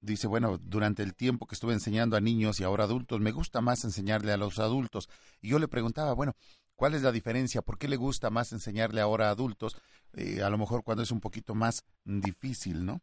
dice, 0.00 0.26
bueno, 0.26 0.58
durante 0.58 1.02
el 1.02 1.14
tiempo 1.14 1.46
que 1.46 1.54
estuve 1.54 1.72
enseñando 1.72 2.16
a 2.16 2.20
niños 2.20 2.60
y 2.60 2.64
ahora 2.64 2.84
adultos, 2.84 3.20
me 3.20 3.32
gusta 3.32 3.62
más 3.62 3.84
enseñarle 3.84 4.32
a 4.32 4.36
los 4.36 4.58
adultos. 4.58 5.08
Y 5.40 5.48
yo 5.48 5.58
le 5.58 5.68
preguntaba, 5.68 6.12
bueno, 6.12 6.34
¿cuál 6.76 6.92
es 6.94 7.02
la 7.02 7.10
diferencia? 7.10 7.62
¿Por 7.62 7.78
qué 7.78 7.88
le 7.88 7.96
gusta 7.96 8.28
más 8.28 8.52
enseñarle 8.52 9.00
ahora 9.00 9.28
a 9.28 9.30
adultos? 9.30 9.76
Eh, 10.12 10.42
a 10.42 10.50
lo 10.50 10.58
mejor 10.58 10.84
cuando 10.84 11.02
es 11.02 11.10
un 11.10 11.20
poquito 11.20 11.54
más 11.54 11.82
difícil, 12.04 12.84
¿no? 12.84 13.00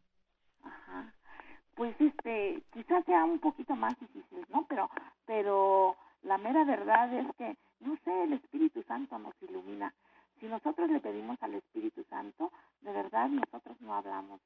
Ajá. 0.63 1.11
Pues 1.75 1.95
este, 1.99 2.61
quizás 2.71 3.03
sea 3.05 3.25
un 3.25 3.39
poquito 3.39 3.75
más 3.75 3.99
difícil, 3.99 4.45
¿no? 4.49 4.67
Pero, 4.69 4.87
pero 5.25 5.95
la 6.21 6.37
mera 6.37 6.63
verdad 6.63 7.11
es 7.19 7.25
que, 7.37 7.57
no 7.79 7.97
sé, 8.05 8.23
el 8.25 8.33
Espíritu 8.33 8.83
Santo 8.83 9.17
nos 9.17 9.33
ilumina. 9.41 9.91
Si 10.41 10.47
nosotros 10.47 10.89
le 10.89 10.99
pedimos 10.99 11.41
al 11.43 11.53
Espíritu 11.53 12.03
Santo, 12.09 12.51
de 12.81 12.91
verdad 12.91 13.29
nosotros 13.29 13.79
no 13.79 13.93
hablamos. 13.93 14.41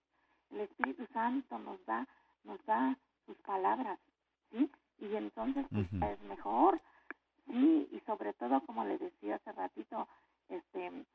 El 0.51 0.59
Espíritu 0.59 1.07
Santo 1.13 1.57
nos 1.57 1.83
da, 1.85 2.05
nos 2.43 2.63
da 2.65 2.97
sus 3.25 3.37
palabras, 3.37 3.97
¿sí? 4.51 4.69
Y 4.99 5.15
entonces 5.15 5.65
pues, 5.71 5.87
es 5.93 6.21
mejor, 6.23 6.81
¿sí? 7.47 7.87
Y 7.91 7.99
sobre 8.01 8.33
todo, 8.33 8.59
como 8.65 8.83
le 8.83 8.97
decía 8.97 9.35
hace 9.35 9.53
ratito, 9.53 10.05
este, 10.49 11.05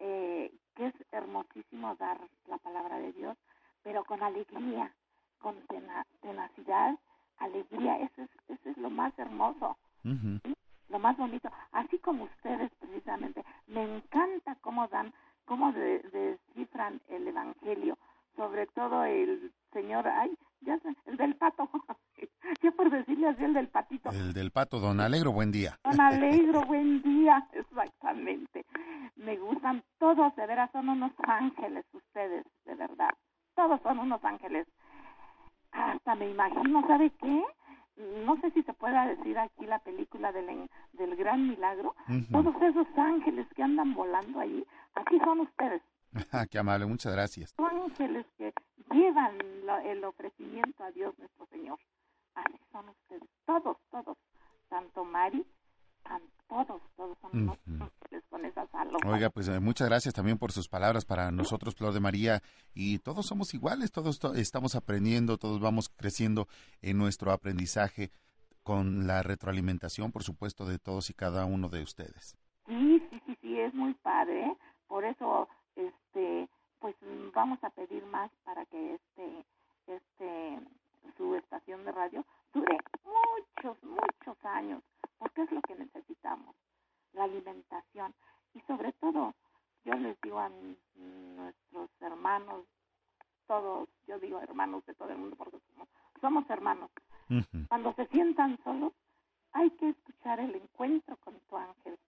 eh, 0.00 0.52
que 0.74 0.86
es 0.86 0.94
hermosísimo 1.12 1.96
dar 1.96 2.20
la 2.46 2.58
palabra 2.58 2.98
de 2.98 3.14
Dios, 3.14 3.38
pero 3.82 4.04
con 4.04 4.22
alegría, 4.22 4.92
con 5.38 5.56
tenacidad, 6.20 6.98
alegría, 7.38 8.00
eso 8.00 8.22
es, 8.22 8.30
eso 8.48 8.68
es 8.68 8.76
lo 8.76 8.90
más 8.90 9.18
hermoso. 9.18 9.78
¿sí? 10.02 10.54
Lo 10.88 10.98
más 10.98 11.16
bonito. 11.16 11.50
Así 11.72 11.98
como 11.98 12.24
ustedes 12.24 12.70
precisamente, 12.78 13.44
me 13.66 13.82
encanta 13.82 14.56
cómo 14.60 14.88
dan, 14.88 15.12
cómo 15.44 15.72
descifran 15.72 17.00
el 17.08 17.28
Evangelio, 17.28 17.98
sobre 18.36 18.66
todo 18.66 19.04
el 19.04 19.52
señor, 19.72 20.06
ay, 20.06 20.36
ya 20.60 20.78
sé, 20.80 20.94
el 21.06 21.16
del 21.16 21.36
pato, 21.36 21.68
ya 22.62 22.70
por 22.72 22.90
decirle 22.90 23.28
así, 23.28 23.44
el 23.44 23.54
del 23.54 23.68
patito. 23.68 24.10
El 24.10 24.32
del 24.32 24.50
pato, 24.50 24.78
don 24.78 25.00
Alegro, 25.00 25.32
buen 25.32 25.52
día. 25.52 25.78
Don 25.84 26.00
Alegro, 26.00 26.62
buen 26.62 27.02
día, 27.02 27.46
exactamente. 27.52 28.64
Me 29.16 29.36
gustan 29.36 29.82
todos, 29.98 30.34
de 30.36 30.46
veras, 30.46 30.70
son 30.72 30.88
unos 30.88 31.12
ángeles 31.26 31.84
ustedes, 31.92 32.44
de 32.64 32.74
verdad. 32.74 33.10
Todos 33.54 33.80
son 33.82 33.98
unos 33.98 34.22
ángeles. 34.24 34.66
Hasta 35.72 36.14
me 36.14 36.30
imagino, 36.30 36.86
¿sabe 36.86 37.10
qué? 37.20 37.44
No 38.24 38.38
sé 38.40 38.50
si 38.50 38.62
pueda 38.86 39.06
decir 39.06 39.36
aquí 39.36 39.66
la 39.66 39.80
película 39.80 40.30
del, 40.30 40.70
del 40.92 41.16
gran 41.16 41.48
milagro. 41.48 41.96
Todos 42.30 42.54
esos 42.62 42.86
ángeles 42.96 43.46
que 43.56 43.62
andan 43.64 43.94
volando 43.94 44.38
ahí, 44.38 44.64
aquí 44.94 45.18
son 45.24 45.40
ustedes. 45.40 45.82
Qué 46.50 46.58
amable, 46.58 46.86
muchas 46.86 47.12
gracias. 47.12 47.52
Son 47.56 47.66
ángeles 47.66 48.24
que 48.38 48.52
llevan 48.92 49.38
el 49.84 50.04
ofrecimiento 50.04 50.84
a 50.84 50.92
Dios 50.92 51.18
nuestro 51.18 51.46
Señor. 51.46 51.80
Así 52.36 52.54
son 52.70 52.88
ustedes, 52.88 53.28
todos, 53.44 53.76
todos, 53.90 54.16
tanto 54.68 55.04
Mari, 55.04 55.44
todos, 56.48 56.80
todos 56.96 57.18
son 57.20 57.50
ángeles 57.50 58.24
con 58.30 58.44
esas 58.44 58.72
alas. 58.72 59.02
Oiga, 59.04 59.30
pues 59.30 59.48
eh, 59.48 59.58
muchas 59.58 59.88
gracias 59.88 60.14
también 60.14 60.38
por 60.38 60.52
sus 60.52 60.68
palabras 60.68 61.04
para 61.04 61.32
nosotros, 61.32 61.74
Flor 61.74 61.92
de 61.92 61.98
María, 61.98 62.40
y 62.72 63.00
todos 63.00 63.26
somos 63.26 63.52
iguales, 63.52 63.90
todos 63.90 64.20
estamos 64.36 64.76
aprendiendo, 64.76 65.38
todos 65.38 65.58
vamos 65.60 65.88
creciendo 65.88 66.46
en 66.82 66.98
nuestro 66.98 67.32
aprendizaje 67.32 68.12
con 68.66 69.06
la 69.06 69.22
retroalimentación, 69.22 70.10
por 70.10 70.24
supuesto, 70.24 70.66
de 70.66 70.78
todos 70.78 71.08
y 71.10 71.14
cada 71.14 71.44
uno 71.46 71.68
de 71.68 71.82
ustedes. 71.82 72.36
Sí, 72.66 73.02
sí, 73.08 73.22
sí, 73.24 73.38
sí, 73.40 73.60
es 73.60 73.72
muy 73.72 73.94
padre, 73.94 74.56
por 74.88 75.04
eso 75.04 75.48
este 75.76 76.48
pues 76.80 76.94
vamos 77.34 77.62
a 77.64 77.70
pedir 77.70 78.04
más 78.06 78.30
para 78.44 78.64
que 78.66 78.94
este 78.94 79.44
este 79.86 80.60
su 81.16 81.34
estación 81.36 81.84
de 81.84 81.92
radio 81.92 82.24
dure 82.52 82.78
muchos 83.04 83.82
muchos 83.82 84.44
años 84.44 84.82
porque 85.18 85.42
es 85.42 85.52
lo 85.52 85.60
que 85.62 85.74
necesitamos 85.74 86.54
la 87.12 87.24
alimentación 87.24 88.14
y 88.54 88.60
sobre 88.62 88.92
todo 88.94 89.34
yo 89.84 89.94
les 89.94 90.20
digo 90.20 90.38
a 90.38 90.50
nuestros 90.94 91.90
hermanos 92.00 92.64
todos 93.46 93.88
yo 94.06 94.18
digo 94.18 94.40
hermanos 94.40 94.84
de 94.86 94.94
todo 94.94 95.10
el 95.10 95.18
mundo 95.18 95.36
porque 95.36 95.58
somos, 95.72 95.88
somos 96.20 96.50
hermanos 96.50 96.90
cuando 97.68 97.94
se 97.94 98.06
sientan 98.08 98.58
solos 98.64 98.92
hay 99.52 99.70
que 99.70 99.88
escuchar 99.90 100.40
el 100.40 100.54
encuentro 100.54 101.16
con 101.18 101.34
tu 101.48 101.56
ángel 101.56 101.98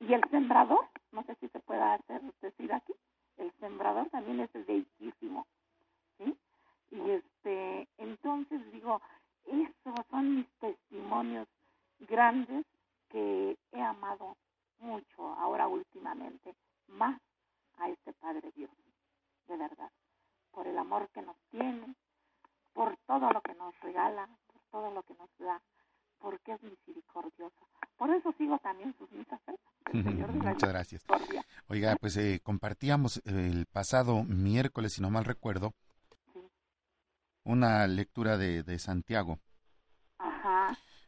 y 0.00 0.12
el 0.12 0.22
sembrador 0.30 0.88
no 1.12 1.22
sé 1.24 1.36
si 1.36 1.48
se 1.48 1.60
pueda 1.60 1.94
hacer 1.94 2.22
decir 2.40 2.72
aquí 2.72 2.94
el 3.40 3.52
sembrador 3.58 4.08
también 4.10 4.40
es 4.40 4.52
bellísimo, 4.66 5.46
¿sí? 6.18 6.36
Y 6.90 7.10
este, 7.10 7.88
entonces 7.98 8.60
digo, 8.72 9.00
esos 9.46 10.06
son 10.10 10.36
mis 10.36 10.48
testimonios 10.60 11.48
grandes 12.00 12.66
que 13.08 13.56
he 13.72 13.82
amado 13.82 14.36
mucho 14.78 15.34
ahora 15.34 15.68
últimamente, 15.68 16.54
más 16.88 17.20
a 17.78 17.88
este 17.88 18.12
Padre 18.14 18.50
Dios, 18.54 18.70
de 19.48 19.56
verdad, 19.56 19.90
por 20.52 20.66
el 20.66 20.76
amor 20.78 21.08
que 21.14 21.22
nos 21.22 21.36
tiene, 21.50 21.94
por 22.74 22.96
todo 23.06 23.30
lo 23.30 23.40
que 23.40 23.54
nos 23.54 23.78
regala, 23.80 24.28
por 24.46 24.62
todo 24.70 24.90
lo 24.90 25.02
que 25.02 25.14
nos 25.14 25.30
da, 25.38 25.60
porque 26.18 26.52
es 26.52 26.62
misericordioso. 26.62 27.68
Por 27.96 28.10
eso 28.10 28.32
sigo 28.32 28.58
también 28.58 28.94
sus 28.98 29.10
misas. 29.12 29.40
¿eh? 29.48 29.56
Muchas 29.92 30.68
gracias. 30.68 31.04
Oiga, 31.80 31.96
pues 31.98 32.14
eh, 32.18 32.40
compartíamos 32.42 33.22
el 33.24 33.64
pasado 33.64 34.22
miércoles, 34.24 34.92
si 34.92 35.00
no 35.00 35.08
mal 35.08 35.24
recuerdo, 35.24 35.72
una 37.42 37.86
lectura 37.86 38.36
de, 38.36 38.62
de 38.62 38.78
Santiago. 38.78 39.38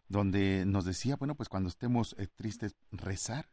Donde 0.09 0.65
nos 0.65 0.87
decía, 0.87 1.17
bueno, 1.17 1.35
pues 1.35 1.51
cuando 1.51 1.69
estemos 1.69 2.17
eh, 2.19 2.27
tristes, 2.27 2.75
rezar. 2.91 3.51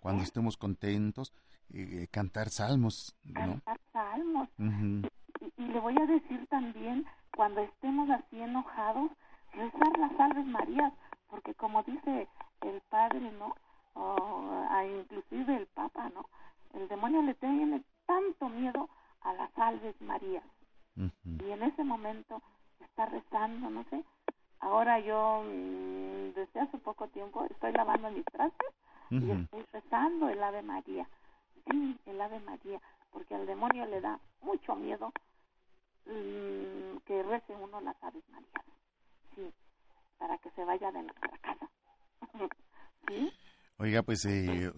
Cuando 0.00 0.24
estemos 0.24 0.56
contentos, 0.56 1.32
eh, 1.72 2.08
cantar 2.10 2.48
salmos, 2.48 3.16
¿no? 3.22 3.60
Cantar 3.60 3.80
salmos 3.92 4.48
le 4.58 5.80
voy 5.80 5.96
a 6.00 6.06
decir 6.06 6.48
también, 6.48 7.06
cuando 7.36 7.60
estemos 7.60 8.10
así 8.10 8.40
enojados, 8.40 9.12
rezar 9.52 9.98
las 10.00 10.16
salves 10.16 10.46
Marías, 10.46 10.92
porque 11.28 11.54
como 11.54 11.84
dice 11.84 12.26
el 12.62 12.80
Padre, 12.90 13.20
¿no? 13.38 13.54
o 13.96 14.66
a 14.70 14.84
inclusive 14.84 15.56
el 15.56 15.66
Papa, 15.68 16.10
¿no? 16.10 16.26
El 16.74 16.88
demonio 16.88 17.22
le 17.22 17.34
tiene 17.34 17.82
tanto 18.06 18.48
miedo 18.48 18.88
a 19.22 19.32
las 19.32 19.50
salves 19.52 20.00
Marías. 20.00 20.44
Y 20.96 21.50
en 21.50 21.62
ese 21.62 21.84
momento 21.84 22.40
está 22.80 23.04
rezando, 23.06 23.68
no 23.68 23.84
sé. 23.90 24.02
Ahora 24.60 24.98
yo, 24.98 25.42
mm, 25.44 26.32
desde 26.34 26.60
hace 26.60 26.78
poco 26.78 27.06
tiempo, 27.08 27.44
estoy 27.44 27.72
lavando 27.72 28.10
mis 28.10 28.24
trastes 28.26 28.68
y 29.10 29.30
estoy 29.30 29.64
rezando 29.72 30.28
el 30.30 30.42
Ave 30.42 30.62
María. 30.62 31.06
Sí, 31.70 31.98
el 32.06 32.20
Ave 32.20 32.40
María, 32.40 32.80
porque 33.10 33.34
al 33.34 33.46
demonio 33.46 33.84
le 33.86 34.00
da 34.00 34.18
mucho 34.40 34.74
miedo 34.74 35.12
mm, 36.06 36.98
que 37.04 37.22
rece 37.24 37.54
uno 37.54 37.80
las 37.82 38.02
Aves 38.02 38.24
Marías. 38.30 38.64
Sí, 39.34 39.52
para 40.18 40.38
que 40.38 40.50
se 40.50 40.64
vaya 40.64 40.90
de 40.92 41.02
nuestra 41.02 41.38
casa. 41.38 41.68
¿Sí? 43.08 43.32
Oiga, 43.78 44.02
pues 44.16 44.24
eh, 44.32 44.72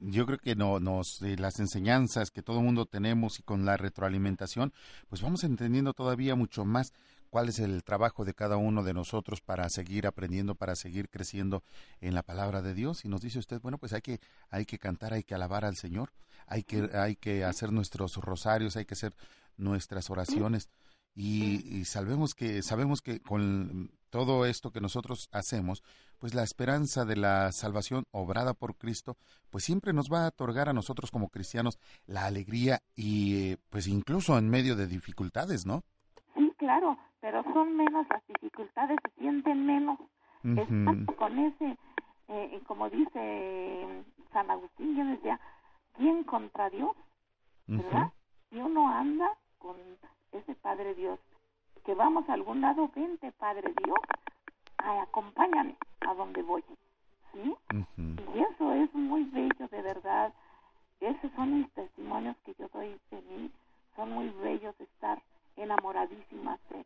yo 0.00 0.26
creo 0.26 0.38
que 0.38 0.54
no, 0.54 0.78
nos 0.78 1.22
eh, 1.22 1.36
las 1.38 1.60
enseñanzas 1.60 2.30
que 2.30 2.42
todo 2.42 2.58
el 2.58 2.64
mundo 2.64 2.84
tenemos 2.84 3.38
y 3.38 3.42
con 3.42 3.64
la 3.64 3.78
retroalimentación, 3.78 4.74
pues 5.08 5.22
vamos 5.22 5.44
entendiendo 5.44 5.94
todavía 5.94 6.34
mucho 6.34 6.66
más 6.66 6.92
cuál 7.30 7.48
es 7.48 7.58
el 7.58 7.84
trabajo 7.84 8.26
de 8.26 8.34
cada 8.34 8.58
uno 8.58 8.82
de 8.82 8.92
nosotros 8.92 9.40
para 9.40 9.70
seguir 9.70 10.06
aprendiendo, 10.06 10.54
para 10.56 10.76
seguir 10.76 11.08
creciendo 11.08 11.64
en 12.02 12.14
la 12.14 12.22
palabra 12.22 12.60
de 12.60 12.74
Dios. 12.74 13.06
Y 13.06 13.08
nos 13.08 13.22
dice 13.22 13.38
usted, 13.38 13.62
bueno, 13.62 13.78
pues 13.78 13.94
hay 13.94 14.02
que, 14.02 14.20
hay 14.50 14.66
que 14.66 14.78
cantar, 14.78 15.14
hay 15.14 15.22
que 15.22 15.34
alabar 15.34 15.64
al 15.64 15.76
Señor, 15.76 16.12
hay 16.46 16.64
que, 16.64 16.90
hay 16.92 17.16
que 17.16 17.46
hacer 17.46 17.72
nuestros 17.72 18.16
rosarios, 18.16 18.76
hay 18.76 18.84
que 18.84 18.92
hacer 18.92 19.14
nuestras 19.56 20.10
oraciones. 20.10 20.68
Y, 21.14 21.78
y 21.78 21.86
sabemos 21.86 22.34
que, 22.34 22.60
sabemos 22.60 23.00
que 23.00 23.22
con 23.22 23.90
todo 24.12 24.44
esto 24.44 24.70
que 24.70 24.82
nosotros 24.82 25.30
hacemos, 25.32 25.82
pues 26.18 26.34
la 26.34 26.42
esperanza 26.42 27.06
de 27.06 27.16
la 27.16 27.50
salvación 27.50 28.04
obrada 28.10 28.52
por 28.52 28.76
Cristo, 28.76 29.16
pues 29.50 29.64
siempre 29.64 29.94
nos 29.94 30.12
va 30.12 30.26
a 30.26 30.28
otorgar 30.28 30.68
a 30.68 30.74
nosotros 30.74 31.10
como 31.10 31.30
cristianos 31.30 31.78
la 32.06 32.26
alegría 32.26 32.80
y 32.94 33.56
pues 33.70 33.86
incluso 33.88 34.36
en 34.36 34.50
medio 34.50 34.76
de 34.76 34.86
dificultades, 34.86 35.64
¿no? 35.64 35.82
Sí, 36.34 36.52
claro, 36.58 36.98
pero 37.22 37.42
son 37.54 37.74
menos 37.74 38.06
las 38.10 38.22
dificultades, 38.26 38.98
se 39.02 39.20
sienten 39.20 39.64
menos. 39.64 39.98
con 41.16 41.38
ese, 41.38 41.78
eh, 42.28 42.60
como 42.66 42.90
dice 42.90 44.04
San 44.30 44.50
Agustín, 44.50 44.94
yo 44.94 45.06
decía, 45.06 45.40
¿quién 45.96 46.22
contra 46.24 46.68
Dios? 46.68 46.94
¿Verdad? 47.66 48.12
Y 48.50 48.58
uno 48.58 48.88
anda 48.88 49.30
con 49.58 49.76
ese 50.32 50.54
Padre 50.56 50.94
Dios, 50.94 51.18
que 51.84 51.94
vamos 51.94 52.28
a 52.28 52.34
algún 52.34 52.60
lado, 52.60 52.90
vente 52.94 53.32
Padre 53.32 53.72
Dios, 53.84 53.98
acompáñame 54.78 55.76
a 56.00 56.14
donde 56.14 56.42
voy. 56.42 56.64
¿sí? 57.32 57.54
Y 57.96 58.38
eso 58.38 58.72
es 58.72 58.94
muy 58.94 59.24
bello, 59.24 59.68
de 59.68 59.82
verdad. 59.82 60.32
Esos 61.00 61.30
son 61.32 61.58
mis 61.58 61.70
testimonios 61.72 62.36
que 62.44 62.54
yo 62.58 62.68
doy 62.68 62.98
de 63.10 63.22
mí. 63.22 63.50
Son 63.96 64.10
muy 64.12 64.28
bellos 64.42 64.78
estar 64.80 65.20
enamoradísimas 65.56 66.60
de, 66.70 66.84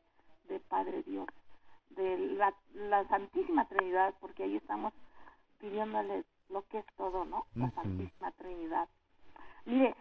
de 0.49 0.61
Padre 0.61 1.03
Dios, 1.05 1.27
de 1.91 2.19
la, 2.19 2.53
la 2.75 3.07
Santísima 3.09 3.67
Trinidad, 3.67 4.15
porque 4.21 4.45
ahí 4.45 4.57
estamos 4.57 4.93
pidiéndole 5.61 6.25
lo 6.51 6.63
que 6.69 6.79
es 6.79 6.87
todo, 6.97 7.25
¿no? 7.25 7.47
La 7.55 7.71
Santísima 7.71 8.31
Trinidad. 8.33 8.89
Mire, 9.65 9.95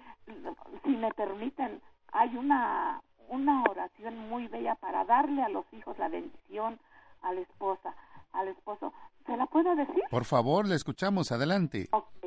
si 0.83 0.89
me 0.89 1.11
permiten, 1.13 1.81
hay 2.11 2.35
una, 2.37 3.01
una 3.29 3.63
oración 3.63 4.17
muy 4.29 4.47
bella 4.47 4.75
para 4.75 5.05
darle 5.05 5.41
a 5.41 5.49
los 5.49 5.65
hijos 5.73 5.97
la 5.97 6.09
bendición, 6.09 6.79
a 7.21 7.33
la 7.33 7.41
esposa, 7.41 7.95
al 8.33 8.47
esposo. 8.47 8.93
¿Se 9.25 9.35
la 9.35 9.45
puedo 9.47 9.75
decir? 9.75 10.03
Por 10.09 10.25
favor, 10.25 10.67
le 10.67 10.75
escuchamos, 10.75 11.31
adelante. 11.31 11.87
Ok, 11.91 12.25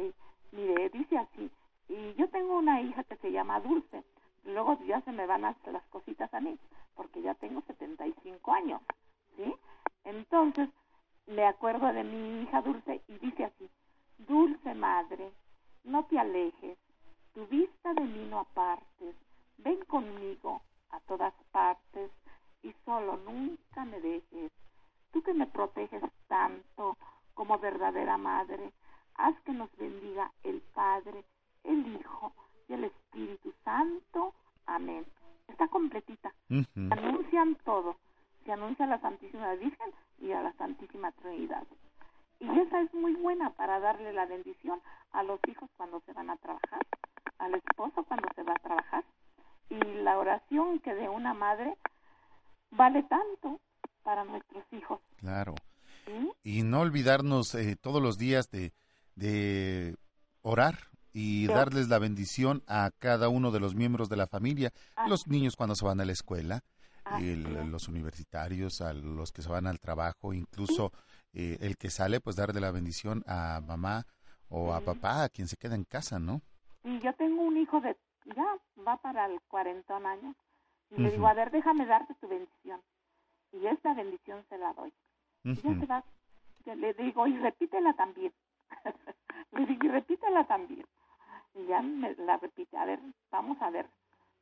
mire, 0.53 0.89
dice 0.91 1.19
así, 1.19 1.51
y 1.89 2.15
yo 2.15 2.29
tengo 2.29 2.59
una 2.59 2.81
hija 2.81 3.05
que 3.05 3.17
se 3.17 3.31
llama 3.31 3.61
Dulce, 3.61 4.03
luego 4.45 4.79
ya 4.87 5.01
se 5.03 5.13
me 5.13 5.27
van 5.27 5.43
las 5.43 5.57
cositas 5.91 6.33
a 6.35 6.41
mí, 6.41 6.59
porque 6.95 7.23
ya 7.23 7.35
tengo 7.35 7.63
75 7.67 8.53
años, 8.53 8.81
¿sí? 9.37 9.55
Entonces, 10.05 10.69
me 11.27 11.45
acuerdo 11.45 11.93
de 11.93 12.05
mi 12.05 12.43
hija 12.43 12.63
Dulce 12.63 13.03
y 13.09 13.19
dice 13.19 13.45
así, 13.45 13.69
Dulce 14.19 14.75
madre, 14.75 15.31
no 15.85 16.05
te 16.07 16.19
alejes, 16.19 16.79
tu 17.35 17.47
vista 17.47 17.95
de 17.95 18.01
mí 18.01 18.27
no 18.29 18.41
apartes, 18.41 19.15
ven 19.59 19.79
conmigo 19.87 20.61
a 20.91 21.01
todas 21.01 21.35
partes 21.53 22.11
y 22.63 22.73
solo 22.85 23.17
nunca 23.19 23.85
me 23.85 24.01
dejes. 24.01 24.53
Tú 25.13 25.23
que 25.23 25.35
me 25.35 25.47
proteges 25.47 26.03
tanto 26.27 26.97
como 27.35 27.59
verdadera 27.59 28.17
madre, 28.19 28.73
haz 29.15 29.39
que 29.43 29.53
nos 29.53 29.75
bendiga 29.77 30.31
el 30.43 30.61
Padre, 30.75 31.25
el 31.65 31.87
Hijo 31.95 32.33
y 32.69 32.75
el 32.75 32.85
Espíritu 32.85 33.53
Santo. 33.65 34.35
Amén. 34.67 35.07
Está 35.49 35.69
completita. 35.69 36.33
Ujú. 36.51 36.89
Anuncian 36.91 37.55
todo. 37.65 37.97
Se 38.45 38.53
anuncia 38.53 38.85
a 38.85 38.89
la 38.89 39.01
Santísima 39.01 39.55
Virgen 39.55 39.93
y 40.19 40.33
a 40.33 40.43
la 40.43 40.53
Santísima 40.55 41.13
Trinidad. 41.13 41.67
Y 42.41 42.49
esa 42.61 42.81
es 42.81 42.95
muy 42.95 43.15
buena 43.15 43.51
para 43.51 43.81
darle 43.81 44.13
la 44.13 44.27
bendición 44.27 44.81
a 45.13 45.23
los 45.23 45.41
hijos 45.49 45.69
cuando 45.77 46.01
se 46.01 46.13
van 46.13 46.31
a 46.31 46.37
trabajar, 46.37 46.81
al 47.39 47.55
esposo 47.55 48.05
cuando 48.05 48.29
se 48.35 48.43
va 48.43 48.53
a 48.53 48.63
trabajar. 48.63 49.05
Y 49.71 49.77
la 50.03 50.19
oración 50.19 50.79
que 50.81 50.95
de 50.95 51.09
una 51.09 51.35
madre 51.35 51.77
vale 52.71 53.03
tanto 53.05 53.61
para 54.03 54.25
nuestros 54.25 54.65
hijos. 54.73 55.01
Claro. 55.17 55.55
¿sí? 56.07 56.31
Y 56.43 56.63
no 56.63 56.81
olvidarnos 56.81 57.55
eh, 57.55 57.77
todos 57.81 58.03
los 58.03 58.17
días 58.19 58.51
de, 58.51 58.73
de 59.15 59.97
orar 60.43 60.79
y 61.13 61.47
Sí. 61.47 61.53
darles 61.53 61.89
la 61.89 61.99
bendición 61.99 62.63
a 62.67 62.91
cada 62.99 63.29
uno 63.29 63.51
de 63.51 63.61
los 63.61 63.75
miembros 63.75 64.09
de 64.09 64.17
la 64.17 64.27
familia, 64.27 64.73
Ah. 64.97 65.09
los 65.09 65.27
niños 65.27 65.57
cuando 65.57 65.75
se 65.75 65.85
van 65.85 66.01
a 66.01 66.05
la 66.05 66.13
escuela, 66.13 66.63
Así 67.05 67.31
el- 67.31 67.71
los 67.71 67.89
universitarios, 67.89 68.81
a 68.83 68.93
los 68.93 69.33
que 69.33 69.41
se 69.43 69.49
van 69.49 69.67
al 69.67 69.81
trabajo, 69.81 70.33
incluso 70.35 70.93
eh, 71.33 71.59
el 71.61 71.77
que 71.77 71.91
sale, 71.91 72.21
pues 72.21 72.37
darle 72.37 72.61
la 72.61 72.71
bendición 72.71 73.23
a 73.27 73.61
mamá 73.67 74.07
o 74.49 74.73
a 74.75 74.81
papá, 74.81 75.25
a 75.25 75.29
quien 75.29 75.47
se 75.49 75.57
queda 75.57 75.75
en 75.75 75.85
casa, 75.85 76.19
¿no? 76.19 76.41
Y 76.85 76.99
yo 77.01 77.13
tengo 77.15 77.43
un 77.43 77.57
hijo 77.59 77.81
de, 77.81 77.97
ya 78.35 78.59
va 78.87 78.97
para 78.97 79.27
el 79.27 79.41
cuarentón 79.43 80.07
años. 80.07 80.37
Y 80.91 81.03
le 81.03 81.11
digo, 81.11 81.27
a 81.27 81.35
ver, 81.35 81.51
déjame 81.51 81.85
darte 81.87 82.15
tu 82.15 82.29
bendición. 82.29 82.81
Y 83.53 83.67
esta 83.67 83.95
bendición 83.95 84.45
se 84.49 84.59
la 84.59 84.73
doy. 84.73 84.93
Y 85.45 85.55
ya 85.55 85.79
se 85.79 85.87
va. 85.87 86.05
Le 86.65 86.95
digo, 86.95 87.27
y 87.27 87.37
repítela 87.39 87.93
también. 87.95 88.33
le 89.53 89.67
digo, 89.67 89.87
y 89.87 89.89
repítela 89.89 90.45
también. 90.45 90.87
Y 91.55 91.67
ya 91.67 91.81
me 91.83 92.15
la 92.17 92.37
repite. 92.39 92.77
A 92.77 92.85
ver, 92.85 93.01
vamos 93.31 93.61
a 93.61 93.71
ver. 93.71 93.87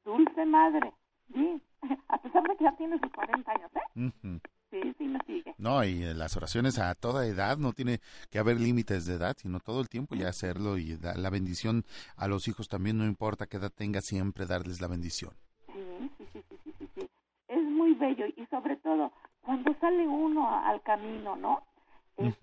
Dulce 0.05 0.45
madre, 0.45 0.93
sí. 1.33 1.61
A 2.09 2.19
pesar 2.19 2.43
de 2.45 2.57
que 2.57 2.65
ya 2.65 2.73
tiene 2.77 2.99
sus 2.99 3.13
40 3.13 3.51
años, 3.51 3.71
¿eh? 3.75 4.07
Ujú. 4.07 4.41
Sí, 4.71 4.81
sí 4.99 5.05
me 5.05 5.19
sigue. 5.27 5.55
No, 5.59 5.83
y 5.85 6.03
eh, 6.03 6.15
las 6.15 6.37
oraciones 6.37 6.79
a 6.79 6.95
toda 6.95 7.27
edad, 7.27 7.57
no 7.59 7.73
tiene 7.73 8.01
que 8.31 8.39
haber 8.39 8.61
límites 8.61 9.07
de 9.07 9.15
edad, 9.15 9.37
sino 9.39 9.61
todo 9.61 9.81
el 9.81 9.89
tiempo 9.89 10.15
ya 10.15 10.29
hacerlo 10.29 10.77
y 10.77 10.97
da- 10.97 11.15
la 11.15 11.31
bendición 11.31 11.85
a 12.17 12.29
los 12.29 12.49
hijos 12.49 12.69
también, 12.69 12.99
no 12.99 13.05
importa 13.07 13.47
qué 13.47 13.57
edad 13.57 13.73
tenga, 13.75 14.01
siempre 14.01 14.47
darles 14.47 14.81
la 14.81 14.89
bendición. 14.89 15.33
Sí, 15.73 16.11
sí, 16.19 16.27
sí, 16.33 16.43
sí, 16.65 16.73
sí, 16.79 16.89
sí. 16.95 17.09
Es 17.49 17.63
muy 17.63 17.95
bello 17.95 18.27
y 18.27 18.45
sobre 18.47 18.77
todo 18.77 19.13
cuando 19.43 19.73
sale 19.81 20.07
uno 20.07 20.49
al 20.65 20.83
camino, 20.83 21.37
¿no? 21.37 21.63
Es 22.17 22.35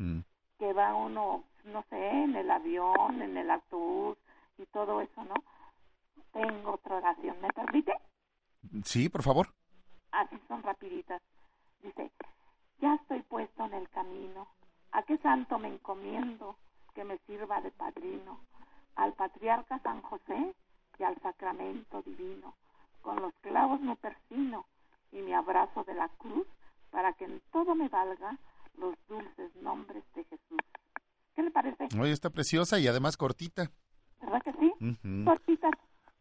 que 0.59 0.71
va 0.73 0.95
uno, 0.95 1.43
no 1.65 1.83
sé, 1.89 2.09
en 2.09 2.35
el 2.35 2.49
avión, 2.49 3.21
en 3.21 3.35
el 3.37 3.49
autobús 3.51 4.17
y 4.57 4.65
todo 4.67 5.01
eso, 5.01 5.23
¿no? 5.25 5.35
Tengo 6.31 6.73
otra 6.75 6.97
oración, 6.97 7.35
¿me 7.41 7.49
permite? 7.49 7.93
Sí, 8.85 9.09
por 9.09 9.23
favor. 9.23 9.49
Así 10.11 10.39
son 10.47 10.63
rapiditas. 10.63 11.21
Dice, 11.84 12.11
ya 12.80 12.95
estoy 12.95 13.22
puesto 13.23 13.65
en 13.65 13.73
el 13.73 13.89
camino. 13.89 14.47
¿A 14.93 15.03
qué 15.03 15.18
santo 15.18 15.60
me 15.60 15.68
encomiendo 15.68 16.55
que 16.95 17.03
me 17.03 17.18
sirva 17.27 17.61
de 17.61 17.72
padrino? 17.72 18.39
Al 18.95 19.14
patriarca 19.14 19.80
San 19.80 20.01
José 20.01 20.55
y 20.97 21.03
al 21.03 21.19
sacramento 21.22 22.01
divino. 22.03 22.55
Con 23.01 23.22
los 23.22 23.34
clavos 23.41 23.81
me 23.81 23.95
persino 23.97 24.65
y 25.11 25.18
me 25.18 25.35
abrazo 25.35 25.84
de 25.84 25.93
la 25.93 26.07
cruz 26.10 26.47
para 26.89 27.14
que 27.14 27.26
en 27.26 27.41
todo 27.51 27.76
me 27.76 27.89
valga 27.89 28.38
los 28.77 28.95
dulces 29.07 29.55
nombres 29.57 30.03
de 30.15 30.23
Jesús. 30.23 30.60
¿Qué 31.35 31.43
le 31.43 31.51
parece? 31.51 31.89
Oye, 31.99 32.11
está 32.11 32.30
preciosa 32.30 32.80
y 32.80 32.88
además 32.88 33.18
cortita. 33.18 33.72
¿Verdad 34.22 34.41
que 34.43 34.53
sí? 34.53 34.73
Ujú. 34.80 35.26
Cortitas. 35.26 35.72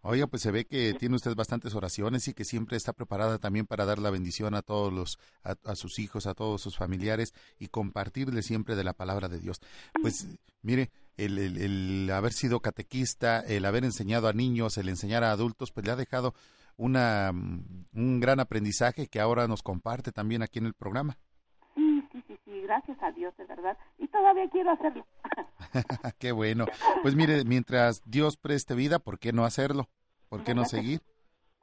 Oiga, 0.05 0.27
pues 0.27 0.43
se 0.43 0.51
ve 0.51 0.65
que 0.67 0.95
tiene 0.95 1.15
usted 1.15 1.35
bastantes 1.37 1.75
oraciones 1.77 2.27
y 2.27 2.35
que 2.35 2.45
siempre 2.45 2.77
está 2.77 2.93
preparada 2.93 3.39
también 3.39 3.67
para 3.67 3.85
dar 3.85 4.01
la 4.01 4.11
bendición 4.11 4.55
a 4.55 4.63
todos 4.63 4.93
los, 4.93 5.19
a, 5.45 5.77
sus 5.77 6.01
hijos, 6.01 6.27
a 6.27 6.35
todos 6.35 6.61
sus 6.61 6.77
familiares 6.77 7.33
y 7.61 7.69
compartirle 7.69 8.43
siempre 8.43 8.75
de 8.75 8.83
la 8.83 8.95
palabra 8.95 9.29
de 9.29 9.39
Dios. 9.39 9.61
Pues 10.01 10.27
mire, 10.63 10.91
el, 11.17 11.39
el- 11.39 11.57
el 11.59 12.11
haber 12.11 12.33
sido 12.33 12.59
catequista, 12.61 13.41
el 13.41 13.65
haber 13.65 13.85
enseñado 13.85 14.27
a 14.27 14.33
niños, 14.33 14.77
el 14.77 14.89
enseñar 14.89 15.23
a 15.23 15.31
adultos, 15.31 15.71
pues 15.71 15.87
le 15.87 15.93
ha 15.93 15.97
dejado 15.97 16.35
una, 16.77 17.31
mm, 17.33 17.85
un 17.95 18.19
gran 18.21 18.41
aprendizaje 18.41 19.07
que 19.07 19.21
ahora 19.21 19.47
nos 19.47 19.63
comparte 19.63 20.11
también 20.11 20.43
aquí 20.43 20.59
en 20.59 20.67
el 20.67 20.75
programa. 20.75 21.17
Gracias 22.73 23.03
a 23.03 23.11
Dios, 23.13 23.37
de 23.37 23.45
verdad. 23.45 23.77
Y 23.99 24.09
todavía 24.09 24.49
quiero 24.49 24.71
hacerlo. 24.71 25.05
Qué 26.19 26.33
bueno. 26.33 26.65
Pues 27.03 27.15
mire, 27.15 27.45
mientras 27.45 28.03
Dios 28.07 28.39
preste 28.39 28.75
vida, 28.75 28.99
¿por 28.99 29.19
qué 29.19 29.31
no 29.35 29.45
hacerlo? 29.45 29.89
¿Por 30.31 30.43
qué 30.43 30.55
no 30.55 30.65
seguir? 30.65 31.01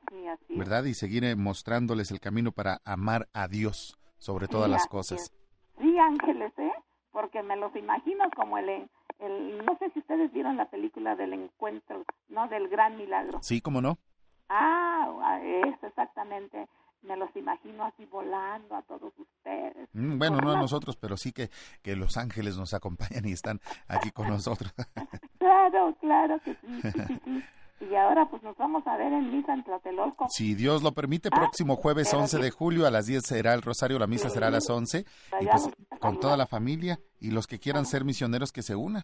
Sí, 0.10 0.28
así 0.28 0.46
es. 0.54 0.58
¿Verdad? 0.58 0.86
Y 0.86 0.96
seguir 0.96 1.24
eh, 1.24 1.36
mostrándoles 1.36 2.10
el 2.10 2.20
camino 2.20 2.52
para 2.52 2.80
amar 2.84 3.28
a 3.32 3.48
Dios 3.48 3.96
sobre 4.18 4.48
todas 4.48 4.66
Sí, 4.66 4.72
las 4.72 4.88
cosas. 4.88 5.22
es. 5.22 5.34
Sí, 5.80 6.00
ángeles, 6.00 6.52
¿eh? 6.58 6.72
Porque 7.12 7.44
me 7.44 7.56
los 7.56 7.76
imagino 7.76 8.24
como 8.36 8.58
el, 8.58 8.90
el... 9.20 9.66
No 9.66 9.78
sé 9.78 9.92
si 9.92 10.00
ustedes 10.00 10.34
vieron 10.34 10.58
la 10.58 10.68
película 10.68 11.16
del 11.16 11.34
encuentro, 11.34 12.06
¿no? 12.28 12.48
Del 12.48 12.70
gran 12.70 12.98
milagro. 12.98 13.38
Sí, 13.44 13.62
¿cómo 13.62 13.82
no? 13.82 14.00
Ah, 14.48 15.40
eso 15.44 15.86
exactamente. 15.86 16.68
Me 17.02 17.16
los 17.16 17.34
imagino 17.36 17.86
así 17.86 18.06
volando 18.06 18.76
a 18.76 18.82
todos 18.84 19.14
ustedes. 19.18 19.88
Mm, 19.94 20.18
Bueno, 20.18 20.38
no 20.42 20.52
a 20.52 20.58
nosotros, 20.60 20.98
pero 20.98 21.16
sí 21.18 21.32
que, 21.32 21.50
que 21.82 21.96
los 21.96 22.18
ángeles 22.18 22.58
nos 22.58 22.74
acompañan 22.74 23.26
y 23.26 23.32
están 23.32 23.60
aquí 23.88 24.12
con 24.12 24.28
nosotros. 24.28 24.74
Claro, 25.40 25.96
claro 26.02 26.38
que 26.44 26.54
sí, 26.56 26.82
sí, 26.82 26.92
sí, 27.08 27.20
sí. 27.26 27.44
Y 27.90 27.96
ahora 27.96 28.30
pues 28.30 28.44
nos 28.44 28.58
vamos 28.58 28.86
a 28.86 28.98
ver 28.98 29.14
en 29.14 29.32
misa 29.34 29.54
en 29.54 29.64
Tlatelolco. 29.64 30.28
Si 30.28 30.54
Dios 30.54 30.84
lo 30.84 30.92
permite, 30.92 31.30
Ah, 31.32 31.38
próximo 31.38 31.78
jueves 31.78 32.10
pero 32.12 32.24
11 32.24 32.36
sí. 32.38 32.44
de 32.44 32.52
julio 32.52 32.86
a 32.86 32.92
las 32.92 33.06
10 33.06 33.24
será 33.26 33.54
el 33.54 33.62
rosario, 33.62 33.98
la 33.98 34.06
misa 34.06 34.30
será 34.30 34.48
a 34.48 34.52
las 34.52 34.70
11 34.70 35.06
y 35.40 35.46
pues 35.48 35.70
con 36.02 36.20
toda 36.20 36.36
la 36.36 36.46
familia 36.46 37.00
y 37.22 37.32
los 37.32 37.48
que 37.48 37.58
quieran 37.58 37.86
ser 37.86 38.04
misioneros 38.04 38.52
que 38.52 38.64
se 38.64 38.76
unan. 38.76 39.04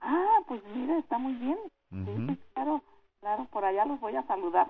Ah, 0.00 0.38
pues 0.46 0.62
mira, 0.76 0.96
está 1.00 1.18
muy 1.18 1.32
bien. 1.34 1.58
Sí, 1.90 2.38
claro, 2.54 2.84
claro, 3.20 3.48
por 3.50 3.64
allá 3.64 3.84
los 3.84 3.98
voy 3.98 4.14
a 4.14 4.24
saludar. 4.28 4.68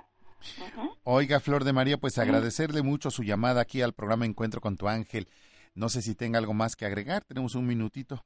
Oiga, 1.04 1.40
Flor 1.40 1.64
de 1.64 1.72
María, 1.72 1.98
pues 1.98 2.18
agradecerle 2.18 2.82
mucho 2.82 3.10
su 3.10 3.22
llamada 3.22 3.60
aquí 3.60 3.82
al 3.82 3.92
programa 3.92 4.26
Encuentro 4.26 4.60
con 4.60 4.76
tu 4.76 4.88
ángel. 4.88 5.28
No 5.74 5.88
sé 5.88 6.02
si 6.02 6.14
tenga 6.14 6.38
algo 6.38 6.54
más 6.54 6.76
que 6.76 6.86
agregar, 6.86 7.24
tenemos 7.24 7.54
un 7.54 7.66
minutito. 7.66 8.24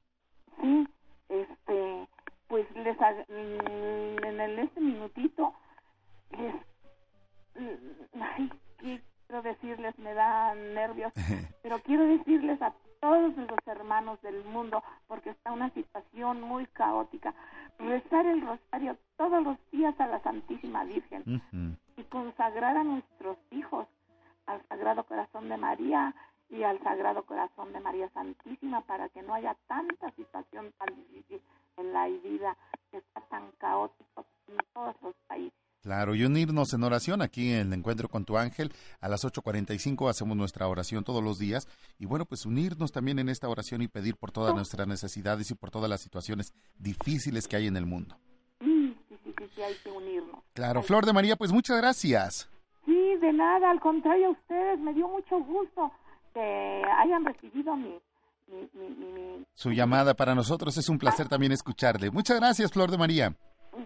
Sí, 0.60 0.86
este, 1.28 2.08
pues 2.46 2.66
les 2.76 2.96
mm, 2.96 4.24
en 4.24 4.40
el 4.40 4.58
este 4.58 4.80
minutito 4.80 5.54
les 6.32 6.54
mm, 7.54 8.22
ay, 8.22 8.52
¿qué 8.78 9.02
quiero 9.26 9.42
decirles? 9.42 9.98
Me 9.98 10.14
da 10.14 10.54
nervios, 10.54 11.12
pero 11.62 11.80
quiero 11.80 12.04
decirles 12.04 12.60
a 12.60 12.74
todos 13.00 13.36
los 13.36 13.66
hermanos 13.66 14.20
del 14.22 14.44
mundo, 14.44 14.82
porque 15.06 15.30
está 15.30 15.52
una 15.52 15.70
situación 15.70 16.40
muy 16.40 16.66
caótica, 16.66 17.34
rezar 17.78 18.26
el 18.26 18.40
rosario 18.40 18.96
todos 19.16 19.42
los 19.42 19.56
días 19.70 19.98
a 20.00 20.06
la 20.06 20.20
Santísima 20.22 20.84
Virgen. 20.84 21.40
Y 21.98 22.04
consagrar 22.04 22.76
a 22.76 22.84
nuestros 22.84 23.36
hijos 23.50 23.86
al 24.46 24.66
Sagrado 24.68 25.04
Corazón 25.04 25.48
de 25.48 25.56
María 25.56 26.14
y 26.48 26.62
al 26.62 26.82
Sagrado 26.82 27.24
Corazón 27.26 27.72
de 27.72 27.80
María 27.80 28.08
Santísima 28.10 28.80
para 28.82 29.08
que 29.10 29.20
no 29.22 29.34
haya 29.34 29.56
tanta 29.66 30.10
situación 30.12 30.72
tan 30.78 30.94
difícil 30.96 31.42
en 31.76 31.92
la 31.92 32.06
vida 32.06 32.56
que 32.90 32.98
está 32.98 33.20
tan 33.28 33.50
caótico 33.58 34.24
en 34.46 34.56
todos 34.72 34.94
los 35.02 35.14
países. 35.26 35.52
Claro, 35.82 36.14
y 36.14 36.24
unirnos 36.24 36.72
en 36.72 36.82
oración 36.84 37.22
aquí 37.22 37.52
en 37.52 37.68
el 37.68 37.72
Encuentro 37.72 38.08
con 38.08 38.24
tu 38.24 38.36
ángel. 38.36 38.72
A 39.00 39.08
las 39.08 39.24
8.45 39.24 40.08
hacemos 40.10 40.36
nuestra 40.36 40.66
oración 40.68 41.04
todos 41.04 41.22
los 41.22 41.38
días. 41.38 41.68
Y 41.98 42.06
bueno, 42.06 42.26
pues 42.26 42.46
unirnos 42.46 42.92
también 42.92 43.18
en 43.18 43.28
esta 43.28 43.48
oración 43.48 43.82
y 43.82 43.88
pedir 43.88 44.16
por 44.16 44.32
todas 44.32 44.54
nuestras 44.54 44.86
necesidades 44.86 45.50
y 45.50 45.54
por 45.54 45.70
todas 45.70 45.88
las 45.88 46.00
situaciones 46.00 46.52
difíciles 46.78 47.46
que 47.46 47.56
hay 47.56 47.66
en 47.68 47.76
el 47.76 47.86
mundo. 47.86 48.18
Hay 49.62 49.74
que 49.82 49.90
unirnos. 49.90 50.40
Claro, 50.54 50.82
Flor 50.82 51.04
de 51.06 51.12
María, 51.12 51.36
pues 51.36 51.52
muchas 51.52 51.76
gracias. 51.78 52.48
Sí, 52.84 53.16
de 53.20 53.32
nada, 53.32 53.70
al 53.70 53.80
contrario 53.80 54.28
a 54.28 54.30
ustedes, 54.30 54.78
me 54.80 54.94
dio 54.94 55.08
mucho 55.08 55.38
gusto 55.40 55.90
que 56.34 56.82
hayan 56.98 57.24
recibido 57.24 57.76
mi, 57.76 57.98
mi, 58.46 58.68
mi, 58.72 58.88
mi- 58.88 59.12
mi- 59.12 59.44
Su 59.54 59.72
llamada 59.72 60.14
para 60.14 60.34
nosotros 60.34 60.76
es 60.78 60.88
un 60.88 60.98
placer 60.98 61.28
también 61.28 61.52
escucharle. 61.52 62.10
Muchas 62.10 62.38
gracias, 62.38 62.72
Flor 62.72 62.90
de 62.90 62.98
María. 62.98 63.34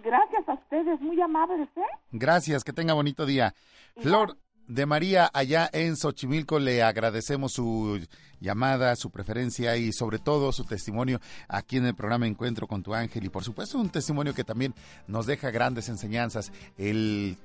Gracias 0.05 0.49
a 0.49 0.55
ustedes, 0.55 1.01
muy 1.01 1.21
amables, 1.21 1.69
¿eh? 1.77 1.81
Gracias, 2.13 2.63
que 2.65 2.73
tenga 2.73 2.95
bonito 2.95 3.27
día. 3.27 3.55
Flor 3.97 4.37
de 4.69 4.87
María, 4.87 5.31
allá 5.33 5.69
en 5.73 5.97
Xochimilco, 5.97 6.59
le 6.59 6.83
agradecemos 6.83 7.53
su 7.53 8.01
llamada, 8.41 8.97
su 8.97 9.11
preferencia 9.11 9.77
y 9.77 9.93
sobre 9.93 10.19
todo 10.19 10.53
su 10.53 10.65
testimonio 10.65 11.21
aquí 11.49 11.77
en 11.77 11.87
el 11.87 11.95
programa 11.95 12.27
Encuentro 12.27 12.67
con 12.67 12.83
tu 12.83 12.95
ángel 12.95 13.25
y 13.25 13.29
por 13.29 13.45
supuesto 13.45 13.79
un 13.79 13.91
testimonio 13.91 14.35
que 14.35 14.45
también 14.45 14.75
nos 15.07 15.27
deja 15.27 15.51
grandes 15.51 15.89
enseñanzas. 15.89 16.53
El 16.77 17.37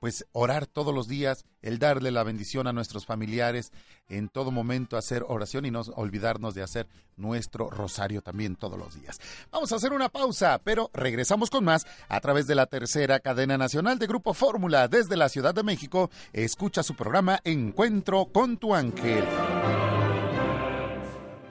pues 0.00 0.26
orar 0.32 0.66
todos 0.66 0.94
los 0.94 1.08
días, 1.08 1.44
el 1.62 1.78
darle 1.78 2.10
la 2.10 2.22
bendición 2.22 2.66
a 2.66 2.72
nuestros 2.72 3.06
familiares, 3.06 3.72
en 4.08 4.28
todo 4.28 4.50
momento 4.50 4.96
hacer 4.96 5.24
oración 5.26 5.64
y 5.66 5.70
no 5.70 5.80
olvidarnos 5.94 6.54
de 6.54 6.62
hacer 6.62 6.88
nuestro 7.16 7.70
rosario 7.70 8.22
también 8.22 8.56
todos 8.56 8.78
los 8.78 9.00
días. 9.00 9.20
Vamos 9.50 9.72
a 9.72 9.76
hacer 9.76 9.92
una 9.92 10.08
pausa, 10.08 10.60
pero 10.62 10.90
regresamos 10.92 11.50
con 11.50 11.64
más 11.64 11.86
a 12.08 12.20
través 12.20 12.46
de 12.46 12.54
la 12.54 12.66
tercera 12.66 13.20
cadena 13.20 13.58
nacional 13.58 13.98
de 13.98 14.06
Grupo 14.06 14.34
Fórmula 14.34 14.88
desde 14.88 15.16
la 15.16 15.28
Ciudad 15.28 15.54
de 15.54 15.62
México. 15.62 16.10
Escucha 16.32 16.82
su 16.82 16.94
programa 16.94 17.40
Encuentro 17.44 18.26
con 18.26 18.58
tu 18.58 18.74
ángel. 18.74 19.24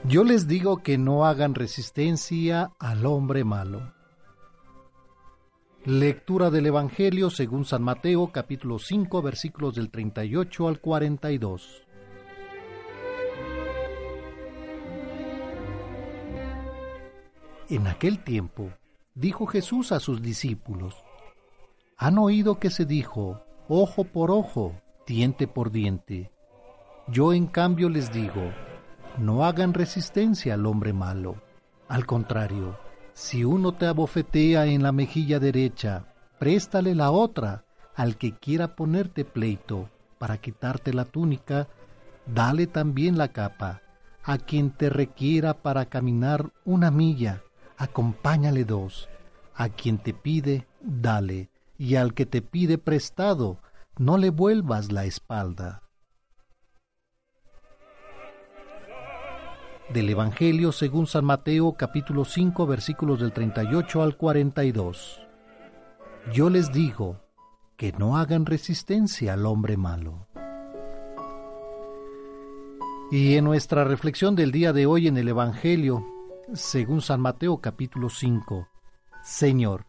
Yo 0.07 0.23
les 0.23 0.47
digo 0.47 0.83
que 0.83 0.99
no 0.99 1.25
hagan 1.25 1.55
resistencia 1.55 2.71
al 2.79 3.07
hombre 3.07 3.43
malo. 3.43 3.94
Lectura 5.87 6.49
del 6.49 6.65
Evangelio 6.65 7.29
según 7.29 7.63
San 7.63 7.83
Mateo 7.83 8.31
capítulo 8.31 8.79
5 8.79 9.21
versículos 9.21 9.75
del 9.75 9.91
38 9.91 10.67
al 10.67 10.79
42. 10.79 11.83
En 17.69 17.85
aquel 17.85 18.23
tiempo 18.23 18.71
dijo 19.13 19.45
Jesús 19.45 19.91
a 19.91 19.99
sus 19.99 20.23
discípulos, 20.23 20.95
Han 21.97 22.17
oído 22.17 22.57
que 22.57 22.71
se 22.71 22.85
dijo, 22.85 23.43
ojo 23.67 24.05
por 24.05 24.31
ojo, 24.31 24.73
diente 25.05 25.47
por 25.47 25.71
diente. 25.71 26.31
Yo 27.09 27.31
en 27.31 27.45
cambio 27.45 27.89
les 27.89 28.11
digo, 28.11 28.51
no 29.19 29.45
hagan 29.45 29.75
resistencia 29.75 30.55
al 30.55 30.65
hombre 30.65 30.93
malo. 30.93 31.35
Al 31.87 32.07
contrario, 32.07 32.75
si 33.15 33.45
uno 33.45 33.71
te 33.71 33.87
abofetea 33.87 34.65
en 34.65 34.83
la 34.83 34.91
mejilla 34.91 35.39
derecha, 35.39 36.03
préstale 36.37 36.93
la 36.93 37.11
otra 37.11 37.63
al 37.95 38.17
que 38.17 38.33
quiera 38.33 38.75
ponerte 38.75 39.23
pleito 39.23 39.89
para 40.17 40.37
quitarte 40.37 40.93
la 40.93 41.05
túnica, 41.05 41.69
dale 42.25 42.67
también 42.67 43.17
la 43.17 43.29
capa. 43.29 43.81
A 44.21 44.37
quien 44.37 44.71
te 44.71 44.89
requiera 44.89 45.53
para 45.53 45.85
caminar 45.85 46.51
una 46.65 46.91
milla, 46.91 47.41
acompáñale 47.77 48.65
dos. 48.65 49.07
A 49.55 49.69
quien 49.69 49.97
te 49.97 50.13
pide, 50.13 50.67
dale, 50.81 51.49
y 51.77 51.95
al 51.95 52.13
que 52.13 52.25
te 52.25 52.41
pide 52.41 52.77
prestado, 52.77 53.59
no 53.97 54.17
le 54.17 54.29
vuelvas 54.29 54.91
la 54.91 55.05
espalda. 55.05 55.84
Del 59.89 60.09
Evangelio 60.09 60.71
según 60.71 61.05
San 61.05 61.25
Mateo 61.25 61.73
capítulo 61.73 62.25
5 62.25 62.65
versículos 62.65 63.19
del 63.19 63.31
38 63.31 64.01
al 64.01 64.17
42. 64.17 65.21
Yo 66.33 66.49
les 66.49 66.71
digo 66.71 67.21
que 67.77 67.91
no 67.91 68.17
hagan 68.17 68.47
resistencia 68.47 69.33
al 69.33 69.45
hombre 69.45 69.77
malo. 69.77 70.27
Y 73.11 73.35
en 73.35 73.45
nuestra 73.45 73.83
reflexión 73.83 74.35
del 74.35 74.51
día 74.51 74.73
de 74.73 74.87
hoy 74.87 75.07
en 75.07 75.17
el 75.17 75.27
Evangelio, 75.27 76.03
según 76.53 77.01
San 77.01 77.21
Mateo 77.21 77.57
capítulo 77.61 78.09
5, 78.09 78.67
Señor, 79.21 79.85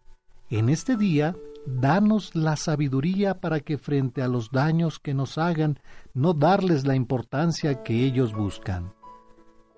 en 0.50 0.68
este 0.68 0.98
día 0.98 1.34
danos 1.64 2.34
la 2.34 2.56
sabiduría 2.56 3.40
para 3.40 3.60
que 3.60 3.78
frente 3.78 4.20
a 4.20 4.28
los 4.28 4.50
daños 4.50 4.98
que 4.98 5.14
nos 5.14 5.38
hagan, 5.38 5.80
no 6.12 6.34
darles 6.34 6.86
la 6.86 6.94
importancia 6.94 7.82
que 7.82 8.04
ellos 8.04 8.34
buscan. 8.34 8.95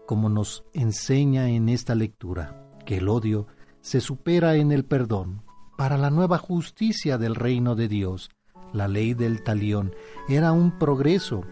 Como 0.09 0.31
nos 0.31 0.65
enseña 0.73 1.51
en 1.51 1.69
esta 1.69 1.95
lectura, 1.95 2.67
que 2.87 2.97
el 2.97 3.11
odio 3.11 3.47
se 3.83 4.01
supera 4.01 4.57
en 4.57 4.73
el 4.73 4.87
perdón. 4.87 5.43
Para 5.77 5.99
la 5.99 6.09
nueva 6.09 6.39
justicia 6.39 7.19
del 7.19 7.35
reino 7.35 7.75
de 7.75 7.89
Dios, 7.89 8.31
la 8.73 8.89
ley 8.89 9.13
del 9.13 9.43
talión 9.43 9.95
era 10.27 10.53
un 10.53 10.79
progreso, 10.79 11.43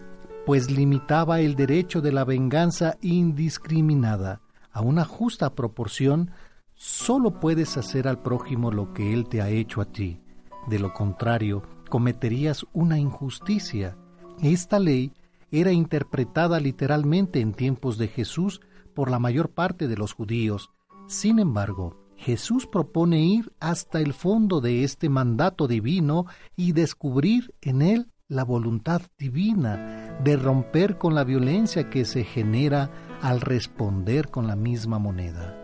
pues 0.47 0.71
limitaba 0.71 1.39
el 1.39 1.55
derecho 1.55 2.01
de 2.01 2.11
la 2.11 2.25
venganza 2.25 2.97
indiscriminada 3.01 4.41
a 4.71 4.81
una 4.81 5.05
justa 5.05 5.53
proporción, 5.53 6.31
solo 6.73 7.39
puedes 7.39 7.77
hacer 7.77 8.07
al 8.07 8.23
prójimo 8.23 8.71
lo 8.71 8.91
que 8.91 9.13
él 9.13 9.29
te 9.29 9.39
ha 9.43 9.49
hecho 9.49 9.81
a 9.81 9.85
ti. 9.85 10.19
De 10.65 10.79
lo 10.79 10.93
contrario, 10.93 11.61
cometerías 11.91 12.65
una 12.73 12.97
injusticia. 12.97 13.95
Esta 14.41 14.79
ley 14.79 15.13
era 15.51 15.71
interpretada 15.71 16.59
literalmente 16.59 17.39
en 17.39 17.53
tiempos 17.53 17.97
de 17.97 18.07
Jesús 18.07 18.61
por 18.93 19.09
la 19.09 19.19
mayor 19.19 19.49
parte 19.49 19.87
de 19.87 19.97
los 19.97 20.13
judíos. 20.13 20.71
Sin 21.07 21.39
embargo, 21.39 22.07
Jesús 22.17 22.65
propone 22.65 23.23
ir 23.23 23.53
hasta 23.59 23.99
el 23.99 24.13
fondo 24.13 24.59
de 24.59 24.83
este 24.83 25.07
mandato 25.07 25.67
divino 25.67 26.25
y 26.55 26.71
descubrir 26.71 27.53
en 27.61 27.81
él 27.81 28.11
la 28.27 28.43
voluntad 28.43 29.01
divina 29.17 30.17
de 30.23 30.35
romper 30.35 30.97
con 30.97 31.15
la 31.15 31.23
violencia 31.23 31.89
que 31.89 32.03
se 32.05 32.23
genera 32.23 32.91
al 33.21 33.39
responder 33.39 34.29
con 34.29 34.47
la 34.47 34.55
misma 34.55 34.99
moneda. 34.99 35.55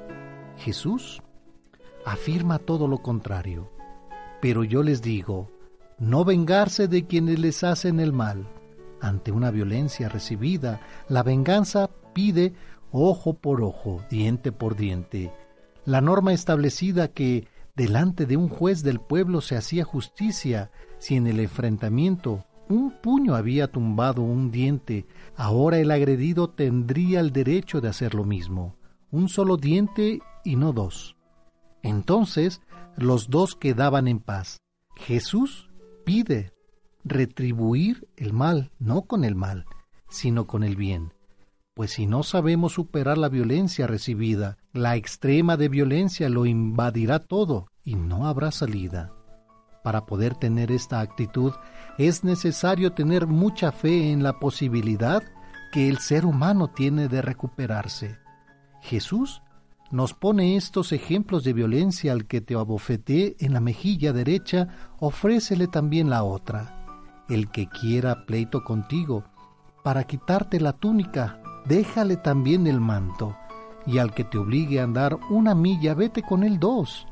Jesús 0.58 1.22
afirma 2.06 2.60
todo 2.60 2.88
lo 2.88 3.00
contrario. 3.00 3.72
Pero 4.42 4.64
yo 4.64 4.84
les 4.84 5.02
digo, 5.02 5.52
no 6.00 6.26
vengarse 6.26 6.88
de 6.88 7.06
quienes 7.06 7.40
les 7.40 7.64
hacen 7.64 8.00
el 8.00 8.14
mal. 8.14 8.48
Ante 9.04 9.34
una 9.34 9.52
violencia 9.52 10.08
recibida, 10.08 10.80
la 11.10 11.24
venganza 11.24 11.90
pide 12.14 12.54
ojo 12.90 13.34
por 13.34 13.62
ojo, 13.62 14.02
diente 14.10 14.54
por 14.54 14.78
diente. 14.78 15.34
La 15.84 16.00
norma 16.00 16.32
establecida 16.32 17.10
que 17.10 17.50
delante 17.76 18.26
de 18.26 18.38
un 18.38 18.48
juez 18.48 18.82
del 18.82 19.02
pueblo 19.02 19.42
se 19.42 19.58
hacía 19.58 19.84
justicia 19.84 20.72
si 21.00 21.18
en 21.18 21.28
el 21.28 21.42
enfrentamiento 21.42 22.46
un 22.70 22.92
puño 23.02 23.36
había 23.36 23.68
tumbado 23.68 24.22
un 24.22 24.52
diente, 24.52 25.06
ahora 25.36 25.80
el 25.80 25.92
agredido 25.92 26.50
tendría 26.50 27.20
el 27.20 27.34
derecho 27.34 27.82
de 27.82 27.90
hacer 27.90 28.16
lo 28.16 28.24
mismo, 28.24 28.78
un 29.12 29.28
solo 29.28 29.58
diente 29.58 30.22
y 30.46 30.56
no 30.56 30.72
dos. 30.72 31.18
Entonces 31.82 32.62
los 32.96 33.30
dos 33.30 33.58
quedaban 33.58 34.08
en 34.08 34.22
paz. 34.22 34.62
Jesús 34.96 35.70
pide 36.06 36.53
retribuir 37.04 38.08
el 38.18 38.34
mal, 38.34 38.72
no 38.80 39.04
con 39.04 39.24
el 39.24 39.36
mal, 39.36 39.66
sino 40.10 40.48
con 40.48 40.64
el 40.64 40.76
bien. 40.76 41.14
Pues 41.74 41.92
si 41.92 42.06
no 42.06 42.24
sabemos 42.24 42.74
superar 42.74 43.18
la 43.18 43.30
violencia 43.30 43.88
recibida, 43.88 44.58
la 44.74 44.96
extrema 44.96 45.58
de 45.58 45.70
violencia 45.70 46.30
lo 46.30 46.46
invadirá 46.46 47.20
todo 47.20 47.68
y 47.84 47.96
no 47.96 48.28
habrá 48.28 48.52
salida. 48.52 49.12
Para 49.84 50.06
poder 50.06 50.36
tener 50.36 50.72
esta 50.72 51.02
actitud 51.02 51.52
es 51.98 52.24
necesario 52.24 52.94
tener 52.94 53.28
mucha 53.28 53.72
fe 53.72 54.12
en 54.12 54.24
la 54.24 54.40
posibilidad 54.40 55.24
que 55.72 55.90
el 55.90 55.98
ser 55.98 56.26
humano 56.26 56.70
tiene 56.70 57.08
de 57.08 57.22
recuperarse. 57.22 58.18
Jesús 58.82 59.42
nos 59.90 60.14
pone 60.14 60.56
estos 60.56 60.92
ejemplos 60.92 61.44
de 61.44 61.54
violencia 61.54 62.12
al 62.12 62.26
que 62.26 62.42
te 62.42 62.54
abofetee 62.54 63.36
en 63.40 63.54
la 63.54 63.60
mejilla 63.60 64.14
derecha, 64.14 64.68
ofrécele 65.00 65.68
también 65.68 66.10
la 66.10 66.24
otra. 66.24 66.83
El 67.30 67.50
que 67.50 67.68
quiera 67.68 68.26
pleito 68.26 68.64
contigo, 68.64 69.24
para 69.84 70.04
quitarte 70.04 70.60
la 70.60 70.74
túnica, 70.74 71.42
déjale 71.66 72.18
también 72.18 72.68
el 72.68 72.80
manto, 72.80 73.36
y 73.86 73.98
al 73.98 74.14
que 74.14 74.24
te 74.24 74.38
obligue 74.38 74.80
a 74.80 74.84
andar 74.84 75.20
una 75.30 75.56
milla, 75.56 75.94
vete 75.94 76.22
con 76.22 76.44
él 76.44 76.60
dos. 76.60 77.08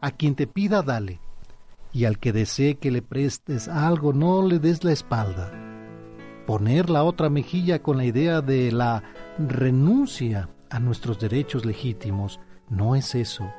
A 0.00 0.10
quien 0.10 0.34
te 0.34 0.46
pida, 0.46 0.82
dale 0.82 1.20
y 1.92 2.04
al 2.04 2.18
que 2.18 2.32
desee 2.32 2.76
que 2.76 2.90
le 2.90 3.02
prestes 3.02 3.68
algo 3.68 4.12
no 4.12 4.46
le 4.46 4.58
des 4.58 4.84
la 4.84 4.92
espalda. 4.92 5.50
Poner 6.46 6.90
la 6.90 7.04
otra 7.04 7.30
mejilla 7.30 7.82
con 7.82 7.96
la 7.96 8.04
idea 8.04 8.40
de 8.40 8.72
la 8.72 9.02
renuncia 9.38 10.48
a 10.68 10.78
nuestros 10.78 11.18
derechos 11.18 11.64
legítimos 11.64 12.40
no 12.68 12.94
es 12.94 13.14
eso. 13.14 13.50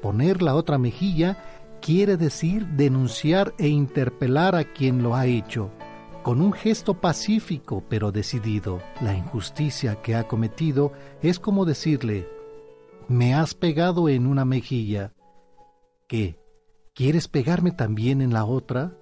Poner 0.00 0.42
la 0.42 0.54
otra 0.54 0.78
mejilla 0.78 1.61
quiere 1.82 2.16
decir 2.16 2.66
denunciar 2.68 3.54
e 3.58 3.68
interpelar 3.68 4.54
a 4.54 4.72
quien 4.72 5.02
lo 5.02 5.14
ha 5.14 5.26
hecho, 5.26 5.70
con 6.22 6.40
un 6.40 6.52
gesto 6.52 7.00
pacífico 7.00 7.84
pero 7.88 8.12
decidido. 8.12 8.80
La 9.02 9.14
injusticia 9.14 10.00
que 10.00 10.14
ha 10.14 10.28
cometido 10.28 10.92
es 11.20 11.38
como 11.38 11.64
decirle, 11.66 12.28
me 13.08 13.34
has 13.34 13.54
pegado 13.54 14.08
en 14.08 14.26
una 14.26 14.44
mejilla. 14.44 15.12
¿Qué? 16.06 16.38
¿Quieres 16.94 17.26
pegarme 17.26 17.72
también 17.72 18.22
en 18.22 18.32
la 18.32 18.44
otra? 18.44 18.96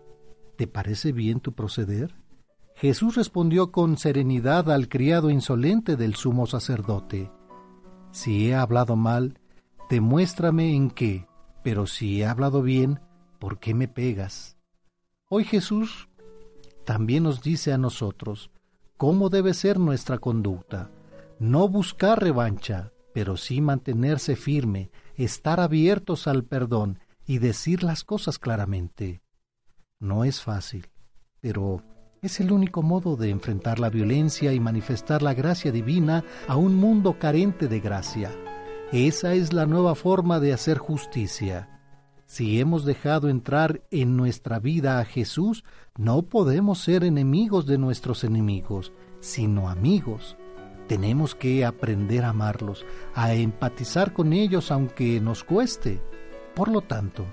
¿Te 0.57 0.67
parece 0.67 1.13
bien 1.13 1.41
tu 1.41 1.53
proceder? 1.53 2.15
Jesús 2.75 3.15
respondió 3.15 3.73
con 3.73 3.99
serenidad 3.99 4.71
al 4.71 4.89
criado 4.89 5.29
insolente 5.29 5.97
del 5.97 6.15
sumo 6.15 6.47
sacerdote. 6.47 7.31
Si 8.11 8.49
he 8.49 8.55
hablado 8.55 8.97
mal, 8.97 9.39
demuéstrame 9.91 10.75
en 10.75 10.91
qué, 10.91 11.27
pero 11.63 11.87
si 11.87 12.21
he 12.21 12.27
hablado 12.27 12.63
bien, 12.63 13.01
¿por 13.39 13.59
qué 13.59 13.75
me 13.75 13.89
pegas? 13.89 14.57
Hoy 15.29 15.45
Jesús 15.45 16.09
también 16.85 17.23
nos 17.23 17.43
dice 17.43 17.73
a 17.73 17.79
nosotros 17.79 18.51
cómo 18.97 19.29
debe 19.29 19.55
ser 19.55 19.79
nuestra 19.79 20.19
conducta. 20.19 20.91
No 21.39 21.69
buscar 21.69 22.23
revancha, 22.23 22.93
pero 23.15 23.37
sí 23.37 23.61
mantenerse 23.61 24.37
firme, 24.37 24.91
estar 25.17 25.61
abiertos 25.61 26.27
al 26.27 26.45
perdón 26.45 26.99
y 27.27 27.39
decir 27.39 27.83
las 27.83 28.05
cosas 28.05 28.39
claramente. 28.39 29.23
No 29.99 30.25
es 30.25 30.43
fácil, 30.43 30.89
pero 31.41 31.83
es 32.23 32.41
el 32.41 32.53
único 32.53 32.83
modo 32.83 33.17
de 33.17 33.31
enfrentar 33.31 33.79
la 33.79 33.89
violencia 33.89 34.53
y 34.53 34.61
manifestar 34.61 35.23
la 35.23 35.35
gracia 35.35 35.73
divina 35.73 36.25
a 36.49 36.57
un 36.57 36.75
mundo 36.75 37.19
carente 37.19 37.69
de 37.69 37.81
gracia. 37.81 38.31
Esa 38.93 39.35
es 39.35 39.53
la 39.53 39.67
nueva 39.67 39.95
forma 39.95 40.41
de 40.41 40.53
hacer 40.53 40.79
justicia. 40.79 41.69
Si 42.27 42.59
hemos 42.59 42.85
dejado 42.85 43.29
entrar 43.29 43.83
en 43.93 44.17
nuestra 44.17 44.59
vida 44.59 44.99
a 44.99 45.05
Jesús, 45.05 45.63
no 45.97 46.23
podemos 46.23 46.81
ser 46.81 47.05
enemigos 47.05 47.67
de 47.67 47.79
nuestros 47.79 48.25
enemigos, 48.25 48.93
sino 49.21 49.69
amigos. 49.69 50.37
Tenemos 50.89 51.37
que 51.37 51.65
aprender 51.65 52.25
a 52.25 52.31
amarlos, 52.31 52.85
a 53.15 53.33
empatizar 53.35 54.13
con 54.13 54.33
ellos 54.33 54.73
aunque 54.73 55.21
nos 55.21 55.45
cueste. 55.45 56.03
Por 56.57 56.69
lo 56.69 56.81
tanto, 56.81 57.27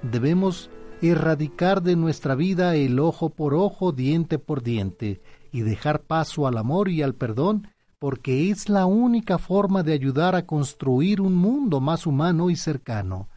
debemos 0.00 0.70
erradicar 1.02 1.82
de 1.82 1.94
nuestra 1.94 2.34
vida 2.34 2.74
el 2.74 2.98
ojo 2.98 3.28
por 3.28 3.52
ojo, 3.52 3.92
diente 3.92 4.38
por 4.38 4.62
diente, 4.62 5.20
y 5.50 5.60
dejar 5.60 6.04
paso 6.04 6.46
al 6.46 6.56
amor 6.56 6.88
y 6.88 7.02
al 7.02 7.14
perdón, 7.14 7.68
porque 8.02 8.50
es 8.50 8.68
la 8.68 8.84
única 8.84 9.38
forma 9.38 9.84
de 9.84 9.92
ayudar 9.92 10.34
a 10.34 10.44
construir 10.44 11.20
un 11.20 11.36
mundo 11.36 11.80
más 11.80 12.04
humano 12.04 12.50
y 12.50 12.56
cercano. 12.56 13.28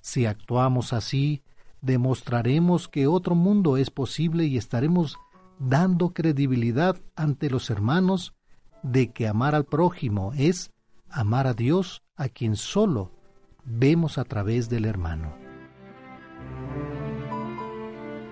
Si 0.00 0.24
actuamos 0.24 0.94
así, 0.94 1.42
demostraremos 1.82 2.88
que 2.88 3.06
otro 3.06 3.34
mundo 3.34 3.76
es 3.76 3.90
posible 3.90 4.46
y 4.46 4.56
estaremos 4.56 5.18
dando 5.58 6.14
credibilidad 6.14 6.96
ante 7.16 7.50
los 7.50 7.68
hermanos 7.68 8.32
de 8.82 9.12
que 9.12 9.28
amar 9.28 9.54
al 9.54 9.66
prójimo 9.66 10.32
es 10.38 10.70
amar 11.10 11.46
a 11.46 11.52
Dios 11.52 12.02
a 12.16 12.30
quien 12.30 12.56
solo 12.56 13.10
vemos 13.66 14.16
a 14.16 14.24
través 14.24 14.70
del 14.70 14.86
hermano. 14.86 15.34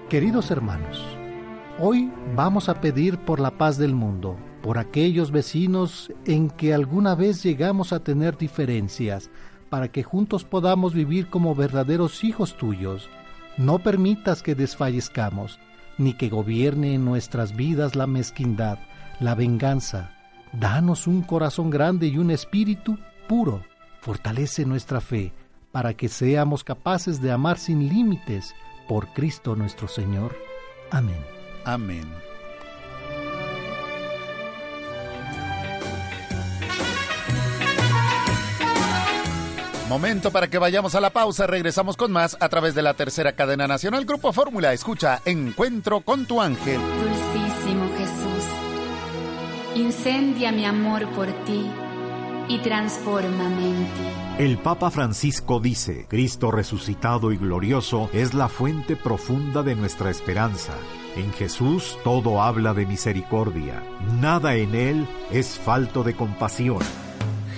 Queridos 0.08 0.50
hermanos, 0.50 1.04
hoy 1.78 2.10
vamos 2.34 2.70
a 2.70 2.80
pedir 2.80 3.18
por 3.18 3.40
la 3.40 3.58
paz 3.58 3.76
del 3.76 3.94
mundo, 3.94 4.38
por 4.62 4.78
aquellos 4.78 5.30
vecinos 5.30 6.12
en 6.24 6.48
que 6.50 6.72
alguna 6.72 7.14
vez 7.14 7.42
llegamos 7.42 7.92
a 7.92 8.00
tener 8.00 8.36
diferencias, 8.36 9.30
para 9.68 9.88
que 9.88 10.02
juntos 10.02 10.44
podamos 10.44 10.94
vivir 10.94 11.28
como 11.28 11.54
verdaderos 11.54 12.24
hijos 12.24 12.56
tuyos. 12.56 13.08
No 13.56 13.78
permitas 13.80 14.42
que 14.42 14.54
desfallezcamos, 14.54 15.58
ni 15.98 16.14
que 16.14 16.28
gobierne 16.28 16.94
en 16.94 17.04
nuestras 17.04 17.56
vidas 17.56 17.96
la 17.96 18.06
mezquindad, 18.06 18.78
la 19.20 19.34
venganza, 19.34 20.12
Danos 20.52 21.06
un 21.06 21.22
corazón 21.22 21.70
grande 21.70 22.06
y 22.08 22.18
un 22.18 22.30
espíritu 22.30 22.98
puro. 23.26 23.64
Fortalece 24.00 24.66
nuestra 24.66 25.00
fe 25.00 25.32
para 25.70 25.94
que 25.94 26.08
seamos 26.08 26.62
capaces 26.62 27.22
de 27.22 27.32
amar 27.32 27.58
sin 27.58 27.88
límites 27.88 28.54
por 28.86 29.08
Cristo 29.14 29.56
nuestro 29.56 29.88
Señor. 29.88 30.36
Amén. 30.90 31.16
Amén. 31.64 32.31
Momento 39.92 40.30
para 40.30 40.48
que 40.48 40.56
vayamos 40.56 40.94
a 40.94 41.02
la 41.02 41.10
pausa. 41.10 41.46
Regresamos 41.46 41.98
con 41.98 42.12
más 42.12 42.34
a 42.40 42.48
través 42.48 42.74
de 42.74 42.80
la 42.80 42.94
tercera 42.94 43.32
cadena 43.32 43.68
nacional 43.68 44.06
Grupo 44.06 44.32
Fórmula. 44.32 44.72
Escucha 44.72 45.20
Encuentro 45.26 46.00
con 46.00 46.24
tu 46.24 46.40
ángel. 46.40 46.80
Dulcísimo 46.80 47.90
Jesús, 47.98 48.44
incendia 49.74 50.50
mi 50.50 50.64
amor 50.64 51.06
por 51.10 51.26
ti 51.44 51.70
y 52.48 52.58
transfórmame 52.60 53.68
en 53.68 53.84
ti. 53.84 54.42
El 54.42 54.56
Papa 54.56 54.90
Francisco 54.90 55.60
dice, 55.60 56.06
Cristo 56.08 56.50
resucitado 56.50 57.30
y 57.30 57.36
glorioso 57.36 58.08
es 58.14 58.32
la 58.32 58.48
fuente 58.48 58.96
profunda 58.96 59.62
de 59.62 59.74
nuestra 59.74 60.08
esperanza. 60.08 60.72
En 61.16 61.34
Jesús 61.34 61.98
todo 62.02 62.40
habla 62.40 62.72
de 62.72 62.86
misericordia. 62.86 63.82
Nada 64.18 64.54
en 64.54 64.74
Él 64.74 65.06
es 65.30 65.58
falto 65.58 66.02
de 66.02 66.14
compasión. 66.14 66.80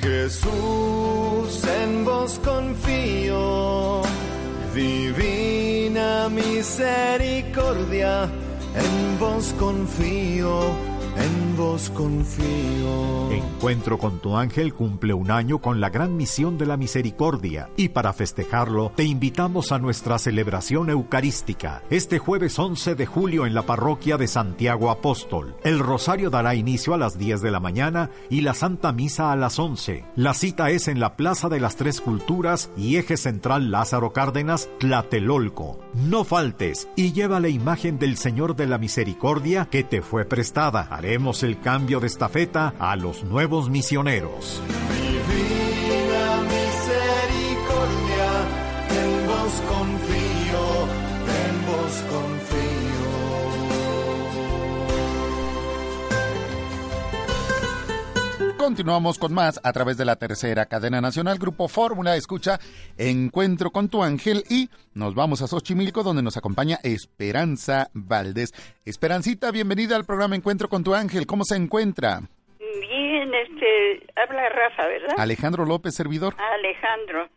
Jesús, 0.03 1.24
en 1.83 2.05
vos 2.05 2.41
confío, 2.45 4.03
divina 4.75 6.29
misericordia, 6.29 8.25
en 8.25 9.19
vos 9.19 9.53
confío 9.59 10.94
en 11.25 11.57
vos 11.57 11.91
confío. 11.91 13.15
Encuentro 13.31 13.99
con 13.99 14.19
tu 14.21 14.37
ángel 14.37 14.75
cumple 14.75 15.15
un 15.15 15.31
año 15.31 15.59
con 15.59 15.81
la 15.81 15.89
gran 15.89 16.17
misión 16.17 16.59
de 16.59 16.67
la 16.67 16.77
misericordia 16.77 17.71
y 17.77 17.89
para 17.89 18.13
festejarlo 18.13 18.93
te 18.95 19.05
invitamos 19.05 19.73
a 19.73 19.79
nuestra 19.79 20.19
celebración 20.19 20.91
eucarística 20.91 21.83
este 21.91 22.19
jueves 22.19 22.59
11 22.59 22.95
de 22.95 23.07
julio 23.07 23.47
en 23.47 23.55
la 23.55 23.63
parroquia 23.63 24.19
de 24.19 24.29
Santiago 24.29 24.91
Apóstol. 24.91 25.57
El 25.65 25.79
rosario 25.79 26.31
dará 26.31 26.55
inicio 26.55 26.95
a 26.95 26.99
las 26.99 27.19
10 27.19 27.41
de 27.41 27.51
la 27.51 27.61
mañana 27.61 28.11
y 28.29 28.43
la 28.43 28.55
Santa 28.55 28.93
Misa 28.93 29.33
a 29.33 29.37
las 29.37 29.59
11. 29.59 30.05
La 30.17 30.35
cita 30.35 30.71
es 30.71 30.87
en 30.89 31.01
la 31.01 31.17
Plaza 31.17 31.49
de 31.49 31.61
las 31.61 31.77
Tres 31.77 32.01
Culturas 32.01 32.71
y 32.77 32.97
Eje 32.97 33.17
Central 33.17 33.71
Lázaro 33.71 34.13
Cárdenas, 34.13 34.69
Tlatelolco. 34.79 35.81
No 35.95 36.25
faltes 36.25 36.89
y 36.97 37.13
lleva 37.13 37.41
la 37.41 37.49
imagen 37.49 37.99
del 37.99 38.17
Señor 38.17 38.57
de 38.57 38.67
la 38.67 38.79
Misericordia 38.79 39.69
que 39.71 39.85
te 39.85 40.03
fue 40.03 40.25
prestada 40.25 40.83
Haremos 41.15 41.45
el 41.45 41.61
cambio 41.61 42.01
de 42.01 42.09
estafeta 42.09 42.75
a 42.81 42.97
los 42.97 43.23
nuevos 43.23 43.71
misioneros. 43.71 44.61
Continuamos 58.65 59.19
con 59.19 59.35
más 59.35 59.61
a 59.63 59.75
través 59.75 59.99
de 59.99 60.07
la 60.07 60.17
tercera 60.17 60.65
cadena 60.65 61.03
nacional 61.03 61.37
Grupo 61.39 61.69
Fórmula. 61.69 62.17
Escucha 62.17 62.59
Encuentro 62.97 63.71
con 63.71 63.91
tu 63.91 64.03
ángel 64.03 64.43
y 64.49 64.71
nos 64.95 65.15
vamos 65.15 65.43
a 65.43 65.47
Xochimilco 65.47 66.03
donde 66.03 66.23
nos 66.23 66.39
acompaña 66.39 66.79
Esperanza 66.83 67.91
Valdés. 67.93 68.55
Esperancita, 68.87 69.51
bienvenida 69.51 69.97
al 69.97 70.07
programa 70.07 70.35
Encuentro 70.35 70.71
con 70.71 70.83
tu 70.83 70.95
ángel. 70.95 71.27
¿Cómo 71.27 71.45
se 71.45 71.57
encuentra? 71.57 72.21
Bien, 72.59 73.35
este, 73.35 74.07
habla 74.17 74.49
Rafa, 74.49 74.87
¿verdad? 74.87 75.15
Alejandro 75.19 75.67
López, 75.67 75.95
servidor. 75.95 76.35
Alejandro, 76.39 77.29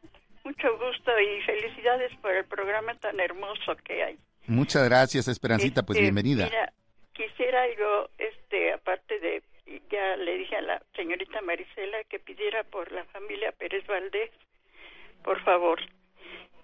mucho 0.46 0.70
gusto 0.78 1.12
y 1.20 1.42
felicidades 1.42 2.16
por 2.22 2.32
el 2.32 2.46
programa 2.46 2.96
tan 3.02 3.20
hermoso 3.20 3.76
que 3.84 4.02
hay. 4.02 4.18
Muchas 4.46 4.88
gracias, 4.88 5.28
Esperancita, 5.28 5.84
pues 5.84 5.98
Este, 5.98 6.04
bienvenida. 6.04 6.46
Mira, 6.46 6.72
quisiera 7.12 7.66
yo, 7.78 8.10
este, 8.18 8.72
aparte 8.72 9.20
de, 9.20 9.44
ya 9.90 10.16
le 10.18 10.38
dije 10.38 10.56
a 10.56 10.62
la 10.62 10.82
señorita 10.96 11.42
Marisela 11.42 12.04
que 12.10 12.20
pidiera 12.20 12.64
por 12.64 12.92
la 12.92 13.04
familia 13.06 13.52
Pérez 13.52 13.86
Valdés, 13.88 14.32
por 15.24 15.42
favor. 15.44 15.80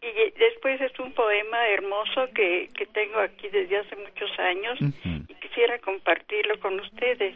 Y 0.02 0.32
después 0.38 0.82
es 0.82 0.98
un 1.00 1.14
poema 1.14 1.68
hermoso 1.70 2.28
que, 2.36 2.70
que 2.78 2.86
tengo 2.88 3.20
aquí 3.20 3.48
desde 3.50 3.78
hace 3.78 3.96
muchos 3.96 4.30
años 4.38 4.78
y 5.30 5.34
quisiera 5.36 5.80
compartirlo 5.80 6.60
con 6.60 6.80
ustedes. 6.80 7.36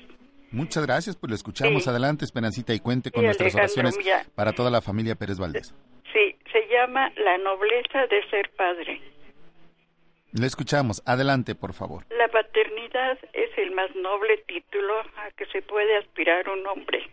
Muchas 0.51 0.85
gracias, 0.85 1.15
pues 1.15 1.29
lo 1.29 1.35
escuchamos. 1.35 1.83
Sí. 1.83 1.89
Adelante, 1.89 2.25
Esperancita, 2.25 2.73
y 2.73 2.79
cuente 2.79 3.11
con 3.11 3.21
Sí, 3.21 3.25
nuestras 3.25 3.55
Alejandro, 3.55 3.81
oraciones 3.81 4.27
para 4.35 4.53
toda 4.53 4.69
la 4.69 4.81
familia 4.81 5.15
Pérez 5.15 5.37
Valdés. 5.39 5.73
Sí, 6.11 6.35
se 6.51 6.67
llama 6.67 7.11
La 7.15 7.37
nobleza 7.37 8.07
de 8.07 8.27
ser 8.29 8.49
padre. 8.57 9.01
Le 10.33 10.45
escuchamos. 10.45 11.01
Adelante, 11.05 11.55
por 11.55 11.73
favor. 11.73 12.05
La 12.09 12.27
es 13.33 13.57
el 13.57 13.71
más 13.71 13.93
noble 13.95 14.37
título 14.47 14.99
a 15.17 15.31
que 15.31 15.45
se 15.47 15.61
puede 15.61 15.97
aspirar 15.97 16.49
un 16.49 16.65
hombre. 16.67 17.07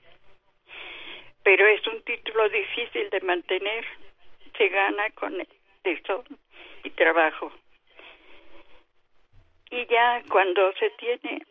Pero 1.43 1.67
es 1.67 1.87
un 1.87 2.03
título 2.03 2.49
difícil 2.49 3.11
de 3.11 3.21
mantener. 3.21 3.85
Se 4.57 4.69
gana 4.69 5.11
con 5.11 5.47
tesón 5.83 6.25
y 6.85 6.91
trabajo. 6.91 7.53
Y 9.71 9.87
ya 9.87 10.23
cuando 10.31 10.73
se 10.75 10.91
tiene 10.91 11.43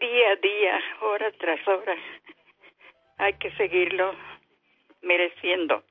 día 0.00 0.30
a 0.30 0.36
día, 0.36 0.80
hora 1.00 1.30
tras 1.32 1.66
hora, 1.66 1.96
hay 3.18 3.34
que 3.34 3.50
seguirlo 3.56 4.14
mereciendo. 5.02 5.82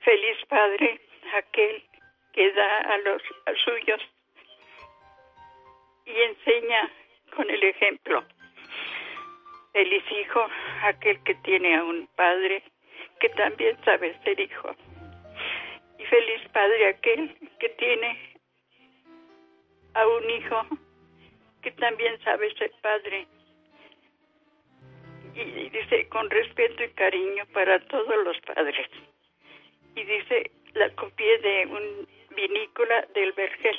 Feliz 0.00 0.36
padre, 0.48 1.00
aquel 1.34 1.82
que 2.32 2.52
da 2.52 2.78
a 2.80 2.98
los 2.98 3.22
suyos 3.64 4.00
y 6.04 6.20
enseña 6.20 6.90
con 7.34 7.48
el 7.50 7.62
ejemplo. 7.62 8.24
Feliz 9.72 10.04
hijo, 10.10 10.46
aquel 10.82 11.22
que 11.24 11.34
tiene 11.36 11.76
a 11.76 11.84
un 11.84 12.06
padre 12.16 12.62
que 13.20 13.28
también 13.30 13.76
sabe 13.84 14.18
ser 14.24 14.38
hijo. 14.38 14.74
Y 15.98 16.04
feliz 16.04 16.42
padre 16.52 16.88
aquel 16.88 17.36
que 17.58 17.68
tiene 17.70 18.18
a 19.94 20.06
un 20.06 20.30
hijo 20.30 20.66
que 21.62 21.70
también 21.72 22.18
sabe 22.22 22.52
ser 22.54 22.72
padre. 22.82 23.26
Y 25.34 25.70
dice, 25.70 26.08
con 26.08 26.28
respeto 26.28 26.84
y 26.84 26.90
cariño 26.90 27.46
para 27.54 27.78
todos 27.86 28.24
los 28.24 28.38
padres. 28.40 28.86
Y 29.94 30.04
dice, 30.04 30.50
la 30.74 30.90
copié 30.94 31.38
de 31.38 31.66
un 31.66 32.08
vinícola 32.34 33.06
del 33.14 33.32
Vergel. 33.32 33.78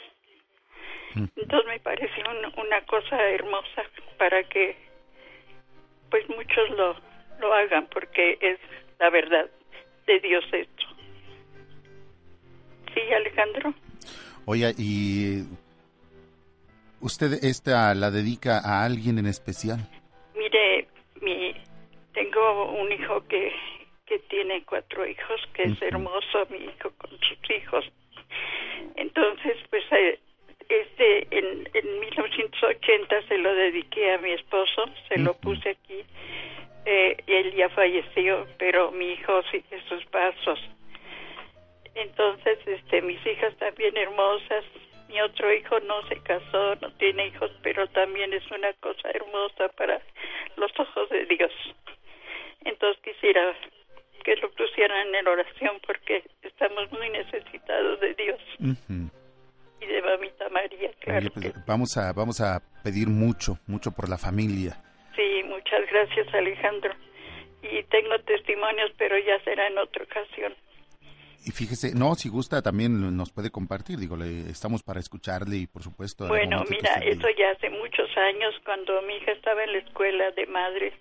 Entonces 1.15 1.68
me 1.68 1.80
parece 1.80 2.23
una 2.57 2.81
cosa 2.85 3.22
hermosa 3.30 3.84
para 4.18 4.44
que 4.44 4.76
pues 6.10 6.27
muchos 6.30 6.69
lo, 6.72 6.95
lo 7.40 7.53
hagan 7.53 7.88
porque 7.88 8.38
es 8.41 8.60
la 8.99 9.10
verdad 9.10 9.49
de 10.06 10.19
Dios 10.19 10.44
esto. 10.52 10.84
Sí, 12.94 13.02
Alejandro. 13.14 13.73
Oye, 14.45 14.73
¿y 14.77 15.44
usted 17.02 17.44
esta 17.44 17.94
la 17.95 18.11
dedica 18.11 18.60
a 18.64 18.85
alguien 18.85 19.18
en 19.18 19.26
especial? 19.26 19.80
Mire, 20.35 20.88
mi, 21.22 21.53
tengo 22.14 22.72
un 22.73 22.91
hijo 22.91 23.26
que, 23.27 23.52
que 24.06 24.19
tiene 24.19 24.64
cuatro 24.65 25.07
hijos, 25.07 25.41
que 25.53 25.64
es 25.64 25.81
hermoso, 25.81 26.45
mi 26.49 26.57
hijo 26.57 26.91
con 26.98 27.10
sus 27.19 27.52
hijos. 27.57 27.85
Entonces, 28.95 29.57
pues 29.69 29.84
eh, 29.91 30.19
este 30.82 31.28
en, 31.32 31.70
en 31.74 32.00
1980 32.00 33.28
se 33.28 33.38
lo 33.38 33.54
dediqué 33.54 34.14
a 34.14 34.18
mi 34.18 34.32
esposo, 34.32 34.86
se 35.08 35.18
lo 35.20 35.34
puse 35.36 35.70
aquí. 35.70 36.04
Eh, 36.86 37.18
él 37.28 37.54
ya 37.56 37.70
falleció, 37.70 38.45
pero 38.58 38.91
mi 38.91 39.14
hijo 39.14 39.41
sigue 39.52 39.82
sus 39.88 40.06
pasos. 40.08 40.60
Entonces, 41.95 42.60
este, 42.66 43.02
mis 43.02 43.26
hijas 43.26 43.56
también 43.58 43.95
hermosas. 43.98 44.66
Mi 45.08 45.22
otro 45.22 45.54
hijo 45.54 45.80
no 45.82 46.02
se 46.08 46.18
casó, 46.24 46.76
no 46.82 46.91
tiene 46.94 47.28
hijos, 47.28 47.52
pero 47.62 47.88
también 47.90 48.34
es 48.34 48.50
una 48.50 48.74
cosa 48.74 49.12
hermosa 49.12 49.70
para 49.78 50.02
los 50.56 50.72
ojos 50.80 51.10
de 51.10 51.26
Dios. 51.26 51.52
Entonces 52.66 53.02
quisiera 53.04 53.56
que 54.24 54.36
lo 54.38 54.50
pusieran 54.52 55.14
en 55.14 55.28
oración 55.28 55.80
porque 55.86 56.24
estamos 56.41 56.91
muy 56.91 57.10
necesitados 57.10 58.00
de 58.00 58.14
Dios 58.16 58.40
y 59.84 59.88
de 59.88 60.02
mamita 60.02 60.50
María, 60.50 60.92
claro. 61.00 61.30
Pues, 61.34 61.54
vamos 61.66 61.98
a 61.98 62.14
vamos 62.14 62.42
a 62.42 62.62
pedir 62.84 63.08
mucho, 63.08 63.58
mucho 63.68 63.92
por 63.92 64.10
la 64.10 64.18
familia. 64.18 64.78
Sí, 65.16 65.44
muchas 65.46 65.82
gracias 65.92 66.34
Alejandro. 66.34 66.94
Y 67.62 67.84
tengo 67.84 68.20
testimonios, 68.26 68.92
pero 68.98 69.18
ya 69.18 69.42
será 69.44 69.68
en 69.68 69.78
otra 69.78 70.04
ocasión. 70.04 70.54
Y 71.46 71.52
fíjese, 71.52 71.94
no, 71.94 72.16
si 72.16 72.30
gusta 72.30 72.62
también 72.62 73.18
nos 73.18 73.32
puede 73.32 73.52
compartir, 73.52 74.00
digo, 74.00 74.16
le, 74.16 74.50
estamos 74.50 74.82
para 74.82 75.02
escucharle 75.02 75.58
y 75.58 75.68
por 75.68 75.84
supuesto... 75.84 76.28
Bueno, 76.28 76.64
mira, 76.70 76.96
eso 77.04 77.28
ya 77.38 77.52
hace 77.52 77.70
muchos 77.70 78.10
años, 78.18 78.56
cuando 78.64 79.02
mi 79.02 79.16
hija 79.18 79.32
estaba 79.32 79.64
en 79.64 79.74
la 79.74 79.80
escuela 79.80 80.32
de 80.32 80.46
madres, 80.46 80.94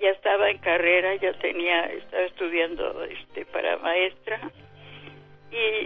ya 0.00 0.08
estaba 0.08 0.48
en 0.50 0.58
carrera, 0.58 1.16
ya 1.16 1.34
tenía, 1.38 1.84
estaba 1.84 2.22
estudiando 2.22 3.04
este 3.04 3.44
para 3.46 3.76
maestra 3.78 4.40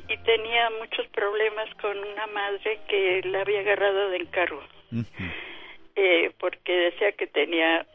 y, 0.09 0.17
tenía 0.25 0.71
muchos 0.71 1.07
problemas 1.09 1.73
con 1.81 1.99
una 1.99 2.27
madre 2.29 2.81
que 2.89 3.23
la 3.25 3.41
había 3.43 3.61
agarrado 3.61 4.11
de 4.11 4.17
encargo 4.19 4.63
eh, 5.97 6.31
porque 6.39 6.73
decía 6.73 7.13
que 7.13 7.27
tenía 7.27 7.87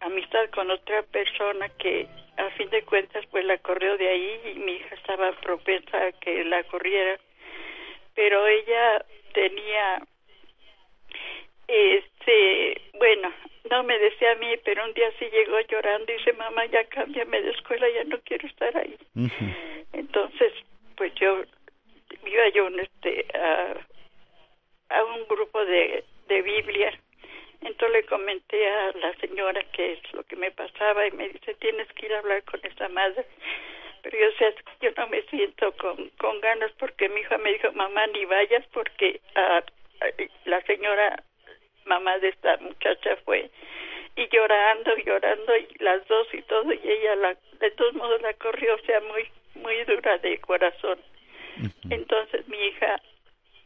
amistad 0.00 0.50
con 0.50 0.70
otra 0.70 1.02
persona 1.02 1.68
que 1.70 2.06
a 2.36 2.50
fin 2.50 2.68
de 2.70 2.82
cuentas 2.82 3.24
pues 3.30 3.44
la 3.44 3.58
corrió 3.58 3.96
de 3.96 4.08
ahí 4.08 4.40
y 4.54 4.58
mi 4.58 4.72
hija 4.72 4.94
estaba 4.94 5.32
propensa 5.40 6.06
a 6.06 6.12
que 6.12 6.44
la 6.44 6.62
corriera. 6.64 7.18
Pero 8.14 8.46
ella 8.46 9.04
tenía 9.32 10.02
este 11.66 12.82
bueno 12.98 13.32
no 13.70 13.82
me 13.82 13.98
decía 13.98 14.32
a 14.32 14.36
mí 14.36 14.54
pero 14.64 14.84
un 14.84 14.92
día 14.92 15.10
sí 15.18 15.24
llegó 15.32 15.58
llorando 15.60 16.12
y 16.12 16.16
dice 16.18 16.34
mamá 16.34 16.66
ya 16.66 16.84
cámbiame 16.84 17.40
de 17.40 17.50
escuela 17.50 17.86
ya 17.88 18.04
no 18.04 18.20
quiero 18.20 18.46
estar 18.46 18.76
ahí 18.76 18.94
entonces 19.94 20.52
pues 20.96 21.14
yo 21.14 21.42
iba 22.26 22.48
yo 22.48 22.68
este 22.68 23.26
a, 24.90 25.04
un 25.04 25.26
grupo 25.26 25.64
de, 25.64 26.04
de 26.28 26.42
Biblia. 26.42 26.92
Entonces 27.60 27.92
le 27.92 28.06
comenté 28.06 28.68
a 28.68 28.92
la 28.92 29.14
señora 29.16 29.60
qué 29.72 29.94
es 29.94 30.12
lo 30.12 30.22
que 30.24 30.36
me 30.36 30.50
pasaba 30.50 31.06
y 31.06 31.10
me 31.12 31.28
dice 31.28 31.54
tienes 31.54 31.88
que 31.94 32.06
ir 32.06 32.14
a 32.14 32.18
hablar 32.18 32.42
con 32.44 32.60
esa 32.62 32.88
madre 32.88 33.24
pero 34.04 34.18
yo 34.18 34.36
sé 34.38 34.54
yo 34.82 34.90
no 34.96 35.08
me 35.08 35.22
siento 35.22 35.72
con, 35.72 36.10
con 36.18 36.40
ganas 36.40 36.70
porque 36.78 37.08
mi 37.08 37.22
hija 37.22 37.38
me 37.38 37.54
dijo 37.54 37.72
mamá 37.72 38.06
ni 38.08 38.26
vayas 38.26 38.64
porque 38.72 39.20
la 40.44 40.60
señora 40.62 41.24
mamá 41.86 42.18
de 42.18 42.28
esta 42.28 42.58
muchacha 42.58 43.16
fue 43.24 43.50
y 44.16 44.28
llorando 44.28 44.94
llorando 44.98 45.56
y 45.56 45.66
las 45.78 46.06
dos 46.06 46.28
y 46.34 46.42
todo 46.42 46.70
y 46.72 46.80
ella 46.84 47.16
la 47.16 47.36
de 47.60 47.70
todos 47.72 47.94
modos 47.94 48.20
la 48.20 48.34
corrió 48.34 48.74
o 48.74 48.86
sea 48.86 49.00
muy 49.00 49.26
muy 49.56 49.82
dura 49.84 50.18
de 50.18 50.38
corazón. 50.38 50.98
Entonces 51.88 52.46
mi 52.48 52.58
hija 52.58 53.00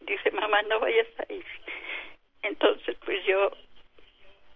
dice, 0.01 0.31
mamá, 0.31 0.63
no 0.63 0.81
vayas 0.81 1.09
a 1.19 1.33
ir. 1.33 1.45
Entonces 2.43 2.97
pues 3.05 3.25
yo 3.25 3.51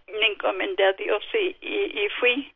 me 0.07 0.27
encomendé 0.27 0.83
a 0.83 0.93
Dios 0.93 1.23
y, 1.33 1.55
y, 1.61 2.09
fui, 2.19 2.51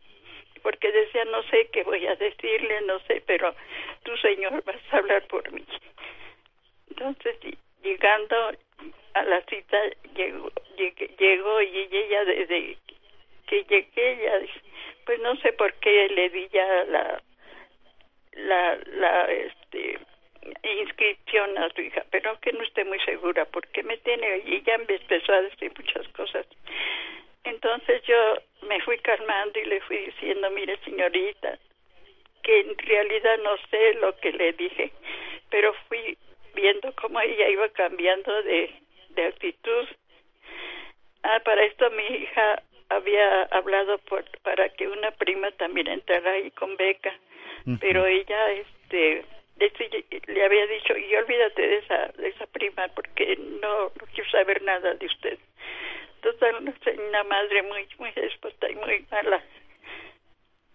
porque 0.61 0.91
decía, 0.91 1.25
no 1.25 1.41
sé 1.43 1.69
qué 1.71 1.83
voy 1.83 2.05
a 2.05 2.15
decirle, 2.15 2.81
no 2.81 2.99
sé, 3.01 3.23
pero 3.25 3.55
tú, 4.03 4.15
Señor, 4.17 4.63
vas 4.63 4.75
a 4.91 4.97
hablar 4.97 5.25
por 5.27 5.49
mí. 5.51 5.65
Entonces, 6.89 7.37
llegando 7.83 8.51
a 9.13 9.23
la 9.23 9.41
cita, 9.43 9.77
llegó, 10.15 10.51
llegó 11.17 11.61
y 11.61 11.87
ella 11.91 12.25
desde 12.25 12.77
que 13.47 13.63
llegué, 13.63 14.17
ya, 14.23 14.39
pues 15.05 15.19
no 15.21 15.35
sé 15.37 15.53
por 15.53 15.73
qué 15.75 16.09
le 16.09 16.29
di 16.29 16.47
ya 16.49 16.83
la 16.85 17.21
la, 18.37 18.77
la 18.93 19.31
este, 19.31 19.99
inscripción 20.81 21.57
a 21.57 21.69
su 21.73 21.81
hija, 21.81 22.05
pero 22.11 22.39
que 22.39 22.53
no 22.53 22.63
esté 22.63 22.85
muy 22.85 22.99
segura 23.01 23.45
porque 23.45 23.83
me 23.83 23.97
tiene 23.97 24.43
y 24.45 24.61
ya 24.63 24.77
me 24.77 24.95
empezó 24.95 25.33
a 25.33 25.41
decir 25.41 25.71
muchas 25.77 26.07
cosas. 26.09 26.45
Entonces 27.43 28.01
yo 28.03 28.37
me 28.63 28.81
fui 28.81 28.97
calmando 28.99 29.59
y 29.59 29.65
le 29.65 29.81
fui 29.81 29.97
diciendo, 29.97 30.49
mire 30.51 30.77
señorita, 30.83 31.57
que 32.43 32.59
en 32.59 32.77
realidad 32.77 33.37
no 33.39 33.57
sé 33.69 33.93
lo 33.95 34.15
que 34.17 34.31
le 34.31 34.53
dije, 34.53 34.91
pero 35.49 35.73
fui 35.87 36.17
viendo 36.53 36.93
cómo 36.95 37.19
ella 37.21 37.49
iba 37.49 37.69
cambiando 37.69 38.43
de, 38.43 38.73
de 39.09 39.25
actitud. 39.25 39.87
Ah, 41.23 41.39
para 41.43 41.63
esto 41.65 41.89
mi 41.91 42.03
hija 42.03 42.63
había 42.89 43.43
hablado 43.43 43.97
por, 43.99 44.23
para 44.41 44.69
que 44.69 44.87
una 44.87 45.11
prima 45.11 45.51
también 45.51 45.87
entrara 45.87 46.31
ahí 46.31 46.51
con 46.51 46.75
beca 46.77 47.13
pero 47.81 48.05
ella 48.05 48.51
este 48.51 49.25
le 50.27 50.45
había 50.45 50.67
dicho 50.67 50.95
y 50.95 51.15
olvídate 51.15 51.61
de 51.61 51.77
esa 51.79 52.07
de 52.17 52.29
esa 52.29 52.45
prima 52.47 52.87
porque 52.89 53.35
no, 53.37 53.85
no 53.85 54.07
quiero 54.13 54.29
saber 54.29 54.61
nada 54.61 54.93
de 54.93 55.05
usted 55.05 55.37
total 56.21 56.73
una 57.07 57.23
madre 57.23 57.63
muy 57.63 57.87
muy 57.97 58.09
expuesta 58.15 58.69
y 58.69 58.75
muy 58.75 59.05
mala. 59.11 59.41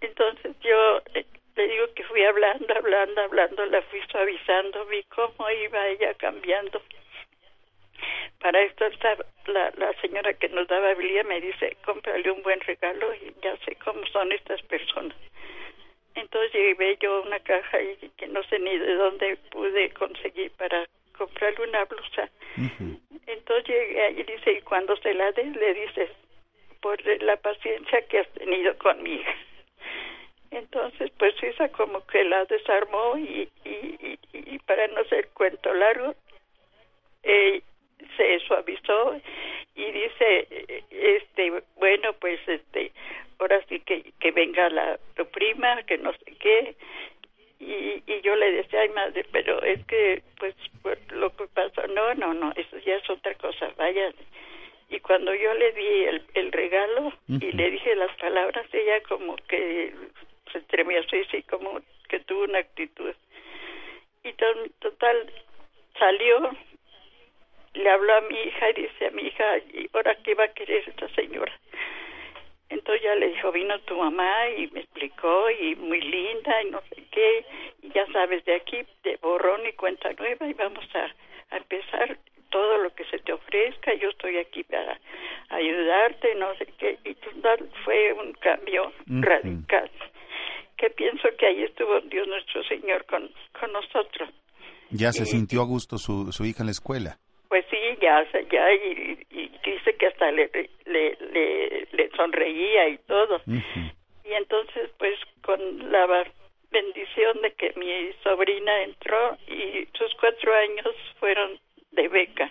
Entonces 0.00 0.56
yo 0.60 1.02
eh, 1.14 1.24
le 1.56 1.68
digo 1.68 1.86
que 1.94 2.04
fui 2.04 2.24
hablando 2.24 2.74
hablando 2.74 3.20
hablando 3.22 3.66
la 3.66 3.82
fui 3.82 4.00
suavizando 4.10 4.84
vi 4.86 5.02
cómo 5.04 5.50
iba 5.50 5.88
ella 5.88 6.14
cambiando 6.14 6.82
para 8.40 8.60
esto 8.62 8.86
está 8.86 9.16
la, 9.46 9.72
la 9.76 9.92
señora 10.00 10.34
que 10.34 10.48
nos 10.48 10.66
daba 10.68 10.90
habilidad 10.90 11.24
me 11.24 11.40
dice 11.40 11.76
cómprale 11.84 12.30
un 12.30 12.42
buen 12.42 12.60
regalo 12.60 13.14
y 13.14 13.34
ya 13.42 13.56
sé 13.64 13.76
cómo 13.76 14.04
son 14.06 14.32
estas 14.32 14.60
personas 14.62 15.16
entonces 16.14 16.52
llevé 16.52 16.98
yo 17.00 17.22
una 17.22 17.40
caja 17.40 17.80
y 17.80 17.96
que 18.16 18.26
no 18.26 18.42
sé 18.44 18.58
ni 18.58 18.76
de 18.76 18.94
dónde 18.94 19.36
pude 19.50 19.90
conseguir 19.90 20.50
para 20.52 20.86
comprarle 21.16 21.68
una 21.68 21.84
blusa. 21.84 22.28
Entonces 23.26 23.66
llegué 23.66 24.02
ahí 24.02 24.20
y 24.20 24.22
dice, 24.24 24.52
y 24.52 24.60
cuando 24.62 24.96
se 24.96 25.14
la 25.14 25.32
des, 25.32 25.54
le 25.56 25.74
dices, 25.74 26.10
por 26.80 27.00
la 27.22 27.36
paciencia 27.36 28.02
que 28.08 28.18
has 28.18 28.28
tenido 28.32 28.76
conmigo. 28.78 29.24
Entonces, 30.50 31.10
pues 31.18 31.34
esa 31.42 31.68
como 31.70 32.04
que 32.06 32.24
la 32.24 32.44
desarmó 32.44 33.16
y, 33.16 33.48
y, 33.64 34.18
y, 34.34 34.58
para 34.60 34.86
no 34.88 35.02
ser 35.04 35.28
cuento 35.28 35.72
largo, 35.72 36.14
eh, 37.22 37.62
se 38.16 38.38
suavizó 38.40 39.20
y 39.74 39.90
dice, 39.90 40.46
este, 40.90 41.62
bueno, 41.76 42.12
pues 42.14 42.40
este, 42.46 42.92
ahora 43.38 43.60
sí 43.68 43.80
que, 43.80 44.12
que 44.20 44.30
venga 44.30 44.68
la 44.70 44.98
tu 45.16 45.26
prima, 45.26 45.82
que 45.84 45.98
no 45.98 46.12
sé 46.12 46.36
qué. 46.38 46.74
Y, 47.58 48.02
y 48.06 48.20
yo 48.22 48.34
le 48.34 48.52
decía, 48.52 48.80
ay 48.80 48.88
madre, 48.90 49.24
pero 49.30 49.62
es 49.62 49.84
que, 49.86 50.22
pues, 50.38 50.54
lo 51.12 51.34
que 51.36 51.46
pasó, 51.48 51.86
no, 51.88 52.14
no, 52.14 52.34
no, 52.34 52.52
eso 52.56 52.76
ya 52.78 52.96
es 52.96 53.08
otra 53.08 53.34
cosa, 53.34 53.72
vaya. 53.76 54.12
Y 54.90 55.00
cuando 55.00 55.34
yo 55.34 55.54
le 55.54 55.72
di 55.72 56.04
el, 56.04 56.22
el 56.34 56.52
regalo 56.52 57.12
y 57.28 57.52
le 57.52 57.70
dije 57.70 57.94
las 57.94 58.14
palabras, 58.16 58.66
ella 58.72 59.00
como 59.04 59.36
que 59.48 59.94
se 60.52 60.58
estremeció 60.58 61.22
así, 61.22 61.42
como 61.44 61.80
que 62.08 62.20
tuvo 62.20 62.44
una 62.44 62.58
actitud. 62.58 63.14
Y 64.22 64.32
total, 64.80 65.32
salió, 65.98 66.50
le 67.74 67.90
habló 67.90 68.14
a 68.14 68.20
mi 68.22 68.34
hija 68.34 68.70
y 68.70 68.82
dice 68.82 69.06
a 69.06 69.10
mi 69.10 69.22
hija, 69.22 69.58
¿y 69.72 69.88
ahora 69.92 70.16
qué 70.22 70.34
va 70.34 70.44
a 70.44 70.52
querer 70.52 70.88
esta 70.88 71.08
señora? 71.14 71.52
Entonces 72.68 73.02
ya 73.02 73.14
le 73.14 73.28
dijo, 73.28 73.52
vino 73.52 73.78
tu 73.80 73.96
mamá 73.96 74.48
y 74.56 74.66
me 74.68 74.80
explicó 74.80 75.50
y 75.50 75.76
muy 75.76 76.00
linda 76.00 76.62
y 76.62 76.70
no 76.70 76.80
sé 76.88 77.04
qué, 77.10 77.44
y 77.82 77.90
ya 77.90 78.06
sabes, 78.12 78.44
de 78.46 78.54
aquí 78.54 78.78
de 79.04 79.16
borrón 79.20 79.60
y 79.66 79.72
cuenta 79.72 80.10
nueva 80.14 80.46
y 80.46 80.54
vamos 80.54 80.84
a, 80.94 81.10
empezar 81.54 82.16
todo 82.48 82.78
lo 82.78 82.94
que 82.94 83.04
se 83.04 83.18
te 83.18 83.32
ofrezca, 83.34 83.92
yo 83.94 84.08
estoy 84.08 84.38
aquí 84.38 84.62
para 84.64 84.98
ayudarte, 85.50 86.34
no 86.36 86.54
sé 86.56 86.66
qué, 86.78 86.98
y 87.04 87.14
total 87.16 87.68
fue 87.84 88.14
un 88.14 88.32
cambio 88.34 88.90
radical, 89.06 89.90
que 90.78 90.88
pienso 90.90 91.28
que 91.38 91.46
ahí 91.46 91.62
estuvo 91.64 92.00
Dios 92.00 92.26
nuestro 92.26 92.64
Señor 92.64 93.04
con, 93.04 93.30
con 93.60 93.70
nosotros. 93.70 94.30
¿Ya 94.90 95.12
se 95.12 95.26
sintió 95.26 95.60
a 95.60 95.66
gusto 95.66 95.98
su, 95.98 96.32
su 96.32 96.44
hija 96.46 96.62
en 96.62 96.66
la 96.66 96.72
escuela? 96.72 97.18
Pues 97.52 97.66
sí, 97.68 97.76
ya, 98.00 98.26
ya 98.50 98.72
y, 98.72 99.26
dice 99.62 99.94
que 99.98 100.06
hasta 100.06 100.32
le, 100.32 100.50
le, 100.86 101.18
le, 101.92 102.10
sonreía 102.16 102.88
y 102.88 102.96
todo. 103.06 103.42
Y 103.46 104.32
entonces, 104.32 104.88
pues 104.96 105.18
con 105.42 105.60
la 105.92 106.06
bendición 106.70 107.42
de 107.42 107.52
que 107.52 107.74
mi 107.76 108.10
sobrina 108.22 108.84
entró 108.84 109.36
y 109.48 109.86
sus 109.98 110.14
cuatro 110.18 110.54
años 110.54 110.96
fueron 111.20 111.60
de 111.90 112.08
beca. 112.08 112.50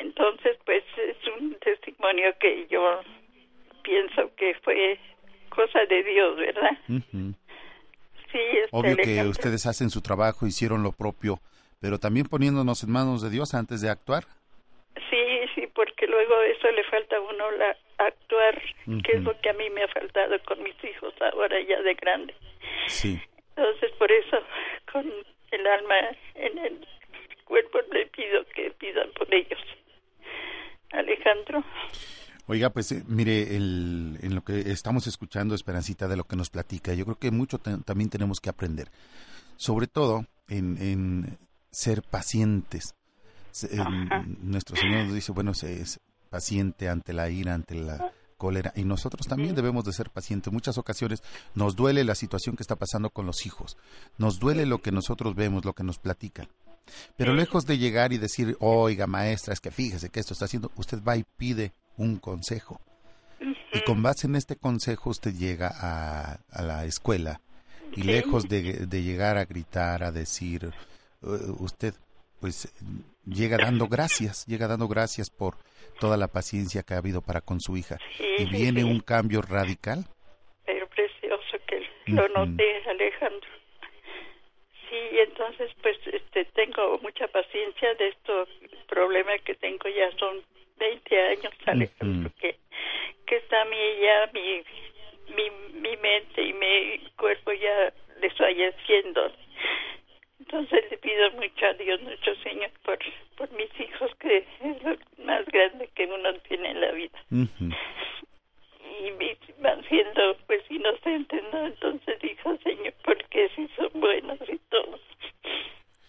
Entonces, 0.00 0.58
pues 0.66 0.84
es 0.98 1.16
un 1.40 1.54
testimonio 1.54 2.36
que 2.38 2.66
yo 2.66 3.00
pienso 3.82 4.34
que 4.36 4.52
fue 4.56 5.00
cosa 5.48 5.78
de 5.86 6.02
Dios, 6.02 6.36
¿verdad? 6.36 6.78
Sí, 6.88 8.38
este, 8.52 8.68
Obvio 8.70 8.96
que 8.98 9.22
ustedes 9.22 9.64
hacen 9.64 9.88
su 9.88 10.02
trabajo, 10.02 10.46
hicieron 10.46 10.82
lo 10.82 10.92
propio 10.92 11.40
pero 11.82 11.98
también 11.98 12.26
poniéndonos 12.26 12.84
en 12.84 12.92
manos 12.92 13.22
de 13.22 13.28
Dios 13.28 13.54
antes 13.54 13.82
de 13.82 13.90
actuar. 13.90 14.24
Sí, 15.10 15.24
sí, 15.54 15.68
porque 15.74 16.06
luego 16.06 16.40
eso 16.42 16.70
le 16.70 16.84
falta 16.84 17.16
a 17.16 17.20
uno 17.20 17.50
la, 17.50 17.76
actuar, 17.98 18.62
que 19.04 19.12
es 19.16 19.22
lo 19.22 19.38
que 19.40 19.50
a 19.50 19.52
mí 19.54 19.68
me 19.70 19.82
ha 19.82 19.88
faltado 19.88 20.36
con 20.44 20.62
mis 20.62 20.76
hijos 20.84 21.12
ahora 21.20 21.56
ya 21.68 21.82
de 21.82 21.94
grande. 21.94 22.34
Sí. 22.86 23.20
Entonces, 23.56 23.90
por 23.98 24.10
eso, 24.12 24.38
con 24.92 25.12
el 25.50 25.66
alma 25.66 25.94
en 26.36 26.58
el 26.58 26.86
cuerpo, 27.44 27.80
le 27.90 28.06
pido 28.06 28.44
que 28.54 28.70
pidan 28.78 29.10
por 29.18 29.32
ellos. 29.34 29.60
Alejandro. 30.92 31.64
Oiga, 32.46 32.70
pues 32.70 32.92
eh, 32.92 33.02
mire, 33.08 33.56
el, 33.56 34.18
en 34.22 34.36
lo 34.36 34.42
que 34.42 34.60
estamos 34.70 35.08
escuchando, 35.08 35.56
Esperancita, 35.56 36.06
de 36.06 36.16
lo 36.16 36.24
que 36.24 36.36
nos 36.36 36.50
platica, 36.50 36.94
yo 36.94 37.04
creo 37.04 37.18
que 37.18 37.32
mucho 37.32 37.58
también 37.58 38.08
tenemos 38.08 38.40
que 38.40 38.50
aprender. 38.50 38.88
Sobre 39.56 39.88
todo 39.88 40.26
en, 40.48 40.76
en 40.78 41.38
ser 41.72 42.02
pacientes. 42.02 42.94
nuestro 44.42 44.76
Señor 44.76 45.06
nos 45.06 45.14
dice, 45.14 45.32
bueno, 45.32 45.54
se 45.54 45.80
es 45.80 46.00
paciente 46.30 46.88
ante 46.88 47.12
la 47.12 47.28
ira, 47.28 47.54
ante 47.54 47.74
la 47.74 48.12
cólera, 48.36 48.72
y 48.74 48.84
nosotros 48.84 49.26
también 49.26 49.54
debemos 49.54 49.84
de 49.84 49.92
ser 49.92 50.10
pacientes. 50.10 50.48
En 50.48 50.54
muchas 50.54 50.78
ocasiones 50.78 51.22
nos 51.54 51.76
duele 51.76 52.04
la 52.04 52.14
situación 52.14 52.56
que 52.56 52.62
está 52.62 52.76
pasando 52.76 53.10
con 53.10 53.26
los 53.26 53.46
hijos, 53.46 53.76
nos 54.18 54.38
duele 54.38 54.66
lo 54.66 54.80
que 54.80 54.92
nosotros 54.92 55.34
vemos, 55.34 55.64
lo 55.64 55.74
que 55.74 55.84
nos 55.84 55.98
platican. 55.98 56.48
Pero 57.16 57.34
lejos 57.34 57.64
de 57.66 57.78
llegar 57.78 58.12
y 58.12 58.18
decir, 58.18 58.56
oiga 58.60 59.06
maestra, 59.06 59.54
es 59.54 59.60
que 59.60 59.70
fíjese 59.70 60.08
que 60.08 60.20
esto 60.20 60.32
está 60.32 60.46
haciendo, 60.46 60.72
usted 60.76 61.02
va 61.02 61.16
y 61.16 61.24
pide 61.36 61.72
un 61.96 62.16
consejo. 62.18 62.80
Y 63.72 63.82
con 63.84 64.02
base 64.02 64.26
en 64.26 64.36
este 64.36 64.56
consejo 64.56 65.10
usted 65.10 65.34
llega 65.34 65.72
a, 65.74 66.38
a 66.50 66.62
la 66.62 66.84
escuela. 66.84 67.40
Y 67.94 68.04
lejos 68.04 68.48
de, 68.48 68.86
de, 68.86 69.02
llegar 69.02 69.36
a 69.36 69.44
gritar, 69.44 70.02
a 70.02 70.12
decir, 70.12 70.64
eh, 70.64 70.72
usted 71.22 71.94
pues 72.40 72.74
llega 73.24 73.56
dando 73.56 73.86
gracias, 73.86 74.44
llega 74.46 74.66
dando 74.66 74.88
gracias 74.88 75.30
por 75.30 75.54
toda 76.00 76.16
la 76.16 76.26
paciencia 76.26 76.82
que 76.82 76.94
ha 76.94 76.98
habido 76.98 77.22
para 77.22 77.40
con 77.40 77.60
su 77.60 77.76
hija. 77.76 77.98
y 78.18 78.44
viene 78.50 78.82
un 78.82 79.00
cambio 79.00 79.42
radical. 79.42 80.04
Pero 80.66 80.88
precioso 80.88 81.56
que 81.66 81.88
lo 82.06 82.28
noté, 82.30 82.82
Alejandro. 82.88 83.48
Sí, 84.90 85.18
entonces 85.20 85.70
pues 85.80 85.96
este 86.12 86.44
tengo 86.46 86.98
mucha 86.98 87.28
paciencia 87.28 87.94
de 87.94 88.08
estos 88.08 88.48
problemas 88.88 89.40
que 89.42 89.54
tengo 89.54 89.88
ya 89.88 90.10
son 90.18 90.42
20 90.78 91.20
años, 91.20 91.52
Alejandro, 91.66 92.30
que, 92.40 92.56
que 93.24 93.36
está 93.36 93.62
a 93.62 93.64
mí 93.66 93.76
ya 94.00 94.30
mi, 94.34 94.64
mi, 95.36 95.80
mi 95.80 95.96
mente 95.96 96.42
y 96.42 96.52
mi 96.52 97.08
cuerpo 97.16 97.52
ya 97.52 97.92
desfalleciendo 98.20 99.30
entonces 100.42 100.84
le 100.90 100.98
pido 100.98 101.30
mucho 101.32 101.66
a 101.66 101.72
Dios 101.74 102.02
nuestro 102.02 102.34
Señor 102.42 102.70
por, 102.84 102.98
por 103.36 103.50
mis 103.52 103.70
hijos, 103.80 104.10
que 104.18 104.38
es 104.38 104.82
lo 104.82 104.96
más 105.24 105.46
grande 105.46 105.88
que 105.94 106.04
uno 106.04 106.32
tiene 106.48 106.70
en 106.70 106.80
la 106.80 106.92
vida. 106.92 107.18
Y 107.30 109.10
van 109.62 109.82
siendo 109.88 110.36
pues 110.46 110.62
inocentes, 110.68 111.42
¿no? 111.52 111.66
Entonces 111.66 112.18
dijo, 112.20 112.56
Señor, 112.62 112.94
porque 113.04 113.48
si 113.54 113.68
son 113.76 113.88
buenos 114.00 114.38
y 114.48 114.58
todos. 114.68 115.00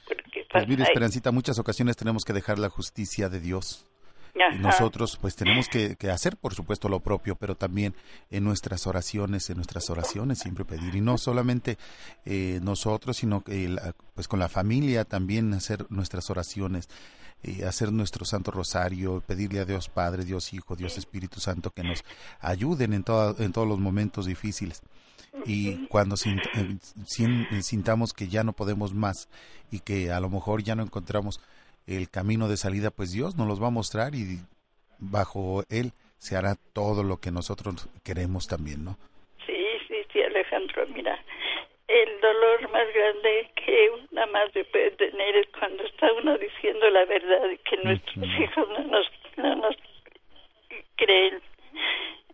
Porque 0.08 0.46
pues 0.52 0.68
mire, 0.68 0.84
Esperancita, 0.84 1.32
muchas 1.32 1.60
ocasiones 1.60 1.96
tenemos 1.96 2.24
que 2.26 2.34
dejar 2.34 2.60
la 2.60 2.70
justicia 2.70 3.30
de 3.30 3.40
Dios 3.40 3.86
nosotros 4.60 5.18
pues 5.22 5.36
tenemos 5.36 5.68
que, 5.70 5.96
hacer, 6.10 6.38
por 6.38 6.54
supuesto, 6.54 6.90
lo 6.90 7.00
propio, 7.00 7.36
pero 7.36 7.56
también 7.56 7.94
en 8.32 8.44
nuestras 8.44 8.88
oraciones, 8.88 9.50
en 9.50 9.58
nuestras 9.58 9.90
oraciones 9.90 10.40
siempre 10.40 10.66
pedir. 10.66 10.96
Y 10.96 11.02
no 11.02 11.18
solamente 11.18 11.78
eh, 12.26 12.60
nosotros, 12.64 13.18
sino 13.18 13.44
que 13.44 13.76
pues 14.16 14.28
con 14.28 14.40
la 14.40 14.50
familia 14.50 15.06
también 15.06 15.54
hacer 15.54 15.86
nuestras 15.90 16.30
oraciones. 16.30 16.90
Eh, 17.46 17.66
hacer 17.66 17.92
nuestro 17.92 18.24
Santo 18.24 18.52
Rosario, 18.52 19.22
pedirle 19.28 19.60
a 19.60 19.66
Dios 19.66 19.90
Padre, 19.90 20.24
Dios 20.24 20.54
Hijo, 20.54 20.78
Dios 20.78 20.98
Espíritu 20.98 21.42
Santo 21.42 21.72
que 21.72 21.84
nos 21.84 22.06
ayuden 22.40 22.94
en, 22.94 23.04
en 23.38 23.52
todos 23.52 23.68
los 23.68 23.80
momentos 23.80 24.26
difíciles. 24.28 24.82
Y 25.46 25.88
cuando 25.88 26.16
eh, 26.16 26.78
sintamos 27.62 28.14
que 28.14 28.28
ya 28.28 28.44
no 28.44 28.54
podemos 28.54 28.94
más 28.94 29.28
y 29.72 29.80
que 29.80 30.12
a 30.12 30.20
lo 30.20 30.30
mejor 30.30 30.64
ya 30.64 30.76
no 30.76 30.84
encontramos 30.84 31.42
el 31.88 32.10
camino 32.10 32.48
de 32.48 32.58
salida, 32.58 32.92
pues 32.92 33.12
Dios 33.12 33.36
nos 33.36 33.48
los 33.48 33.62
va 33.62 33.68
a 33.68 33.72
mostrar 33.72 34.16
y 34.16 34.40
bajo 35.00 35.64
él 35.70 35.92
se 36.18 36.38
hará 36.38 36.56
todo 36.74 37.04
lo 37.04 37.18
que 37.18 37.32
nosotros 37.32 37.90
queremos 38.04 38.48
también, 38.48 38.86
¿no? 38.86 38.98
Sí, 39.46 39.66
sí, 39.88 39.96
sí, 40.12 40.22
Alejandro, 40.22 40.88
mira, 40.88 41.20
el 41.88 42.22
dolor 42.22 42.70
más 42.72 42.88
grande 42.94 43.52
que 43.56 43.90
una 44.12 44.26
madre 44.28 44.64
puede 44.66 44.92
tener 44.92 45.36
es 45.36 45.48
cuando 45.58 45.84
está 45.84 46.12
uno 46.14 46.38
diciendo 46.38 46.90
la 46.90 47.06
verdad 47.06 47.50
y 47.52 47.58
que 47.58 47.78
nuestros 47.84 48.26
hijos 48.40 48.70
no 48.70 48.80
nos, 48.86 49.12
no 49.38 49.56
nos 49.56 49.76
creen. 50.96 51.42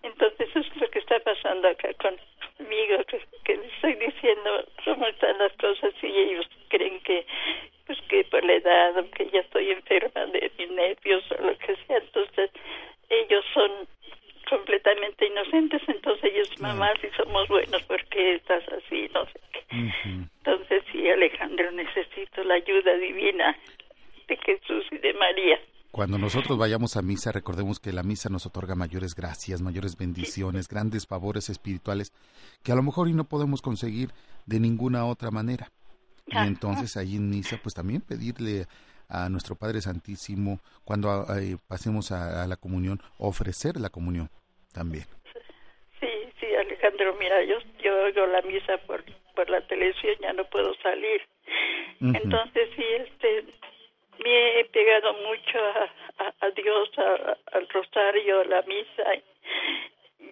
Entonces 0.04 0.50
eso 0.50 0.60
es 0.60 0.78
lo 0.78 0.90
que 0.90 1.00
está 1.00 1.20
pasando 1.20 1.68
acá 1.68 1.90
conmigo, 1.96 3.04
que, 3.06 3.22
que 3.44 3.58
les 3.58 3.74
estoy 3.74 3.96
diciendo 3.96 4.66
cómo 4.86 5.08
están 5.08 5.38
las 5.38 5.54
cosas 5.54 5.94
y 6.02 6.08
ellos 6.08 6.48
creen 6.70 7.00
que 7.02 7.26
pues 7.86 8.00
que 8.08 8.24
por 8.26 8.44
la 8.44 8.54
edad 8.54 8.98
o 8.98 9.10
que 9.12 9.30
ya 9.32 9.40
estoy 9.40 9.72
enferma 9.72 10.26
de 10.28 10.52
mis 10.58 10.70
nervios 10.70 11.24
o 11.32 11.42
lo 11.44 11.58
que 11.58 11.76
sea, 11.88 11.98
entonces 11.98 12.52
ellos 13.10 13.44
son 13.54 13.72
completamente 14.50 15.28
inocentes, 15.28 15.82
entonces 15.88 16.24
ellos 16.34 16.60
mamás 16.60 16.94
si 17.02 17.10
somos 17.10 17.48
buenos 17.48 17.82
porque 17.84 18.36
estás 18.36 18.64
así, 18.70 19.10
no 19.14 19.26
sé 19.26 19.40
qué. 19.52 19.64
Entonces 20.38 20.84
sí, 20.92 21.10
Alejandro, 21.10 21.72
necesito 21.72 22.44
la 22.44 22.56
ayuda 22.56 22.94
divina 22.96 23.58
de 24.28 24.38
Jesús 24.38 24.86
y 24.92 24.98
de 24.98 25.14
María. 25.14 25.60
Cuando 25.92 26.20
nosotros 26.20 26.58
vayamos 26.58 26.98
a 26.98 27.02
misa, 27.02 27.32
recordemos 27.32 27.80
que 27.80 27.92
la 27.92 28.04
misa 28.04 28.30
nos 28.30 28.46
otorga 28.46 28.76
mayores 28.76 29.16
gracias, 29.16 29.62
mayores 29.62 29.98
bendiciones, 29.98 30.68
grandes 30.68 31.08
favores 31.08 31.50
espirituales 31.50 32.14
que 32.64 32.72
a 32.72 32.76
lo 32.76 32.84
mejor 32.84 33.08
y 33.10 33.14
no 33.14 33.24
podemos 33.24 33.62
conseguir 33.62 34.10
de 34.46 34.60
ninguna 34.60 35.06
otra 35.06 35.32
manera. 35.32 35.72
Y 36.28 36.38
entonces 36.38 36.96
ahí 36.96 37.16
en 37.16 37.30
misa, 37.30 37.60
pues 37.62 37.74
también 37.74 38.02
pedirle 38.02 38.68
a 39.10 39.28
nuestro 39.30 39.56
Padre 39.56 39.82
Santísimo, 39.82 40.60
cuando 40.86 41.26
eh, 41.36 41.58
pasemos 41.68 42.12
a, 42.12 42.46
la 42.46 42.56
comunión, 42.56 43.02
ofrecer 43.18 43.80
la 43.80 43.90
comunión 43.90 44.30
también. 44.72 45.06
Sí, 46.00 46.08
sí, 46.40 46.46
Alejandro, 46.56 47.16
mira, 47.20 47.44
yo, 47.44 47.58
yo 47.84 48.04
oigo 48.04 48.28
la 48.28 48.44
misa 48.44 48.78
por, 48.86 49.04
por 49.36 49.50
la 49.50 49.66
televisión, 49.66 50.14
ya 50.22 50.34
no 50.34 50.46
puedo 50.46 50.76
salir. 50.84 51.22
Entonces, 52.00 52.70
sí, 52.76 52.84
este, 53.00 53.46
me 54.24 54.60
he 54.60 54.66
pegado 54.66 55.14
mucho 55.14 55.60
a, 56.20 56.34
a, 56.46 56.50
Dios, 56.52 56.90
al 57.54 57.68
rosario, 57.70 58.42
a 58.42 58.46
la 58.46 58.62
misa. 58.64 59.04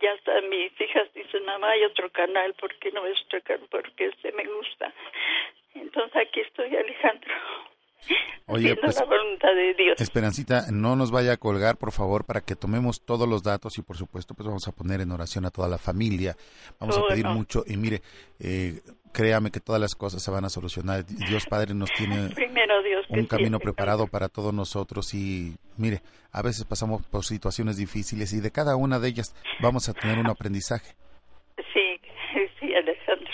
Ya 0.01 0.11
hasta 0.14 0.41
mis 0.41 0.80
hijas 0.80 1.11
dicen, 1.14 1.45
mamá, 1.45 1.72
hay 1.72 1.84
otro 1.85 2.11
canal, 2.11 2.53
¿por 2.55 2.73
qué 2.76 2.91
no 2.91 3.05
es 3.05 3.19
otro 3.26 3.41
canal? 3.41 3.68
Porque 3.72 4.05
este 4.07 4.31
me 4.34 4.45
gusta. 4.45 4.93
Entonces 5.73 6.15
aquí 6.15 6.41
estoy, 6.41 6.76
Alejandro. 6.76 7.34
Oye, 8.47 8.76
pues, 8.76 8.95
la 8.99 9.05
voluntad 9.05 9.53
de 9.53 9.73
Dios. 9.73 9.99
Esperancita, 9.99 10.65
no 10.72 10.95
nos 10.95 11.11
vaya 11.11 11.34
a 11.34 11.38
colgar, 11.38 11.77
por 11.77 11.91
favor, 11.91 12.26
para 12.26 12.41
que 12.41 12.55
tomemos 12.55 13.03
todos 13.03 13.27
los 13.27 13.43
datos 13.43 13.77
y, 13.77 13.81
por 13.81 13.97
supuesto, 13.97 14.34
pues 14.34 14.47
vamos 14.47 14.68
a 14.68 14.72
poner 14.72 15.01
en 15.01 15.11
oración 15.11 15.45
a 15.45 15.51
toda 15.51 15.68
la 15.68 15.77
familia. 15.77 16.35
Vamos 16.80 16.97
a 16.97 17.07
pedir 17.07 17.26
mucho. 17.26 17.64
Y 17.68 17.76
mire, 17.76 18.01
eh, 18.39 18.80
créame 19.18 19.49
que 19.49 19.60
todas 19.60 19.81
las 19.81 19.95
cosas 19.95 20.22
se 20.22 20.30
van 20.30 20.45
a 20.45 20.49
solucionar. 20.49 21.03
Dios 21.03 21.48
Padre 21.48 21.73
nos 21.73 21.91
tiene 21.91 22.30
Primero 22.35 22.84
Dios 22.84 23.03
que 23.07 23.19
un 23.19 23.26
camino 23.26 23.57
preparado 23.57 24.06
para 24.06 24.30
todos 24.30 24.53
nosotros 24.53 25.11
y 25.15 25.56
mire, 25.76 26.02
a 26.31 26.44
veces 26.44 26.65
pasamos 26.65 27.02
por 27.07 27.26
situaciones 27.26 27.77
difíciles 27.77 28.31
y 28.34 28.41
de 28.41 28.52
cada 28.52 28.76
una 28.76 28.99
de 28.99 29.07
ellas 29.10 29.35
vamos 29.60 29.89
a 29.89 29.94
tener 29.94 30.19
un 30.19 30.27
aprendizaje. 30.27 30.94
Sí, 31.73 31.99
sí, 32.60 32.76
Alejandro. 32.76 33.34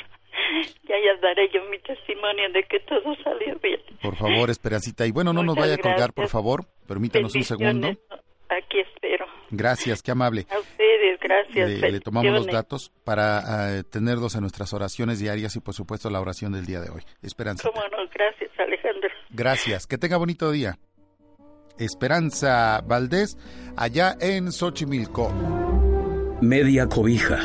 Ya 0.88 0.96
ya 1.04 1.20
daré 1.22 1.50
yo 1.54 1.60
mi 1.70 1.80
testimonio 1.80 2.50
de 2.54 2.64
que 2.64 2.80
todo 2.80 3.16
salió 3.22 3.60
bien. 3.60 3.82
Por 4.02 4.16
favor, 4.16 4.50
Esperancita. 4.50 5.06
Y 5.06 5.12
bueno, 5.12 5.34
no 5.34 5.44
nos 5.44 5.56
vaya 5.56 5.74
a 5.74 5.78
colgar, 5.80 6.14
por 6.14 6.30
favor. 6.30 6.64
Permítanos 6.88 7.36
un 7.36 7.44
segundo. 7.44 7.90
Aquí 7.90 8.80
espero. 8.80 9.03
Gracias, 9.56 10.02
qué 10.02 10.10
amable. 10.10 10.48
A 10.50 10.58
ustedes, 10.58 11.20
gracias. 11.22 11.70
Le, 11.70 11.92
le 11.92 12.00
tomamos 12.00 12.32
los 12.34 12.48
datos 12.48 12.92
para 13.04 13.78
eh, 13.78 13.84
tenerlos 13.84 14.34
en 14.34 14.42
nuestras 14.42 14.74
oraciones 14.74 15.20
diarias 15.20 15.56
y 15.56 15.60
por 15.60 15.76
supuesto 15.76 16.10
la 16.10 16.20
oración 16.20 16.54
del 16.54 16.66
día 16.66 16.80
de 16.80 16.90
hoy. 16.90 17.04
Esperanza. 17.22 17.70
Cómo 17.70 17.86
no, 17.90 18.10
gracias, 18.12 18.50
Alejandro. 18.58 19.10
Gracias. 19.30 19.86
Que 19.86 20.00
tenga 20.00 20.18
bonito 20.18 20.52
día. 20.52 20.80
Esperanza 21.78 22.82
Valdés, 22.82 23.38
allá 23.78 24.16
en 24.20 24.52
Xochimilco. 24.52 25.32
Media 26.42 26.88
cobija. 26.88 27.38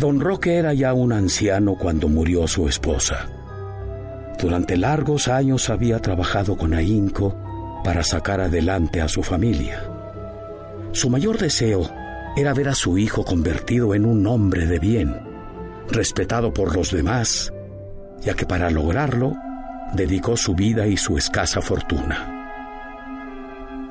Don 0.00 0.20
Roque 0.20 0.56
era 0.56 0.74
ya 0.74 0.92
un 0.94 1.12
anciano 1.12 1.76
cuando 1.78 2.08
murió 2.08 2.48
su 2.48 2.68
esposa. 2.68 3.30
Durante 4.40 4.76
largos 4.76 5.28
años 5.28 5.70
había 5.70 6.00
trabajado 6.00 6.56
con 6.56 6.74
ahínco 6.74 7.43
para 7.84 8.02
sacar 8.02 8.40
adelante 8.40 9.00
a 9.02 9.08
su 9.08 9.22
familia. 9.22 9.84
Su 10.92 11.10
mayor 11.10 11.38
deseo 11.38 11.88
era 12.36 12.54
ver 12.54 12.68
a 12.70 12.74
su 12.74 12.98
hijo 12.98 13.24
convertido 13.24 13.94
en 13.94 14.06
un 14.06 14.26
hombre 14.26 14.66
de 14.66 14.78
bien, 14.78 15.14
respetado 15.90 16.52
por 16.52 16.74
los 16.74 16.90
demás, 16.90 17.52
ya 18.22 18.34
que 18.34 18.46
para 18.46 18.70
lograrlo 18.70 19.36
dedicó 19.92 20.36
su 20.36 20.54
vida 20.54 20.86
y 20.86 20.96
su 20.96 21.18
escasa 21.18 21.60
fortuna. 21.60 22.30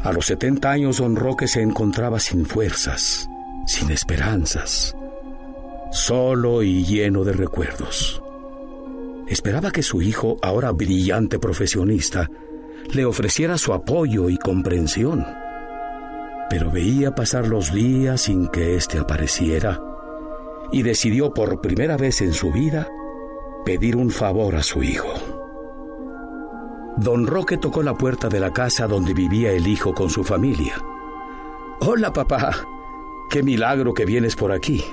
A 0.03 0.11
los 0.11 0.25
70 0.25 0.69
años 0.69 0.97
don 0.97 1.15
Roque 1.15 1.47
se 1.47 1.61
encontraba 1.61 2.19
sin 2.19 2.45
fuerzas, 2.45 3.29
sin 3.65 3.91
esperanzas, 3.91 4.95
solo 5.91 6.63
y 6.63 6.83
lleno 6.83 7.23
de 7.23 7.31
recuerdos. 7.33 8.21
Esperaba 9.27 9.71
que 9.71 9.83
su 9.83 10.01
hijo, 10.01 10.37
ahora 10.41 10.71
brillante 10.71 11.39
profesionista, 11.39 12.29
le 12.91 13.05
ofreciera 13.05 13.57
su 13.57 13.73
apoyo 13.73 14.29
y 14.29 14.37
comprensión. 14.37 15.25
Pero 16.49 16.71
veía 16.71 17.15
pasar 17.15 17.47
los 17.47 17.73
días 17.73 18.21
sin 18.21 18.47
que 18.47 18.75
éste 18.75 18.99
apareciera 18.99 19.79
y 20.71 20.83
decidió 20.83 21.33
por 21.33 21.61
primera 21.61 21.97
vez 21.97 22.21
en 22.21 22.33
su 22.33 22.51
vida 22.51 22.87
pedir 23.65 23.95
un 23.95 24.09
favor 24.09 24.55
a 24.55 24.63
su 24.63 24.83
hijo. 24.83 25.13
Don 26.97 27.25
Roque 27.25 27.57
tocó 27.57 27.81
la 27.81 27.95
puerta 27.95 28.29
de 28.29 28.39
la 28.39 28.51
casa 28.51 28.87
donde 28.87 29.13
vivía 29.13 29.51
el 29.51 29.67
hijo 29.67 29.93
con 29.93 30.09
su 30.09 30.23
familia. 30.23 30.75
Hola, 31.79 32.13
papá. 32.13 32.55
Qué 33.29 33.41
milagro 33.41 33.93
que 33.93 34.05
vienes 34.05 34.35
por 34.35 34.51
aquí. 34.51 34.83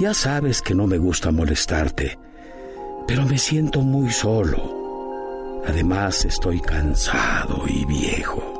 Ya 0.00 0.14
sabes 0.14 0.62
que 0.62 0.74
no 0.74 0.86
me 0.86 0.96
gusta 0.96 1.30
molestarte, 1.30 2.18
pero 3.06 3.24
me 3.26 3.36
siento 3.36 3.80
muy 3.80 4.10
solo. 4.10 4.77
Además, 5.68 6.24
estoy 6.24 6.60
cansado 6.60 7.64
y 7.68 7.84
viejo. 7.84 8.54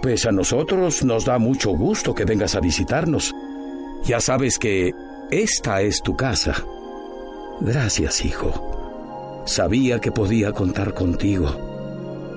Pues 0.00 0.24
a 0.26 0.30
nosotros 0.30 1.04
nos 1.04 1.24
da 1.24 1.38
mucho 1.38 1.70
gusto 1.70 2.14
que 2.14 2.24
vengas 2.24 2.54
a 2.54 2.60
visitarnos. 2.60 3.34
Ya 4.04 4.20
sabes 4.20 4.60
que 4.60 4.92
esta 5.32 5.82
es 5.82 6.00
tu 6.00 6.14
casa. 6.16 6.54
Gracias, 7.60 8.24
hijo. 8.24 9.42
Sabía 9.44 9.98
que 9.98 10.12
podía 10.12 10.52
contar 10.52 10.94
contigo, 10.94 11.50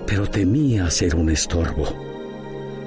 pero 0.08 0.28
temía 0.28 0.90
ser 0.90 1.16
un 1.16 1.30
estorbo. 1.30 1.86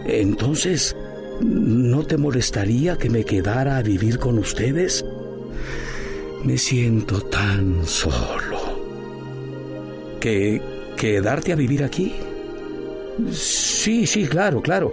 Entonces, 0.06 0.96
¿no 1.40 2.02
te 2.02 2.16
molestaría 2.16 2.96
que 2.96 3.10
me 3.10 3.24
quedara 3.24 3.76
a 3.76 3.82
vivir 3.82 4.18
con 4.18 4.38
ustedes? 4.38 5.04
Me 6.42 6.58
siento 6.58 7.20
tan 7.20 7.86
solo. 7.86 8.47
¿Que 10.20 10.60
quedarte 10.96 11.52
a 11.52 11.56
vivir 11.56 11.84
aquí? 11.84 12.12
Sí, 13.30 14.06
sí, 14.06 14.26
claro, 14.26 14.60
claro. 14.60 14.92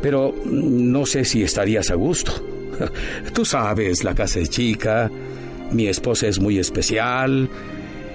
Pero 0.00 0.34
no 0.44 1.06
sé 1.06 1.24
si 1.24 1.42
estarías 1.42 1.90
a 1.90 1.94
gusto. 1.94 2.32
Tú 3.32 3.44
sabes, 3.44 4.04
la 4.04 4.14
casa 4.14 4.40
es 4.40 4.50
chica, 4.50 5.10
mi 5.70 5.86
esposa 5.86 6.26
es 6.26 6.40
muy 6.40 6.58
especial, 6.58 7.48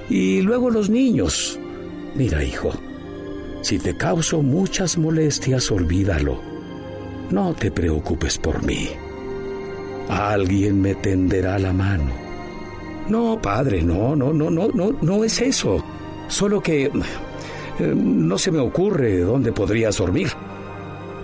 y 0.09 0.41
luego 0.41 0.69
los 0.69 0.89
niños. 0.89 1.59
Mira, 2.15 2.43
hijo, 2.43 2.71
si 3.61 3.79
te 3.79 3.95
causo 3.95 4.41
muchas 4.41 4.97
molestias, 4.97 5.71
olvídalo. 5.71 6.41
No 7.31 7.53
te 7.53 7.71
preocupes 7.71 8.37
por 8.37 8.63
mí. 8.63 8.89
Alguien 10.09 10.81
me 10.81 10.95
tenderá 10.95 11.59
la 11.59 11.73
mano. 11.73 12.11
No, 13.09 13.39
padre, 13.41 13.81
no, 13.81 14.15
no, 14.15 14.33
no, 14.33 14.49
no, 14.49 14.69
no, 14.69 14.95
no 15.01 15.23
es 15.23 15.41
eso. 15.41 15.83
Solo 16.27 16.61
que 16.61 16.85
eh, 16.85 16.91
no 17.95 18.37
se 18.37 18.51
me 18.51 18.59
ocurre 18.59 19.19
dónde 19.19 19.51
podrías 19.51 19.97
dormir. 19.97 20.29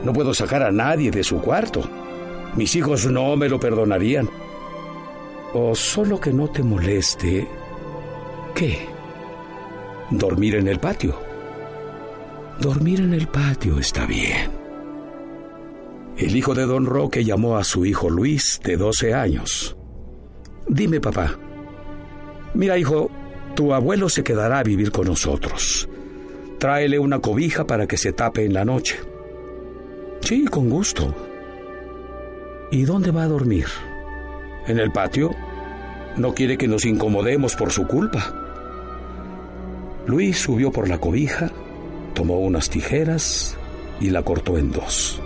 No 0.03 0.13
puedo 0.13 0.33
sacar 0.33 0.63
a 0.63 0.71
nadie 0.71 1.11
de 1.11 1.23
su 1.23 1.39
cuarto. 1.39 1.81
Mis 2.55 2.75
hijos 2.75 3.05
no 3.05 3.35
me 3.35 3.49
lo 3.49 3.59
perdonarían. 3.59 4.29
O 5.53 5.75
solo 5.75 6.19
que 6.19 6.33
no 6.33 6.47
te 6.49 6.63
moleste. 6.63 7.47
¿Qué? 8.55 8.85
Dormir 10.09 10.55
en 10.55 10.67
el 10.67 10.79
patio. 10.79 11.19
Dormir 12.59 13.01
en 13.01 13.13
el 13.13 13.27
patio 13.27 13.79
está 13.79 14.05
bien. 14.05 14.51
El 16.17 16.35
hijo 16.35 16.53
de 16.53 16.65
don 16.65 16.85
Roque 16.85 17.23
llamó 17.23 17.57
a 17.57 17.63
su 17.63 17.85
hijo 17.85 18.09
Luis, 18.09 18.59
de 18.63 18.77
12 18.77 19.13
años. 19.13 19.75
Dime, 20.67 21.01
papá. 21.01 21.37
Mira, 22.53 22.77
hijo, 22.77 23.09
tu 23.55 23.73
abuelo 23.73 24.09
se 24.09 24.23
quedará 24.23 24.59
a 24.59 24.63
vivir 24.63 24.91
con 24.91 25.07
nosotros. 25.07 25.87
Tráele 26.57 26.99
una 26.99 27.19
cobija 27.19 27.65
para 27.65 27.87
que 27.87 27.97
se 27.97 28.13
tape 28.13 28.45
en 28.45 28.53
la 28.53 28.65
noche. 28.65 28.97
Sí, 30.21 30.45
con 30.45 30.69
gusto. 30.69 31.13
¿Y 32.71 32.83
dónde 32.83 33.11
va 33.11 33.23
a 33.23 33.27
dormir? 33.27 33.65
¿En 34.67 34.79
el 34.79 34.91
patio? 34.91 35.31
No 36.17 36.33
quiere 36.33 36.57
que 36.57 36.67
nos 36.67 36.85
incomodemos 36.85 37.55
por 37.55 37.71
su 37.71 37.85
culpa. 37.85 38.33
Luis 40.07 40.37
subió 40.37 40.71
por 40.71 40.89
la 40.89 40.99
cobija, 40.99 41.51
tomó 42.13 42.39
unas 42.39 42.69
tijeras 42.69 43.57
y 43.99 44.09
la 44.09 44.23
cortó 44.23 44.57
en 44.57 44.71
dos. 44.71 45.21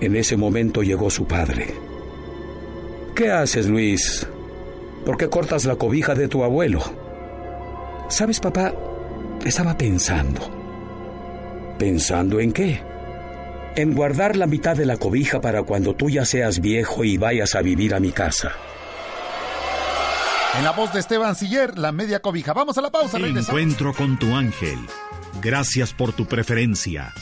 En 0.00 0.16
ese 0.16 0.36
momento 0.36 0.82
llegó 0.82 1.10
su 1.10 1.26
padre. 1.26 1.74
¿Qué 3.14 3.30
haces, 3.30 3.68
Luis? 3.68 4.26
¿Por 5.04 5.16
qué 5.16 5.28
cortas 5.28 5.64
la 5.64 5.76
cobija 5.76 6.14
de 6.14 6.28
tu 6.28 6.44
abuelo? 6.44 6.80
¿Sabes, 8.08 8.38
papá? 8.38 8.72
Estaba 9.44 9.76
pensando. 9.76 10.40
¿Pensando 11.78 12.38
en 12.38 12.52
qué? 12.52 12.80
En 13.74 13.94
guardar 13.94 14.36
la 14.36 14.46
mitad 14.46 14.76
de 14.76 14.86
la 14.86 14.98
cobija 14.98 15.40
para 15.40 15.64
cuando 15.64 15.94
tú 15.94 16.08
ya 16.08 16.24
seas 16.24 16.60
viejo 16.60 17.02
y 17.04 17.16
vayas 17.16 17.54
a 17.54 17.62
vivir 17.62 17.94
a 17.94 18.00
mi 18.00 18.12
casa. 18.12 18.52
En 20.56 20.64
la 20.64 20.72
voz 20.72 20.92
de 20.92 21.00
Esteban 21.00 21.34
Siller, 21.34 21.78
la 21.78 21.90
media 21.90 22.20
cobija. 22.20 22.52
Vamos 22.52 22.76
a 22.78 22.82
la 22.82 22.90
pausa, 22.90 23.18
regresamos. 23.18 23.48
Encuentro 23.48 23.94
con 23.94 24.18
tu 24.18 24.36
ángel. 24.36 24.78
Gracias 25.40 25.94
por 25.94 26.12
tu 26.12 26.26
preferencia. 26.26 27.12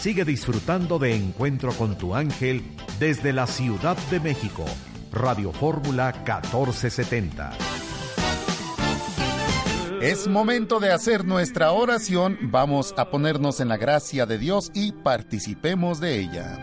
Sigue 0.00 0.24
disfrutando 0.24 0.98
de 0.98 1.14
Encuentro 1.16 1.72
con 1.72 1.98
tu 1.98 2.14
ángel 2.14 2.62
desde 2.98 3.32
la 3.32 3.46
Ciudad 3.46 3.96
de 4.10 4.20
México. 4.20 4.64
Radio 5.12 5.52
Fórmula 5.52 6.12
1470. 6.12 7.52
Es 10.00 10.26
momento 10.26 10.80
de 10.80 10.90
hacer 10.90 11.26
nuestra 11.26 11.72
oración. 11.72 12.38
Vamos 12.40 12.94
a 12.96 13.10
ponernos 13.10 13.60
en 13.60 13.68
la 13.68 13.76
gracia 13.76 14.24
de 14.24 14.38
Dios 14.38 14.70
y 14.74 14.92
participemos 14.92 16.00
de 16.00 16.18
ella. 16.18 16.58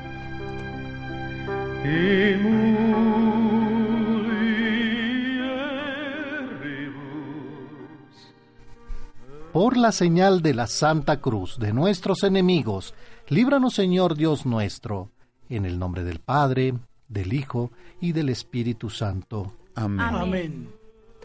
Por 9.53 9.77
la 9.77 9.91
señal 9.91 10.41
de 10.41 10.55
la 10.55 10.65
Santa 10.65 11.21
Cruz 11.21 11.59
de 11.59 11.71
nuestros 11.71 12.23
enemigos, 12.23 12.95
líbranos 13.27 13.75
Señor 13.75 14.15
Dios 14.15 14.47
nuestro, 14.47 15.11
en 15.49 15.65
el 15.65 15.77
nombre 15.77 16.03
del 16.03 16.19
Padre, 16.19 16.73
del 17.09 17.33
Hijo 17.33 17.71
y 17.99 18.13
del 18.13 18.29
Espíritu 18.29 18.89
Santo. 18.89 19.53
Amén. 19.75 19.99
Amén. 19.99 20.69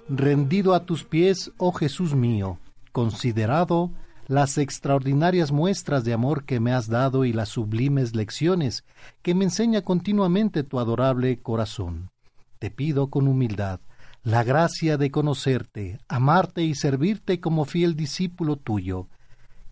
Rendido 0.09 0.74
a 0.74 0.85
tus 0.85 1.05
pies, 1.05 1.52
oh 1.56 1.73
Jesús 1.73 2.15
mío, 2.15 2.59
considerado, 2.93 3.90
las 4.27 4.59
extraordinarias 4.59 5.52
muestras 5.52 6.05
de 6.05 6.12
amor 6.12 6.44
que 6.44 6.59
me 6.59 6.73
has 6.73 6.89
dado 6.89 7.24
y 7.24 7.32
las 7.32 7.51
sublimes 7.51 8.15
lecciones 8.15 8.85
que 9.23 9.35
me 9.35 9.44
enseña 9.44 9.82
continuamente 9.82 10.62
tu 10.62 10.78
adorable 10.78 11.39
corazón. 11.40 12.11
Te 12.59 12.70
pido 12.70 13.09
con 13.09 13.28
humildad 13.28 13.81
la 14.24 14.43
gracia 14.43 14.97
de 14.97 15.11
conocerte, 15.11 15.98
amarte 16.09 16.62
y 16.62 16.74
servirte 16.74 17.40
como 17.40 17.66
fiel 17.66 17.94
discípulo 17.94 18.56
tuyo. 18.56 19.09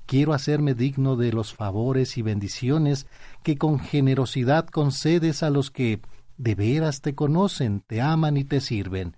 Quiero 0.07 0.35
hacerme 0.35 0.75
digno 0.75 1.17
de 1.17 1.33
los 1.33 1.55
favores 1.55 2.19
y 2.19 2.23
bendiciones 2.23 3.07
que 3.43 3.57
con 3.57 3.79
generosidad 3.79 4.67
concedes 4.67 5.43
a 5.43 5.51
los 5.51 5.71
que 5.71 6.01
de 6.37 6.55
veras 6.55 7.01
te 7.01 7.15
conocen, 7.15 7.81
te 7.87 8.01
aman 8.01 8.37
y 8.37 8.45
te 8.45 8.61
sirven. 8.61 9.17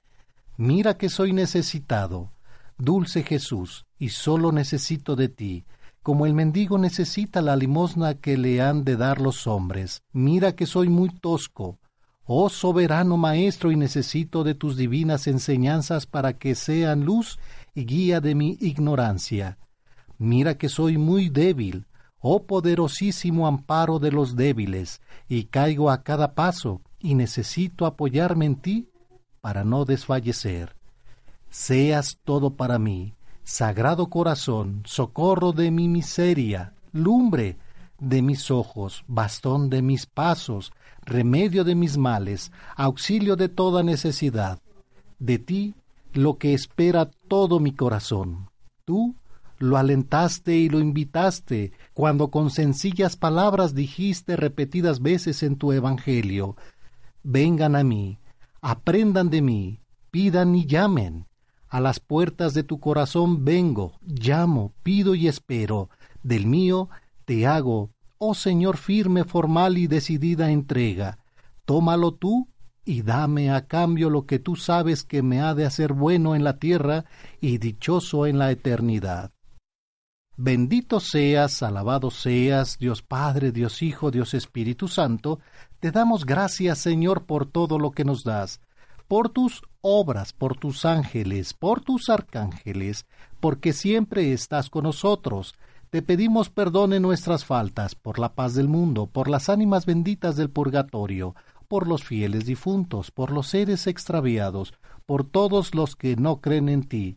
Mira 0.56 0.96
que 0.96 1.08
soy 1.08 1.32
necesitado, 1.32 2.30
dulce 2.78 3.22
Jesús, 3.22 3.86
y 3.98 4.10
solo 4.10 4.52
necesito 4.52 5.16
de 5.16 5.28
ti, 5.28 5.64
como 6.02 6.26
el 6.26 6.34
mendigo 6.34 6.78
necesita 6.78 7.40
la 7.40 7.56
limosna 7.56 8.14
que 8.14 8.36
le 8.36 8.60
han 8.60 8.84
de 8.84 8.96
dar 8.96 9.20
los 9.20 9.46
hombres. 9.46 10.02
Mira 10.12 10.54
que 10.54 10.66
soy 10.66 10.88
muy 10.88 11.08
tosco, 11.08 11.78
oh 12.24 12.50
soberano 12.50 13.16
Maestro, 13.16 13.72
y 13.72 13.76
necesito 13.76 14.44
de 14.44 14.54
tus 14.54 14.76
divinas 14.76 15.26
enseñanzas 15.26 16.06
para 16.06 16.34
que 16.34 16.54
sean 16.54 17.04
luz 17.04 17.38
y 17.74 17.86
guía 17.86 18.20
de 18.20 18.34
mi 18.34 18.58
ignorancia. 18.60 19.58
Mira 20.24 20.56
que 20.56 20.70
soy 20.70 20.96
muy 20.96 21.28
débil, 21.28 21.84
oh 22.18 22.44
poderosísimo 22.44 23.46
amparo 23.46 23.98
de 23.98 24.10
los 24.10 24.36
débiles, 24.36 25.02
y 25.28 25.44
caigo 25.44 25.90
a 25.90 26.02
cada 26.02 26.34
paso, 26.34 26.80
y 26.98 27.14
necesito 27.14 27.84
apoyarme 27.84 28.46
en 28.46 28.56
ti 28.56 28.88
para 29.42 29.64
no 29.64 29.84
desfallecer. 29.84 30.76
Seas 31.50 32.16
todo 32.24 32.56
para 32.56 32.78
mí, 32.78 33.12
Sagrado 33.42 34.08
Corazón, 34.08 34.82
socorro 34.86 35.52
de 35.52 35.70
mi 35.70 35.88
miseria, 35.88 36.72
lumbre 36.92 37.58
de 38.00 38.22
mis 38.22 38.50
ojos, 38.50 39.04
bastón 39.06 39.68
de 39.68 39.82
mis 39.82 40.06
pasos, 40.06 40.72
remedio 41.02 41.64
de 41.64 41.74
mis 41.74 41.98
males, 41.98 42.50
auxilio 42.76 43.36
de 43.36 43.50
toda 43.50 43.82
necesidad. 43.82 44.58
De 45.18 45.38
ti 45.38 45.74
lo 46.14 46.38
que 46.38 46.54
espera 46.54 47.10
todo 47.28 47.60
mi 47.60 47.74
corazón. 47.74 48.48
Tú 48.86 49.16
lo 49.58 49.76
alentaste 49.76 50.56
y 50.56 50.68
lo 50.68 50.80
invitaste 50.80 51.72
cuando 51.92 52.30
con 52.30 52.50
sencillas 52.50 53.16
palabras 53.16 53.74
dijiste 53.74 54.36
repetidas 54.36 55.00
veces 55.00 55.42
en 55.42 55.56
tu 55.56 55.72
Evangelio, 55.72 56.56
vengan 57.22 57.76
a 57.76 57.84
mí, 57.84 58.18
aprendan 58.60 59.30
de 59.30 59.42
mí, 59.42 59.80
pidan 60.10 60.54
y 60.54 60.66
llamen. 60.66 61.26
A 61.68 61.80
las 61.80 61.98
puertas 61.98 62.54
de 62.54 62.62
tu 62.62 62.78
corazón 62.78 63.44
vengo, 63.44 63.98
llamo, 64.02 64.72
pido 64.82 65.14
y 65.14 65.26
espero. 65.26 65.90
Del 66.22 66.46
mío 66.46 66.88
te 67.24 67.46
hago, 67.46 67.90
oh 68.18 68.34
Señor 68.34 68.76
firme, 68.76 69.24
formal 69.24 69.76
y 69.76 69.86
decidida 69.86 70.50
entrega. 70.50 71.18
Tómalo 71.64 72.14
tú 72.14 72.48
y 72.84 73.02
dame 73.02 73.50
a 73.50 73.66
cambio 73.66 74.10
lo 74.10 74.26
que 74.26 74.38
tú 74.38 74.56
sabes 74.56 75.04
que 75.04 75.22
me 75.22 75.40
ha 75.40 75.54
de 75.54 75.64
hacer 75.64 75.94
bueno 75.94 76.34
en 76.34 76.44
la 76.44 76.58
tierra 76.58 77.06
y 77.40 77.58
dichoso 77.58 78.26
en 78.26 78.38
la 78.38 78.50
eternidad. 78.50 79.32
Bendito 80.36 81.00
seas, 81.00 81.62
alabado 81.62 82.10
seas, 82.10 82.78
Dios 82.78 83.02
Padre, 83.02 83.52
Dios 83.52 83.82
Hijo, 83.82 84.10
Dios 84.10 84.34
Espíritu 84.34 84.88
Santo, 84.88 85.38
te 85.80 85.90
damos 85.90 86.26
gracias, 86.26 86.78
Señor, 86.78 87.24
por 87.24 87.46
todo 87.46 87.78
lo 87.78 87.92
que 87.92 88.04
nos 88.04 88.24
das 88.24 88.60
por 89.08 89.28
tus 89.28 89.62
obras, 89.80 90.32
por 90.32 90.56
tus 90.56 90.84
ángeles, 90.84 91.54
por 91.54 91.80
tus 91.80 92.08
arcángeles, 92.08 93.06
porque 93.40 93.72
siempre 93.72 94.32
estás 94.32 94.70
con 94.70 94.84
nosotros. 94.84 95.54
Te 95.90 96.02
pedimos 96.02 96.50
perdón 96.50 96.92
en 96.92 97.02
nuestras 97.02 97.44
faltas, 97.44 97.94
por 97.94 98.18
la 98.18 98.34
paz 98.34 98.54
del 98.54 98.68
mundo, 98.68 99.06
por 99.06 99.28
las 99.28 99.48
ánimas 99.48 99.86
benditas 99.86 100.36
del 100.36 100.50
purgatorio, 100.50 101.34
por 101.68 101.86
los 101.86 102.02
fieles 102.02 102.46
difuntos, 102.46 103.10
por 103.10 103.30
los 103.30 103.48
seres 103.48 103.86
extraviados, 103.86 104.74
por 105.06 105.24
todos 105.24 105.74
los 105.74 105.96
que 105.96 106.16
no 106.16 106.40
creen 106.40 106.68
en 106.68 106.82
ti. 106.82 107.16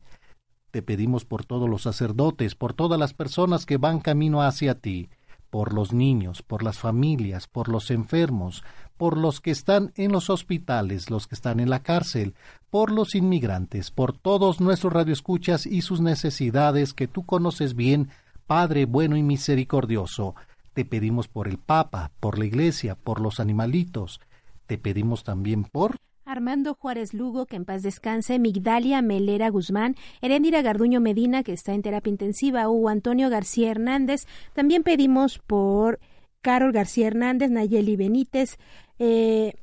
Te 0.72 0.82
pedimos 0.82 1.26
por 1.26 1.46
todos 1.46 1.70
los 1.70 1.84
sacerdotes, 1.84 2.56
por 2.56 2.74
todas 2.74 3.00
las 3.00 3.14
personas 3.14 3.66
que 3.66 3.78
van 3.78 4.00
camino 4.00 4.42
hacia 4.42 4.76
ti, 4.76 5.10
por 5.50 5.74
los 5.74 5.94
niños, 5.94 6.42
por 6.42 6.62
las 6.62 6.78
familias, 6.78 7.48
por 7.48 7.70
los 7.70 7.90
enfermos, 7.90 8.64
por 8.98 9.18
los 9.18 9.40
que 9.40 9.52
están 9.52 9.94
en 9.96 10.12
los 10.12 10.30
hospitales, 10.30 11.10
los 11.10 11.28
que 11.28 11.36
están 11.36 11.60
en 11.60 11.70
la 11.70 11.84
cárcel, 11.84 12.36
por 12.70 12.92
los 12.92 13.16
inmigrantes, 13.16 13.92
por 13.92 14.18
todos 14.18 14.60
nuestros 14.60 14.92
radioescuchas 14.92 15.66
y 15.66 15.82
sus 15.82 16.02
necesidades 16.02 16.94
que 16.94 17.08
tú 17.08 17.26
conoces 17.26 17.76
bien, 17.76 18.10
Padre 18.46 18.86
bueno 18.86 19.18
y 19.18 19.24
misericordioso. 19.24 20.36
Te 20.74 20.86
pedimos 20.86 21.28
por 21.28 21.48
el 21.48 21.58
Papa, 21.58 22.12
por 22.20 22.38
la 22.40 22.46
Iglesia, 22.46 22.96
por 22.96 23.20
los 23.20 23.40
animalitos. 23.40 24.20
Te 24.68 24.78
pedimos 24.78 25.24
también 25.24 25.64
por 25.64 25.98
Armando 26.28 26.74
Juárez 26.74 27.14
Lugo, 27.14 27.46
que 27.46 27.56
en 27.56 27.64
paz 27.64 27.84
descanse, 27.84 28.38
Migdalia 28.38 29.02
Melera 29.02 29.50
Guzmán, 29.50 29.96
Herendira 30.22 30.62
Garduño 30.62 31.00
Medina, 31.00 31.42
que 31.42 31.54
está 31.54 31.74
en 31.74 31.82
terapia 31.82 32.12
intensiva, 32.12 32.68
Hugo 32.68 32.90
Antonio 32.90 33.30
García 33.30 33.72
Hernández. 33.72 34.28
También 34.54 34.84
pedimos 34.84 35.40
por 35.40 36.00
Carol 36.42 36.74
García 36.74 37.08
Hernández, 37.08 37.50
Nayeli 37.50 37.96
Benítez, 37.96 38.58
eh, 39.00 39.54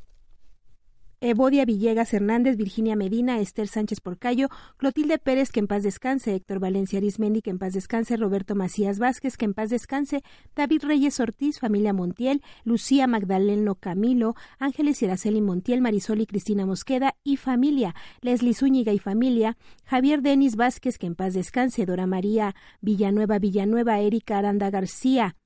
Evodia 1.26 1.64
Villegas 1.64 2.12
Hernández, 2.12 2.59
Virginia 2.59 2.96
Medina, 2.96 3.40
Esther 3.40 3.66
Sánchez 3.66 4.02
Porcayo, 4.02 4.51
Clotilde 4.76 5.16
Pérez, 5.16 5.52
que 5.52 5.60
en 5.60 5.66
paz 5.66 5.82
descanse, 5.82 6.34
Héctor 6.34 6.60
Valencia 6.60 6.98
Arismendi, 6.98 7.40
que 7.40 7.48
en 7.48 7.59
paz 7.59 7.72
descanse, 7.72 8.18
Roberto 8.18 8.55
Macías 8.55 8.98
Vázquez, 8.98 9.38
que 9.38 9.46
en 9.46 9.55
paz 9.55 9.70
descanse, 9.70 10.22
David 10.55 10.82
Reyes 10.84 11.20
Ortiz, 11.20 11.60
familia 11.60 11.94
Montiel, 11.94 12.42
Lucía 12.64 13.06
Magdaleno 13.06 13.74
Camilo, 13.74 14.34
Ángeles 14.59 15.01
Iraceli 15.01 15.40
Montiel, 15.40 15.80
Marisol 15.80 16.20
y 16.20 16.26
Cristina 16.26 16.66
Mosqueda 16.66 17.14
y 17.24 17.38
familia, 17.38 17.94
Leslie 18.20 18.52
Zúñiga 18.52 18.92
y 18.92 18.98
familia, 18.98 19.56
Javier 19.86 20.20
Denis 20.20 20.56
Vázquez, 20.56 20.98
que 20.98 21.06
en 21.06 21.14
paz 21.14 21.32
descanse, 21.32 21.86
Dora 21.86 22.06
María 22.06 22.55
Villanueva 22.82 23.38
Villanueva, 23.38 23.98
Erika 23.98 24.36
Aranda 24.36 24.68
García, 24.68 25.36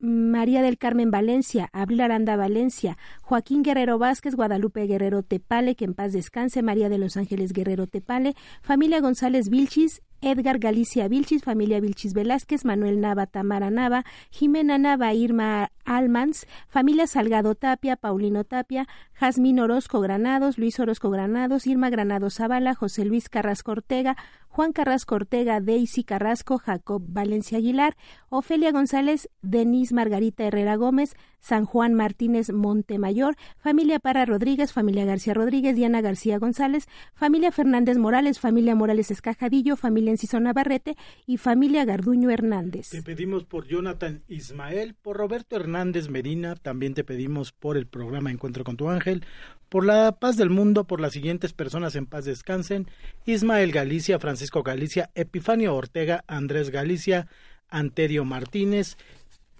María 0.00 0.62
del 0.62 0.78
Carmen 0.78 1.10
Valencia, 1.10 1.68
Abril 1.72 2.00
Aranda 2.00 2.36
Valencia, 2.36 2.96
Joaquín 3.22 3.62
Guerrero 3.62 3.98
Vázquez, 3.98 4.36
Guadalupe 4.36 4.86
Guerrero 4.86 5.24
Tepale, 5.24 5.74
que 5.74 5.84
en 5.84 5.94
paz 5.94 6.12
descanse, 6.12 6.62
María 6.62 6.88
de 6.88 6.98
los 6.98 7.16
Ángeles 7.16 7.52
Guerrero 7.52 7.88
Tepale, 7.88 8.34
familia 8.62 9.00
González 9.00 9.48
Vilchis, 9.48 10.02
Edgar 10.20 10.58
Galicia 10.58 11.08
Vilchis, 11.08 11.42
familia 11.42 11.80
Vilchis 11.80 12.14
Velázquez, 12.14 12.64
Manuel 12.64 13.00
Nava, 13.00 13.26
Tamara 13.26 13.70
Nava, 13.70 14.04
Jimena 14.30 14.78
Nava, 14.78 15.12
Irma 15.14 15.70
Almans, 15.84 16.46
familia 16.68 17.06
Salgado 17.06 17.54
Tapia, 17.54 17.96
Paulino 17.96 18.44
Tapia, 18.44 18.86
Jazmín 19.18 19.60
Orozco 19.60 20.00
Granados, 20.00 20.58
Luis 20.58 20.78
Orozco 20.80 21.10
Granados, 21.10 21.66
Irma 21.66 21.90
Granados 21.90 22.34
Zavala, 22.34 22.74
José 22.74 23.04
Luis 23.04 23.28
Carrasco 23.28 23.72
Ortega, 23.72 24.16
Juan 24.48 24.72
Carrasco 24.72 25.14
Ortega, 25.14 25.60
Daisy 25.60 26.02
Carrasco, 26.04 26.58
Jacob 26.58 27.02
Valencia 27.06 27.58
Aguilar, 27.58 27.96
Ofelia 28.28 28.72
González, 28.72 29.28
Denise 29.40 29.94
Margarita 29.94 30.44
Herrera 30.44 30.76
Gómez, 30.76 31.14
San 31.40 31.64
Juan 31.64 31.94
Martínez 31.94 32.52
Montemayor, 32.52 33.36
familia 33.58 33.98
Para 33.98 34.24
Rodríguez, 34.24 34.72
familia 34.72 35.04
García 35.04 35.34
Rodríguez, 35.34 35.76
Diana 35.76 36.00
García 36.00 36.38
González, 36.38 36.86
familia 37.14 37.52
Fernández 37.52 37.98
Morales, 37.98 38.40
familia 38.40 38.74
Morales 38.74 39.10
Escajadillo, 39.10 39.76
familia 39.76 40.10
Enciso 40.10 40.40
Navarrete 40.40 40.96
y 41.26 41.36
familia 41.38 41.84
Garduño 41.84 42.30
Hernández. 42.30 42.90
Te 42.90 43.02
pedimos 43.02 43.44
por 43.44 43.66
Jonathan 43.66 44.22
Ismael, 44.28 44.94
por 44.94 45.16
Roberto 45.16 45.56
Hernández 45.56 46.08
Medina, 46.08 46.54
también 46.56 46.94
te 46.94 47.04
pedimos 47.04 47.52
por 47.52 47.76
el 47.76 47.86
programa 47.86 48.30
Encuentro 48.30 48.64
con 48.64 48.76
tu 48.76 48.88
Ángel, 48.88 49.24
por 49.68 49.84
la 49.84 50.12
paz 50.12 50.36
del 50.36 50.50
mundo, 50.50 50.84
por 50.84 51.00
las 51.00 51.12
siguientes 51.12 51.52
personas 51.52 51.94
en 51.94 52.06
paz 52.06 52.24
descansen, 52.24 52.86
Ismael 53.26 53.72
Galicia, 53.72 54.18
Francisco 54.18 54.62
Galicia, 54.62 55.10
Epifanio 55.14 55.74
Ortega, 55.74 56.24
Andrés 56.26 56.70
Galicia, 56.70 57.28
Anterio 57.68 58.24
Martínez, 58.24 58.96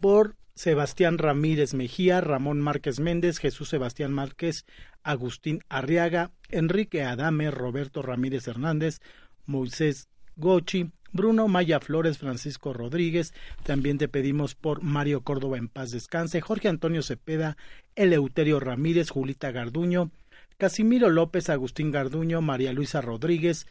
por 0.00 0.36
Sebastián 0.58 1.18
Ramírez 1.18 1.72
Mejía, 1.72 2.20
Ramón 2.20 2.60
Márquez 2.60 2.98
Méndez, 2.98 3.38
Jesús 3.38 3.68
Sebastián 3.68 4.12
Márquez, 4.12 4.66
Agustín 5.04 5.62
Arriaga, 5.68 6.32
Enrique 6.48 7.04
Adame, 7.04 7.52
Roberto 7.52 8.02
Ramírez 8.02 8.48
Hernández, 8.48 9.00
Moisés 9.46 10.08
Gochi, 10.34 10.90
Bruno 11.12 11.46
Maya 11.46 11.78
Flores, 11.78 12.18
Francisco 12.18 12.72
Rodríguez, 12.72 13.34
también 13.62 13.98
te 13.98 14.08
pedimos 14.08 14.56
por 14.56 14.82
Mario 14.82 15.20
Córdoba 15.20 15.58
en 15.58 15.68
paz 15.68 15.92
descanse, 15.92 16.40
Jorge 16.40 16.66
Antonio 16.66 17.02
Cepeda, 17.04 17.56
Eleuterio 17.94 18.58
Ramírez, 18.58 19.10
Julita 19.10 19.52
Garduño, 19.52 20.10
Casimiro 20.56 21.08
López, 21.08 21.50
Agustín 21.50 21.92
Garduño, 21.92 22.40
María 22.40 22.72
Luisa 22.72 23.00
Rodríguez, 23.00 23.68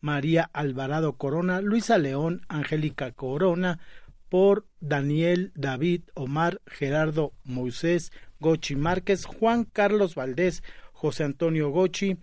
María 0.00 0.50
Alvarado 0.52 1.12
Corona, 1.12 1.60
Luisa 1.60 1.96
León, 1.96 2.42
Angélica 2.48 3.12
Corona, 3.12 3.78
por 4.34 4.66
Daniel, 4.80 5.52
David, 5.54 6.02
Omar, 6.14 6.60
Gerardo, 6.66 7.34
Moisés, 7.44 8.10
Gochi 8.40 8.74
Márquez, 8.74 9.26
Juan 9.26 9.62
Carlos 9.62 10.16
Valdés, 10.16 10.64
José 10.90 11.22
Antonio 11.22 11.70
Gochi, 11.70 12.16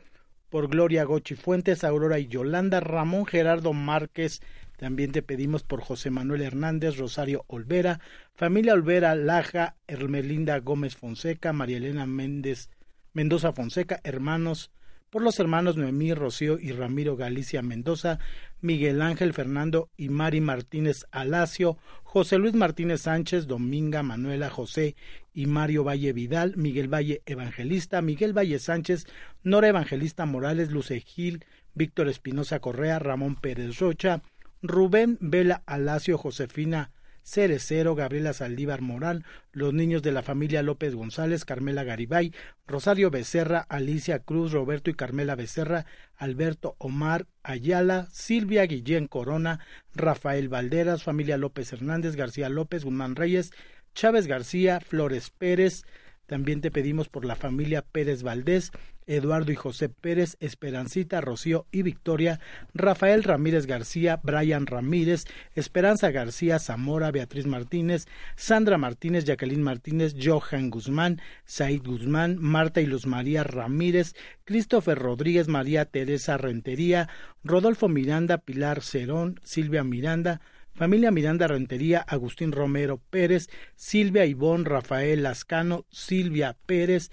por 0.50 0.68
Gloria 0.68 1.06
Gochi 1.06 1.36
Fuentes, 1.36 1.86
Aurora 1.86 2.20
y 2.20 2.28
Yolanda, 2.28 2.82
Ramón 2.82 3.26
Gerardo 3.26 3.72
Márquez, 3.72 4.42
También 4.76 5.14
te 5.14 5.22
pedimos 5.22 5.64
por 5.64 5.80
José 5.80 6.10
Manuel 6.10 6.42
Hernández, 6.42 6.98
Rosario 6.98 7.46
Olvera, 7.48 8.02
familia 8.34 8.74
Olvera, 8.74 9.16
Laja, 9.16 9.78
Hermelinda 9.88 10.60
Gómez 10.60 10.98
Fonseca, 10.98 11.54
María 11.54 11.78
Elena 11.78 12.06
Méndez, 12.08 12.70
Mendoza 13.14 13.54
Fonseca, 13.54 14.02
hermanos 14.04 14.70
por 15.12 15.22
los 15.22 15.40
hermanos 15.42 15.76
Noemí, 15.76 16.14
Rocío 16.14 16.58
y 16.58 16.72
Ramiro 16.72 17.18
Galicia 17.18 17.62
Mendoza, 17.62 18.18
Miguel 18.62 19.02
Ángel 19.02 19.34
Fernando 19.34 19.90
y 19.98 20.08
Mari 20.08 20.40
Martínez 20.40 21.06
Alacio, 21.12 21.78
José 22.04 22.38
Luis 22.38 22.54
Martínez 22.54 23.02
Sánchez, 23.02 23.46
Dominga 23.46 24.04
Manuela 24.04 24.50
José 24.50 24.96
y 25.34 25.48
Mario 25.48 25.84
Valle 25.84 26.14
Vidal, 26.14 26.56
Miguel 26.56 26.88
Valle 26.88 27.22
Evangelista, 27.26 28.02
Miguel 28.02 28.36
Valle 28.36 28.58
Sánchez, 28.58 29.06
Nora 29.44 29.68
Evangelista 29.68 30.26
Morales, 30.26 30.72
Luce 30.72 31.02
Gil, 31.02 31.46
Víctor 31.76 32.08
Espinosa 32.08 32.60
Correa, 32.60 32.98
Ramón 32.98 33.36
Pérez 33.36 33.80
Rocha, 33.80 34.22
Rubén 34.62 35.18
Vela 35.20 35.62
Alacio, 35.66 36.18
Josefina 36.18 36.92
Cerecero, 37.24 37.96
Gabriela 37.96 38.34
Saldívar 38.34 38.82
Morán, 38.82 39.24
los 39.52 39.74
niños 39.74 40.02
de 40.02 40.12
la 40.12 40.22
familia 40.22 40.64
López 40.64 40.96
González, 40.96 41.46
Carmela 41.46 41.84
Garibay, 41.84 42.34
Rosario 42.68 43.12
Becerra, 43.12 43.66
Alicia 43.70 44.20
Cruz, 44.20 44.52
Roberto 44.52 44.90
y 44.90 44.94
Carmela 44.94 45.36
Becerra, 45.36 45.86
Alberto 46.16 46.76
Omar 46.78 47.28
Ayala, 47.44 48.08
Silvia 48.12 48.64
Guillén 48.66 49.08
Corona, 49.08 49.60
Rafael 49.94 50.50
Valderas, 50.50 51.04
familia 51.04 51.38
López 51.38 51.72
Hernández, 51.74 52.16
García 52.16 52.50
López, 52.50 52.84
Guzmán 52.84 53.16
Reyes, 53.16 53.52
Chávez 53.94 54.28
García, 54.28 54.80
Flores 54.80 55.30
Pérez, 55.30 55.84
también 56.32 56.62
te 56.62 56.72
pedimos 56.72 57.10
por 57.10 57.26
la 57.26 57.36
familia 57.36 57.82
Pérez 57.82 58.24
Valdés, 58.24 58.72
Eduardo 59.08 59.52
y 59.52 59.56
José 59.56 59.90
Pérez, 59.90 60.38
Esperancita, 60.40 61.22
Rocío 61.22 61.66
y 61.72 61.82
Victoria, 61.82 62.40
Rafael 62.74 63.24
Ramírez 63.24 63.66
García, 63.66 64.20
Brian 64.24 64.68
Ramírez, 64.68 65.26
Esperanza 65.56 66.12
García, 66.12 66.60
Zamora, 66.60 67.12
Beatriz 67.12 67.46
Martínez, 67.46 68.08
Sandra 68.36 68.78
Martínez, 68.78 69.26
Jacqueline 69.26 69.64
Martínez, 69.64 70.16
Johan 70.22 70.70
Guzmán, 70.70 71.22
Said 71.46 71.82
Guzmán, 71.84 72.38
Marta 72.40 72.82
y 72.82 72.86
Luz 72.86 73.06
María 73.06 73.44
Ramírez, 73.44 74.16
Christopher 74.46 74.98
Rodríguez, 74.98 75.48
María 75.48 75.86
Teresa 75.86 76.38
Rentería, 76.38 77.10
Rodolfo 77.44 77.88
Miranda, 77.88 78.38
Pilar 78.38 78.82
Cerón, 78.82 79.40
Silvia 79.44 79.84
Miranda, 79.84 80.42
Familia 80.74 81.12
Miranda 81.12 81.48
Rentería, 81.48 82.00
Agustín 82.00 82.52
Romero 82.52 82.98
Pérez, 83.10 83.50
Silvia 83.76 84.26
Ivón, 84.26 84.66
Rafael 84.66 85.24
Lascano, 85.24 85.86
Silvia 85.90 86.56
Pérez. 86.66 87.12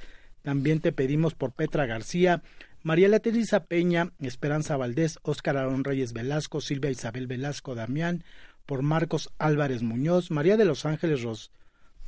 También 0.49 0.81
te 0.81 0.93
pedimos 0.93 1.35
por 1.35 1.53
Petra 1.53 1.85
García, 1.85 2.41
María 2.83 3.21
Teresa 3.21 3.65
Peña, 3.65 4.13
Esperanza 4.19 4.79
Valdés, 4.79 5.19
Óscar 5.21 5.59
Arón 5.59 5.85
Reyes 5.85 6.15
Velasco, 6.15 6.63
Silvia 6.63 6.91
Isabel 6.91 7.27
Velasco 7.27 7.75
Damián, 7.75 8.25
por 8.65 8.81
Marcos 8.81 9.29
Álvarez 9.37 9.83
Muñoz, 9.83 10.31
María 10.31 10.57
de 10.57 10.65
los 10.65 10.87
Ángeles 10.87 11.51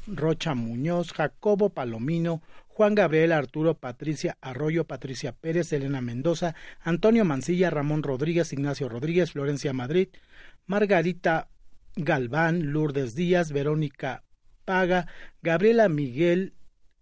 Rocha 0.06 0.54
Muñoz, 0.54 1.12
Jacobo 1.12 1.68
Palomino, 1.68 2.40
Juan 2.68 2.94
Gabriel 2.94 3.32
Arturo 3.32 3.74
Patricia 3.74 4.38
Arroyo, 4.40 4.84
Patricia 4.86 5.32
Pérez, 5.32 5.70
Elena 5.74 6.00
Mendoza, 6.00 6.54
Antonio 6.80 7.26
Mancilla, 7.26 7.68
Ramón 7.68 8.02
Rodríguez, 8.02 8.54
Ignacio 8.54 8.88
Rodríguez, 8.88 9.32
Florencia 9.32 9.74
Madrid, 9.74 10.08
Margarita 10.66 11.48
Galván, 11.94 12.72
Lourdes 12.72 13.14
Díaz, 13.14 13.52
Verónica 13.52 14.22
Paga, 14.64 15.08
Gabriela 15.42 15.90
Miguel 15.90 16.54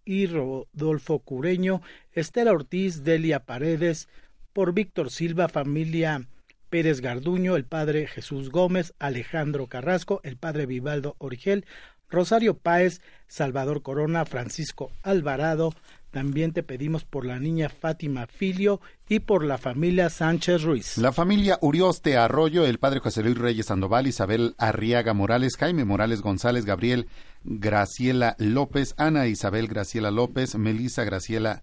y 0.09 0.26
Rodolfo 0.26 1.18
Cureño, 1.18 1.82
Estela 2.14 2.52
Ortiz, 2.52 3.05
Delia 3.05 3.40
Paredes, 3.40 4.09
por 4.55 4.72
Víctor 4.72 5.10
Silva, 5.10 5.48
familia 5.48 6.26
Pérez 6.70 7.02
Garduño, 7.02 7.56
el 7.56 7.66
padre 7.66 8.06
Jesús 8.06 8.48
Gómez, 8.48 8.94
Alejandro 8.98 9.66
Carrasco, 9.66 10.22
el 10.24 10.39
padre 10.39 10.64
Vivaldo 10.64 11.14
Origel, 11.18 11.66
Rosario 12.09 12.56
Páez, 12.56 13.02
Salvador 13.26 13.82
Corona, 13.82 14.24
Francisco 14.24 14.90
Alvarado, 15.02 15.74
también 16.10 16.55
te 16.55 16.62
pedimos 16.62 17.05
por 17.05 17.26
la 17.26 17.39
niña 17.39 17.68
Fátima 17.68 18.26
Filio 18.26 18.80
y 19.10 19.20
por 19.20 19.44
la 19.44 19.59
familia 19.59 20.09
Sánchez 20.09 20.62
Ruiz. 20.62 20.97
La 20.97 21.12
familia 21.12 21.59
Urioste 21.60 22.16
Arroyo, 22.16 22.64
el 22.64 22.78
padre 22.78 23.01
José 23.01 23.22
Luis 23.22 23.36
Reyes 23.36 23.66
Sandoval, 23.66 24.06
Isabel 24.06 24.55
Arriaga 24.56 25.12
Morales, 25.12 25.56
Jaime 25.59 25.85
Morales 25.85 26.22
González, 26.22 26.64
Gabriel 26.64 27.09
Graciela 27.50 28.36
López, 28.38 28.94
Ana 28.98 29.26
Isabel 29.26 29.68
Graciela 29.68 30.10
López, 30.10 30.54
Melisa 30.56 31.04
Graciela 31.04 31.62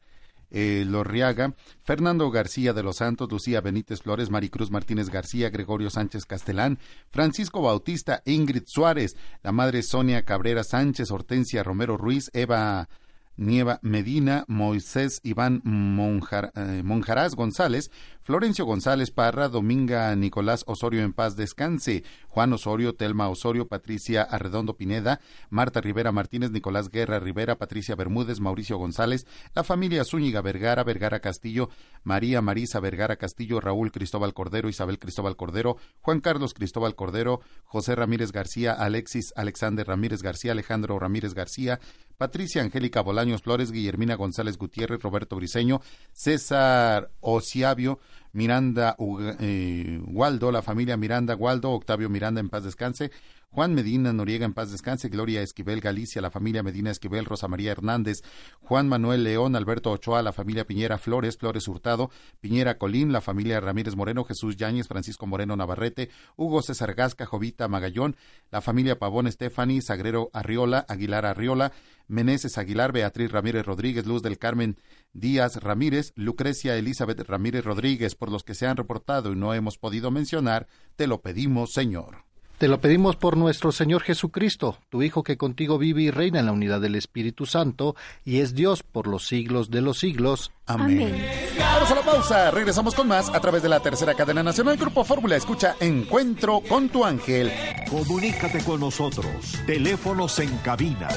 eh, 0.49 0.83
Lorriaga, 0.87 1.53
Fernando 1.81 2.31
García 2.31 2.73
de 2.73 2.81
los 2.81 2.97
Santos, 2.97 3.31
Lucía 3.31 3.61
Benítez 3.61 4.01
Flores, 4.01 4.31
Maricruz 4.31 4.71
Martínez 4.71 5.09
García, 5.09 5.49
Gregorio 5.51 5.91
Sánchez 5.91 6.25
Castelán, 6.25 6.79
Francisco 7.11 7.61
Bautista, 7.61 8.23
Ingrid 8.25 8.63
Suárez, 8.65 9.15
la 9.43 9.51
madre 9.51 9.83
Sonia 9.83 10.23
Cabrera 10.23 10.63
Sánchez, 10.63 11.11
Hortensia 11.11 11.61
Romero 11.61 11.97
Ruiz, 11.97 12.31
Eva 12.33 12.89
Nieva 13.37 13.79
Medina, 13.83 14.45
Moisés 14.47 15.19
Iván 15.23 15.61
eh, 15.65 16.81
Monjaraz 16.83 17.35
González, 17.35 17.91
Florencio 18.25 18.65
González 18.65 19.11
Parra, 19.11 19.49
Dominga 19.49 20.15
Nicolás 20.15 20.63
Osorio 20.65 21.03
en 21.03 21.13
paz 21.13 21.35
descanse, 21.35 22.03
Juan 22.27 22.51
Osorio, 22.53 22.95
Telma 22.95 23.29
Osorio, 23.29 23.67
Patricia 23.67 24.23
Arredondo 24.23 24.75
Pineda, 24.75 25.19
Marta 25.51 25.79
Rivera 25.79 26.11
Martínez, 26.11 26.49
Nicolás 26.49 26.89
Guerra 26.89 27.19
Rivera, 27.19 27.59
Patricia 27.59 27.93
Bermúdez, 27.93 28.39
Mauricio 28.39 28.79
González, 28.79 29.27
la 29.53 29.63
familia 29.63 30.03
Zúñiga 30.03 30.41
Vergara, 30.41 30.83
Vergara 30.83 31.19
Castillo, 31.19 31.69
María 32.03 32.41
Marisa 32.41 32.79
Vergara 32.79 33.17
Castillo, 33.17 33.61
Raúl 33.61 33.91
Cristóbal 33.91 34.33
Cordero, 34.33 34.69
Isabel 34.69 34.97
Cristóbal 34.97 35.35
Cordero, 35.35 35.77
Juan 36.01 36.19
Carlos 36.19 36.55
Cristóbal 36.55 36.95
Cordero, 36.95 37.41
José 37.63 37.93
Ramírez 37.93 38.31
García, 38.31 38.73
Alexis 38.73 39.33
Alexander 39.35 39.85
Ramírez 39.85 40.23
García, 40.23 40.53
Alejandro 40.53 40.97
Ramírez 40.97 41.35
García, 41.35 41.79
Patricia 42.17 42.61
Angélica 42.63 43.01
Bolaños 43.01 43.41
Flores, 43.41 43.71
Guillermina 43.71 44.15
González 44.15 44.57
Gutiérrez, 44.57 45.01
Roberto 45.01 45.35
Briseño, 45.35 45.81
César 46.13 47.11
Ociavio, 47.19 47.99
Miranda 48.35 48.97
eh, 49.39 50.01
Waldo, 50.07 50.51
la 50.51 50.61
familia 50.61 50.97
Miranda 50.97 51.35
Waldo, 51.35 51.71
Octavio 51.71 52.09
Miranda 52.09 52.41
en 52.41 52.49
paz 52.49 52.65
descanse, 52.65 53.09
Juan 53.49 53.73
Medina 53.73 54.11
Noriega 54.11 54.45
en 54.45 54.53
paz 54.53 54.71
descanse, 54.71 55.09
Gloria 55.09 55.41
Esquivel 55.41 55.79
Galicia, 55.79 56.21
la 56.21 56.29
familia 56.29 56.61
Medina 56.63 56.91
Esquivel, 56.91 57.25
Rosa 57.25 57.47
María 57.47 57.71
Hernández, 57.71 58.21
Juan 58.59 58.89
Manuel 58.89 59.23
León, 59.23 59.55
Alberto 59.55 59.91
Ochoa, 59.91 60.21
la 60.21 60.33
familia 60.33 60.65
Piñera 60.65 60.97
Flores, 60.97 61.37
Flores 61.37 61.67
Hurtado, 61.67 62.09
Piñera 62.41 62.77
Colín, 62.77 63.13
la 63.13 63.21
familia 63.21 63.59
Ramírez 63.61 63.95
Moreno, 63.95 64.25
Jesús 64.25 64.57
Yáñez, 64.57 64.87
Francisco 64.87 65.25
Moreno 65.25 65.55
Navarrete, 65.55 66.09
Hugo 66.35 66.61
César 66.61 66.95
Gasca, 66.95 67.25
Jovita 67.25 67.67
Magallón, 67.67 68.17
la 68.51 68.61
familia 68.61 68.99
Pavón 68.99 69.27
Estefani, 69.27 69.81
Sagrero 69.81 70.29
Arriola, 70.33 70.85
Aguilar 70.89 71.25
Arriola, 71.25 71.71
Meneses 72.07 72.57
Aguilar, 72.57 72.91
Beatriz 72.91 73.31
Ramírez 73.31 73.65
Rodríguez, 73.65 74.05
Luz 74.05 74.21
del 74.21 74.37
Carmen 74.37 74.77
Díaz 75.13 75.63
Ramírez, 75.63 76.11
Lucrecia 76.15 76.75
Elizabeth 76.75 77.21
Ramírez 77.21 77.63
Rodríguez, 77.63 78.15
por 78.15 78.29
los 78.29 78.43
que 78.43 78.53
se 78.53 78.67
han 78.67 78.77
reportado 78.77 79.31
y 79.31 79.35
no 79.35 79.53
hemos 79.53 79.77
podido 79.77 80.11
mencionar, 80.11 80.67
te 80.95 81.07
lo 81.07 81.21
pedimos, 81.21 81.71
Señor. 81.71 82.25
Te 82.57 82.69
lo 82.69 82.79
pedimos 82.79 83.17
por 83.17 83.35
nuestro 83.35 83.73
Señor 83.73 84.01
Jesucristo, 84.01 84.77
tu 84.89 85.03
Hijo 85.03 85.23
que 85.23 85.35
contigo 85.35 85.77
vive 85.77 86.03
y 86.03 86.11
reina 86.11 86.39
en 86.39 86.45
la 86.45 86.53
unidad 86.53 86.79
del 86.79 86.95
Espíritu 86.95 87.45
Santo 87.45 87.97
y 88.23 88.39
es 88.39 88.55
Dios 88.55 88.81
por 88.81 89.07
los 89.07 89.27
siglos 89.27 89.69
de 89.69 89.81
los 89.81 89.99
siglos. 89.99 90.53
Amén. 90.65 91.21
Vamos 91.59 91.91
a 91.91 91.95
la 91.95 92.01
pausa, 92.01 92.51
regresamos 92.51 92.95
con 92.95 93.09
más 93.09 93.27
a 93.27 93.41
través 93.41 93.61
de 93.61 93.67
la 93.67 93.81
tercera 93.81 94.13
cadena 94.13 94.41
nacional 94.41 94.77
Grupo 94.77 95.03
Fórmula. 95.03 95.35
Escucha 95.35 95.75
Encuentro 95.81 96.61
con 96.61 96.87
tu 96.87 97.03
ángel. 97.03 97.51
Comunícate 97.89 98.63
con 98.63 98.79
nosotros. 98.79 99.59
Teléfonos 99.65 100.39
en 100.39 100.55
cabina 100.59 101.09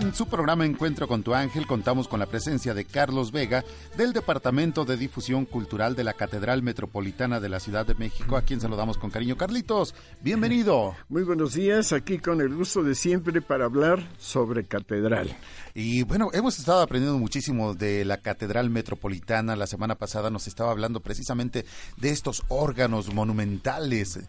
En 0.04 0.14
su 0.14 0.28
programa 0.28 0.66
Encuentro 0.66 1.08
con 1.08 1.24
tu 1.24 1.34
ángel 1.34 1.66
contamos 1.66 2.10
con 2.10 2.20
la 2.20 2.26
presencia 2.26 2.74
de 2.74 2.84
Carlos 2.84 3.32
Vega 3.32 3.64
del 3.96 4.12
Departamento 4.12 4.84
de 4.84 4.98
Difusión 4.98 5.46
Cultural 5.46 5.96
de 5.96 6.04
la 6.04 6.12
Catedral 6.12 6.62
Metropolitana 6.62 7.40
de 7.40 7.48
la 7.48 7.62
Ciudad 7.62 7.86
de 7.86 7.96
México, 7.96 8.36
a 8.36 8.42
quien 8.42 8.60
saludamos 8.60 8.98
con 8.98 9.12
cariño. 9.12 9.38
Carlitos, 9.38 9.96
bienvenido. 10.20 10.94
Muy 11.08 11.24
buenos 11.24 11.54
días, 11.54 11.94
aquí 11.94 12.18
con 12.20 12.42
el 12.42 12.54
gusto 12.54 12.84
de 12.84 12.96
siempre 12.96 13.42
para 13.42 13.64
hablar 13.64 14.06
sobre 14.18 14.66
catedral. 14.66 15.38
Y 15.74 16.04
bueno, 16.04 16.32
hemos 16.34 16.60
estado 16.60 16.82
aprendiendo 16.82 17.18
muchísimo 17.18 17.74
de 17.74 18.04
la 18.04 18.18
Catedral 18.18 18.70
Metropolitana. 18.70 19.56
La 19.56 19.68
semana 19.68 19.96
pasada 19.96 20.30
nos 20.30 20.48
estaba 20.48 20.72
hablando 20.72 21.00
precisamente 21.00 21.64
de 21.96 22.10
estos 22.10 22.44
órganos 22.50 23.14
monumentales 23.14 24.20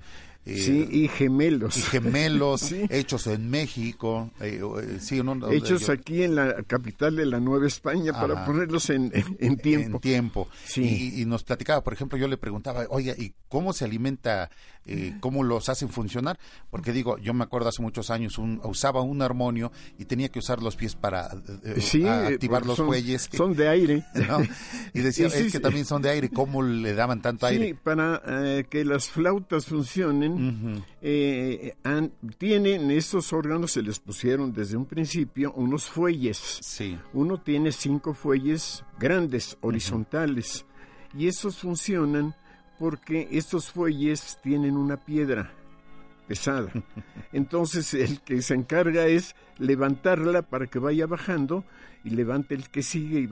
Eh, 0.47 0.59
sí, 0.59 0.87
y 0.91 1.09
gemelos. 1.09 1.77
Y 1.79 1.81
gemelos, 1.81 2.73
hechos 2.91 3.27
en 3.29 3.49
México. 3.49 4.31
Eh, 4.41 4.61
eh, 4.63 4.99
sí, 5.01 5.23
hechos 5.51 5.89
aquí 5.89 6.23
en 6.23 6.35
la 6.35 6.63
capital 6.65 7.17
de 7.17 7.25
la 7.25 7.41
Nueva 7.41 7.67
España 7.67 8.13
para 8.13 8.45
ponerlos 8.45 8.91
en, 8.91 9.11
en, 9.39 9.57
tiempo. 9.57 9.97
En 9.97 10.01
tiempo. 10.01 10.49
Sí. 10.67 11.15
Y, 11.17 11.25
nos 11.25 11.45
platicaba, 11.45 11.83
por 11.83 11.95
ejemplo, 11.95 12.19
yo 12.19 12.29
le 12.29 12.37
preguntaba, 12.37 12.85
oye, 12.91 13.15
¿y 13.17 13.33
cómo 13.49 13.73
se 13.73 13.87
alimenta, 13.87 14.51
cómo 15.21 15.43
los 15.43 15.71
hacen 15.71 15.89
funcionar? 15.89 16.39
Porque 16.71 16.93
digo, 16.93 17.17
yo 17.17 17.33
me 17.33 17.45
acuerdo 17.45 17.71
hace 17.71 17.81
muchos 17.81 18.11
años, 18.11 18.37
un, 18.37 18.61
usaba 18.65 19.01
un 19.01 19.23
armonio 19.23 19.73
y 19.99 20.05
tenía 20.05 20.29
que 20.29 20.41
usar 20.41 20.63
los 20.63 20.77
pies 20.77 20.95
para 20.95 21.31
activar 21.31 22.67
los 22.67 22.77
fuelles. 22.77 23.31
Son 23.33 23.55
de 23.55 23.69
aire. 23.69 24.05
Y 24.93 25.01
decía, 25.01 25.27
es 25.35 25.51
que 25.51 25.61
también 25.61 25.87
son 25.87 26.03
de 26.03 26.11
aire, 26.11 26.29
¿cómo 26.29 26.63
le 26.63 26.95
daban 26.95 27.23
tanto 27.23 27.47
aire? 27.47 27.69
Sí, 27.69 27.75
para 27.75 28.23
que 28.69 28.85
las 28.85 29.09
flautas 29.09 29.67
funcionen 29.67 30.34
eh, 31.01 31.75
tienen 32.39 32.91
estos 32.91 33.33
órganos, 33.33 33.73
se 33.73 33.83
les 33.83 33.99
pusieron 33.99 34.53
desde 34.53 34.77
un 34.77 34.87
principio 34.87 35.53
unos 35.53 35.89
fuelles. 35.89 36.59
Sí. 36.63 36.99
Uno 37.13 37.41
tiene 37.41 37.73
cinco 37.73 38.15
fuelles 38.15 38.85
grandes, 38.99 39.57
horizontales, 39.61 40.67
y 41.17 41.27
estos 41.27 41.59
funcionan 41.59 42.35
porque 42.79 43.29
estos 43.31 43.71
fuelles 43.71 44.39
tienen 44.43 44.77
una 44.77 44.97
piedra 44.97 45.53
pesada. 46.27 46.73
Entonces 47.33 47.95
el 47.95 48.21
que 48.21 48.43
se 48.43 48.55
encarga 48.55 49.07
es 49.07 49.35
levantarla 49.59 50.43
para 50.43 50.67
que 50.67 50.79
vaya 50.79 51.07
bajando 51.07 51.65
y 52.03 52.11
levante 52.11 52.55
el 52.55 52.69
que 52.69 52.83
sigue 52.83 53.21
y, 53.21 53.29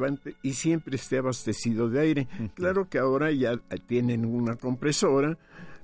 y 0.49 0.55
siempre 0.55 0.97
esté 0.97 1.19
abastecido 1.19 1.89
de 1.89 2.01
aire. 2.01 2.29
Claro 2.55 2.89
que 2.89 2.99
ahora 2.99 3.31
ya 3.31 3.59
tienen 3.87 4.25
una 4.25 4.57
compresora 4.57 5.39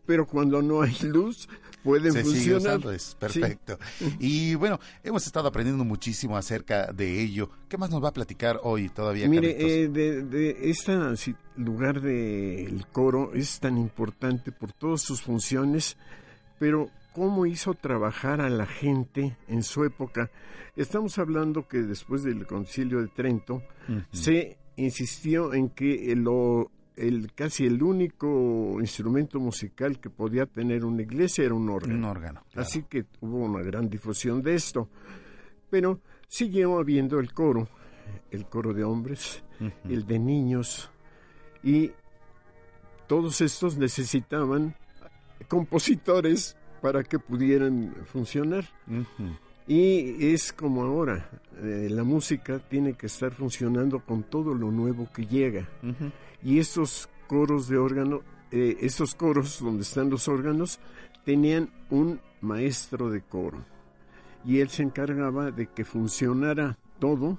pero 0.08 0.26
cuando 0.26 0.62
no 0.62 0.80
hay 0.80 0.96
luz 1.02 1.46
pueden 1.84 2.14
funcionar. 2.14 2.80
es 2.94 3.14
perfecto. 3.14 3.78
Y 4.18 4.54
bueno, 4.54 4.80
hemos 5.04 5.26
estado 5.26 5.48
aprendiendo 5.48 5.84
muchísimo 5.84 6.34
acerca 6.34 6.90
de 6.94 7.20
ello. 7.20 7.50
¿Qué 7.68 7.76
más 7.76 7.90
nos 7.90 8.02
va 8.02 8.08
a 8.08 8.12
platicar 8.14 8.58
hoy 8.62 8.88
todavía? 8.88 9.28
Mire, 9.28 9.82
eh, 9.82 9.88
de, 9.88 10.70
este 10.70 10.96
lugar 11.56 12.00
del 12.00 12.86
coro 12.90 13.34
es 13.34 13.60
tan 13.60 13.76
importante 13.76 14.50
por 14.50 14.72
todas 14.72 15.02
sus 15.02 15.20
funciones, 15.20 15.98
pero 16.58 16.88
cómo 17.12 17.44
hizo 17.44 17.74
trabajar 17.74 18.40
a 18.40 18.48
la 18.48 18.64
gente 18.64 19.36
en 19.46 19.62
su 19.62 19.84
época. 19.84 20.30
Estamos 20.74 21.18
hablando 21.18 21.68
que 21.68 21.82
después 21.82 22.22
del 22.22 22.46
concilio 22.46 23.02
de 23.02 23.08
Trento 23.08 23.62
se 24.10 24.56
insistió 24.76 25.52
en 25.52 25.68
que 25.68 26.14
lo 26.16 26.70
el 26.98 27.32
casi 27.34 27.64
el 27.64 27.82
único 27.82 28.78
instrumento 28.80 29.38
musical 29.38 30.00
que 30.00 30.10
podía 30.10 30.46
tener 30.46 30.84
una 30.84 31.02
iglesia 31.02 31.44
era 31.44 31.54
un 31.54 31.68
órgano. 31.70 31.94
Un 31.94 32.04
órgano. 32.04 32.42
Así 32.54 32.82
que 32.82 33.06
hubo 33.20 33.38
una 33.38 33.62
gran 33.62 33.88
difusión 33.88 34.42
de 34.42 34.54
esto. 34.54 34.88
Pero 35.70 36.00
siguió 36.26 36.78
habiendo 36.78 37.20
el 37.20 37.32
coro, 37.32 37.68
el 38.30 38.46
coro 38.46 38.74
de 38.74 38.84
hombres, 38.84 39.44
el 39.84 40.06
de 40.06 40.18
niños, 40.18 40.90
y 41.62 41.92
todos 43.06 43.40
estos 43.40 43.76
necesitaban 43.76 44.74
compositores 45.48 46.56
para 46.80 47.02
que 47.02 47.18
pudieran 47.18 47.94
funcionar. 48.06 48.64
Y 49.68 50.32
es 50.32 50.54
como 50.54 50.82
ahora, 50.82 51.28
eh, 51.62 51.88
la 51.90 52.02
música 52.02 52.58
tiene 52.58 52.94
que 52.94 53.06
estar 53.06 53.32
funcionando 53.32 54.00
con 54.00 54.22
todo 54.22 54.54
lo 54.54 54.70
nuevo 54.70 55.10
que 55.12 55.26
llega. 55.26 55.68
Y 56.42 56.58
estos 56.58 57.10
coros 57.26 57.68
de 57.68 57.76
órgano, 57.76 58.22
eh, 58.50 58.78
estos 58.80 59.14
coros 59.14 59.60
donde 59.60 59.82
están 59.82 60.08
los 60.08 60.26
órganos, 60.26 60.80
tenían 61.26 61.70
un 61.90 62.18
maestro 62.40 63.10
de 63.10 63.20
coro. 63.20 63.62
Y 64.42 64.60
él 64.60 64.70
se 64.70 64.82
encargaba 64.82 65.50
de 65.50 65.66
que 65.66 65.84
funcionara 65.84 66.78
todo, 66.98 67.38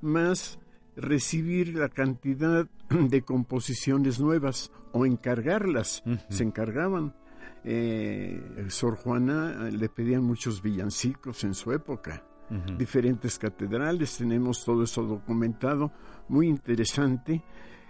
más 0.00 0.58
recibir 0.96 1.76
la 1.76 1.90
cantidad 1.90 2.66
de 2.88 3.20
composiciones 3.20 4.18
nuevas 4.18 4.72
o 4.92 5.04
encargarlas, 5.04 6.02
se 6.30 6.42
encargaban. 6.42 7.14
Eh, 7.68 8.66
Sor 8.68 8.96
Juana 8.96 9.66
eh, 9.68 9.72
le 9.72 9.88
pedían 9.88 10.22
muchos 10.22 10.62
villancicos 10.62 11.42
en 11.44 11.54
su 11.54 11.72
época, 11.72 12.22
diferentes 12.78 13.40
catedrales, 13.40 14.18
tenemos 14.18 14.64
todo 14.64 14.84
eso 14.84 15.02
documentado, 15.02 15.90
muy 16.28 16.46
interesante 16.46 17.42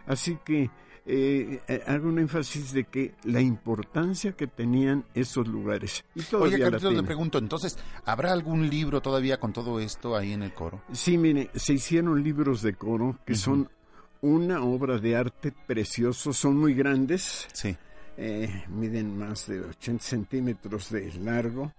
Así 0.07 0.39
que 0.45 0.71
eh, 1.05 1.63
eh, 1.69 1.83
hago 1.87 2.09
un 2.09 2.19
énfasis 2.19 2.73
de 2.73 2.85
que 2.85 3.15
la 3.25 3.41
importancia 3.41 4.33
que 4.33 4.47
tenían 4.47 5.05
esos 5.15 5.47
lugares. 5.47 6.05
Y 6.15 6.23
Oye, 6.35 6.59
Carlos, 6.59 6.83
le 6.93 7.03
pregunto, 7.03 7.39
entonces, 7.39 7.79
¿habrá 8.05 8.33
algún 8.33 8.69
libro 8.69 9.01
todavía 9.01 9.39
con 9.39 9.53
todo 9.53 9.79
esto 9.81 10.17
ahí 10.17 10.33
en 10.33 10.43
el 10.43 10.55
coro? 10.55 10.83
Sí, 10.93 11.19
mire, 11.19 11.51
se 11.55 11.75
hicieron 11.75 12.23
libros 12.23 12.63
de 12.63 12.75
coro 12.75 13.19
que 13.25 13.35
son 13.35 13.69
una 14.21 14.63
obra 14.63 14.99
de 14.99 15.17
arte 15.17 15.53
precioso, 15.53 16.33
son 16.33 16.57
muy 16.57 16.75
grandes. 16.75 17.49
Sí. 17.53 17.77
Eh, 18.19 18.65
miden 18.69 19.19
más 19.19 19.47
de 19.47 19.61
80 19.61 20.03
centímetros 20.03 20.91
de 20.91 21.13
largo 21.15 21.73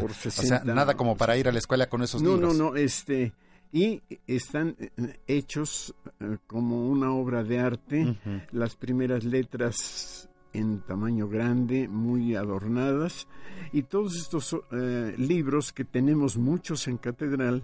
por 0.00 0.12
60. 0.12 0.42
o 0.42 0.64
sea, 0.64 0.74
nada 0.74 0.94
como 0.94 1.16
para 1.16 1.36
ir 1.36 1.48
a 1.48 1.52
la 1.52 1.58
escuela 1.58 1.86
con 1.86 2.02
esos 2.02 2.20
libros. 2.20 2.40
No, 2.40 2.52
no, 2.52 2.70
no, 2.70 2.76
este 2.76 3.32
y 3.72 4.02
están 4.26 4.76
eh, 4.78 5.20
hechos 5.26 5.94
eh, 6.20 6.38
como 6.46 6.88
una 6.88 7.12
obra 7.12 7.42
de 7.44 7.58
arte, 7.58 8.16
las 8.52 8.76
primeras 8.76 9.24
letras 9.24 10.28
en 10.52 10.80
tamaño 10.80 11.28
grande, 11.28 11.86
muy 11.86 12.34
adornadas, 12.34 13.28
y 13.72 13.82
todos 13.82 14.16
estos 14.16 14.56
eh, 14.72 15.14
libros 15.18 15.72
que 15.72 15.84
tenemos 15.84 16.38
muchos 16.38 16.88
en 16.88 16.96
catedral, 16.96 17.62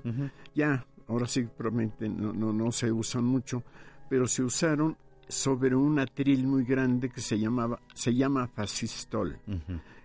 ya, 0.55 0.85
ahora 1.09 1.27
sí 1.27 1.45
probablemente 1.45 2.09
no, 2.09 2.33
no, 2.35 2.53
no, 2.53 2.73
se 2.73 2.93
usan 2.93 3.25
mucho, 3.25 3.63
pero 4.11 4.27
se 4.27 4.43
usaron 4.43 4.97
sobre 5.33 5.75
un 5.75 5.99
atril 5.99 6.47
muy 6.47 6.65
grande 6.65 7.09
que 7.09 7.21
se 7.21 7.39
llamaba 7.39 7.81
se 7.95 8.15
llama 8.15 8.49
fascistol. 8.49 9.39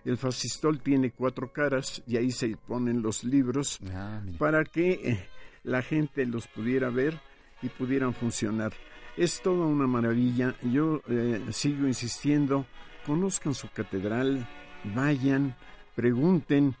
El 0.04 0.16
fascistol 0.16 0.80
tiene 0.80 1.10
cuatro 1.10 1.52
caras 1.52 2.02
y 2.06 2.16
ahí 2.16 2.30
se 2.30 2.56
ponen 2.56 3.02
los 3.02 3.24
libros 3.24 3.78
ah, 3.92 4.22
para 4.38 4.64
que 4.64 5.28
la 5.64 5.82
gente 5.82 6.24
los 6.24 6.48
pudiera 6.48 6.88
ver 6.90 7.20
y 7.62 7.68
pudieran 7.68 8.14
funcionar. 8.14 8.72
Es 9.16 9.42
toda 9.42 9.66
una 9.66 9.86
maravilla. 9.86 10.54
Yo 10.62 11.02
eh, 11.08 11.44
sigo 11.50 11.86
insistiendo, 11.86 12.66
conozcan 13.04 13.54
su 13.54 13.68
catedral, 13.68 14.48
vayan, 14.94 15.56
pregunten. 15.94 16.74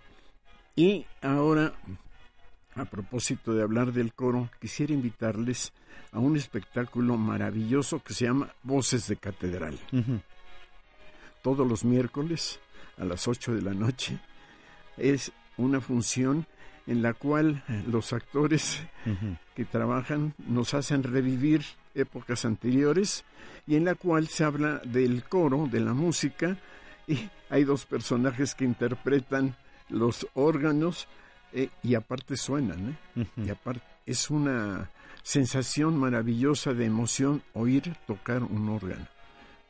Y 0.76 1.04
ahora, 1.20 1.74
a 2.78 2.84
propósito 2.84 3.54
de 3.54 3.62
hablar 3.62 3.92
del 3.92 4.12
coro, 4.12 4.50
quisiera 4.60 4.92
invitarles 4.92 5.72
a 6.12 6.18
un 6.18 6.36
espectáculo 6.36 7.16
maravilloso 7.16 8.02
que 8.02 8.14
se 8.14 8.26
llama 8.26 8.54
Voces 8.62 9.08
de 9.08 9.16
Catedral. 9.16 9.78
Todos 11.42 11.66
los 11.66 11.84
miércoles 11.84 12.60
a 12.96 13.04
las 13.04 13.28
8 13.28 13.54
de 13.54 13.62
la 13.62 13.74
noche 13.74 14.18
es 14.96 15.32
una 15.56 15.80
función 15.80 16.46
en 16.86 17.02
la 17.02 17.14
cual 17.14 17.62
los 17.86 18.12
actores 18.12 18.82
que 19.54 19.64
trabajan 19.64 20.34
nos 20.38 20.72
hacen 20.74 21.02
revivir 21.02 21.62
épocas 21.94 22.44
anteriores 22.44 23.24
y 23.66 23.76
en 23.76 23.84
la 23.84 23.94
cual 23.94 24.28
se 24.28 24.44
habla 24.44 24.80
del 24.84 25.24
coro, 25.24 25.68
de 25.70 25.80
la 25.80 25.92
música, 25.92 26.56
y 27.06 27.28
hay 27.50 27.64
dos 27.64 27.86
personajes 27.86 28.54
que 28.54 28.64
interpretan 28.64 29.56
los 29.88 30.26
órganos 30.34 31.08
eh, 31.52 31.70
y 31.82 31.94
aparte 31.94 32.36
suenan, 32.36 32.98
¿eh? 33.16 33.26
y 33.36 33.50
aparte 33.50 33.82
es 34.06 34.30
una 34.30 34.90
sensación 35.22 35.98
maravillosa 35.98 36.72
de 36.72 36.86
emoción 36.86 37.42
oír 37.52 37.96
tocar 38.06 38.42
un 38.42 38.68
órgano 38.68 39.06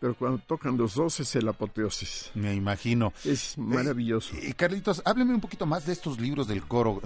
pero 0.01 0.15
cuando 0.15 0.39
tocan 0.39 0.77
los 0.77 0.95
dos 0.95 1.19
es 1.21 1.35
el 1.35 1.49
apoteosis. 1.49 2.31
Me 2.35 2.55
imagino. 2.55 3.13
Es 3.25 3.59
maravilloso. 3.59 4.35
y 4.41 4.53
Carlitos, 4.53 5.03
hábleme 5.05 5.35
un 5.35 5.41
poquito 5.41 5.67
más 5.67 5.87
de 5.87 5.93
estos 5.93 6.21
libros 6.21 6.47
del 6.47 6.63
coro. 6.63 7.01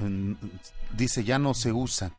dice, 0.94 1.24
ya 1.24 1.39
no 1.39 1.55
se 1.55 1.73
usan. 1.73 2.12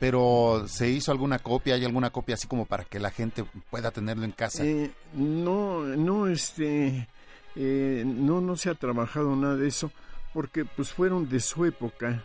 Pero 0.00 0.64
¿se 0.68 0.88
hizo 0.90 1.10
alguna 1.10 1.40
copia? 1.40 1.74
¿Hay 1.74 1.84
alguna 1.84 2.10
copia 2.10 2.36
así 2.36 2.46
como 2.46 2.66
para 2.66 2.84
que 2.84 3.00
la 3.00 3.10
gente 3.10 3.44
pueda 3.70 3.90
tenerlo 3.90 4.24
en 4.24 4.32
casa? 4.32 4.64
Eh, 4.64 4.92
no, 5.14 5.82
no, 5.82 6.28
este, 6.28 7.08
eh, 7.56 8.04
no, 8.06 8.40
no 8.40 8.56
se 8.56 8.70
ha 8.70 8.74
trabajado 8.74 9.34
nada 9.34 9.56
de 9.56 9.66
eso 9.66 9.90
porque 10.32 10.64
pues 10.64 10.92
fueron 10.92 11.28
de 11.28 11.40
su 11.40 11.64
época 11.64 12.22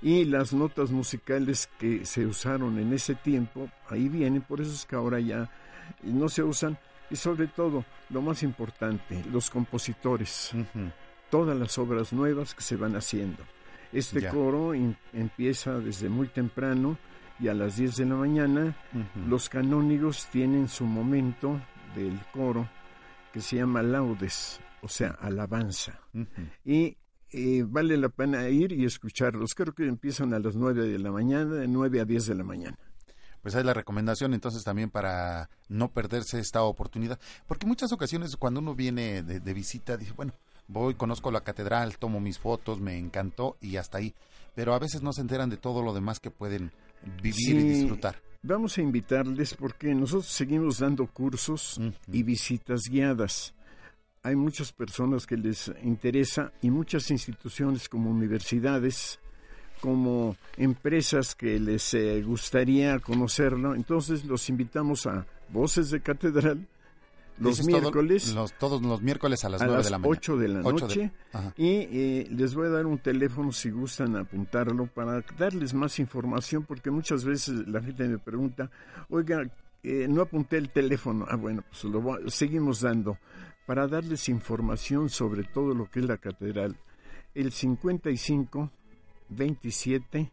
y 0.00 0.24
las 0.24 0.52
notas 0.52 0.90
musicales 0.90 1.68
que 1.78 2.04
se 2.04 2.26
usaron 2.26 2.78
en 2.78 2.92
ese 2.92 3.14
tiempo 3.14 3.68
ahí 3.88 4.08
vienen, 4.08 4.42
por 4.42 4.60
eso 4.60 4.72
es 4.72 4.86
que 4.86 4.96
ahora 4.96 5.20
ya 5.20 5.50
no 6.02 6.28
se 6.28 6.42
usan. 6.42 6.78
Y 7.10 7.16
sobre 7.16 7.46
todo, 7.46 7.84
lo 8.08 8.22
más 8.22 8.42
importante, 8.42 9.22
los 9.30 9.50
compositores, 9.50 10.52
todas 11.30 11.56
las 11.56 11.76
obras 11.76 12.12
nuevas 12.12 12.54
que 12.54 12.62
se 12.62 12.76
van 12.76 12.96
haciendo. 12.96 13.44
Este 13.92 14.26
coro 14.28 14.72
empieza 15.12 15.78
desde 15.78 16.08
muy 16.08 16.28
temprano 16.28 16.96
y 17.38 17.48
a 17.48 17.54
las 17.54 17.76
10 17.76 17.96
de 17.96 18.06
la 18.06 18.14
mañana. 18.14 18.76
Los 19.28 19.50
canónigos 19.50 20.26
tienen 20.32 20.68
su 20.68 20.84
momento 20.84 21.60
del 21.94 22.18
coro 22.32 22.66
que 23.30 23.42
se 23.42 23.56
llama 23.56 23.82
laudes 23.82 24.60
o 24.82 24.88
sea, 24.88 25.16
alabanza. 25.20 26.00
Y 26.64 26.96
vale 27.66 27.96
la 27.96 28.08
pena 28.08 28.48
ir 28.48 28.72
y 28.72 28.84
escucharlos. 28.84 29.54
Creo 29.54 29.74
que 29.74 29.86
empiezan 29.86 30.34
a 30.34 30.38
las 30.38 30.56
9 30.56 30.88
de 30.88 30.98
la 30.98 31.10
mañana, 31.10 31.54
de 31.54 31.68
9 31.68 32.00
a 32.00 32.04
10 32.04 32.26
de 32.26 32.34
la 32.34 32.44
mañana. 32.44 32.78
Pues 33.42 33.56
hay 33.56 33.64
la 33.64 33.74
recomendación 33.74 34.34
entonces 34.34 34.62
también 34.62 34.90
para 34.90 35.50
no 35.68 35.90
perderse 35.90 36.38
esta 36.38 36.62
oportunidad. 36.62 37.18
Porque 37.46 37.66
muchas 37.66 37.92
ocasiones 37.92 38.36
cuando 38.36 38.60
uno 38.60 38.74
viene 38.74 39.22
de, 39.22 39.40
de 39.40 39.54
visita 39.54 39.96
dice, 39.96 40.12
bueno, 40.12 40.32
voy, 40.68 40.94
conozco 40.94 41.30
la 41.30 41.42
catedral, 41.42 41.98
tomo 41.98 42.20
mis 42.20 42.38
fotos, 42.38 42.80
me 42.80 42.98
encantó 42.98 43.56
y 43.60 43.76
hasta 43.76 43.98
ahí. 43.98 44.14
Pero 44.54 44.74
a 44.74 44.78
veces 44.78 45.02
no 45.02 45.12
se 45.12 45.22
enteran 45.22 45.50
de 45.50 45.56
todo 45.56 45.82
lo 45.82 45.92
demás 45.92 46.20
que 46.20 46.30
pueden 46.30 46.72
vivir 47.22 47.56
y 47.56 47.62
disfrutar. 47.62 48.16
Vamos 48.42 48.76
a 48.76 48.82
invitarles 48.82 49.54
porque 49.54 49.94
nosotros 49.94 50.26
seguimos 50.26 50.78
dando 50.78 51.06
cursos 51.06 51.80
y 52.10 52.22
visitas 52.22 52.82
guiadas. 52.90 53.54
Hay 54.24 54.36
muchas 54.36 54.72
personas 54.72 55.26
que 55.26 55.36
les 55.36 55.72
interesa 55.82 56.52
y 56.62 56.70
muchas 56.70 57.10
instituciones 57.10 57.88
como 57.88 58.10
universidades, 58.10 59.18
como 59.80 60.36
empresas 60.56 61.34
que 61.34 61.58
les 61.58 61.92
eh, 61.94 62.22
gustaría 62.22 62.98
conocerlo. 63.00 63.74
Entonces 63.74 64.24
los 64.24 64.48
invitamos 64.48 65.06
a 65.06 65.26
Voces 65.48 65.90
de 65.90 66.00
Catedral 66.00 66.66
los 67.38 67.66
miércoles. 67.66 68.34
todos 68.58 68.82
los 68.82 69.02
miércoles 69.02 69.44
a 69.44 69.48
las, 69.48 69.60
de 69.60 69.90
la 69.90 70.00
8 70.02 70.36
de 70.36 70.48
la 70.48 70.62
noche. 70.62 71.10
y 71.56 71.68
eh, 71.68 72.26
les 72.30 72.54
voy 72.54 72.66
a 72.66 72.70
dar 72.70 72.86
un 72.86 72.98
teléfono 72.98 73.52
si 73.52 73.70
gustan 73.70 74.16
apuntarlo 74.16 74.86
para 74.86 75.24
darles 75.38 75.74
más 75.74 75.98
información, 75.98 76.64
porque 76.64 76.90
muchas 76.90 77.24
veces 77.24 77.66
la 77.66 77.80
gente 77.82 78.06
me 78.06 78.18
pregunta, 78.18 78.70
oiga, 79.08 79.42
eh, 79.82 80.06
no 80.08 80.22
apunté 80.22 80.58
el 80.58 80.70
teléfono. 80.70 81.26
Ah, 81.28 81.36
bueno, 81.36 81.64
pues 81.68 81.84
lo 81.84 82.30
seguimos 82.30 82.80
dando 82.80 83.18
para 83.66 83.86
darles 83.86 84.28
información 84.28 85.08
sobre 85.08 85.44
todo 85.44 85.74
lo 85.74 85.90
que 85.90 86.00
es 86.00 86.06
la 86.06 86.18
catedral. 86.18 86.76
El 87.34 87.52
55 87.52 88.70
27 89.30 90.30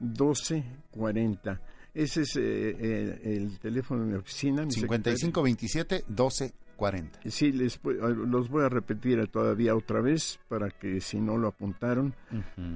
12 0.00 0.64
40 0.90 1.60
ese 1.94 2.22
es 2.22 2.36
eh, 2.36 2.42
eh, 2.42 3.36
el 3.36 3.58
teléfono 3.60 4.04
de 4.04 4.10
mi 4.10 4.16
oficina. 4.18 4.64
5527-1240. 4.64 7.30
Sí, 7.30 7.52
les, 7.52 7.78
los 7.84 8.48
voy 8.48 8.64
a 8.64 8.68
repetir 8.68 9.24
todavía 9.28 9.76
otra 9.76 10.00
vez 10.00 10.40
para 10.48 10.70
que 10.70 11.00
si 11.00 11.20
no 11.20 11.38
lo 11.38 11.46
apuntaron, 11.46 12.16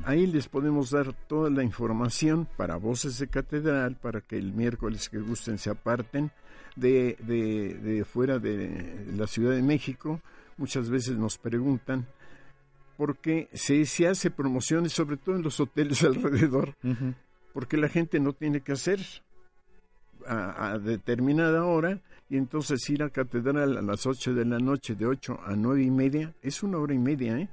ahí 0.05 0.29
les 0.29 0.47
podemos 0.47 0.91
dar 0.91 1.13
toda 1.27 1.51
la 1.51 1.65
información 1.65 2.47
para 2.57 2.77
voces 2.77 3.19
de 3.19 3.27
catedral, 3.27 3.97
para 3.97 4.21
que 4.21 4.39
el 4.39 4.53
miércoles 4.53 5.09
que 5.09 5.19
gusten 5.19 5.59
se 5.59 5.71
aparten 5.71 6.31
de, 6.79 7.17
de, 7.21 7.75
de 7.75 8.05
fuera 8.05 8.39
de 8.39 9.07
la 9.15 9.27
Ciudad 9.27 9.55
de 9.55 9.63
México. 9.63 10.21
Muchas 10.57 10.91
veces 10.91 11.17
nos 11.17 11.39
preguntan 11.39 12.07
porque 12.97 13.49
se, 13.53 13.85
se 13.87 14.09
hace 14.09 14.31
promociones, 14.31 14.93
sobre 14.93 15.17
todo 15.17 15.37
en 15.37 15.43
los 15.43 15.61
hoteles 15.61 16.03
alrededor 16.05 16.75
porque 17.59 17.77
la 17.77 17.89
gente 17.89 18.21
no 18.21 18.35
tiene 18.35 18.61
que 18.61 18.71
hacer 18.71 19.01
a, 20.27 20.79
determinada 20.79 21.65
hora 21.65 22.01
y 22.29 22.37
entonces 22.37 22.89
ir 22.91 23.03
a 23.03 23.11
catedral 23.11 23.79
a 23.79 23.83
las 23.83 24.07
8 24.07 24.35
de 24.35 24.45
la 24.45 24.59
noche 24.59 24.95
de 24.95 25.07
8 25.07 25.41
a 25.45 25.57
nueve 25.57 25.83
y 25.83 25.91
media 25.91 26.35
es 26.43 26.63
una 26.63 26.79
hora 26.79 26.95
y 26.95 26.99
media 26.99 27.39
¿eh? 27.39 27.49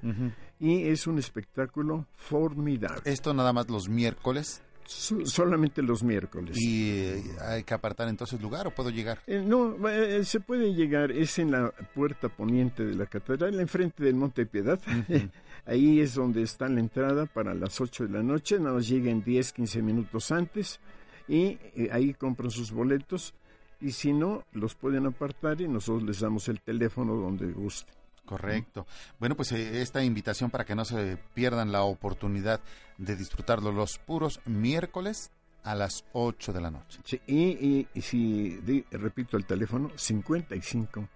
y 0.60 0.84
es 0.90 1.08
un 1.08 1.18
espectáculo 1.18 2.06
formidable. 2.16 3.02
¿Esto 3.06 3.34
nada 3.34 3.54
más 3.54 3.70
los 3.70 3.88
miércoles? 3.88 4.62
Solamente 4.86 5.82
los 5.82 6.04
miércoles. 6.04 6.58
¿Y 6.60 6.92
eh, 6.92 7.24
hay 7.42 7.64
que 7.64 7.74
apartar 7.74 8.08
entonces 8.08 8.42
lugar 8.42 8.68
o 8.68 8.72
puedo 8.72 8.90
llegar? 8.90 9.20
Eh, 9.28 9.44
no, 9.46 9.88
eh, 9.90 10.24
se 10.24 10.40
puede 10.40 10.74
llegar, 10.74 11.12
es 11.12 11.40
en 11.40 11.52
la 11.52 11.72
puerta 11.94 12.30
poniente 12.30 12.86
de 12.86 12.96
la 12.96 13.06
catedral, 13.06 13.60
enfrente 13.60 14.04
del 14.04 14.16
Monte 14.16 14.46
Piedad. 14.46 14.80
Ahí 15.66 16.00
es 16.00 16.14
donde 16.14 16.44
está 16.44 16.68
la 16.70 16.80
entrada 16.80 17.26
para 17.26 17.54
las 17.54 17.82
8 17.82 18.06
de 18.06 18.10
la 18.12 18.24
noche, 18.24 18.60
nada 18.60 18.76
más 18.76 18.88
lleguen 18.88 19.24
10, 19.24 19.54
15 19.54 19.82
minutos 19.82 20.32
antes 20.32 20.80
y 21.28 21.58
ahí 21.92 22.14
compran 22.14 22.52
sus 22.52 22.72
boletos 22.72 23.34
y 23.82 23.92
si 23.92 24.14
no, 24.14 24.44
los 24.54 24.76
pueden 24.76 25.06
apartar 25.08 25.60
y 25.62 25.68
nosotros 25.68 26.04
les 26.04 26.20
damos 26.20 26.48
el 26.50 26.62
teléfono 26.62 27.16
donde 27.16 27.52
guste. 27.52 27.92
Correcto. 28.26 28.88
Bueno, 29.20 29.36
pues 29.36 29.52
eh, 29.52 29.82
esta 29.82 30.04
invitación 30.04 30.50
para 30.50 30.66
que 30.66 30.76
no 30.76 30.84
se 30.84 31.18
pierdan 31.34 31.72
la 31.72 31.84
oportunidad 31.84 32.60
de 32.98 33.16
disfrutarlo 33.16 33.72
los 33.72 33.98
puros 33.98 34.40
miércoles 34.46 35.32
a 35.64 35.76
las 35.76 36.06
8 36.14 36.54
de 36.54 36.62
la 36.62 36.72
noche. 36.72 37.00
Sí, 37.04 37.20
y, 37.28 37.88
si 38.00 38.60
repito 38.92 39.36
el 39.36 39.46
teléfono 39.46 39.92
55 39.96 41.08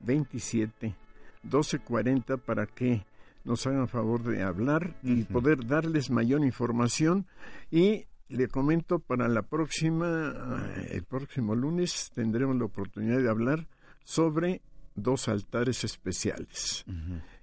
27 0.00 0.94
12 1.42 1.78
40 1.80 2.36
para 2.38 2.66
que 2.66 3.04
nos 3.44 3.66
hagan 3.66 3.88
favor 3.88 4.22
de 4.22 4.42
hablar 4.42 4.94
y 5.02 5.24
poder 5.24 5.66
darles 5.66 6.10
mayor 6.10 6.44
información 6.44 7.26
y 7.70 8.06
le 8.28 8.48
comento 8.48 8.98
para 8.98 9.28
la 9.28 9.42
próxima 9.42 10.32
eh, 10.76 10.88
el 10.92 11.04
próximo 11.04 11.54
lunes 11.54 12.10
tendremos 12.14 12.56
la 12.56 12.64
oportunidad 12.64 13.18
de 13.18 13.28
hablar 13.28 13.66
sobre 14.04 14.62
dos 14.94 15.28
altares 15.28 15.84
especiales. 15.84 16.84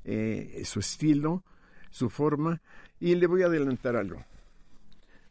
Eh, 0.03 0.61
su 0.65 0.79
estilo, 0.79 1.43
su 1.89 2.09
forma, 2.09 2.61
y 2.99 3.15
le 3.15 3.27
voy 3.27 3.43
a 3.43 3.47
adelantar 3.47 3.95
algo. 3.95 4.23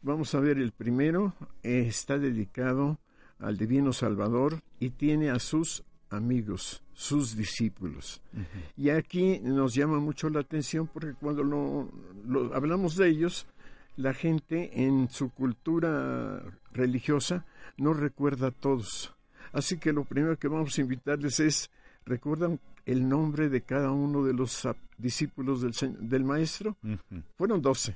Vamos 0.01 0.33
a 0.33 0.39
ver, 0.39 0.57
el 0.57 0.71
primero 0.71 1.33
eh, 1.61 1.85
está 1.87 2.17
dedicado 2.17 2.99
al 3.39 3.57
Divino 3.57 3.93
Salvador 3.93 4.61
y 4.79 4.91
tiene 4.91 5.29
a 5.29 5.39
sus 5.39 5.83
amigos, 6.09 6.83
sus 6.93 7.35
discípulos. 7.35 8.21
Y 8.75 8.89
aquí 8.89 9.39
nos 9.39 9.73
llama 9.75 9.99
mucho 9.99 10.29
la 10.29 10.39
atención 10.39 10.87
porque 10.87 11.13
cuando 11.13 11.43
lo, 11.43 12.55
hablamos 12.55 12.95
de 12.95 13.09
ellos, 13.09 13.45
la 13.97 14.13
gente 14.13 14.83
en 14.83 15.09
su 15.09 15.29
cultura 15.29 16.41
religiosa 16.71 17.45
no 17.77 17.93
recuerda 17.93 18.47
a 18.47 18.51
todos. 18.51 19.13
Así 19.51 19.77
que 19.77 19.93
lo 19.93 20.05
primero 20.05 20.37
que 20.37 20.47
vamos 20.47 20.77
a 20.77 20.81
invitarles 20.81 21.39
es 21.39 21.71
¿Recuerdan 22.09 22.59
el 22.91 23.07
nombre 23.07 23.49
de 23.49 23.61
cada 23.61 23.91
uno 23.91 24.23
de 24.23 24.33
los 24.33 24.67
discípulos 24.97 25.61
del, 25.61 25.73
del 25.99 26.23
maestro? 26.23 26.75
Fueron 27.37 27.61
doce. 27.61 27.95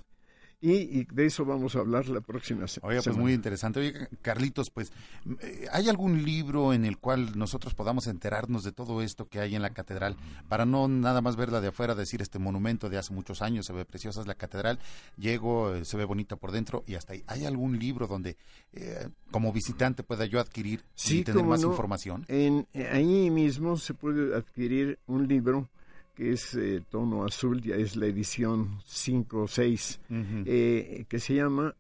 Y, 0.66 1.04
de 1.14 1.26
eso 1.26 1.44
vamos 1.44 1.76
a 1.76 1.80
hablar 1.80 2.08
la 2.08 2.22
próxima 2.22 2.70
semana. 2.70 2.94
Oye, 2.94 3.04
pues 3.04 3.18
muy 3.18 3.34
interesante. 3.34 3.82
Oye, 3.82 4.08
Carlitos, 4.22 4.70
pues, 4.70 4.94
eh, 5.42 5.68
¿hay 5.74 5.90
algún 5.90 6.24
libro 6.24 6.72
en 6.72 6.86
el 6.86 7.00
cual 7.00 7.38
nosotros 7.38 7.74
podamos 7.74 8.08
enterarnos 8.08 8.64
de 8.64 8.72
todo 8.72 9.02
esto 9.02 9.28
que 9.28 9.42
hay 9.42 9.56
en 9.56 9.62
la 9.62 9.72
catedral? 9.72 10.16
Para 10.48 10.66
no 10.66 10.88
nada 10.88 11.20
más 11.20 11.36
verla 11.36 11.60
de 11.60 11.68
afuera, 11.68 11.96
decir 11.96 12.22
este 12.22 12.40
monumento 12.40 12.90
de 12.90 12.98
hace 12.98 13.14
muchos 13.14 13.42
años, 13.42 13.66
se 13.66 13.74
ve 13.74 13.84
preciosa 13.84 14.22
es 14.22 14.28
la 14.28 14.36
catedral, 14.36 14.80
llego, 15.18 15.76
eh, 15.76 15.84
se 15.84 15.98
ve 15.98 16.06
bonita 16.06 16.38
por 16.38 16.54
dentro 16.54 16.86
y 16.88 16.96
hasta 16.96 17.12
ahí. 17.12 17.26
¿Hay 17.28 17.46
algún 17.46 17.78
libro 17.78 18.08
donde 18.08 18.38
eh, 18.72 19.10
como 19.32 19.52
visitante 19.52 20.02
pueda 20.02 20.26
yo 20.26 20.40
adquirir 20.40 20.86
y 21.10 21.26
tener 21.26 21.44
más 21.44 21.64
información? 21.64 22.24
En, 22.30 22.68
ahí 22.90 23.30
mismo 23.30 23.76
se 23.76 23.94
puede 23.94 24.34
adquirir 24.34 24.98
un 25.08 25.28
libro 25.28 25.68
que 26.16 26.34
es 26.34 26.56
eh, 26.56 26.84
tono 26.90 27.24
azul, 27.26 27.62
ya 27.62 27.76
es 27.76 27.96
la 27.96 28.06
edición 28.06 28.80
5 28.86 29.44
o 29.44 29.48
6, 29.48 30.00
eh, 30.46 31.06
que 31.08 31.20
se 31.20 31.36
llama 31.36 31.76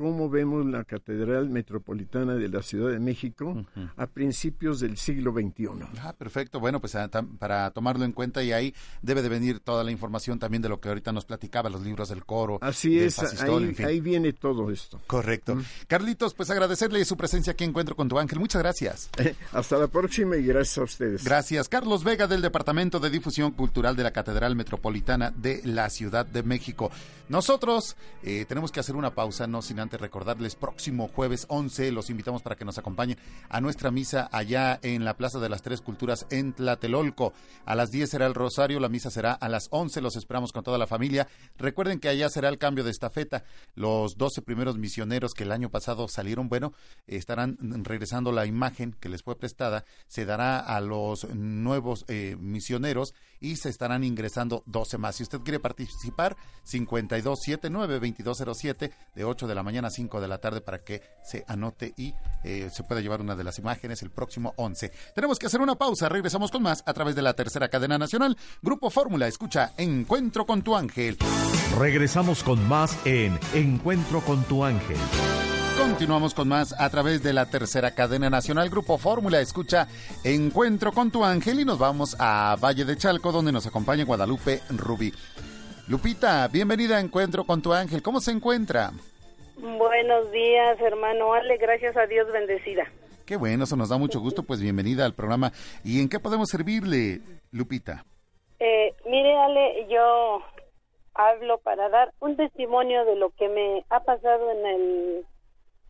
cómo 0.00 0.30
vemos 0.30 0.64
la 0.64 0.84
Catedral 0.84 1.50
Metropolitana 1.50 2.34
de 2.34 2.48
la 2.48 2.62
Ciudad 2.62 2.90
de 2.90 2.98
México 2.98 3.66
a 3.98 4.06
principios 4.06 4.80
del 4.80 4.96
siglo 4.96 5.30
XXI. 5.30 5.68
Ah, 6.00 6.14
perfecto. 6.14 6.58
Bueno, 6.58 6.80
pues 6.80 6.94
ah, 6.94 7.10
para 7.38 7.70
tomarlo 7.72 8.06
en 8.06 8.12
cuenta 8.12 8.42
y 8.42 8.50
ahí 8.52 8.74
debe 9.02 9.20
de 9.20 9.28
venir 9.28 9.60
toda 9.60 9.84
la 9.84 9.90
información 9.90 10.38
también 10.38 10.62
de 10.62 10.70
lo 10.70 10.80
que 10.80 10.88
ahorita 10.88 11.12
nos 11.12 11.26
platicaba, 11.26 11.68
los 11.68 11.82
libros 11.82 12.08
del 12.08 12.24
coro. 12.24 12.56
Así 12.62 12.98
es, 12.98 13.18
ahí, 13.42 14.00
viene 14.00 14.32
todo 14.32 14.70
esto. 14.70 15.02
Correcto. 15.06 15.58
Carlitos, 15.86 16.32
pues 16.32 16.48
agradecerle 16.48 17.04
su 17.04 17.18
presencia 17.18 17.52
aquí 17.52 17.64
Encuentro 17.64 17.94
con 17.94 18.08
tu 18.08 18.18
Ángel. 18.18 18.40
Muchas 18.40 18.62
gracias. 18.62 19.10
hasta 19.52 19.76
la 19.76 19.88
próxima 19.88 20.38
y 20.38 20.46
gracias 20.46 20.78
a 20.78 20.82
ustedes. 20.84 21.24
Gracias. 21.24 21.68
Carlos 21.68 22.04
Vega 22.04 22.26
del 22.26 22.40
Departamento 22.40 23.00
de 23.00 23.10
Difusión 23.10 23.50
Cultural 23.50 23.96
de 23.96 24.04
la 24.04 24.12
Catedral 24.12 24.56
Metropolitana 24.56 25.30
de 25.30 25.60
la 25.64 25.90
Ciudad 25.90 26.24
de 26.24 26.42
México. 26.42 26.90
Nosotros 27.30 27.96
eh, 28.24 28.44
tenemos 28.48 28.72
que 28.72 28.80
hacer 28.80 28.96
una 28.96 29.14
pausa, 29.14 29.46
no 29.46 29.62
sin 29.62 29.78
antes 29.78 29.89
recordarles, 29.96 30.54
próximo 30.54 31.08
jueves 31.08 31.46
11 31.48 31.92
los 31.92 32.10
invitamos 32.10 32.42
para 32.42 32.56
que 32.56 32.64
nos 32.64 32.78
acompañen 32.78 33.18
a 33.48 33.60
nuestra 33.60 33.90
misa 33.90 34.28
allá 34.32 34.78
en 34.82 35.04
la 35.04 35.16
Plaza 35.16 35.40
de 35.40 35.48
las 35.48 35.62
Tres 35.62 35.80
Culturas 35.80 36.26
en 36.30 36.52
Tlatelolco. 36.52 37.32
A 37.64 37.74
las 37.74 37.90
10 37.90 38.10
será 38.10 38.26
el 38.26 38.34
rosario, 38.34 38.80
la 38.80 38.88
misa 38.88 39.10
será 39.10 39.32
a 39.32 39.48
las 39.48 39.68
11, 39.70 40.00
los 40.00 40.16
esperamos 40.16 40.52
con 40.52 40.64
toda 40.64 40.78
la 40.78 40.86
familia. 40.86 41.28
Recuerden 41.58 42.00
que 42.00 42.08
allá 42.08 42.28
será 42.28 42.48
el 42.48 42.58
cambio 42.58 42.84
de 42.84 42.90
estafeta. 42.90 43.44
Los 43.74 44.16
12 44.16 44.42
primeros 44.42 44.78
misioneros 44.78 45.34
que 45.34 45.44
el 45.44 45.52
año 45.52 45.70
pasado 45.70 46.08
salieron, 46.08 46.48
bueno, 46.48 46.72
estarán 47.06 47.56
regresando 47.84 48.32
la 48.32 48.46
imagen 48.46 48.96
que 49.00 49.08
les 49.08 49.22
fue 49.22 49.38
prestada, 49.38 49.84
se 50.06 50.24
dará 50.24 50.58
a 50.58 50.80
los 50.80 51.28
nuevos 51.34 52.04
eh, 52.08 52.36
misioneros 52.38 53.14
y 53.40 53.56
se 53.56 53.70
estarán 53.70 54.04
ingresando 54.04 54.62
12 54.66 54.98
más. 54.98 55.16
Si 55.16 55.22
usted 55.22 55.40
quiere 55.40 55.60
participar, 55.60 56.36
5279-2207 56.66 58.92
de 59.14 59.24
8 59.24 59.46
de 59.46 59.54
la 59.54 59.62
mañana 59.62 59.79
mañana 59.80 59.90
5 59.90 60.20
de 60.20 60.28
la 60.28 60.38
tarde 60.38 60.60
para 60.60 60.80
que 60.80 61.00
se 61.22 61.42
anote 61.48 61.94
y 61.96 62.12
eh, 62.44 62.68
se 62.70 62.82
pueda 62.82 63.00
llevar 63.00 63.22
una 63.22 63.34
de 63.34 63.44
las 63.44 63.58
imágenes 63.58 64.02
el 64.02 64.10
próximo 64.10 64.52
11. 64.56 64.92
Tenemos 65.14 65.38
que 65.38 65.46
hacer 65.46 65.60
una 65.62 65.76
pausa, 65.76 66.10
regresamos 66.10 66.50
con 66.50 66.62
más 66.62 66.82
a 66.84 66.92
través 66.92 67.14
de 67.14 67.22
la 67.22 67.32
tercera 67.32 67.68
cadena 67.68 67.96
nacional. 67.96 68.36
Grupo 68.60 68.90
Fórmula, 68.90 69.26
escucha 69.26 69.72
Encuentro 69.78 70.44
con 70.44 70.60
tu 70.62 70.76
ángel. 70.76 71.16
Regresamos 71.78 72.42
con 72.42 72.62
más 72.68 72.94
en 73.06 73.38
Encuentro 73.54 74.20
con 74.20 74.42
tu 74.44 74.64
ángel. 74.64 74.98
Continuamos 75.78 76.34
con 76.34 76.48
más 76.48 76.74
a 76.78 76.90
través 76.90 77.22
de 77.22 77.32
la 77.32 77.46
tercera 77.46 77.92
cadena 77.92 78.28
nacional 78.28 78.68
Grupo 78.68 78.98
Fórmula. 78.98 79.40
Escucha 79.40 79.88
Encuentro 80.24 80.92
con 80.92 81.10
tu 81.10 81.24
ángel 81.24 81.60
y 81.60 81.64
nos 81.64 81.78
vamos 81.78 82.16
a 82.18 82.54
Valle 82.62 82.84
de 82.84 82.98
Chalco 82.98 83.32
donde 83.32 83.50
nos 83.50 83.66
acompaña 83.66 84.04
Guadalupe 84.04 84.60
Rubí. 84.68 85.14
Lupita, 85.88 86.46
bienvenida 86.48 86.98
a 86.98 87.00
Encuentro 87.00 87.46
con 87.46 87.62
tu 87.62 87.72
ángel. 87.72 88.02
¿Cómo 88.02 88.20
se 88.20 88.30
encuentra? 88.30 88.92
Buenos 89.60 90.30
días, 90.32 90.80
hermano 90.80 91.32
Ale. 91.34 91.56
Gracias 91.56 91.96
a 91.96 92.06
Dios, 92.06 92.30
bendecida. 92.32 92.84
Qué 93.26 93.36
bueno, 93.36 93.64
eso 93.64 93.76
nos 93.76 93.88
da 93.88 93.98
mucho 93.98 94.20
gusto. 94.20 94.42
Pues 94.42 94.60
bienvenida 94.60 95.04
al 95.04 95.14
programa. 95.14 95.52
¿Y 95.84 96.00
en 96.00 96.08
qué 96.08 96.18
podemos 96.18 96.48
servirle, 96.48 97.20
Lupita? 97.52 98.04
Eh, 98.58 98.94
mire, 99.06 99.36
Ale, 99.36 99.86
yo 99.88 100.42
hablo 101.14 101.58
para 101.58 101.88
dar 101.88 102.12
un 102.20 102.36
testimonio 102.36 103.04
de 103.04 103.16
lo 103.16 103.30
que 103.30 103.48
me 103.48 103.84
ha 103.90 104.00
pasado 104.00 104.50
en 104.50 104.66
el 104.66 105.26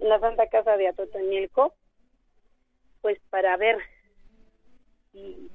en 0.00 0.08
la 0.08 0.18
Santa 0.18 0.46
Casa 0.48 0.76
de 0.76 0.88
Atotonilco, 0.88 1.74
pues 3.02 3.18
para 3.30 3.56
ver 3.56 3.78
si, 5.12 5.50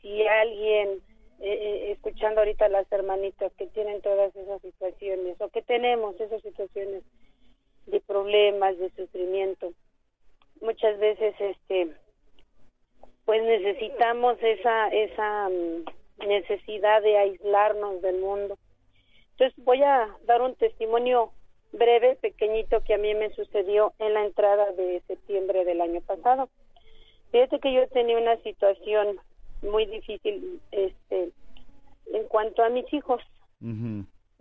si, 0.00 0.26
alguien, 0.26 1.00
eh, 1.40 1.52
eh, 1.52 1.92
escuchando 1.92 2.40
ahorita 2.40 2.68
las 2.68 2.90
hermanitas 2.90 3.52
que 3.54 3.66
tienen 3.68 4.00
todas 4.02 4.34
esas 4.34 4.60
situaciones, 4.60 5.40
o 5.40 5.48
que 5.48 5.62
tenemos 5.62 6.20
esas 6.20 6.42
situaciones 6.42 7.04
de 7.86 8.00
problemas, 8.00 8.76
de 8.78 8.90
sufrimiento, 8.90 9.72
muchas 10.60 10.98
veces 10.98 11.34
este 11.38 11.94
pues 13.24 13.42
necesitamos 13.42 14.36
esa 14.42 14.88
esa 14.88 15.48
mm, 15.48 16.26
necesidad 16.26 17.02
de 17.02 17.18
aislarnos 17.18 18.02
del 18.02 18.18
mundo. 18.18 18.58
Entonces 19.32 19.64
voy 19.64 19.82
a 19.82 20.08
dar 20.24 20.42
un 20.42 20.54
testimonio 20.56 21.32
breve, 21.72 22.16
pequeñito 22.16 22.82
que 22.82 22.94
a 22.94 22.98
mí 22.98 23.14
me 23.14 23.30
sucedió 23.30 23.92
en 23.98 24.14
la 24.14 24.24
entrada 24.24 24.72
de 24.72 25.02
septiembre 25.06 25.64
del 25.64 25.80
año 25.80 26.00
pasado. 26.00 26.48
Fíjate 27.30 27.60
que 27.60 27.72
yo 27.72 27.86
tenía 27.88 28.18
una 28.18 28.36
situación 28.38 29.20
muy 29.62 29.86
difícil 29.86 30.60
este 30.70 31.32
en 32.06 32.24
cuanto 32.28 32.62
a 32.62 32.68
mis 32.68 32.90
hijos. 32.92 33.22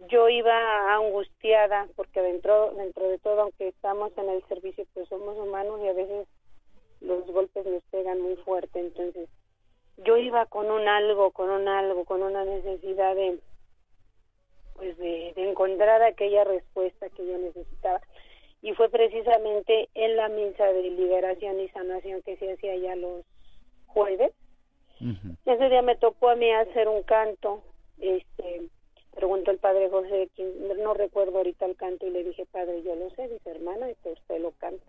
Yo 0.10 0.30
iba 0.30 0.96
angustiada 0.96 1.88
porque 1.96 2.22
dentro 2.22 2.72
dentro 2.76 3.10
de 3.10 3.18
todo 3.18 3.42
aunque 3.42 3.70
estamos 3.70 4.12
en 4.18 4.30
el 4.30 4.44
servicio 4.48 4.86
pues 4.94 5.10
somos 5.10 5.38
humanos 5.38 5.80
y 5.84 5.88
a 5.88 5.94
veces 5.94 6.28
los 7.02 7.26
golpes 7.28 7.66
nos 7.66 7.84
pegan 7.92 8.22
muy 8.22 8.36
fuerte, 8.38 8.80
entonces 8.80 9.30
yo 9.98 10.18
iba 10.18 10.46
con 10.46 10.70
un 10.70 10.88
algo, 10.88 11.32
con 11.32 11.50
un 11.50 11.68
algo, 11.68 12.06
con 12.06 12.22
una 12.22 12.46
necesidad 12.46 13.16
de 13.16 13.40
pues 14.76 14.96
de, 14.98 15.34
encontrar 15.38 16.04
aquella 16.04 16.44
respuesta 16.44 17.10
que 17.10 17.26
yo 17.26 17.38
necesitaba. 17.40 18.00
Y 18.62 18.74
fue 18.74 18.90
precisamente 18.90 19.90
en 19.96 20.16
la 20.16 20.30
misa 20.30 20.66
de 20.66 20.84
liberación 20.84 21.60
y 21.60 21.68
sanación 21.70 22.22
que 22.22 22.38
se 22.38 22.54
hacía 22.54 22.76
ya 22.76 22.96
los 22.96 23.26
jueves 23.88 24.34
ese 25.46 25.70
día 25.70 25.82
me 25.82 25.96
tocó 25.96 26.30
a 26.30 26.36
mí 26.36 26.52
hacer 26.52 26.88
un 26.88 27.04
canto 27.04 27.62
este 28.00 28.70
preguntó 29.16 29.52
el 29.52 29.58
padre 29.58 29.90
José 29.90 30.30
no 30.78 30.94
recuerdo 30.94 31.38
ahorita 31.38 31.66
el 31.66 31.76
canto 31.76 32.06
y 32.06 32.12
le 32.12 32.24
dije 32.24 32.46
padre 32.52 32.84
yo 32.84 32.96
lo 32.96 33.10
sé 33.12 33.28
dice 33.28 33.50
hermana 33.50 33.90
y 33.90 34.10
usted 34.10 34.42
lo 34.42 34.52
canta 34.52 34.84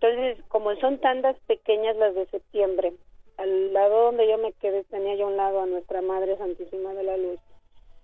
entonces 0.00 0.42
como 0.48 0.74
son 0.76 0.98
tandas 0.98 1.36
pequeñas 1.46 1.96
las 1.96 2.14
de 2.14 2.26
septiembre 2.26 2.92
al 3.36 3.72
lado 3.72 4.06
donde 4.06 4.28
yo 4.28 4.38
me 4.38 4.52
quedé 4.52 4.84
tenía 4.84 5.14
yo 5.16 5.26
un 5.26 5.36
lado 5.36 5.60
a 5.60 5.66
nuestra 5.66 6.02
madre 6.02 6.36
santísima 6.36 6.94
de 6.94 7.02
la 7.02 7.16
luz 7.16 7.38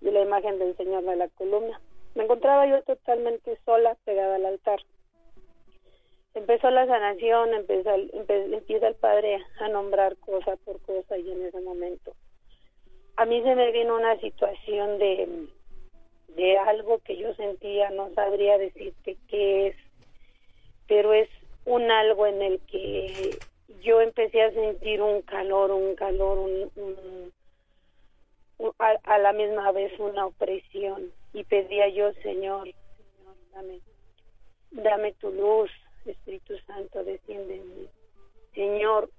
de 0.00 0.12
la 0.12 0.22
imagen 0.22 0.58
del 0.58 0.76
Señor 0.76 1.04
de 1.04 1.16
la 1.16 1.28
columna. 1.28 1.80
Me 2.14 2.24
encontraba 2.24 2.66
yo 2.66 2.82
totalmente 2.82 3.58
sola, 3.64 3.96
pegada 4.04 4.36
al 4.36 4.46
altar. 4.46 4.80
Empezó 6.34 6.70
la 6.70 6.86
sanación, 6.86 7.54
empezó, 7.54 7.94
empieza 7.94 8.88
el 8.88 8.94
Padre 8.94 9.38
a 9.60 9.68
nombrar 9.68 10.16
cosa 10.18 10.56
por 10.64 10.80
cosa 10.82 11.18
y 11.18 11.30
en 11.30 11.46
ese 11.46 11.60
momento. 11.60 12.14
A 13.16 13.24
mí 13.24 13.42
se 13.42 13.54
me 13.54 13.72
vino 13.72 13.96
una 13.96 14.18
situación 14.20 14.98
de, 14.98 15.48
de 16.36 16.58
algo 16.58 16.98
que 17.00 17.16
yo 17.16 17.34
sentía, 17.34 17.90
no 17.90 18.10
sabría 18.14 18.58
decirte 18.58 19.16
qué 19.28 19.68
es, 19.68 19.76
pero 20.86 21.12
es 21.12 21.28
un 21.64 21.90
algo 21.90 22.26
en 22.26 22.42
el 22.42 22.60
que 22.60 23.38
yo 23.82 24.00
empecé 24.00 24.42
a 24.42 24.52
sentir 24.52 25.02
un 25.02 25.22
calor, 25.22 25.70
un 25.70 25.94
calor, 25.94 26.38
un, 26.38 27.32
a, 28.78 29.18
la 29.18 29.32
misma 29.32 29.70
vez 29.72 29.92
una 29.98 30.26
opresión. 30.26 31.12
Y 31.32 31.44
pedía 31.44 31.88
yo, 31.88 32.12
Señor, 32.22 32.64
Señor, 32.64 33.36
dame, 33.52 33.80
dame 34.70 35.12
tu 35.14 35.30
luz, 35.30 35.70
Espíritu 36.10 36.54
Santo, 36.66 37.04
desciende 37.04 37.56
en 37.56 37.68
mí. 37.68 37.88
Señor, 38.54 39.10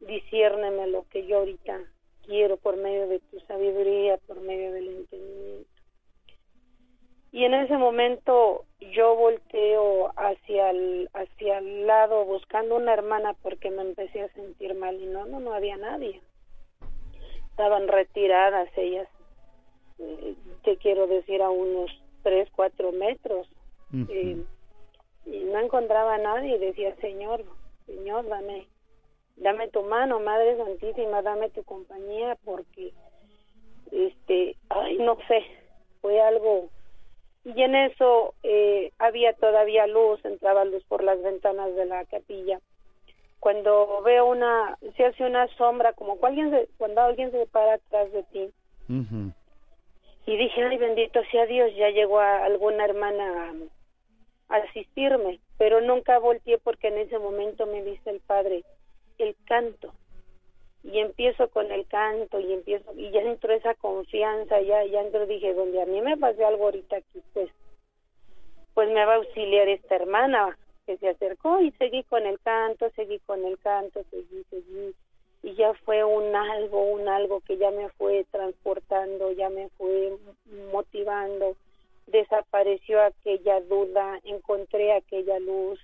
disciérneme 0.00 0.86
lo 0.88 1.04
que 1.08 1.26
yo 1.26 1.38
ahorita 1.38 1.80
quiero 2.24 2.56
por 2.56 2.76
medio 2.76 3.08
de 3.08 3.20
tu 3.20 3.40
sabiduría, 3.40 4.18
por 4.26 4.40
medio 4.40 4.72
del 4.72 4.88
entendimiento. 4.88 5.70
Y 7.30 7.44
en 7.44 7.54
ese 7.54 7.76
momento 7.76 8.64
yo 8.80 9.14
volteo 9.16 10.12
hacia 10.16 10.70
el, 10.70 11.10
hacia 11.12 11.58
el 11.58 11.86
lado 11.86 12.24
buscando 12.24 12.76
una 12.76 12.94
hermana 12.94 13.34
porque 13.42 13.70
me 13.70 13.82
empecé 13.82 14.22
a 14.22 14.32
sentir 14.32 14.74
mal 14.74 15.00
y 15.00 15.06
no, 15.06 15.26
no, 15.26 15.40
no 15.40 15.52
había 15.52 15.76
nadie 15.76 16.22
estaban 17.58 17.88
retiradas 17.88 18.68
ellas, 18.76 19.08
eh, 19.98 20.36
te 20.62 20.76
quiero 20.76 21.08
decir, 21.08 21.42
a 21.42 21.50
unos 21.50 21.90
tres, 22.22 22.48
cuatro 22.54 22.92
metros. 22.92 23.48
Eh, 24.08 24.44
y 25.30 25.44
no 25.44 25.58
encontraba 25.60 26.14
a 26.14 26.18
nadie 26.18 26.56
y 26.56 26.58
decía, 26.58 26.94
Señor, 26.96 27.44
Señor, 27.86 28.26
dame, 28.28 28.66
dame 29.36 29.68
tu 29.68 29.82
mano, 29.82 30.20
Madre 30.20 30.56
Santísima, 30.56 31.22
dame 31.22 31.50
tu 31.50 31.62
compañía, 31.64 32.36
porque, 32.44 32.92
este, 33.92 34.56
ay, 34.68 34.98
no 34.98 35.16
sé, 35.28 35.44
fue 36.00 36.20
algo 36.20 36.68
y 37.44 37.62
en 37.62 37.74
eso 37.74 38.34
eh, 38.42 38.92
había 38.98 39.32
todavía 39.32 39.86
luz, 39.86 40.22
entraba 40.24 40.64
luz 40.64 40.84
por 40.84 41.02
las 41.02 41.22
ventanas 41.22 41.74
de 41.74 41.86
la 41.86 42.04
capilla 42.04 42.60
cuando 43.40 44.02
veo 44.02 44.26
una, 44.26 44.76
se 44.96 45.06
hace 45.06 45.24
una 45.24 45.46
sombra, 45.56 45.92
como 45.92 46.16
cuando 46.16 46.42
alguien 46.42 46.66
se, 46.66 46.68
cuando 46.76 47.00
alguien 47.00 47.30
se 47.30 47.46
para 47.46 47.74
atrás 47.74 48.12
de 48.12 48.22
ti. 48.24 48.50
Y 50.26 50.36
dije, 50.36 50.62
ay, 50.62 50.76
bendito 50.76 51.20
sea 51.30 51.46
Dios, 51.46 51.74
ya 51.76 51.90
llegó 51.90 52.18
alguna 52.18 52.84
hermana 52.84 53.50
a, 53.50 53.54
asistirme, 54.48 55.40
pero 55.58 55.80
nunca 55.80 56.18
volteé 56.18 56.58
porque 56.58 56.88
en 56.88 56.98
ese 56.98 57.18
momento 57.18 57.66
me 57.66 57.82
dice 57.82 58.10
el 58.10 58.20
Padre, 58.20 58.64
el 59.18 59.36
canto. 59.44 59.92
Y 60.84 61.00
empiezo 61.00 61.48
con 61.48 61.70
el 61.70 61.86
canto 61.86 62.38
y 62.40 62.52
empiezo, 62.52 62.92
y 62.94 63.10
ya 63.10 63.20
entró 63.20 63.52
esa 63.52 63.74
confianza, 63.74 64.60
ya, 64.60 64.84
ya 64.84 65.00
entró, 65.00 65.26
dije, 65.26 65.52
donde 65.52 65.82
a 65.82 65.86
mí 65.86 66.00
me 66.00 66.16
pase 66.16 66.44
algo 66.44 66.64
ahorita 66.64 66.96
aquí, 66.96 67.20
pues, 67.34 67.50
pues 68.74 68.88
me 68.88 69.04
va 69.04 69.14
a 69.14 69.16
auxiliar 69.16 69.68
esta 69.68 69.96
hermana, 69.96 70.56
que 70.88 70.96
se 70.96 71.08
acercó 71.10 71.60
y 71.60 71.70
seguí 71.72 72.02
con 72.04 72.24
el 72.24 72.40
canto, 72.40 72.88
seguí 72.96 73.18
con 73.26 73.44
el 73.44 73.58
canto, 73.58 74.02
seguí, 74.10 74.42
seguí. 74.48 74.94
Y 75.42 75.54
ya 75.54 75.74
fue 75.84 76.02
un 76.02 76.34
algo, 76.34 76.82
un 76.92 77.06
algo 77.08 77.40
que 77.42 77.58
ya 77.58 77.70
me 77.70 77.90
fue 77.90 78.24
transportando, 78.30 79.30
ya 79.32 79.50
me 79.50 79.68
fue 79.76 80.16
motivando. 80.72 81.56
Desapareció 82.08 83.02
aquella 83.02 83.60
duda, 83.60 84.20
encontré 84.24 84.92
aquella 84.92 85.38
luz 85.38 85.78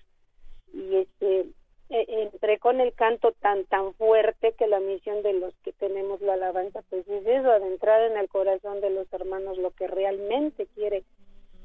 y 0.73 0.97
este 0.97 1.47
e, 1.91 2.23
entré 2.23 2.59
con 2.59 2.81
el 2.81 2.95
canto 2.95 3.33
tan 3.33 3.65
tan 3.67 3.95
fuerte 3.95 4.55
que 4.55 4.67
la 4.67 4.81
misión 4.81 5.23
de 5.23 5.35
los 5.35 5.55
que 5.63 5.73
tenemos 5.73 6.21
la 6.23 6.35
alabanza 6.35 6.83
pues 6.89 7.07
es 7.07 7.27
eso 7.27 7.51
adentrar 7.51 8.11
en 8.11 8.17
el 8.17 8.29
corazón 8.29 8.81
de 8.81 8.91
los 8.91 9.13
hermanos 9.13 9.59
lo 9.59 9.71
que 9.73 9.87
realmente 9.87 10.67
quiere 10.75 11.05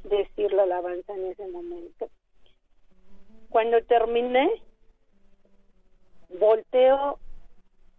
decir 0.04 0.52
la 0.54 0.64
alabanza 0.64 1.14
en 1.14 1.26
ese 1.28 1.48
momento. 1.48 2.10
Cuando 3.50 3.82
terminé, 3.84 4.62
volteo 6.38 7.18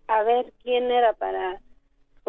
a 0.07 0.23
ver 0.23 0.53
quién 0.63 0.91
era 0.91 1.15
para 1.15 1.61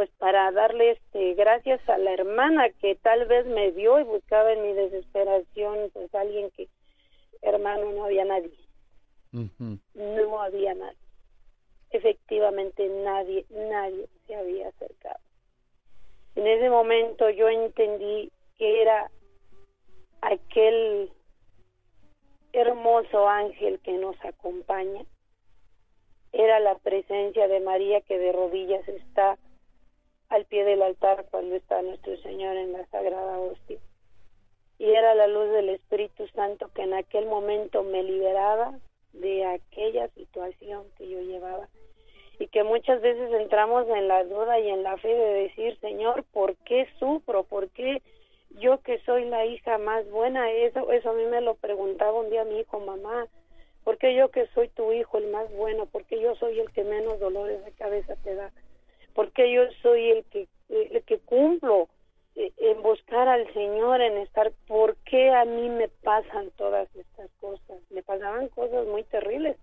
pues 0.01 0.09
para 0.17 0.51
darle 0.51 0.93
este 0.93 1.35
gracias 1.35 1.79
a 1.87 1.95
la 1.99 2.11
hermana 2.11 2.71
que 2.81 2.95
tal 2.95 3.27
vez 3.27 3.45
me 3.45 3.69
vio 3.69 3.99
y 3.99 4.03
buscaba 4.03 4.51
en 4.51 4.63
mi 4.63 4.73
desesperación 4.73 5.91
pues 5.93 6.11
alguien 6.15 6.49
que 6.57 6.69
hermano 7.43 7.91
no 7.91 8.05
había 8.05 8.25
nadie. 8.25 8.57
No 9.93 10.41
había 10.41 10.73
nadie. 10.73 10.97
Efectivamente 11.91 12.89
nadie 12.89 13.45
nadie 13.51 14.07
se 14.25 14.33
había 14.33 14.69
acercado. 14.69 15.19
En 16.33 16.47
ese 16.47 16.71
momento 16.71 17.29
yo 17.29 17.47
entendí 17.47 18.31
que 18.57 18.81
era 18.81 19.11
aquel 20.21 21.11
hermoso 22.53 23.29
ángel 23.29 23.79
que 23.81 23.91
nos 23.99 24.15
acompaña. 24.25 25.05
Era 26.31 26.59
la 26.59 26.73
presencia 26.79 27.47
de 27.47 27.59
María 27.59 28.01
que 28.01 28.17
de 28.17 28.31
rodillas 28.31 28.87
está 28.87 29.37
al 30.31 30.45
pie 30.45 30.63
del 30.63 30.81
altar 30.81 31.25
cuando 31.29 31.55
está 31.55 31.81
nuestro 31.81 32.15
Señor 32.21 32.55
en 32.55 32.71
la 32.71 32.85
Sagrada 32.87 33.37
Hostia. 33.37 33.79
Y 34.79 34.85
era 34.85 35.13
la 35.13 35.27
luz 35.27 35.51
del 35.51 35.69
Espíritu 35.69 36.25
Santo 36.29 36.69
que 36.73 36.83
en 36.83 36.93
aquel 36.93 37.25
momento 37.25 37.83
me 37.83 38.01
liberaba 38.01 38.79
de 39.11 39.45
aquella 39.45 40.07
situación 40.15 40.85
que 40.97 41.09
yo 41.09 41.19
llevaba. 41.19 41.67
Y 42.39 42.47
que 42.47 42.63
muchas 42.63 43.01
veces 43.01 43.29
entramos 43.33 43.87
en 43.89 44.07
la 44.07 44.23
duda 44.23 44.57
y 44.57 44.69
en 44.69 44.83
la 44.83 44.97
fe 44.97 45.09
de 45.09 45.33
decir, 45.43 45.77
Señor, 45.81 46.23
¿por 46.31 46.55
qué 46.63 46.87
sufro? 46.97 47.43
¿Por 47.43 47.69
qué 47.69 48.01
yo 48.51 48.79
que 48.79 48.99
soy 48.99 49.25
la 49.25 49.45
hija 49.45 49.77
más 49.79 50.09
buena? 50.09 50.49
Eso, 50.49 50.91
eso 50.93 51.09
a 51.09 51.13
mí 51.13 51.25
me 51.25 51.41
lo 51.41 51.55
preguntaba 51.55 52.13
un 52.13 52.29
día 52.29 52.45
mi 52.45 52.61
hijo, 52.61 52.79
mamá, 52.79 53.27
¿por 53.83 53.97
qué 53.97 54.15
yo 54.15 54.31
que 54.31 54.47
soy 54.55 54.69
tu 54.69 54.93
hijo 54.93 55.17
el 55.17 55.27
más 55.27 55.51
bueno? 55.51 55.87
¿Por 55.87 56.05
qué 56.05 56.21
yo 56.21 56.35
soy 56.35 56.57
el 56.57 56.71
que 56.71 56.85
menos 56.85 57.19
dolores 57.19 57.63
de 57.65 57.71
cabeza 57.73 58.15
te 58.23 58.33
da? 58.33 58.49
¿Por 59.13 59.31
qué 59.31 59.51
yo 59.51 59.63
soy 59.81 60.09
el 60.11 60.25
que, 60.25 60.47
el 60.69 61.03
que 61.03 61.19
cumplo 61.19 61.89
eh, 62.35 62.51
en 62.57 62.81
buscar 62.81 63.27
al 63.27 63.51
Señor, 63.53 64.01
en 64.01 64.17
estar, 64.17 64.51
¿por 64.67 64.95
qué 64.97 65.31
a 65.31 65.45
mí 65.45 65.69
me 65.69 65.89
pasan 65.89 66.51
todas 66.57 66.93
estas 66.95 67.29
cosas? 67.39 67.79
Me 67.89 68.03
pasaban 68.03 68.47
cosas 68.49 68.87
muy 68.87 69.03
terribles. 69.03 69.57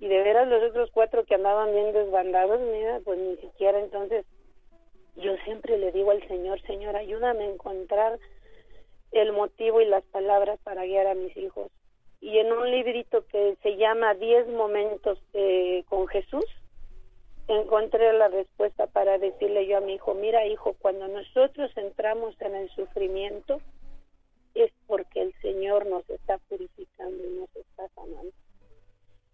Y 0.00 0.08
de 0.08 0.22
veras 0.22 0.48
los 0.48 0.62
otros 0.70 0.90
cuatro 0.92 1.24
que 1.24 1.34
andaban 1.34 1.72
bien 1.72 1.92
desbandados, 1.92 2.58
mira, 2.60 3.00
pues 3.04 3.18
ni 3.18 3.36
siquiera 3.36 3.78
entonces 3.78 4.24
yo 5.16 5.36
siempre 5.44 5.78
le 5.78 5.92
digo 5.92 6.10
al 6.10 6.26
Señor, 6.26 6.60
Señor, 6.62 6.96
ayúdame 6.96 7.44
a 7.44 7.50
encontrar 7.50 8.18
el 9.12 9.32
motivo 9.32 9.80
y 9.80 9.86
las 9.86 10.04
palabras 10.04 10.58
para 10.62 10.84
guiar 10.84 11.06
a 11.06 11.14
mis 11.14 11.36
hijos. 11.36 11.70
Y 12.20 12.38
en 12.38 12.52
un 12.52 12.70
librito 12.70 13.26
que 13.26 13.56
se 13.62 13.76
llama 13.76 14.14
Diez 14.14 14.48
momentos 14.48 15.18
eh, 15.32 15.84
con 15.88 16.06
Jesús, 16.08 16.44
encontré 17.48 18.12
la 18.12 18.28
respuesta 18.28 18.86
para 18.86 19.18
decirle 19.18 19.66
yo 19.66 19.78
a 19.78 19.80
mi 19.80 19.94
hijo, 19.94 20.14
mira 20.14 20.46
hijo, 20.46 20.74
cuando 20.80 21.06
nosotros 21.08 21.70
entramos 21.76 22.34
en 22.40 22.54
el 22.56 22.70
sufrimiento 22.70 23.60
es 24.54 24.72
porque 24.86 25.22
el 25.22 25.34
Señor 25.42 25.86
nos 25.86 26.08
está 26.08 26.38
purificando 26.48 27.22
y 27.24 27.38
nos 27.38 27.54
está 27.56 27.88
sanando. 27.94 28.32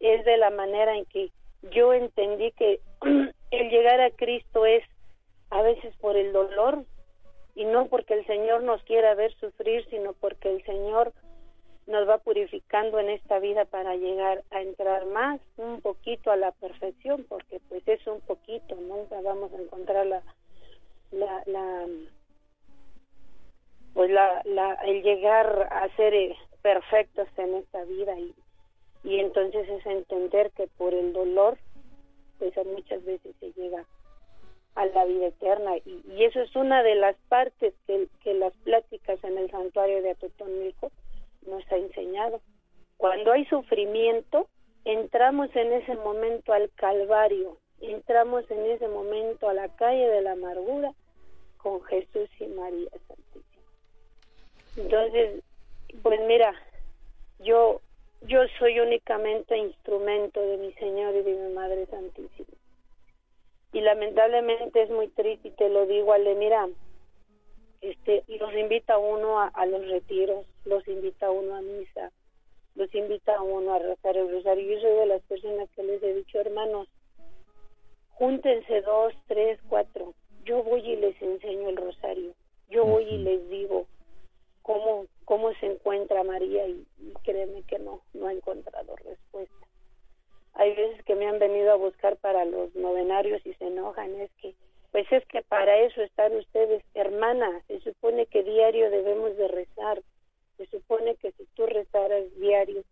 Es 0.01 0.25
de 0.25 0.37
la 0.37 0.51
manera 0.51 0.97
en 0.97 1.05
que 1.07 1.31
yo 1.71 1.93
entendí 1.93 2.51
que 2.53 2.81
el 3.51 3.71
llegar 3.71 4.01
a 4.01 4.11
Cristo 4.11 4.67
es 4.67 4.83
a 5.51 5.63
veces 5.63 5.95
por 5.97 6.17
el 6.17 6.33
dolor 6.33 6.85
y 7.55 7.65
no 7.65 7.87
porque 7.87 8.15
el 8.15 8.27
Señor 8.27 8.63
nos 8.63 8.83
quiera 8.83 9.15
ver 9.15 9.33
sufrir, 9.35 9.87
sino 9.91 10.13
porque 10.15 10.51
el 10.51 10.65
Señor 10.65 11.13
nos 11.87 12.09
va 12.09 12.19
purificando 12.19 12.99
en 13.01 13.11
esta 13.11 13.39
vida 13.39 13.65
para 13.65 13.97
llegar 13.97 14.43
a 14.51 14.63
entrar 14.63 15.07
más 15.07 15.41
un 15.57 15.81
poquito 15.81 16.31
a 16.31 16.37
la 16.37 16.53
perfección 16.53 17.25
porque 17.29 17.61
pues 17.69 17.87
es 17.87 18.07
un 18.07 18.21
poquito 18.21 18.77
nunca 18.77 19.21
vamos 19.21 19.53
a 19.53 19.61
encontrar 19.61 20.07
la 20.07 20.23
la, 21.11 21.43
la 21.47 21.87
pues 23.95 24.11
la, 24.11 24.43
la 24.45 24.75
el 24.85 25.03
llegar 25.03 25.69
a 25.71 25.89
ser 25.97 26.15
eh, 26.15 26.37
perfectos 26.63 27.29
en 27.37 27.55
esta 27.55 27.85
vida 27.85 28.19
y 28.19 28.35
y 29.05 29.19
entonces 29.19 29.69
es 29.69 29.85
entender 29.85 30.53
que 30.53 30.69
por 30.79 30.95
el 30.95 31.13
dolor 31.13 31.59
pues 32.39 32.55
muchas 32.67 33.05
veces 33.05 33.35
se 33.41 33.53
llega 33.53 33.85
a 34.75 34.87
la 34.87 35.05
vida 35.05 35.27
eterna 35.27 35.77
y, 35.79 36.03
y 36.09 36.25
eso 36.25 36.41
es 36.41 36.55
una 36.57 36.83
de 36.83 36.95
las 36.95 37.17
partes 37.29 37.75
que, 37.87 38.09
que 38.23 38.35
las 38.35 38.53
pláticas 38.65 39.23
en 39.25 39.39
el 39.39 39.51
santuario 39.51 40.01
de 40.03 40.11
Atotonilco 40.11 40.91
nos 41.47 41.71
ha 41.71 41.77
enseñado. 41.77 42.41
Cuando 42.97 43.33
hay 43.33 43.45
sufrimiento, 43.47 44.49
entramos 44.85 45.55
en 45.55 45.73
ese 45.73 45.95
momento 45.97 46.53
al 46.53 46.71
Calvario, 46.77 47.59
entramos 47.81 48.51
en 48.51 48.65
ese 48.67 48.89
momento 48.89 49.49
a 49.49 49.55
la 49.55 49.69
calle 49.77 50.09
de 50.09 50.23
la 50.23 50.33
amargura 50.33 50.93
con 51.59 51.83
Jesús 51.83 52.29
y 52.39 52.47
María 52.47 52.91
Santísima. 53.09 53.43
Entonces, 54.77 55.43
pues 56.03 56.21
mira, 56.27 56.55
yo 57.41 57.81
yo 58.27 58.39
soy 58.59 58.79
únicamente 58.79 59.57
instrumento 59.57 60.41
de 60.41 60.57
mi 60.59 60.73
Señor 60.75 61.15
y 61.17 61.23
de 61.23 61.35
mi 61.35 61.55
Madre 61.55 61.87
Santísima. 61.87 62.49
Y 63.73 63.81
lamentablemente 63.81 64.83
es 64.83 64.91
muy 64.91 65.09
triste 65.09 65.49
y 65.49 65.51
te 65.53 65.69
lo 65.69 65.87
digo, 65.87 66.13
Ale, 66.13 66.35
mira, 66.35 66.69
este, 67.83 68.23
los 68.29 68.55
invita 68.55 68.97
uno 68.97 69.41
a, 69.41 69.67
los 69.67 69.87
retiros, 69.89 70.47
los 70.65 70.87
invita 70.87 71.31
uno 71.31 71.57
a 71.57 71.61
misa, 71.61 72.13
los 72.77 72.95
invita 72.95 73.35
a 73.35 73.43
uno 73.43 73.75
a 73.75 73.81
rezar 73.81 74.17
el 74.17 74.31
rosario. 74.31 74.75
Yo 74.75 74.81
soy 74.81 74.97
de 74.99 75.07
las 75.07 75.23
personas 75.23 75.69
que 75.71 75.83
les 75.83 76.03
he 76.03 76.15
dicho, 76.15 76.39
hermanos, 76.39 76.89
júntense 78.11 78.83
dos, 78.83 79.13
tres, 79.27 79.59
cuatro. 79.69 80.15
Yo 80.45 80.63
voy 80.63 80.81
y 80.81 80.97
les 80.97 81.21
enseño 81.21 81.69
el 81.69 81.77
rosario. 81.77 82.33
Yo 82.71 82.87
voy 82.87 83.03
y 83.03 83.19
les 83.19 83.49
digo 83.51 83.87
cómo, 84.63 85.07
cómo 85.25 85.53
se 85.55 85.67
encuentra 85.67 86.23
María 86.23 86.67
y, 86.69 86.87
y 87.01 87.13
créeme 87.25 87.65
que 87.65 87.81
no, 87.81 88.01
no 88.15 88.29
ha 88.29 88.33
encontrado 88.33 88.95
respuesta. 88.97 89.67
Hay 90.55 90.75
veces 90.75 91.05
que 91.05 91.17
me 91.17 91.27
han 91.27 91.41
venido 91.41 91.73
a 91.73 91.77
buscar 91.77 92.17
para 92.19 92.45
los 92.45 92.75
novenarios 92.77 93.45
y 93.45 93.55
se 93.55 93.67
enojan, 93.67 94.15
es 94.21 94.31
que 94.41 94.55
pues 94.93 95.07
es 95.11 95.25
que 95.29 95.41
para 95.43 95.79
eso 95.81 96.03
están 96.03 96.37
ustedes, 96.37 96.85
hermanas. 96.95 97.63
Se 97.67 97.81
supone 97.81 98.27
que 98.27 98.43
diario 98.43 98.91
debemos 98.91 99.35
de 99.39 99.49
rezar. 99.49 100.03
Se 100.59 100.67
supone 100.67 101.17
que 101.17 101.33
si 101.33 101.47
tú 101.57 101.65
rezaras 101.65 102.25
diario, 102.39 102.85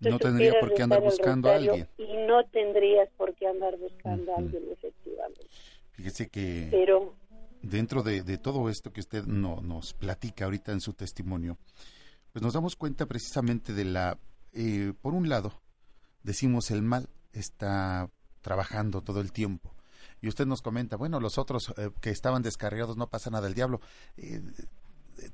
no 0.00 0.18
tendría 0.18 0.60
por 0.60 0.74
qué 0.74 0.82
andar 0.82 1.00
buscando 1.00 1.50
a 1.50 1.56
alguien. 1.56 1.88
Y 1.96 2.14
no 2.28 2.44
tendrías 2.44 3.08
por 3.16 3.34
qué 3.34 3.46
andar 3.46 3.78
buscando 3.78 4.32
a 4.32 4.36
alguien, 4.36 4.64
efectivamente. 4.70 5.46
Fíjese 5.92 6.28
que 6.28 6.68
Pero, 6.70 7.14
dentro 7.62 8.02
de, 8.02 8.22
de 8.22 8.36
todo 8.36 8.68
esto 8.68 8.92
que 8.92 9.00
usted 9.00 9.24
no, 9.24 9.62
nos 9.62 9.94
platica 9.94 10.44
ahorita 10.44 10.72
en 10.72 10.80
su 10.82 10.92
testimonio, 10.92 11.56
pues 12.32 12.42
nos 12.42 12.52
damos 12.52 12.76
cuenta 12.76 13.06
precisamente 13.06 13.72
de 13.72 13.84
la, 13.86 14.18
eh, 14.52 14.92
por 15.00 15.14
un 15.14 15.30
lado, 15.30 15.52
decimos 16.22 16.70
el 16.70 16.82
mal 16.82 17.08
está 17.32 18.10
trabajando 18.42 19.00
todo 19.00 19.22
el 19.22 19.32
tiempo 19.32 19.74
y 20.20 20.28
usted 20.28 20.46
nos 20.46 20.62
comenta, 20.62 20.96
bueno, 20.96 21.20
los 21.20 21.38
otros 21.38 21.72
eh, 21.76 21.90
que 22.00 22.10
estaban 22.10 22.42
descarriados 22.42 22.96
no 22.96 23.08
pasa 23.08 23.30
nada, 23.30 23.48
el 23.48 23.54
diablo 23.54 23.80
eh, 24.16 24.42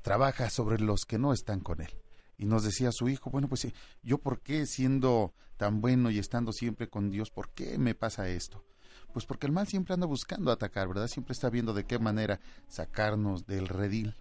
trabaja 0.01 0.49
sobre 0.49 0.79
los 0.79 1.05
que 1.05 1.17
no 1.17 1.33
están 1.33 1.59
con 1.59 1.81
él. 1.81 1.89
Y 2.37 2.45
nos 2.45 2.63
decía 2.63 2.91
su 2.91 3.09
hijo, 3.09 3.29
bueno, 3.29 3.47
pues 3.47 3.67
yo 4.03 4.19
por 4.19 4.41
qué 4.41 4.65
siendo 4.65 5.33
tan 5.57 5.81
bueno 5.81 6.11
y 6.11 6.19
estando 6.19 6.51
siempre 6.51 6.87
con 6.87 7.09
Dios, 7.09 7.31
¿por 7.31 7.49
qué 7.49 7.77
me 7.77 7.95
pasa 7.95 8.29
esto? 8.29 8.63
Pues 9.11 9.25
porque 9.25 9.47
el 9.47 9.53
mal 9.53 9.67
siempre 9.67 9.95
anda 9.95 10.05
buscando 10.05 10.51
atacar, 10.51 10.87
¿verdad? 10.87 11.07
Siempre 11.07 11.33
está 11.33 11.49
viendo 11.49 11.73
de 11.73 11.85
qué 11.85 11.97
manera 11.97 12.39
sacarnos 12.67 13.47
del 13.47 13.67
redil. 13.67 14.15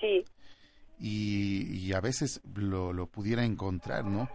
Sí. 0.00 0.24
Y, 0.98 1.92
a 1.94 2.00
veces 2.00 2.40
lo, 2.54 2.92
lo, 2.92 3.06
pudiera 3.06 3.44
encontrar, 3.44 4.04
¿no? 4.04 4.28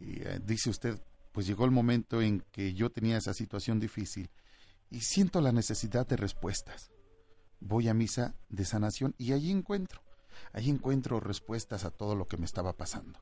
Y, 0.00 0.22
eh, 0.22 0.40
dice 0.42 0.70
usted, 0.70 1.00
pues 1.32 1.46
llegó 1.46 1.64
el 1.64 1.70
momento 1.70 2.22
en 2.22 2.40
que 2.50 2.74
yo 2.74 2.90
tenía 2.90 3.18
esa 3.18 3.34
situación 3.34 3.78
difícil 3.78 4.30
y 4.90 5.00
siento 5.00 5.40
la 5.40 5.52
necesidad 5.52 6.06
de 6.06 6.16
respuestas. 6.16 6.90
Voy 7.60 7.88
a 7.88 7.94
misa 7.94 8.34
de 8.48 8.64
sanación 8.64 9.14
y 9.18 9.32
allí 9.32 9.50
encuentro, 9.50 10.02
allí 10.52 10.70
encuentro 10.70 11.20
respuestas 11.20 11.84
a 11.84 11.90
todo 11.90 12.14
lo 12.14 12.26
que 12.26 12.36
me 12.36 12.44
estaba 12.44 12.76
pasando. 12.76 13.20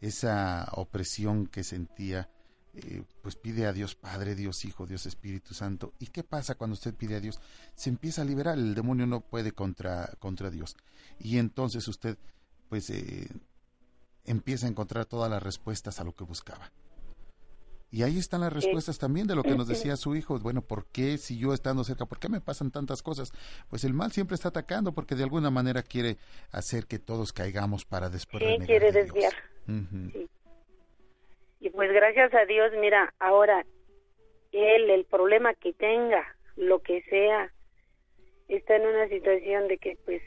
Esa 0.00 0.68
opresión 0.72 1.46
que 1.46 1.64
sentía, 1.64 2.30
eh, 2.74 3.02
pues 3.22 3.36
pide 3.36 3.66
a 3.66 3.72
Dios 3.72 3.94
Padre, 3.94 4.34
Dios 4.34 4.64
Hijo, 4.64 4.86
Dios 4.86 5.06
Espíritu 5.06 5.54
Santo. 5.54 5.94
¿Y 5.98 6.06
qué 6.06 6.22
pasa 6.22 6.54
cuando 6.54 6.74
usted 6.74 6.94
pide 6.94 7.16
a 7.16 7.20
Dios? 7.20 7.40
Se 7.74 7.90
empieza 7.90 8.22
a 8.22 8.24
liberar, 8.24 8.58
el 8.58 8.74
demonio 8.74 9.06
no 9.06 9.20
puede 9.20 9.52
contra, 9.52 10.06
contra 10.18 10.50
Dios. 10.50 10.76
Y 11.18 11.38
entonces 11.38 11.86
usted, 11.88 12.18
pues, 12.68 12.88
eh, 12.90 13.28
empieza 14.24 14.66
a 14.66 14.70
encontrar 14.70 15.06
todas 15.06 15.30
las 15.30 15.42
respuestas 15.42 16.00
a 16.00 16.04
lo 16.04 16.14
que 16.14 16.24
buscaba. 16.24 16.70
Y 17.92 18.04
ahí 18.04 18.18
están 18.18 18.40
las 18.42 18.52
respuestas 18.52 18.98
también 18.98 19.26
de 19.26 19.34
lo 19.34 19.42
que 19.42 19.56
nos 19.56 19.66
decía 19.66 19.96
su 19.96 20.14
hijo. 20.14 20.38
Bueno, 20.38 20.62
¿por 20.62 20.86
qué 20.86 21.18
si 21.18 21.38
yo 21.38 21.52
estando 21.52 21.82
cerca, 21.82 22.06
por 22.06 22.20
qué 22.20 22.28
me 22.28 22.40
pasan 22.40 22.70
tantas 22.70 23.02
cosas? 23.02 23.32
Pues 23.68 23.82
el 23.82 23.94
mal 23.94 24.12
siempre 24.12 24.36
está 24.36 24.50
atacando 24.50 24.92
porque 24.92 25.16
de 25.16 25.24
alguna 25.24 25.50
manera 25.50 25.82
quiere 25.82 26.16
hacer 26.52 26.86
que 26.86 27.00
todos 27.00 27.32
caigamos 27.32 27.84
para 27.84 28.08
después 28.08 28.44
sí, 28.44 28.64
quiere 28.64 28.92
desviar. 28.92 29.32
Y 31.60 31.70
pues 31.70 31.92
gracias 31.92 32.32
a 32.32 32.44
Dios, 32.46 32.70
mira, 32.80 33.12
ahora 33.18 33.64
él, 34.52 34.90
el 34.90 35.04
problema 35.04 35.54
que 35.54 35.72
tenga, 35.72 36.24
lo 36.56 36.80
que 36.80 37.02
sea, 37.02 37.52
está 38.48 38.76
en 38.76 38.86
una 38.86 39.08
situación 39.08 39.68
de 39.68 39.78
que 39.78 39.98
pues 40.04 40.22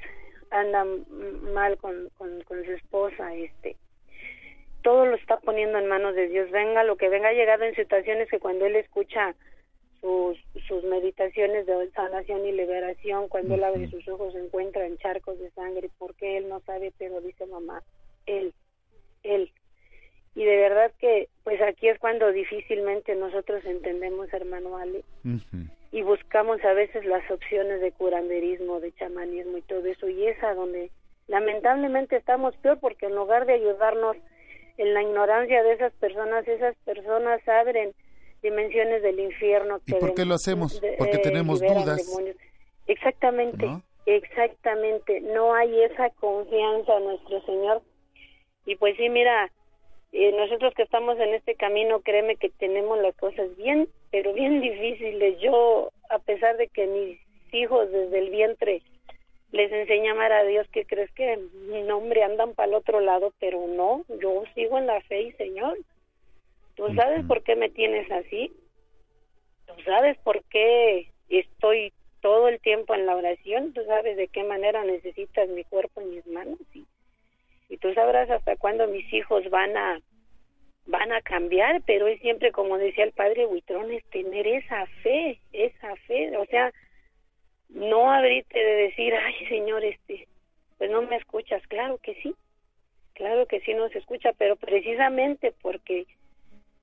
anda 0.51 0.85
mal 1.53 1.77
con, 1.77 2.09
con, 2.17 2.41
con 2.43 2.63
su 2.65 2.71
esposa, 2.71 3.33
este, 3.35 3.77
todo 4.83 5.05
lo 5.05 5.15
está 5.15 5.37
poniendo 5.37 5.79
en 5.79 5.87
manos 5.87 6.13
de 6.13 6.27
Dios. 6.27 6.51
Venga 6.51 6.83
lo 6.83 6.97
que 6.97 7.09
venga, 7.09 7.29
ha 7.29 7.33
llegado 7.33 7.63
en 7.63 7.75
situaciones 7.75 8.29
que 8.29 8.39
cuando 8.39 8.65
él 8.65 8.75
escucha 8.75 9.33
sus, 10.01 10.37
sus 10.67 10.83
meditaciones 10.83 11.65
de 11.65 11.89
sanación 11.91 12.45
y 12.45 12.51
liberación, 12.51 13.29
cuando 13.29 13.55
él 13.55 13.63
abre 13.63 13.89
sus 13.89 14.07
ojos 14.09 14.33
se 14.33 14.39
encuentra 14.39 14.85
en 14.85 14.97
charcos 14.97 15.39
de 15.39 15.49
sangre, 15.51 15.89
porque 15.97 16.37
él 16.37 16.49
no 16.49 16.59
sabe, 16.61 16.91
pero 16.99 17.21
dice 17.21 17.45
mamá, 17.45 17.81
él, 18.25 18.53
él. 19.23 19.49
Y 20.35 20.43
de 20.43 20.57
verdad 20.57 20.91
que, 20.99 21.29
pues 21.43 21.61
aquí 21.61 21.87
es 21.87 21.97
cuando 21.99 22.31
difícilmente 22.31 23.15
nosotros 23.15 23.63
entendemos, 23.65 24.33
hermano 24.33 24.77
Ale, 24.77 25.03
y 25.91 26.01
buscamos 26.01 26.63
a 26.65 26.73
veces 26.73 27.05
las 27.05 27.29
opciones 27.31 27.79
de 27.79 27.91
curanderismo, 27.91 28.79
de 28.79 28.91
chamanismo 28.93 29.57
y 29.57 29.61
todo 29.61 29.85
eso, 29.85 30.09
y 30.09 30.27
es 30.27 30.43
a 30.43 30.53
donde 30.53 30.91
lamentablemente 31.27 32.17
estamos 32.17 32.55
peor, 32.57 32.79
porque 32.79 33.05
en 33.05 33.15
lugar 33.15 33.45
de 33.45 33.53
ayudarnos 33.53 34.17
en 34.77 34.93
la 34.93 35.01
ignorancia 35.01 35.63
de 35.63 35.73
esas 35.73 35.93
personas, 35.93 36.47
esas 36.47 36.75
personas 36.85 37.47
abren 37.47 37.93
dimensiones 38.41 39.01
del 39.01 39.19
infierno. 39.19 39.79
¿Y 39.85 39.93
por 39.93 40.13
qué 40.13 40.25
lo 40.25 40.35
hacemos? 40.35 40.81
Porque 40.97 41.17
tenemos 41.19 41.61
dudas. 41.61 42.01
Exactamente, 42.87 43.65
exactamente. 44.05 45.21
No 45.21 45.53
hay 45.53 45.83
esa 45.83 46.09
confianza 46.11 46.97
en 46.97 47.05
nuestro 47.05 47.41
Señor. 47.45 47.81
Y 48.65 48.75
pues 48.75 48.95
sí, 48.97 49.09
mira, 49.09 49.51
eh, 50.11 50.31
nosotros 50.33 50.73
que 50.75 50.83
estamos 50.83 51.17
en 51.19 51.33
este 51.33 51.55
camino, 51.55 52.01
créeme 52.01 52.35
que 52.35 52.49
tenemos 52.49 52.99
las 52.99 53.15
cosas 53.15 53.55
bien, 53.57 53.87
pero 54.11 54.33
bien 54.33 54.61
difíciles. 54.61 55.39
Yo, 55.39 55.89
a 56.09 56.19
pesar 56.19 56.57
de 56.57 56.67
que 56.67 56.87
mis 56.87 57.19
hijos 57.53 57.89
desde 57.91 58.19
el 58.19 58.29
vientre 58.29 58.81
les 59.53 59.71
enseñé 59.71 60.09
a 60.09 60.13
amar 60.13 60.31
a 60.31 60.43
Dios, 60.43 60.67
que 60.69 60.83
crees 60.83 61.11
que 61.11 61.37
mi 61.67 61.83
nombre 61.83 62.23
andan 62.23 62.55
para 62.55 62.69
el 62.69 62.73
otro 62.73 62.99
lado, 62.99 63.31
pero 63.39 63.67
no, 63.67 64.03
yo 64.19 64.43
sigo 64.55 64.79
en 64.79 64.87
la 64.87 64.99
fe 65.01 65.21
y 65.21 65.31
Señor. 65.33 65.77
¿Tú 66.75 66.91
sabes 66.95 67.23
por 67.27 67.43
qué 67.43 67.55
me 67.55 67.69
tienes 67.69 68.11
así? 68.11 68.51
¿Tú 69.67 69.73
sabes 69.85 70.17
por 70.17 70.43
qué 70.45 71.07
estoy 71.29 71.93
todo 72.19 72.47
el 72.47 72.59
tiempo 72.61 72.95
en 72.95 73.05
la 73.05 73.15
oración? 73.15 73.73
¿Tú 73.73 73.83
sabes 73.85 74.17
de 74.17 74.27
qué 74.27 74.43
manera 74.43 74.83
necesitas 74.83 75.47
mi 75.49 75.63
cuerpo 75.65 76.01
y 76.01 76.05
mis 76.05 76.25
manos? 76.25 76.57
Y, 76.73 76.83
y 77.69 77.77
tú 77.77 77.93
sabrás 77.93 78.31
hasta 78.31 78.55
cuándo 78.55 78.87
mis 78.87 79.13
hijos 79.13 79.47
van 79.51 79.77
a 79.77 80.01
van 80.87 81.11
a 81.13 81.21
cambiar, 81.21 81.81
pero 81.85 82.07
es 82.07 82.19
siempre 82.21 82.51
como 82.51 82.79
decía 82.79 83.03
el 83.03 83.13
padre 83.13 83.45
Huitrón, 83.45 83.91
es 83.91 84.03
tener 84.05 84.47
esa 84.47 84.87
fe, 85.03 85.39
esa 85.53 85.95
fe, 86.07 86.35
o 86.35 86.45
sea, 86.47 86.73
no 87.73 88.11
abrirte 88.11 88.57
de 88.57 88.75
decir, 88.75 89.13
ay 89.15 89.45
Señor, 89.47 89.83
este, 89.83 90.27
pues 90.77 90.89
no 90.89 91.01
me 91.01 91.17
escuchas, 91.17 91.65
claro 91.67 91.97
que 91.97 92.15
sí, 92.15 92.35
claro 93.13 93.45
que 93.47 93.59
sí 93.61 93.73
nos 93.73 93.93
escucha, 93.95 94.31
pero 94.37 94.55
precisamente 94.55 95.53
porque 95.61 96.05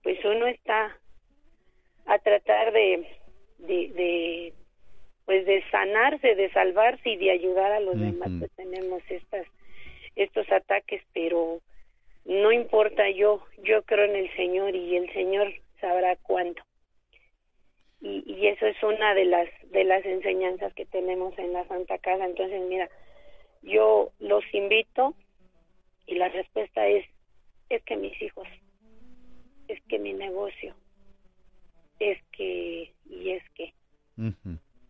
pues 0.03 0.23
uno 0.25 0.47
está 0.47 0.97
a 2.07 2.19
tratar 2.19 2.73
de, 2.73 3.07
de, 3.59 4.53
pues 5.25 5.47
de 5.47 5.63
sanarse, 5.71 6.35
de 6.35 6.51
salvarse 6.51 7.11
y 7.11 7.17
de 7.17 7.31
ayudar 7.31 7.73
a 7.73 7.81
los 7.81 7.99
demás, 7.99 8.31
pues 8.39 8.51
tenemos 8.57 9.03
estas, 9.09 9.47
estos 10.17 10.51
ataques, 10.51 11.03
pero 11.13 11.61
no 12.25 12.53
importa 12.53 13.09
yo, 13.11 13.45
yo 13.63 13.83
creo 13.83 14.07
en 14.07 14.17
el 14.17 14.35
Señor 14.35 14.75
y 14.75 14.97
el 14.97 15.13
Señor 15.13 15.53
sabrá 15.81 16.17
cuándo. 16.17 16.63
Y, 18.01 18.25
y 18.27 18.47
eso 18.47 18.67
es 18.67 18.83
una 18.83 19.15
de 19.15 19.27
las 19.27 19.49
de 19.71 19.85
las 19.85 20.05
enseñanzas 20.05 20.73
que 20.75 20.87
tenemos 20.87 21.39
en 21.39 21.53
la 21.53 21.67
Santa 21.69 21.99
Casa. 21.99 22.25
Entonces, 22.25 22.61
mira, 22.63 22.89
yo 23.63 24.11
los 24.19 24.45
invito 24.55 25.15
y 26.07 26.15
la 26.15 26.29
respuesta 26.29 26.87
es 26.87 27.07
es 27.69 27.83
que 27.85 27.97
mis 27.97 28.21
hijos 28.21 28.49
es 29.71 29.81
que 29.85 29.99
mi 29.99 30.13
negocio, 30.13 30.75
es 32.01 32.19
que, 32.33 32.93
y 33.09 33.31
es 33.31 33.43
que. 33.51 33.73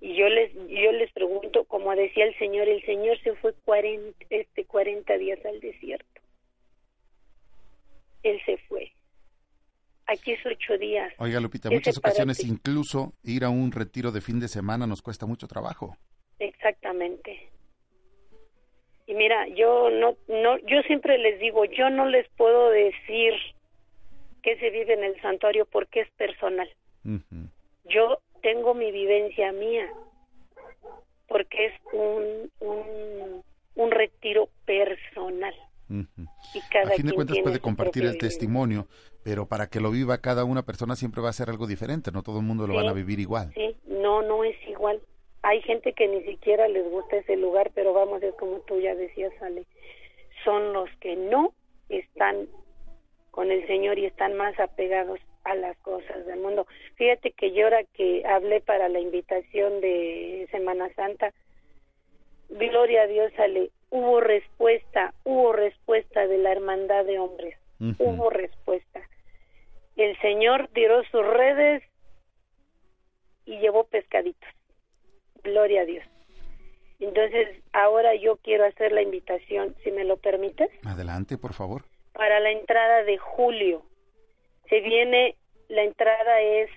Y 0.00 0.16
yo 0.16 0.28
les, 0.28 0.52
yo 0.54 0.92
les 0.92 1.12
pregunto, 1.12 1.64
como 1.64 1.94
decía 1.94 2.24
el 2.24 2.36
Señor, 2.38 2.68
el 2.68 2.82
Señor 2.86 3.20
se 3.20 3.34
fue 3.36 3.52
40, 3.64 4.26
este, 4.30 4.64
40 4.64 5.18
días 5.18 5.44
al 5.44 5.60
desierto. 5.60 6.20
Él 8.22 8.40
se 8.46 8.56
fue. 8.68 8.92
Aquí 10.10 10.32
es 10.32 10.44
ocho 10.44 10.76
días. 10.76 11.12
Oiga, 11.18 11.38
Lupita, 11.38 11.70
muchas 11.70 11.96
ocasiones 11.96 12.42
incluso 12.44 13.12
ir 13.22 13.44
a 13.44 13.50
un 13.50 13.70
retiro 13.70 14.10
de 14.10 14.20
fin 14.20 14.40
de 14.40 14.48
semana 14.48 14.84
nos 14.84 15.02
cuesta 15.02 15.24
mucho 15.24 15.46
trabajo. 15.46 15.96
Exactamente. 16.40 17.48
Y 19.06 19.14
mira, 19.14 19.46
yo 19.54 19.88
no, 19.90 20.16
no, 20.26 20.58
yo 20.66 20.82
siempre 20.82 21.16
les 21.16 21.38
digo, 21.38 21.64
yo 21.64 21.90
no 21.90 22.06
les 22.06 22.28
puedo 22.30 22.70
decir 22.70 23.34
que 24.42 24.56
se 24.58 24.70
vive 24.70 24.94
en 24.94 25.04
el 25.04 25.20
santuario 25.22 25.64
porque 25.66 26.00
es 26.00 26.10
personal. 26.12 26.68
Yo 27.84 28.18
tengo 28.42 28.74
mi 28.74 28.90
vivencia 28.90 29.52
mía 29.52 29.88
porque 31.28 31.66
es 31.66 31.72
un, 31.92 32.50
un, 32.58 33.44
un 33.76 33.90
retiro 33.92 34.48
personal. 34.64 35.54
Y 35.90 36.60
cada 36.70 36.92
a 36.92 36.96
fin 36.96 37.06
de 37.06 37.12
cuentas 37.12 37.38
puede 37.42 37.58
compartir 37.58 38.04
el 38.04 38.16
testimonio, 38.16 38.86
pero 39.24 39.46
para 39.46 39.66
que 39.66 39.80
lo 39.80 39.90
viva 39.90 40.18
cada 40.18 40.44
una 40.44 40.62
persona 40.62 40.94
siempre 40.94 41.20
va 41.20 41.30
a 41.30 41.32
ser 41.32 41.50
algo 41.50 41.66
diferente, 41.66 42.12
no 42.12 42.22
todo 42.22 42.38
el 42.38 42.46
mundo 42.46 42.66
lo 42.66 42.74
van 42.74 42.88
a 42.88 42.92
vivir 42.92 43.18
igual. 43.18 43.52
Sí, 43.54 43.76
no, 43.86 44.22
no 44.22 44.44
es 44.44 44.56
igual. 44.68 45.00
Hay 45.42 45.62
gente 45.62 45.92
que 45.94 46.06
ni 46.06 46.22
siquiera 46.22 46.68
les 46.68 46.88
gusta 46.88 47.16
ese 47.16 47.36
lugar, 47.36 47.72
pero 47.74 47.92
vamos, 47.92 48.22
es 48.22 48.34
como 48.34 48.60
tú 48.60 48.78
ya 48.80 48.94
decías, 48.94 49.32
Ale, 49.42 49.66
son 50.44 50.72
los 50.72 50.88
que 51.00 51.16
no 51.16 51.52
están 51.88 52.46
con 53.30 53.50
el 53.50 53.66
Señor 53.66 53.98
y 53.98 54.06
están 54.06 54.36
más 54.36 54.58
apegados 54.60 55.18
a 55.44 55.54
las 55.54 55.76
cosas 55.78 56.26
del 56.26 56.38
mundo. 56.40 56.66
Fíjate 56.96 57.32
que 57.32 57.52
yo 57.52 57.64
ahora 57.64 57.82
que 57.94 58.24
hablé 58.26 58.60
para 58.60 58.88
la 58.88 59.00
invitación 59.00 59.80
de 59.80 60.46
Semana 60.50 60.92
Santa, 60.94 61.32
gloria 62.48 63.02
a 63.02 63.06
Dios, 63.06 63.32
Ale, 63.38 63.70
hubo 63.90 64.20
respuesta, 64.20 65.14
hubo 65.24 65.52
respuesta 65.52 66.26
de 66.26 66.38
la 66.38 66.52
hermandad 66.52 67.04
de 67.04 67.18
hombres, 67.18 67.56
hubo 67.98 68.30
respuesta. 68.30 69.00
El 69.96 70.18
Señor 70.20 70.68
tiró 70.72 71.02
sus 71.04 71.26
redes 71.26 71.82
y 73.44 73.58
llevó 73.58 73.84
pescaditos. 73.84 74.48
Gloria 75.42 75.82
a 75.82 75.84
Dios. 75.84 76.04
Entonces, 77.00 77.62
ahora 77.72 78.14
yo 78.14 78.36
quiero 78.36 78.66
hacer 78.66 78.92
la 78.92 79.02
invitación, 79.02 79.74
si 79.82 79.90
me 79.90 80.04
lo 80.04 80.16
permites. 80.18 80.70
Adelante, 80.84 81.38
por 81.38 81.54
favor 81.54 81.84
para 82.20 82.38
la 82.40 82.50
entrada 82.50 83.02
de 83.04 83.16
julio. 83.16 83.82
Se 84.68 84.80
viene, 84.80 85.36
la 85.68 85.84
entrada 85.84 86.40
es 86.42 86.68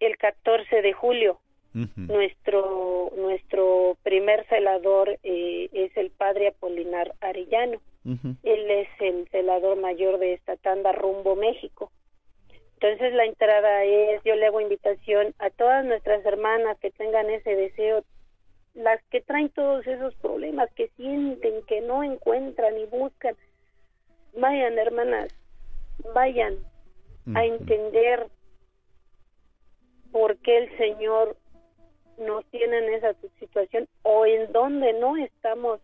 el 0.00 0.16
14 0.16 0.82
de 0.82 0.92
julio. 0.92 1.38
Nuestro 1.74 3.10
nuestro 3.16 3.96
primer 4.04 4.46
celador 4.46 5.18
eh, 5.24 5.68
es 5.72 5.96
el 5.96 6.10
padre 6.10 6.48
Apolinar 6.48 7.14
Arellano. 7.20 7.80
Él 8.04 8.70
es 8.70 8.88
el 9.00 9.26
celador 9.30 9.80
mayor 9.80 10.18
de 10.18 10.34
esta 10.34 10.56
tanda 10.56 10.92
rumbo 10.92 11.36
México. 11.36 11.90
Entonces 12.74 13.14
la 13.14 13.24
entrada 13.24 13.84
es, 13.84 14.22
yo 14.24 14.36
le 14.36 14.46
hago 14.46 14.60
invitación 14.60 15.34
a 15.38 15.48
todas 15.50 15.84
nuestras 15.84 16.24
hermanas 16.26 16.78
que 16.80 16.90
tengan 16.90 17.30
ese 17.30 17.56
deseo, 17.56 18.04
las 18.74 19.02
que 19.04 19.22
traen 19.22 19.48
todos 19.48 19.86
esos 19.86 20.14
problemas, 20.16 20.70
que 20.74 20.88
sienten 20.96 21.62
que 21.66 21.80
no 21.80 22.04
encuentran 22.04 22.76
y 22.78 22.84
buscan, 22.84 23.36
vayan 24.36 24.78
hermanas, 24.78 25.34
vayan 26.14 26.56
a 27.34 27.44
entender 27.44 28.26
por 30.12 30.36
qué 30.38 30.58
el 30.58 30.76
Señor 30.76 31.38
nos 32.18 32.44
tiene 32.46 32.78
en 32.78 32.94
esa 32.94 33.14
situación 33.38 33.88
o 34.02 34.26
en 34.26 34.52
donde 34.52 34.92
no 34.94 35.16
estamos 35.16 35.80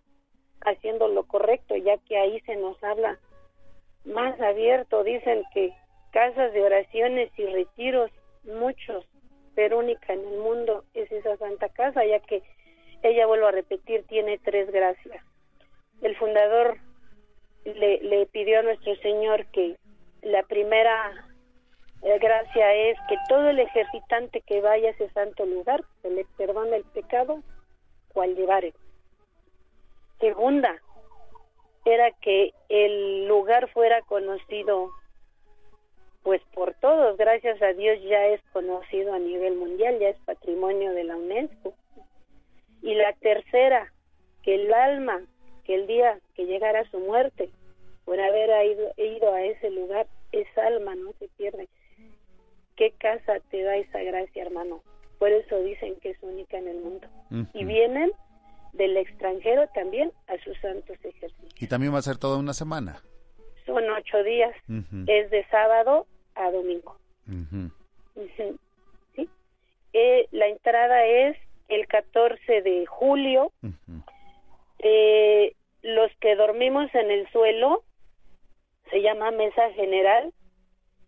haciendo 0.62 1.08
lo 1.08 1.24
correcto, 1.24 1.76
ya 1.76 1.96
que 1.98 2.18
ahí 2.18 2.40
se 2.40 2.56
nos 2.56 2.82
habla 2.82 3.18
más 4.04 4.40
abierto. 4.40 5.04
Dicen 5.04 5.44
que 5.52 5.72
casas 6.12 6.52
de 6.52 6.62
oraciones 6.62 7.30
y 7.36 7.46
retiros, 7.46 8.10
muchos, 8.44 9.06
pero 9.54 9.78
única 9.78 10.12
en 10.12 10.20
el 10.20 10.38
mundo 10.38 10.84
es 10.94 11.10
esa 11.12 11.36
Santa 11.36 11.68
Casa, 11.68 12.04
ya 12.04 12.20
que 12.20 12.42
ella, 13.02 13.26
vuelvo 13.26 13.46
a 13.46 13.52
repetir, 13.52 14.04
tiene 14.06 14.38
tres 14.38 14.70
gracias. 14.70 15.24
El 16.02 16.16
fundador 16.16 16.78
le, 17.64 18.00
le 18.02 18.26
pidió 18.26 18.60
a 18.60 18.62
nuestro 18.62 18.94
Señor 18.96 19.46
que 19.46 19.76
la 20.22 20.42
primera 20.42 21.29
gracia 22.02 22.74
es 22.74 22.98
que 23.08 23.16
todo 23.28 23.50
el 23.50 23.58
ejercitante 23.58 24.40
que 24.42 24.60
vaya 24.60 24.88
a 24.88 24.92
ese 24.92 25.10
santo 25.10 25.44
lugar 25.44 25.84
se 26.02 26.10
le 26.10 26.24
perdone 26.36 26.76
el 26.76 26.84
pecado 26.84 27.42
cual 28.12 28.34
llevare. 28.34 28.72
Segunda, 30.18 30.80
era 31.84 32.10
que 32.20 32.52
el 32.68 33.26
lugar 33.26 33.70
fuera 33.70 34.02
conocido 34.02 34.90
pues 36.22 36.42
por 36.52 36.74
todos, 36.74 37.16
gracias 37.16 37.62
a 37.62 37.72
Dios 37.72 37.98
ya 38.02 38.26
es 38.26 38.42
conocido 38.52 39.14
a 39.14 39.18
nivel 39.18 39.56
mundial, 39.56 39.98
ya 39.98 40.10
es 40.10 40.18
patrimonio 40.26 40.92
de 40.92 41.04
la 41.04 41.16
UNESCO. 41.16 41.72
Y 42.82 42.94
la 42.94 43.14
tercera, 43.14 43.90
que 44.42 44.54
el 44.54 44.72
alma 44.74 45.22
el 45.74 45.86
día 45.86 46.18
que 46.34 46.46
llegara 46.46 46.88
su 46.90 46.98
muerte, 46.98 47.50
por 48.04 48.20
haber 48.20 48.50
ido, 48.66 48.92
ido 48.96 49.32
a 49.32 49.42
ese 49.42 49.70
lugar, 49.70 50.06
esa 50.32 50.66
alma 50.66 50.94
no 50.94 51.12
se 51.18 51.28
pierde. 51.36 51.68
¿Qué 52.80 52.92
casa 52.92 53.40
te 53.50 53.62
da 53.62 53.76
esa 53.76 54.00
gracia, 54.00 54.42
hermano? 54.42 54.82
Por 55.18 55.30
eso 55.30 55.62
dicen 55.62 55.96
que 56.00 56.12
es 56.12 56.16
única 56.22 56.56
en 56.56 56.66
el 56.66 56.78
mundo. 56.80 57.06
Y 57.52 57.66
vienen 57.66 58.10
del 58.72 58.96
extranjero 58.96 59.68
también 59.74 60.10
a 60.28 60.42
sus 60.42 60.56
santos 60.60 60.96
ejercicios. 61.04 61.54
Y 61.60 61.66
también 61.66 61.92
va 61.92 61.98
a 61.98 62.02
ser 62.02 62.16
toda 62.16 62.38
una 62.38 62.54
semana. 62.54 63.02
Son 63.66 63.84
ocho 63.90 64.22
días. 64.22 64.56
Es 65.06 65.30
de 65.30 65.44
sábado 65.50 66.06
a 66.34 66.50
domingo. 66.50 66.96
¿Sí? 69.14 69.28
Eh, 69.92 70.26
la 70.30 70.46
entrada 70.48 71.04
es 71.04 71.36
el 71.68 71.86
14 71.86 72.62
de 72.62 72.86
julio. 72.86 73.52
eh, 74.78 75.52
los 75.82 76.10
que 76.18 76.34
dormimos 76.34 76.94
en 76.94 77.10
el 77.10 77.28
suelo 77.30 77.84
se 78.90 79.02
llama 79.02 79.32
mesa 79.32 79.70
general 79.74 80.32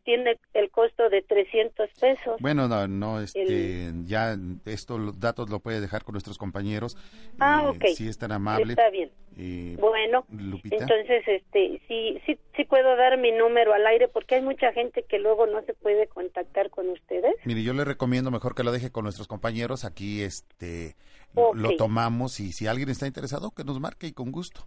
tiene 0.04 0.38
el 0.54 0.70
costo 0.70 1.08
de 1.08 1.22
300 1.22 1.88
pesos. 2.00 2.36
Bueno, 2.40 2.68
no, 2.68 2.86
no 2.88 3.20
este, 3.20 3.90
ya 4.04 4.36
estos 4.66 5.00
los 5.00 5.20
datos 5.20 5.48
lo 5.50 5.60
puede 5.60 5.80
dejar 5.80 6.04
con 6.04 6.12
nuestros 6.14 6.38
compañeros. 6.38 6.96
Ah, 7.38 7.68
ok. 7.68 7.84
Si 7.94 8.08
es 8.08 8.18
tan 8.18 8.32
amable. 8.32 8.72
Está 8.72 8.90
bien. 8.90 9.10
Eh, 9.38 9.76
bueno, 9.80 10.26
Lupita. 10.30 10.76
entonces, 10.76 11.22
este, 11.26 11.80
sí, 11.88 12.20
sí, 12.26 12.38
sí 12.54 12.64
puedo 12.64 12.96
dar 12.96 13.16
mi 13.18 13.32
número 13.32 13.72
al 13.72 13.86
aire 13.86 14.08
porque 14.08 14.34
hay 14.34 14.42
mucha 14.42 14.72
gente 14.72 15.04
que 15.08 15.18
luego 15.18 15.46
no 15.46 15.62
se 15.62 15.72
puede 15.72 16.06
contactar 16.06 16.68
con 16.68 16.88
ustedes. 16.90 17.34
Mire, 17.44 17.62
yo 17.62 17.72
le 17.72 17.84
recomiendo 17.84 18.30
mejor 18.30 18.54
que 18.54 18.62
lo 18.62 18.72
deje 18.72 18.90
con 18.90 19.04
nuestros 19.04 19.28
compañeros. 19.28 19.84
Aquí, 19.86 20.20
este, 20.22 20.96
lo- 21.34 21.54
lo 21.54 21.76
tomamos 21.76 22.40
y 22.40 22.52
si 22.52 22.66
alguien 22.66 22.90
está 22.90 23.06
interesado, 23.06 23.52
que 23.52 23.64
nos 23.64 23.80
marque 23.80 24.06
y 24.08 24.12
con 24.12 24.32
gusto. 24.32 24.66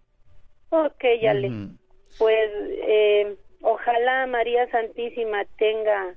Ok, 0.70 1.04
ya 1.22 1.34
le. 1.34 1.52
Pues, 2.18 2.50
eh, 2.88 3.38
ojalá 3.66 4.27
María 4.27 4.69
Santísima 4.69 5.44
tenga, 5.58 6.16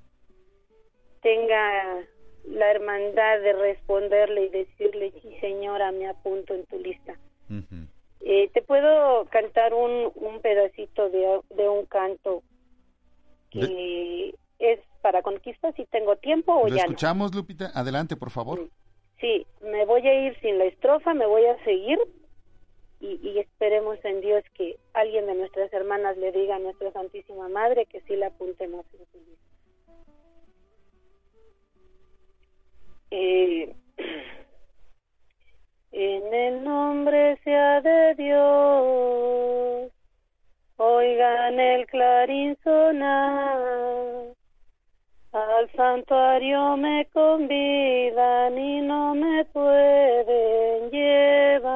tenga 1.23 2.05
la 2.45 2.71
hermandad 2.71 3.41
de 3.41 3.53
responderle 3.55 4.45
y 4.45 4.49
decirle, 4.51 5.13
sí 5.23 5.37
señora, 5.41 5.91
me 5.93 6.07
apunto 6.09 6.55
en 6.55 6.65
tu 6.67 6.79
lista. 6.79 7.19
Eh, 8.21 8.51
¿Te 8.53 8.63
puedo 8.63 9.25
cantar 9.27 9.73
un, 9.73 10.13
un 10.15 10.41
pedacito 10.41 11.09
de, 11.09 11.41
de 11.51 11.69
un 11.69 11.87
canto 11.87 12.43
que 13.51 14.35
es 14.59 14.81
para 15.01 15.23
conquista 15.23 15.73
si 15.73 15.87
tengo 15.87 16.17
tiempo 16.17 16.53
o 16.53 16.69
¿Lo 16.69 16.77
ya 16.77 16.83
no? 16.83 16.91
escuchamos, 16.91 17.35
Lupita? 17.35 17.71
Adelante, 17.75 18.17
por 18.17 18.31
favor. 18.31 18.69
Sí, 19.21 19.47
me 19.63 19.87
voy 19.87 20.07
a 20.07 20.27
ir 20.27 20.39
sin 20.41 20.59
la 20.59 20.67
estrofa, 20.67 21.15
me 21.15 21.27
voy 21.27 21.47
a 21.47 21.65
seguir 21.65 21.99
y, 23.01 23.21
y 23.23 23.39
esperemos 23.39 23.99
en 24.05 24.21
Dios 24.21 24.43
que 24.55 24.79
alguien 24.93 25.27
de 25.27 25.35
nuestras 25.35 25.73
hermanas 25.73 26.17
le 26.17 26.33
diga 26.33 26.57
a 26.57 26.59
nuestra 26.59 26.91
Santísima 26.93 27.49
Madre 27.49 27.87
que 27.87 28.01
sí 28.03 28.17
la 28.17 28.29
apuntemos 28.29 28.85
en 28.93 29.07
su 29.13 29.19
lista. 29.19 29.49
Eh, 33.11 33.75
en 35.93 36.35
el 36.35 36.65
nombre 36.65 37.39
sea 37.45 37.81
de 37.81 38.15
Dios, 38.17 39.93
oigan 40.77 41.61
el 41.61 41.87
clarín 41.87 42.57
sonar. 42.63 44.38
Al 45.33 45.71
santuario 45.73 46.79
me 46.79 47.07
convidan 47.13 48.57
y 48.59 48.81
no 48.81 49.15
me 49.15 49.45
pueden 49.45 50.91
llevar. 50.91 51.69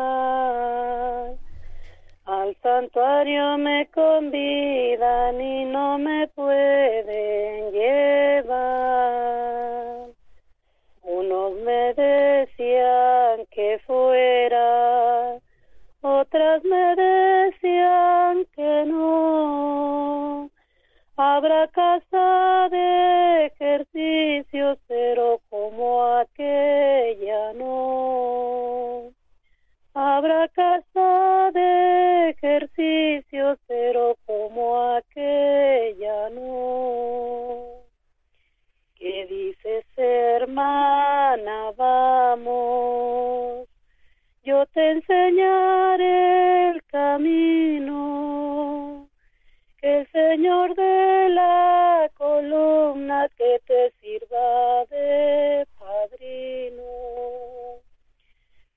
Al 2.25 2.57
santuario 2.63 3.59
me 3.59 3.89
convidan 3.89 5.39
y 5.39 5.67
no 5.67 5.99
me 5.99 6.29
pueden 6.29 7.73
llevar. 7.73 8.63
Unos 11.03 11.53
me 11.57 11.93
decían 11.93 13.45
que 13.51 13.79
fuera, 13.87 15.37
otras 16.01 16.65
me 16.65 16.97
decían 16.97 18.47
que 18.57 18.85
no. 18.87 20.51
Habrá 21.19 21.52
ejercicios, 23.73 24.79
pero 24.87 25.41
como 25.49 26.05
aquella 26.17 27.53
no. 27.55 29.11
Habrá 29.95 30.49
casa 30.49 31.51
de 31.53 32.31
ejercicios, 32.31 33.59
pero 33.67 34.17
como 34.27 34.95
aquella 34.97 36.31
no. 36.31 37.83
¿Qué 38.97 39.27
dices, 39.27 39.85
hermana? 39.97 41.73
Vamos, 41.77 43.69
yo 44.45 44.67
te 44.67 44.93
enseñaré 44.93 46.71
el 46.71 46.83
camino 46.85 48.52
Señor 50.23 50.75
de 50.77 51.29
la 51.31 52.09
columna 52.17 53.29
que 53.37 53.61
te 53.67 53.91
sirva 54.01 54.85
de 54.89 55.67
padrino, 55.77 56.85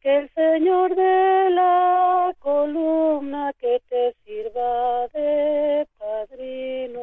que 0.01 0.17
el 0.17 0.29
Señor 0.33 0.95
de 0.95 1.49
la 1.51 2.33
columna 2.39 3.53
que 3.59 3.79
te 3.87 4.15
sirva 4.25 5.07
de 5.09 5.87
padrino. 5.99 7.01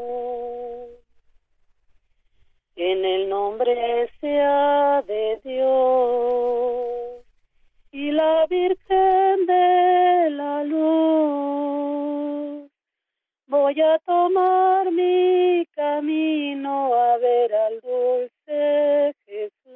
En 2.74 3.04
el 3.04 3.28
nombre 3.28 4.10
sea 4.20 5.02
de 5.06 5.40
Dios 5.44 7.24
y 7.92 8.10
la 8.10 8.46
Virgen 8.50 8.81
Voy 13.72 13.80
a 13.80 13.98
tomar 14.00 14.92
mi 14.92 15.64
camino 15.74 16.94
a 16.94 17.16
ver 17.16 17.54
al 17.54 17.80
dulce 17.80 19.14
Jesús. 19.24 19.72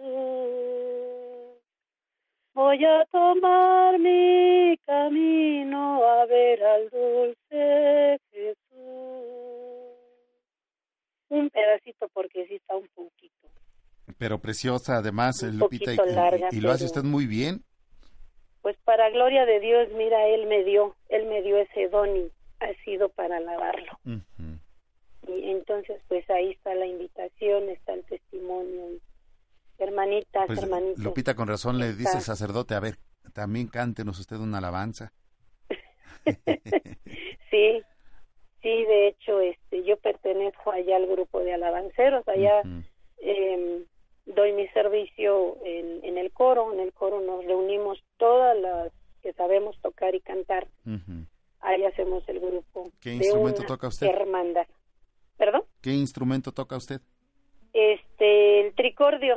Voy 2.53 2.85
a 2.85 3.07
tomar 3.11 3.99
mi 3.99 4.77
camino 4.85 6.05
a 6.05 6.27
ver 6.27 6.63
al 6.63 6.91
dulce 6.91 8.21
Jesús. 8.33 8.59
Un 11.31 11.49
pedacito 11.49 12.07
porque 12.13 12.47
sí 12.49 12.57
está 12.57 12.77
un 12.77 12.89
poquito. 12.95 13.49
Pero 14.19 14.39
preciosa, 14.39 14.99
además, 14.99 15.43
Un 15.43 15.57
Lupita, 15.57 15.95
y, 15.95 15.97
larga, 15.97 16.49
y 16.53 16.61
lo 16.61 16.71
hace 16.71 16.85
usted 16.85 17.03
muy 17.03 17.27
bien. 17.27 17.63
Pues 18.61 18.77
para 18.85 19.09
gloria 19.09 19.47
de 19.47 19.59
Dios, 19.59 19.89
mira, 19.97 20.27
Él 20.27 20.45
me 20.49 20.65
dio, 20.65 20.95
Él 21.09 21.25
me 21.29 21.41
dio 21.41 21.57
ese 21.57 21.89
don 21.89 22.15
y 22.15 22.31
ha 22.61 22.73
sido 22.85 23.09
para 23.11 23.37
alabarlo. 23.39 23.99
Y 25.29 25.51
entonces, 25.51 26.01
pues 26.09 26.29
ahí 26.31 26.51
está 26.53 26.75
la 26.75 26.87
invitación, 26.87 27.69
está 27.69 27.95
el 27.95 28.05
testimonio. 28.05 29.01
Hermanitas, 29.79 30.47
Pues, 30.47 30.63
hermanitos. 30.63 31.03
Lupita, 31.05 31.35
con 31.35 31.49
razón 31.49 31.79
le 31.79 31.93
dice 31.93 32.17
el 32.17 32.23
sacerdote, 32.23 32.75
a 32.75 32.81
ver, 32.81 32.97
también 33.35 33.67
cántenos 33.69 34.19
usted 34.19 34.37
una 34.37 34.59
alabanza. 34.59 35.13
Sí, 37.51 37.81
sí, 38.61 38.85
de 38.85 39.09
hecho, 39.09 39.41
este, 39.41 39.85
yo 39.85 39.97
pertenezco 39.99 40.73
allá 40.73 40.97
al 40.97 41.07
grupo 41.07 41.41
de 41.41 41.55
alabanceros, 41.55 42.27
allá 42.29 42.63
em, 43.19 43.85
doy 44.27 44.53
mi 44.53 44.67
servicio 44.69 45.57
en, 45.65 46.05
en 46.05 46.19
el 46.19 46.33
coro, 46.33 46.73
en 46.75 46.81
el 46.81 46.93
coro 46.93 47.21
nos 47.21 47.45
reunimos 47.45 48.03
todas 48.17 48.59
las 48.59 48.93
que 49.23 49.33
sabemos 49.35 49.79
tocar 49.81 50.15
y 50.17 50.21
cantar, 50.21 50.67
ahí 51.67 51.85
hacemos 51.85 52.27
el 52.29 52.41
grupo. 52.41 52.91
¿Qué 53.01 53.11
de 53.11 53.17
instrumento 53.17 53.61
una 53.61 53.69
toca 53.69 53.89
usted? 53.89 54.07
Hermandad. 54.07 54.67
¿Perdón? 55.37 55.63
¿Qué 55.83 55.91
instrumento 55.93 56.53
toca 56.53 56.77
usted? 56.77 57.01
Este, 57.73 58.67
el 58.67 58.75
tricordio, 58.75 59.37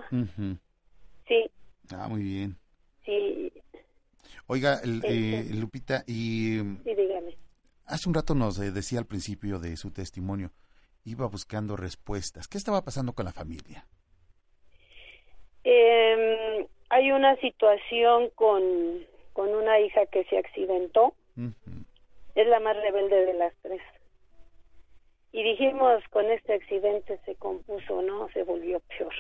sí, 1.28 1.52
Ah, 1.92 2.08
muy 2.08 2.22
bien. 2.24 2.58
sí, 3.06 3.52
Oiga, 4.48 4.80
el- 4.84 5.04
eh, 5.06 5.46
Lupita, 5.54 6.04
y 6.08 6.60
sí, 6.84 6.96
dígame. 6.96 7.36
hace 7.86 8.08
un 8.08 8.16
rato 8.16 8.34
nos 8.36 8.58
eh, 8.60 8.72
decía 8.72 9.00
al 9.00 9.06
principio 9.06 9.60
de 9.60 9.76
su 9.76 9.92
testimonio, 9.92 10.52
iba 11.04 11.28
buscando 11.28 11.76
respuestas. 11.76 12.48
¿Qué 12.48 12.58
estaba 12.58 12.82
pasando 12.84 13.14
con 13.14 13.26
la 13.26 13.34
familia? 13.34 13.86
Em, 15.64 16.66
hay 16.90 17.12
una 17.12 17.36
situación 17.38 18.30
con, 18.36 18.64
con 19.34 19.50
una 19.50 19.80
hija 19.82 20.06
que 20.08 20.24
se 20.26 20.38
accidentó. 20.38 21.14
Es 22.40 22.48
la 22.48 22.62
más 22.62 22.78
rebelde 22.78 23.26
de 23.26 23.34
las 23.34 23.54
tres. 23.62 23.82
Y 25.34 25.44
dijimos, 25.44 26.02
con 26.10 26.32
este 26.32 26.54
accidente 26.54 27.20
se 27.26 27.36
compuso, 27.36 28.02
¿no? 28.02 28.30
Se 28.30 28.44
volvió 28.44 28.80
peor. 28.80 29.14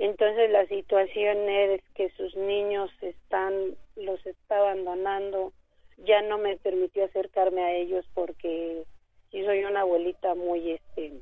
Entonces 0.00 0.50
la 0.50 0.66
situación 0.66 1.48
es 1.48 1.80
que 1.94 2.10
sus 2.16 2.34
niños 2.34 2.90
están, 3.00 3.76
los 3.94 4.26
está 4.26 4.56
abandonando. 4.56 5.52
Ya 5.98 6.22
no 6.22 6.38
me 6.38 6.56
permitió 6.56 7.04
acercarme 7.04 7.62
a 7.62 7.74
ellos 7.74 8.04
porque 8.14 8.82
sí 9.30 9.44
soy 9.44 9.62
una 9.62 9.82
abuelita 9.82 10.34
muy, 10.34 10.72
este, 10.72 11.20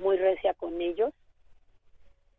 muy 0.00 0.16
recia 0.16 0.52
con 0.54 0.80
ellos. 0.80 1.12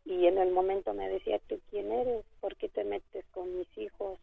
y 0.04 0.26
en 0.26 0.36
el 0.36 0.50
momento 0.50 0.92
me 0.92 1.08
decía, 1.08 1.40
¿tú 1.48 1.58
quién 1.70 1.90
eres? 1.90 2.26
¿Por 2.40 2.56
qué 2.56 2.68
te 2.68 2.84
metes 2.84 3.24
con 3.32 3.56
mis 3.56 3.78
hijos? 3.78 4.18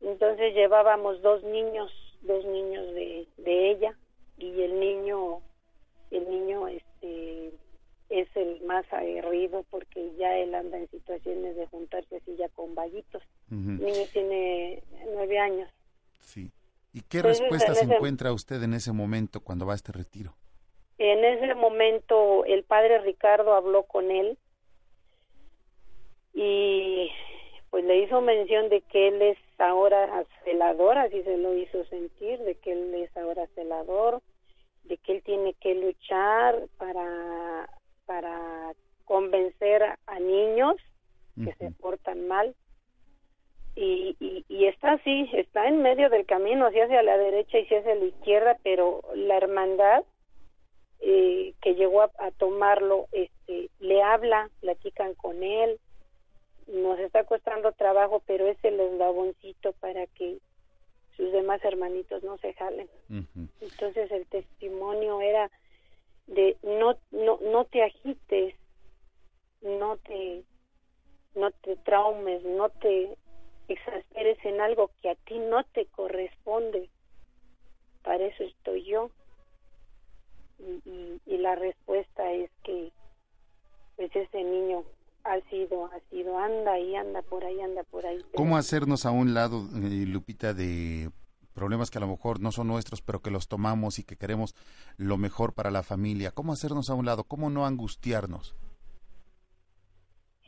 Entonces 0.00 0.54
llevábamos 0.54 1.22
dos 1.22 1.42
niños, 1.42 1.92
dos 2.22 2.44
niños 2.44 2.86
de, 2.94 3.26
de 3.38 3.70
ella 3.70 3.96
y 4.38 4.62
el 4.62 4.78
niño, 4.78 5.40
el 6.10 6.28
niño 6.28 6.68
este 6.68 7.52
es 8.08 8.28
el 8.36 8.60
más 8.62 8.84
aguerrido 8.92 9.64
porque 9.70 10.12
ya 10.16 10.36
él 10.36 10.54
anda 10.54 10.78
en 10.78 10.88
situaciones 10.90 11.56
de 11.56 11.66
juntarse 11.66 12.16
así 12.16 12.36
ya 12.36 12.48
con 12.50 12.74
vallitos. 12.74 13.22
El 13.50 13.78
niño 13.78 14.02
tiene 14.12 14.82
nueve 15.12 15.38
años. 15.38 15.70
Sí. 16.20 16.50
¿Y 16.92 17.02
qué 17.02 17.22
respuesta 17.22 17.74
se 17.74 17.84
encuentra 17.84 18.32
usted 18.32 18.62
en 18.62 18.74
ese 18.74 18.92
momento 18.92 19.40
cuando 19.40 19.66
va 19.66 19.72
a 19.72 19.76
este 19.76 19.92
retiro? 19.92 20.34
En 20.98 21.24
ese 21.24 21.54
momento 21.54 22.44
el 22.44 22.64
padre 22.64 23.00
Ricardo 23.00 23.54
habló 23.54 23.82
con 23.82 24.10
él 24.10 24.38
y 26.32 27.10
pues 27.70 27.84
le 27.84 27.98
hizo 27.98 28.20
mención 28.20 28.68
de 28.68 28.80
que 28.80 29.08
él 29.08 29.20
es 29.20 29.38
ahora 29.58 30.24
celador, 30.44 30.98
así 30.98 31.22
se 31.22 31.36
lo 31.36 31.54
hizo 31.54 31.84
sentir, 31.86 32.38
de 32.40 32.56
que 32.56 32.72
él 32.72 32.94
es 32.94 33.16
ahora 33.16 33.46
celador, 33.54 34.22
de 34.84 34.96
que 34.98 35.16
él 35.16 35.22
tiene 35.22 35.54
que 35.54 35.74
luchar 35.74 36.66
para 36.78 37.68
para 38.06 38.72
convencer 39.04 39.82
a, 39.82 40.20
niños 40.20 40.76
que 41.42 41.52
se 41.54 41.70
portan 41.72 42.26
mal. 42.28 42.54
Y, 43.74 44.16
y, 44.48 44.64
está 44.66 44.92
así, 44.92 45.28
está 45.34 45.68
en 45.68 45.82
medio 45.82 46.08
del 46.08 46.24
camino, 46.24 46.70
si 46.70 46.80
hacia 46.80 47.02
la 47.02 47.18
derecha 47.18 47.58
y 47.58 47.66
si 47.66 47.74
hacia 47.74 47.94
la 47.94 48.06
izquierda, 48.06 48.56
pero 48.62 49.02
la 49.14 49.36
hermandad 49.36 50.02
eh, 51.00 51.52
que 51.60 51.74
llegó 51.74 52.02
a, 52.02 52.10
a, 52.18 52.30
tomarlo, 52.30 53.06
este, 53.12 53.68
le 53.80 54.02
habla, 54.02 54.48
platican 54.60 55.14
con 55.14 55.42
él, 55.42 55.78
nos 56.66 56.98
está 56.98 57.24
costando 57.24 57.72
trabajo, 57.72 58.22
pero 58.26 58.46
es 58.48 58.58
el 58.64 58.80
eslaboncito 58.80 59.72
para 59.74 60.06
que 60.06 60.38
sus 61.16 61.32
demás 61.32 61.64
hermanitos 61.64 62.22
no 62.22 62.36
se 62.38 62.52
jalen. 62.54 62.88
Entonces 63.60 64.10
el 64.10 64.26
testimonio 64.26 65.20
era 65.20 65.50
de 66.26 66.56
no 66.62 66.96
no 67.10 67.38
no 67.40 67.64
te 67.64 67.82
agites, 67.82 68.54
no 69.62 69.96
te 69.98 70.42
no 71.34 71.50
te 71.50 71.76
traumes, 71.76 72.42
no 72.44 72.68
te 72.68 73.16
exasperes 73.68 74.38
en 74.44 74.60
algo 74.60 74.90
que 75.00 75.10
a 75.10 75.14
ti 75.14 75.38
no 75.38 75.64
te 75.64 75.86
corresponde. 75.86 76.88
Para 78.02 78.24
eso 78.26 78.44
estoy 78.44 78.84
yo. 78.84 79.10
Y, 80.58 81.20
y, 81.26 81.36
la 81.36 81.54
respuesta 81.54 82.32
es 82.32 82.50
que 82.62 82.90
pues 83.96 84.14
ese 84.16 84.42
niño 84.42 84.84
ha 85.26 85.40
sido, 85.50 85.86
ha 85.86 86.00
sido, 86.10 86.38
anda 86.38 86.78
y 86.78 86.94
anda 86.94 87.22
por 87.22 87.44
ahí, 87.44 87.60
anda 87.60 87.82
por 87.84 88.06
ahí. 88.06 88.24
¿Cómo 88.34 88.56
hacernos 88.56 89.06
a 89.06 89.10
un 89.10 89.34
lado, 89.34 89.66
eh, 89.74 90.04
Lupita, 90.06 90.54
de 90.54 91.10
problemas 91.54 91.90
que 91.90 91.98
a 91.98 92.00
lo 92.00 92.06
mejor 92.06 92.40
no 92.40 92.52
son 92.52 92.68
nuestros, 92.68 93.02
pero 93.02 93.20
que 93.20 93.30
los 93.30 93.48
tomamos 93.48 93.98
y 93.98 94.04
que 94.04 94.16
queremos 94.16 94.54
lo 94.96 95.16
mejor 95.16 95.54
para 95.54 95.70
la 95.70 95.82
familia? 95.82 96.30
¿Cómo 96.30 96.52
hacernos 96.52 96.90
a 96.90 96.94
un 96.94 97.06
lado? 97.06 97.24
¿Cómo 97.24 97.50
no 97.50 97.66
angustiarnos? 97.66 98.54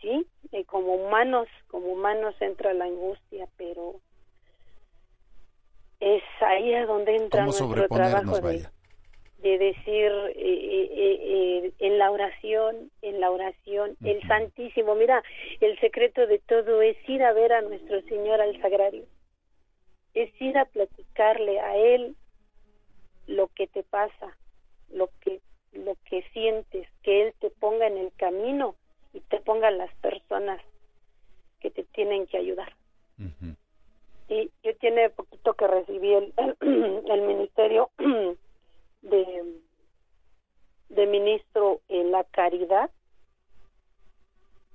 Sí, 0.01 0.27
eh, 0.53 0.65
como 0.65 0.95
humanos, 0.95 1.49
como 1.69 1.93
humanos 1.93 2.35
entra 2.41 2.73
la 2.73 2.85
angustia, 2.85 3.49
pero 3.57 4.01
es 6.01 6.23
ahí 6.41 6.75
a 6.75 6.87
donde 6.87 7.17
entra 7.17 7.45
nuestro 7.45 7.89
trabajo 7.89 8.41
de, 8.41 8.69
de 9.39 9.59
decir 9.59 10.13
eh, 10.35 10.89
eh, 10.97 11.73
en 11.79 11.99
la 11.99 12.11
oración, 12.11 12.91
en 13.03 13.21
la 13.21 13.31
oración, 13.31 13.97
el 14.03 14.21
Santísimo. 14.27 14.95
Mira, 14.95 15.23
el 15.61 15.79
secreto 15.81 16.27
de 16.27 16.39
todo 16.41 16.83
es 16.83 16.97
ir 17.09 17.23
a 17.23 17.33
ver 17.33 17.53
a 17.53 17.63
nuestro 17.63 18.01
Señor 18.03 18.41
al 18.41 18.61
Sagrario 18.61 19.05
es 20.15 20.41
ir 20.41 20.57
a 20.59 20.65
platicarle 20.65 21.61
a 21.61 21.77
él 21.77 22.17
lo 23.27 23.49
que 23.49 23.67
te 23.67 23.83
pasa, 23.83 24.37
lo 24.91 25.11
que 25.21 25.41
lo 25.73 25.97
que 26.09 26.23
sientes, 26.33 26.89
que 27.03 27.23
él 27.23 27.35
te 27.41 27.51
ponga 27.51 27.87
en 27.87 27.99
el 27.99 28.11
camino 28.17 28.75
y 29.13 29.21
te 29.21 29.39
ponga 29.41 29.71
las 29.71 29.95
personas 29.97 30.61
que 31.61 31.71
te 31.71 31.85
tienen 31.85 32.27
que 32.27 32.39
ayudar. 32.39 32.73
Y 34.29 34.51
yo 34.63 34.77
tiene 34.77 35.11
poquito 35.11 35.55
que 35.55 35.67
recibí 35.67 36.15
el, 36.15 36.35
el, 36.61 37.23
ministerio 37.23 37.91
de, 39.03 39.61
de 40.89 41.07
ministro 41.07 41.81
en 41.89 42.11
la 42.11 42.25
caridad. 42.25 42.91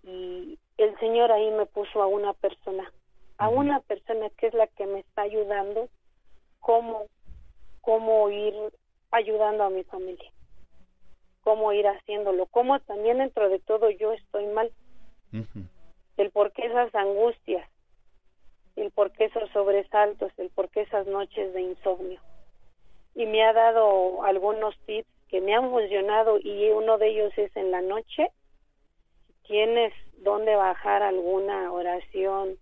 Y 0.03 0.57
el 0.77 0.99
Señor 0.99 1.31
ahí 1.31 1.49
me 1.51 1.65
puso 1.65 2.01
a 2.01 2.07
una 2.07 2.33
persona 2.33 2.91
a 3.37 3.49
una 3.49 3.79
persona 3.81 4.29
que 4.37 4.47
es 4.47 4.53
la 4.53 4.67
que 4.67 4.85
me 4.85 4.99
está 4.99 5.23
ayudando 5.23 5.89
cómo 6.59 7.07
cómo 7.81 8.29
ir 8.29 8.53
ayudando 9.11 9.63
a 9.63 9.69
mi 9.69 9.83
familia 9.83 10.31
cómo 11.41 11.73
ir 11.73 11.87
haciéndolo 11.87 12.45
cómo 12.47 12.79
también 12.81 13.17
dentro 13.17 13.49
de 13.49 13.59
todo 13.59 13.89
yo 13.89 14.13
estoy 14.13 14.45
mal. 14.47 14.71
El 16.15 16.31
por 16.31 16.51
qué 16.53 16.67
esas 16.67 16.93
angustias 16.95 17.67
el 18.75 18.91
por 18.91 19.11
qué 19.11 19.25
esos 19.25 19.49
sobresaltos 19.51 20.31
el 20.37 20.49
por 20.49 20.69
qué 20.69 20.81
esas 20.81 21.05
noches 21.07 21.53
de 21.53 21.61
insomnio 21.61 22.21
y 23.15 23.25
me 23.25 23.43
ha 23.43 23.53
dado 23.53 24.23
algunos 24.23 24.77
tips 24.85 25.07
que 25.29 25.41
me 25.41 25.55
han 25.55 25.69
funcionado 25.69 26.39
y 26.39 26.69
uno 26.69 26.97
de 26.97 27.09
ellos 27.09 27.33
es 27.37 27.55
en 27.55 27.71
la 27.71 27.81
noche 27.81 28.29
tienes 29.47 29.93
donde 30.17 30.55
bajar 30.55 31.03
alguna 31.03 31.71
oración 31.71 32.57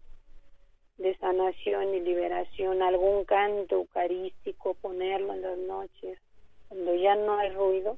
de 0.97 1.15
sanación 1.17 1.95
y 1.95 1.99
liberación, 2.01 2.81
algún 2.81 3.25
canto 3.25 3.75
eucarístico, 3.75 4.75
ponerlo 4.75 5.33
en 5.33 5.41
las 5.41 5.57
noches, 5.57 6.19
cuando 6.67 6.93
ya 6.95 7.15
no 7.15 7.37
hay 7.37 7.49
ruido, 7.51 7.97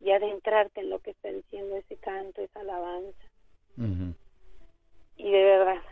y 0.00 0.12
adentrarte 0.12 0.80
en 0.80 0.90
lo 0.90 1.00
que 1.00 1.10
está 1.10 1.28
diciendo 1.28 1.76
ese 1.76 1.96
canto, 1.96 2.40
esa 2.40 2.60
alabanza. 2.60 3.24
Y 5.16 5.30
de 5.30 5.44
verdad, 5.44 5.82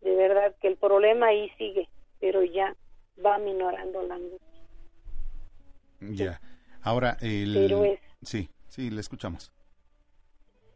de 0.00 0.14
verdad 0.14 0.54
que 0.60 0.68
el 0.68 0.76
problema 0.76 1.26
ahí 1.26 1.50
sigue, 1.58 1.88
pero 2.20 2.42
ya 2.42 2.74
va 3.24 3.38
minorando 3.38 4.02
la 4.02 4.14
angustia. 4.14 4.62
Ya. 6.00 6.40
Ahora, 6.82 7.16
el... 7.20 7.54
Pero 7.54 7.84
es... 7.84 8.00
Sí, 8.22 8.50
sí, 8.68 8.90
le 8.90 9.00
escuchamos. 9.00 9.52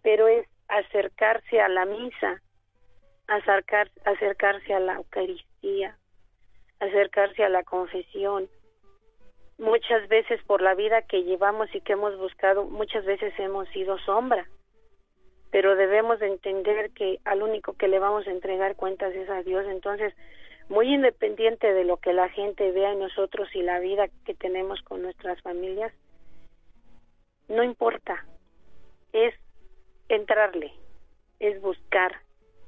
Pero 0.02 0.28
es 0.28 0.46
acercarse 0.68 1.60
a 1.60 1.68
la 1.68 1.84
misa, 1.84 2.40
acercar, 3.26 3.90
acercarse 4.04 4.74
a 4.74 4.80
la 4.80 4.94
Eucaristía, 4.94 5.98
acercarse 6.80 7.44
a 7.44 7.48
la 7.48 7.62
confesión. 7.64 8.48
Muchas 9.58 10.08
veces 10.08 10.40
por 10.44 10.62
la 10.62 10.74
vida 10.74 11.02
que 11.02 11.24
llevamos 11.24 11.74
y 11.74 11.80
que 11.80 11.94
hemos 11.94 12.16
buscado, 12.16 12.64
muchas 12.64 13.04
veces 13.04 13.34
hemos 13.38 13.68
sido 13.70 13.98
sombra, 13.98 14.48
pero 15.50 15.74
debemos 15.76 16.20
de 16.20 16.28
entender 16.28 16.90
que 16.92 17.18
al 17.24 17.42
único 17.42 17.72
que 17.72 17.88
le 17.88 17.98
vamos 17.98 18.26
a 18.26 18.30
entregar 18.30 18.76
cuentas 18.76 19.14
es 19.14 19.28
a 19.28 19.42
Dios. 19.42 19.66
Entonces, 19.68 20.14
muy 20.68 20.92
independiente 20.94 21.72
de 21.72 21.84
lo 21.84 21.96
que 21.96 22.12
la 22.12 22.28
gente 22.28 22.70
vea 22.72 22.92
en 22.92 23.00
nosotros 23.00 23.48
y 23.54 23.62
la 23.62 23.80
vida 23.80 24.08
que 24.24 24.34
tenemos 24.34 24.80
con 24.82 25.02
nuestras 25.02 25.40
familias, 25.42 25.92
no 27.48 27.62
importa, 27.62 28.26
es 29.12 29.34
entrarle, 30.08 30.72
es 31.40 31.60
buscar, 31.62 32.20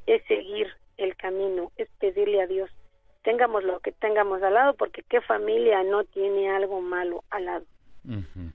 es 0.06 0.24
seguir 0.24 0.68
el 0.96 1.16
camino, 1.16 1.72
es 1.76 1.88
pedirle 1.98 2.40
a 2.42 2.46
Dios, 2.46 2.70
tengamos 3.22 3.64
lo 3.64 3.80
que 3.80 3.92
tengamos 3.92 4.42
al 4.42 4.54
lado, 4.54 4.74
porque 4.74 5.02
qué 5.08 5.20
familia 5.20 5.82
no 5.82 6.04
tiene 6.04 6.50
algo 6.50 6.80
malo 6.80 7.24
al 7.30 7.44
lado. 7.44 7.66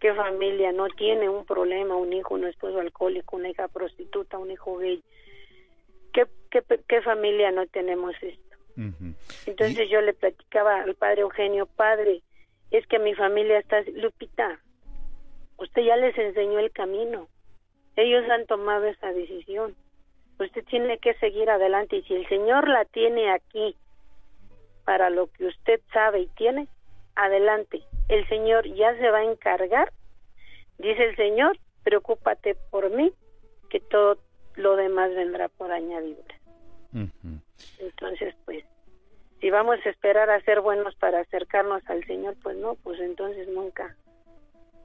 ¿Qué 0.01 0.11
familia 0.15 0.71
no 0.71 0.87
tiene 0.89 1.29
un 1.29 1.45
problema, 1.45 1.95
un 1.95 2.11
hijo, 2.11 2.33
un 2.33 2.45
esposo 2.45 2.79
alcohólico, 2.79 3.35
una 3.35 3.49
hija 3.49 3.67
prostituta, 3.67 4.39
un 4.39 4.49
hijo 4.49 4.77
gay? 4.77 5.03
¿Qué, 6.11 6.25
qué, 6.49 6.63
qué 6.87 7.01
familia 7.03 7.51
no 7.51 7.67
tenemos 7.67 8.15
Entonces 8.77 9.89
yo 9.89 10.01
le 10.01 10.13
platicaba 10.13 10.81
al 10.81 10.95
padre 10.95 11.21
Eugenio, 11.21 11.65
padre, 11.65 12.21
es 12.71 12.85
que 12.87 12.99
mi 12.99 13.13
familia 13.13 13.59
está, 13.59 13.81
Lupita, 13.93 14.59
usted 15.57 15.83
ya 15.83 15.95
les 15.95 16.17
enseñó 16.17 16.59
el 16.59 16.71
camino, 16.71 17.27
ellos 17.95 18.29
han 18.29 18.45
tomado 18.45 18.85
esa 18.85 19.13
decisión, 19.13 19.75
usted 20.39 20.65
tiene 20.65 20.97
que 20.97 21.13
seguir 21.15 21.49
adelante 21.49 21.97
y 21.97 22.03
si 22.03 22.15
el 22.15 22.27
Señor 22.27 22.67
la 22.67 22.85
tiene 22.85 23.31
aquí 23.31 23.75
para 24.83 25.09
lo 25.09 25.27
que 25.27 25.45
usted 25.47 25.81
sabe 25.91 26.21
y 26.21 26.27
tiene, 26.27 26.67
adelante. 27.15 27.83
El 28.07 28.27
Señor 28.27 28.67
ya 28.75 28.95
se 28.97 29.09
va 29.09 29.19
a 29.19 29.23
encargar. 29.23 29.91
Dice 30.77 31.05
el 31.05 31.15
Señor, 31.15 31.57
preocúpate 31.83 32.55
por 32.69 32.91
mí, 32.91 33.11
que 33.69 33.79
todo 33.79 34.17
lo 34.55 34.75
demás 34.75 35.13
vendrá 35.15 35.49
por 35.49 35.71
añadidura. 35.71 36.35
Entonces, 37.79 38.35
pues, 38.45 38.63
si 39.41 39.49
vamos 39.49 39.77
a 39.85 39.89
esperar 39.89 40.29
a 40.29 40.41
ser 40.41 40.61
buenos 40.61 40.95
para 40.95 41.21
acercarnos 41.21 41.81
al 41.87 42.03
Señor, 42.05 42.35
pues 42.41 42.57
no, 42.57 42.75
pues 42.75 42.99
entonces 42.99 43.47
nunca, 43.47 43.95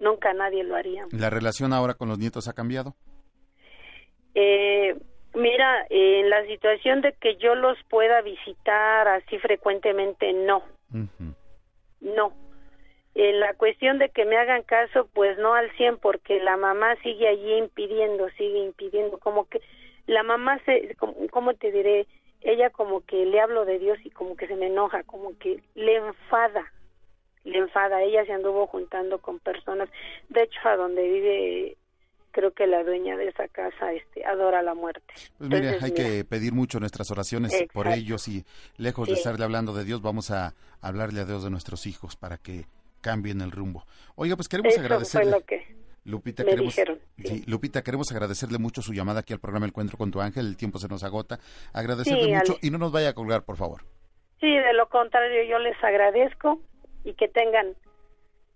nunca 0.01 0.33
nadie 0.33 0.65
lo 0.65 0.77
haría. 0.77 1.07
¿La 1.13 1.31
relación 1.31 1.73
ahora 1.73 1.95
con 1.95 2.09
los 2.09 2.19
nietos 2.19 2.49
ha 2.49 2.53
cambiado? 2.53 2.95
Eh, 4.35 4.97
mira, 5.35 5.87
en 5.89 6.31
la 6.31 6.45
situación 6.47 7.01
de 7.01 7.13
que 7.15 7.37
yo 7.37 7.55
los 7.55 7.79
pueda 7.89 8.21
visitar 8.23 9.09
así 9.09 9.39
frecuentemente, 9.39 10.33
no. 10.33 10.63
No. 12.01 12.33
En 13.15 13.41
la 13.41 13.55
cuestión 13.55 13.99
de 13.99 14.09
que 14.11 14.25
me 14.25 14.37
hagan 14.37 14.63
caso, 14.63 15.09
pues 15.13 15.37
no 15.39 15.55
al 15.55 15.71
100, 15.77 15.99
porque 15.99 16.41
la 16.41 16.57
mamá 16.57 16.97
sigue 17.03 17.29
allí 17.29 17.55
impidiendo, 17.55 18.29
sigue 18.31 18.59
impidiendo, 18.59 19.19
como 19.19 19.49
que 19.49 19.61
la 20.07 20.23
mamá 20.23 20.59
se, 20.65 20.97
¿cómo 21.31 21.55
te 21.55 21.71
diré? 21.73 22.07
Ella 22.43 22.71
como 22.71 23.03
que 23.03 23.27
le 23.27 23.41
hablo 23.41 23.65
de 23.65 23.79
Dios 23.79 23.99
y 24.05 24.11
como 24.11 24.37
que 24.37 24.47
se 24.47 24.57
me 24.57 24.67
enoja, 24.67 25.03
como 25.03 25.37
que 25.39 25.63
le 25.75 25.97
enfada, 25.97 26.73
le 27.45 27.59
enfada. 27.59 28.03
Ella 28.03 28.25
se 28.25 28.33
anduvo 28.33 28.67
juntando 28.67 29.19
con 29.19 29.39
personas, 29.39 29.89
de 30.29 30.43
hecho 30.43 30.61
a 30.65 30.77
donde 30.77 31.03
vive 31.09 31.77
creo 32.33 32.53
que 32.53 32.67
la 32.67 32.85
dueña 32.85 33.17
de 33.17 33.29
esa 33.29 33.49
casa 33.49 33.93
este 33.93 34.25
adora 34.25 34.63
la 34.63 34.75
muerte. 34.75 35.13
Pues 35.39 35.51
mire, 35.51 35.79
hay 35.81 35.93
que 35.93 36.25
pedir 36.25 36.53
mucho 36.53 36.81
nuestras 36.81 37.11
oraciones 37.11 37.53
por 37.73 37.89
ellos 37.89 38.29
y 38.29 38.45
lejos 38.77 39.09
de 39.09 39.15
estarle 39.15 39.45
hablando 39.45 39.73
de 39.75 39.85
Dios, 39.85 40.01
vamos 40.01 40.31
a 40.31 40.55
hablarle 40.81 41.21
a 41.21 41.25
Dios 41.25 41.43
de 41.43 41.51
nuestros 41.51 41.87
hijos 41.87 42.17
para 42.17 42.39
que 42.39 42.67
cambien 43.01 43.41
el 43.41 43.51
rumbo. 43.51 43.85
Oiga, 44.15 44.37
pues 44.37 44.49
queremos 44.49 44.77
agradecerle. 44.79 45.45
Lupita, 46.05 46.45
queremos, 46.45 46.75
Lupita, 47.47 47.83
queremos 47.83 48.11
agradecerle 48.11 48.59
mucho 48.59 48.83
su 48.83 48.93
llamada 48.93 49.21
aquí 49.21 49.33
al 49.33 49.41
programa 49.41 49.67
Encuentro 49.67 49.99
con 49.99 50.11
tu 50.11 50.21
ángel. 50.21 50.47
El 50.47 50.57
tiempo 50.57 50.79
se 50.79 50.89
nos 50.89 51.05
agota. 51.05 51.39
Agradecerle 51.73 52.35
mucho 52.35 52.57
y 52.63 52.71
no 52.71 52.79
nos 52.79 52.93
vaya 52.93 53.11
a 53.11 53.13
colgar, 53.15 53.45
por 53.45 53.57
favor. 53.57 53.83
Sí, 54.41 54.49
de 54.49 54.73
lo 54.73 54.89
contrario, 54.89 55.43
yo 55.45 55.59
les 55.59 55.77
agradezco 55.85 56.61
y 57.05 57.15
que 57.15 57.29
tengan 57.29 57.77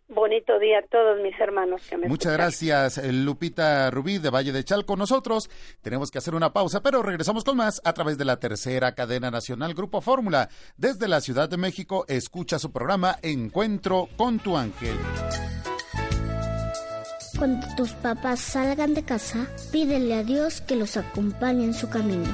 bonito 0.08 0.58
día 0.58 0.78
a 0.78 0.82
todos 0.82 1.20
mis 1.20 1.38
hermanos 1.40 1.82
que 1.88 1.96
me 1.96 2.08
Muchas 2.08 2.32
gracias, 2.34 2.98
eh, 2.98 3.12
Lupita 3.12 3.90
Rubí 3.90 4.18
de 4.18 4.30
Valle 4.30 4.52
de 4.52 4.64
Chalco. 4.64 4.96
Nosotros 4.96 5.50
tenemos 5.82 6.10
que 6.10 6.18
hacer 6.18 6.34
una 6.34 6.52
pausa, 6.52 6.82
pero 6.82 7.02
regresamos 7.02 7.44
con 7.44 7.56
más 7.56 7.80
a 7.84 7.92
través 7.92 8.18
de 8.18 8.24
la 8.24 8.38
tercera 8.38 8.94
cadena 8.94 9.30
nacional 9.30 9.74
Grupo 9.74 10.00
Fórmula. 10.00 10.48
Desde 10.76 11.08
la 11.08 11.20
Ciudad 11.20 11.48
de 11.48 11.56
México, 11.56 12.04
escucha 12.08 12.58
su 12.58 12.72
programa 12.72 13.16
Encuentro 13.22 14.08
con 14.16 14.38
tu 14.38 14.56
ángel. 14.56 14.96
Cuando 17.38 17.66
tus 17.76 17.92
papás 17.92 18.40
salgan 18.40 18.94
de 18.94 19.02
casa, 19.02 19.46
pídele 19.72 20.14
a 20.14 20.22
Dios 20.22 20.60
que 20.60 20.76
los 20.76 20.96
acompañe 20.96 21.64
en 21.64 21.74
su 21.74 21.88
camino. 21.88 22.28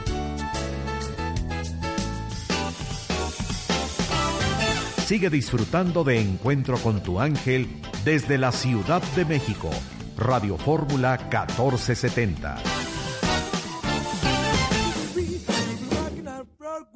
Sigue 5.06 5.30
disfrutando 5.30 6.04
de 6.04 6.20
Encuentro 6.20 6.78
con 6.78 7.02
tu 7.02 7.18
ángel 7.18 7.66
desde 8.04 8.38
la 8.38 8.52
Ciudad 8.52 9.02
de 9.16 9.24
México. 9.24 9.70
Radio 10.16 10.56
Fórmula 10.56 11.18
1470. 11.18 12.58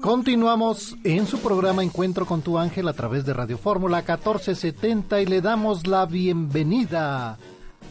Continuamos 0.00 0.96
en 1.02 1.26
su 1.26 1.38
programa 1.38 1.82
Encuentro 1.82 2.26
con 2.26 2.42
tu 2.42 2.58
ángel 2.58 2.86
a 2.88 2.92
través 2.92 3.24
de 3.24 3.32
Radio 3.32 3.56
Fórmula 3.56 3.98
1470 3.98 5.22
y 5.22 5.26
le 5.26 5.40
damos 5.40 5.86
la 5.86 6.04
bienvenida 6.04 7.38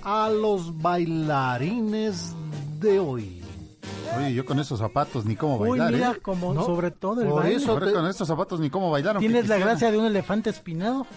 a 0.04 0.30
los 0.30 0.78
bailarines 0.82 2.36
de 2.80 3.00
hoy. 3.00 3.42
Oye, 4.18 4.34
yo 4.34 4.46
con 4.46 4.60
esos 4.60 4.78
zapatos 4.80 5.26
ni 5.26 5.36
cómo 5.36 5.58
bailar, 5.58 5.88
Uy, 5.90 5.96
mira, 5.96 6.12
¿eh? 6.12 6.20
como 6.22 6.54
sobre 6.66 6.92
todo 6.92 7.22
el 7.22 7.30
Por 7.30 7.42
baile. 7.44 7.56
eso 7.56 7.80
con 7.80 8.06
estos 8.08 8.28
zapatos 8.28 8.60
ni 8.60 8.70
cómo 8.70 8.92
bailaron. 8.92 9.20
Tienes 9.20 9.48
la 9.48 9.58
gracia 9.58 9.92
de 9.92 9.98
un 9.98 10.06
elefante 10.06 10.50
espinado. 10.52 11.08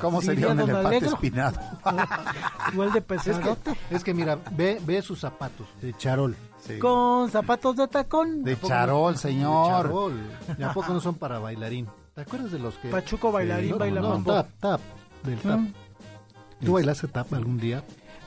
¿Cómo 0.00 0.22
sería 0.22 0.48
un 0.48 0.58
elefante 0.60 0.86
Alegro. 0.88 1.08
espinado? 1.14 1.60
Igual 2.72 2.92
de 2.92 2.98
Es 3.00 3.04
pesadote. 3.04 3.72
que, 3.88 3.94
es 3.94 4.02
que 4.02 4.14
mira, 4.14 4.38
ve, 4.52 4.80
ve 4.84 5.02
sus 5.02 5.20
zapatos 5.20 5.66
de 5.80 5.94
charol. 5.96 6.34
Con 6.80 7.30
zapatos 7.30 7.76
de 7.76 7.86
tacón. 7.86 8.42
De 8.42 8.52
¿A 8.52 8.56
poco 8.56 8.68
charol, 8.68 9.12
no? 9.12 9.18
señor. 9.18 9.64
De 9.66 9.70
charol. 9.70 10.20
¿Y 10.58 10.62
a 10.62 10.72
poco 10.72 10.92
no 10.94 11.00
son 11.00 11.14
para 11.16 11.38
bailarín? 11.38 11.86
¿Te 12.14 12.22
acuerdas 12.22 12.50
de 12.52 12.58
los 12.58 12.74
que... 12.76 12.88
Pachuco 12.88 13.30
bailarín 13.30 13.72
no, 13.72 13.78
baila 13.78 14.00
no, 14.00 14.08
mambo. 14.08 14.32
tap, 14.32 14.48
tap, 14.60 14.80
del 15.22 15.38
tap. 15.38 15.58
Mm. 15.60 15.72
¿Tú 16.64 16.72
bailaste 16.74 17.08
tap 17.08 17.32
algún 17.34 17.58
día? 17.58 17.82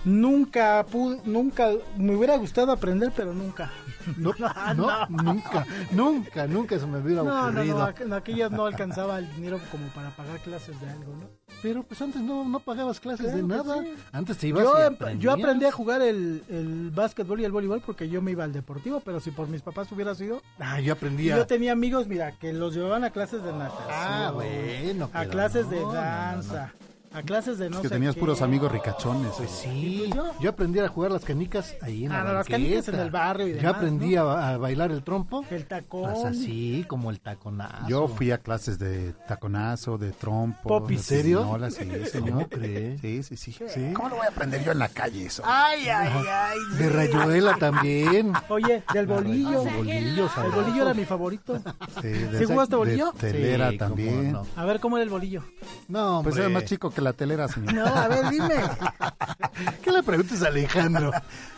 Nunca 0.05 0.85
pude, 0.91 1.21
nunca, 1.23 1.69
me 1.95 2.13
hubiera 2.15 2.35
gustado 2.35 2.73
aprender, 2.73 3.11
pero 3.15 3.33
nunca. 3.33 3.71
No, 4.17 4.33
no, 4.75 5.07
nunca, 5.07 5.65
nunca, 5.91 6.45
nunca 6.45 6.77
se 6.77 6.85
me 6.85 6.97
hubiera 6.99 7.23
No, 7.23 7.49
no, 7.49 7.61
ocurrido. 7.61 7.77
no, 7.79 7.87
aqu- 7.87 8.01
en 8.01 8.11
aquellas 8.11 8.51
no 8.51 8.65
alcanzaba 8.65 9.17
el 9.19 9.33
dinero 9.33 9.61
como 9.71 9.87
para 9.87 10.09
pagar 10.09 10.39
clases 10.41 10.77
de 10.81 10.89
algo, 10.89 11.15
¿no? 11.15 11.29
Pero 11.61 11.83
pues 11.83 12.01
antes 12.01 12.21
no, 12.21 12.43
no 12.43 12.59
pagabas 12.59 12.99
clases 12.99 13.27
Claro 13.27 13.37
de 13.37 13.43
nada. 13.43 13.81
sí. 13.81 13.93
Antes 14.11 14.37
te 14.39 14.47
ibas 14.49 14.65
Yo, 14.65 14.77
y 14.77 14.81
em- 14.81 14.93
aprendías. 14.95 15.23
yo 15.23 15.31
aprendí 15.31 15.65
a 15.65 15.71
jugar 15.71 16.01
el, 16.01 16.43
el 16.49 16.91
básquetbol 16.91 17.39
y 17.39 17.45
el 17.45 17.53
voleibol 17.53 17.79
porque 17.79 18.09
yo 18.09 18.21
me 18.21 18.31
iba 18.31 18.43
al 18.43 18.51
deportivo, 18.51 18.99
pero 18.99 19.21
si 19.21 19.31
por 19.31 19.47
mis 19.47 19.61
papás 19.61 19.89
hubiera 19.93 20.13
sido... 20.15 20.41
Ah, 20.59 20.81
yo 20.81 20.91
aprendía. 20.91 21.37
Yo 21.37 21.47
tenía 21.47 21.71
amigos, 21.71 22.07
mira, 22.09 22.33
que 22.37 22.51
los 22.51 22.75
llevaban 22.75 23.05
a 23.05 23.11
clases 23.11 23.41
de 23.41 23.53
natación. 23.53 23.87
Ah, 23.89 24.31
bueno, 24.33 25.09
A 25.13 25.23
clases 25.27 25.63
no, 25.67 25.71
de 25.71 25.79
no, 25.79 25.85
no, 25.87 25.93
danza. 25.93 26.73
A 27.13 27.21
clases 27.21 27.57
de 27.59 27.69
no 27.69 27.75
Es 27.77 27.81
que 27.83 27.89
sé 27.89 27.93
tenías 27.95 28.15
qué. 28.15 28.19
puros 28.19 28.41
amigos 28.41 28.71
ricachones. 28.71 29.31
Pues 29.37 29.49
sí, 29.51 30.03
pues 30.07 30.15
yo. 30.15 30.31
yo 30.39 30.49
aprendí 30.49 30.79
a 30.79 30.87
jugar 30.87 31.11
las 31.11 31.23
canicas 31.23 31.75
ahí 31.81 32.05
en 32.05 32.11
Ah, 32.11 32.23
la 32.23 32.29
no, 32.31 32.33
las 32.39 32.47
canicas 32.47 32.87
en 32.87 32.95
el 32.95 33.11
barrio 33.11 33.47
y 33.47 33.59
Yo 33.59 33.69
aprendí 33.69 34.15
a, 34.15 34.49
a 34.49 34.57
bailar 34.57 34.91
el 34.91 35.03
trompo. 35.03 35.45
El 35.51 35.65
tacón. 35.65 36.11
Pues 36.11 36.25
así, 36.25 36.85
como 36.87 37.11
el 37.11 37.19
taconazo. 37.19 37.87
Yo 37.87 38.07
fui 38.07 38.31
a 38.31 38.39
clases 38.39 38.79
de 38.79 39.13
taconazo, 39.27 39.97
de 39.97 40.11
trompo. 40.11 40.67
Popis. 40.67 40.97
¿En 40.99 41.03
serio? 41.03 41.39
pirinola, 41.41 41.69
sí, 41.69 41.85
señor. 42.11 42.29
¿Cómo 42.31 42.47
crees? 42.49 43.01
Sí, 43.01 43.23
sí, 43.23 43.37
sí, 43.37 43.51
Sí. 43.67 43.93
¿Cómo 43.93 44.09
lo 44.09 44.15
voy 44.17 44.25
a 44.25 44.29
aprender 44.29 44.63
yo 44.63 44.71
en 44.71 44.79
la 44.79 44.89
calle 44.89 45.25
eso? 45.27 45.43
Ay, 45.45 45.87
ay, 45.89 46.09
ay. 46.29 46.59
De 46.77 46.89
rayuela 46.89 47.55
también. 47.57 48.33
Oye, 48.49 48.83
del 48.93 49.05
bolillo. 49.07 49.63
Bolillo, 49.63 50.29
El 50.43 50.51
bolillo 50.51 50.81
era 50.83 50.93
mi 50.93 51.05
favorito. 51.05 51.59
Sí, 52.01 52.07
de, 52.07 52.39
¿Sí 52.39 52.45
jugaste 52.45 52.75
bolillo? 52.75 53.11
De 53.13 53.31
telera 53.31 53.69
Sí, 53.71 53.77
también. 53.77 54.31
no. 54.31 54.45
A 54.55 54.65
ver, 54.65 54.79
¿cómo 54.79 54.97
era 54.97 55.03
el 55.03 55.09
bolillo? 55.09 55.43
No, 55.87 56.19
hombre. 56.19 56.31
Pues 56.31 56.39
era 56.43 56.49
más 56.49 56.65
chico 56.65 56.89
que 56.89 57.01
la 57.03 57.13
telera, 57.13 57.47
señor. 57.47 57.73
No, 57.73 57.85
a 57.85 58.07
ver, 58.07 58.29
dime. 58.29 58.55
¿Qué 59.83 59.91
le 59.91 60.03
preguntas 60.03 60.41
a 60.43 60.47
Alejandro? 60.47 61.11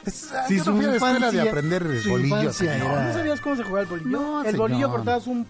Es- 0.05 0.29
Si 0.47 0.57
yo 0.57 0.63
su 0.63 0.71
no 0.71 0.77
fui 0.77 0.85
a 0.85 0.89
la 0.89 0.95
escuela 0.95 1.31
de 1.31 1.41
aprender 1.49 2.01
su 2.01 2.09
bolillo, 2.09 2.35
infancia 2.37 2.73
señor. 2.73 2.91
era- 2.91 3.07
¿No 3.07 3.13
sabías 3.13 3.41
cómo 3.41 3.55
se 3.55 3.63
jugaba 3.63 3.81
el 3.81 3.87
bolillo? 3.87 4.09
No, 4.09 4.43
el 4.43 4.57
bolillo 4.57 4.89
cortabas 4.91 5.27
un 5.27 5.47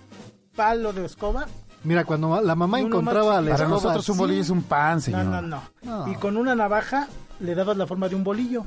palo 0.56 0.93
de 0.93 1.06
escoba. 1.06 1.45
Mira, 1.83 2.03
cuando 2.03 2.41
la 2.41 2.56
mamá 2.56 2.77
uno 2.80 2.88
encontraba 2.88 3.41
la 3.41 3.51
Para 3.51 3.67
nosotros 3.67 4.07
un 4.09 4.17
bolillo 4.17 4.41
es 4.41 4.49
un 4.49 4.64
pan, 4.64 5.01
señor. 5.01 5.25
No, 5.25 5.41
no, 5.41 5.61
no, 5.83 6.06
No. 6.06 6.11
Y 6.11 6.15
con 6.15 6.35
una 6.38 6.56
navaja 6.56 7.07
le 7.40 7.53
dabas 7.56 7.77
la 7.77 7.85
forma 7.85 8.09
de 8.09 8.15
un 8.15 8.24
bolillo. 8.24 8.65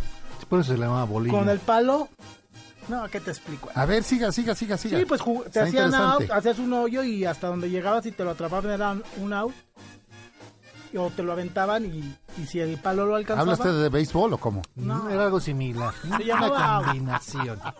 Por 0.48 0.60
eso 0.60 0.72
se 0.72 0.78
le 0.78 0.84
llamaba 0.84 1.04
bolillo. 1.04 1.36
Con 1.36 1.48
el 1.48 1.58
palo. 1.58 2.08
No, 2.88 3.06
¿qué 3.10 3.20
te 3.20 3.30
explico? 3.32 3.68
A 3.74 3.84
ver, 3.84 4.02
siga, 4.02 4.32
siga, 4.32 4.54
siga, 4.54 4.78
siga. 4.78 4.98
Sí, 4.98 5.04
pues 5.04 5.20
te 5.22 5.30
Está 5.46 5.62
hacían 5.64 5.94
out, 5.94 6.30
hacías 6.30 6.58
un 6.58 6.72
hoyo 6.72 7.02
y 7.02 7.24
hasta 7.26 7.48
donde 7.48 7.68
llegabas 7.68 8.06
y 8.06 8.12
te 8.12 8.24
lo 8.24 8.30
atrapaban 8.30 8.70
era 8.70 8.96
un 9.18 9.32
out. 9.34 9.52
O 10.96 11.10
te 11.10 11.22
lo 11.22 11.32
aventaban 11.32 11.84
y, 11.86 12.14
y 12.40 12.46
si 12.46 12.60
el 12.60 12.78
palo 12.78 13.04
lo 13.06 13.16
alcanzaba. 13.16 13.42
¿Habla 13.52 13.54
usted 13.54 13.82
de 13.82 13.88
béisbol 13.88 14.32
o 14.32 14.38
cómo? 14.38 14.62
No, 14.76 15.08
era 15.10 15.24
algo 15.24 15.38
similar. 15.40 15.92
Se 16.00 16.06
Una 16.08 16.18
llamaba- 16.20 16.82
combinación. 16.84 17.58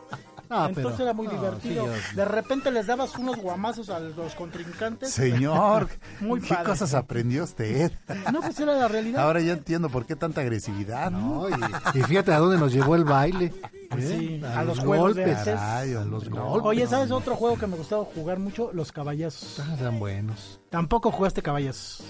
Ah, 0.51 0.65
Entonces 0.71 0.93
pero- 0.93 1.05
era 1.05 1.13
muy 1.13 1.27
no, 1.27 1.33
divertido. 1.35 1.85
sí, 1.95 2.17
De 2.17 2.25
repente 2.25 2.71
les 2.71 2.87
dabas 2.87 3.15
unos 3.19 3.37
guamazos 3.37 3.91
a 3.91 4.01
los 4.01 4.35
contrincantes. 4.35 5.11
Señor, 5.13 5.91
Muy 6.21 6.41
¿qué 6.41 6.55
padre. 6.55 6.71
cosas 6.71 6.95
aprendió 6.95 7.45
usted? 7.45 7.93
No, 8.33 8.41
pues 8.41 8.59
era 8.59 8.73
la 8.73 8.89
realidad. 8.89 9.23
Ahora 9.27 9.43
ya 9.43 9.53
entiendo 9.53 9.91
por 9.91 10.07
qué 10.07 10.17
tanta 10.17 10.41
agresividad. 10.41 11.11
No, 11.11 11.51
y, 11.51 11.99
y 11.99 12.03
fíjate 12.03 12.33
a 12.33 12.39
dónde 12.39 12.57
nos 12.57 12.73
llevó 12.73 12.95
el 12.95 13.05
baile. 13.05 13.53
¿eh? 13.99 14.41
Sí, 14.41 14.43
a 14.43 14.65
los 14.65 14.79
los 14.79 14.87
golpes. 14.87 15.37
Caray, 15.45 15.93
a 15.95 16.01
los 16.05 16.31
golpes. 16.31 16.63
Oye, 16.67 16.87
¿sabes 16.87 17.11
otro 17.11 17.37
juego 17.37 17.59
que 17.59 17.67
me 17.67 17.77
gustaba 17.77 18.07
jugar 18.07 18.39
mucho? 18.39 18.71
Los 18.73 18.91
caballazos. 18.91 19.61
Ah, 19.61 19.77
eran 19.79 19.99
buenos. 19.99 20.61
Tampoco 20.71 21.11
jugaste 21.13 21.43
caballazos. 21.43 22.05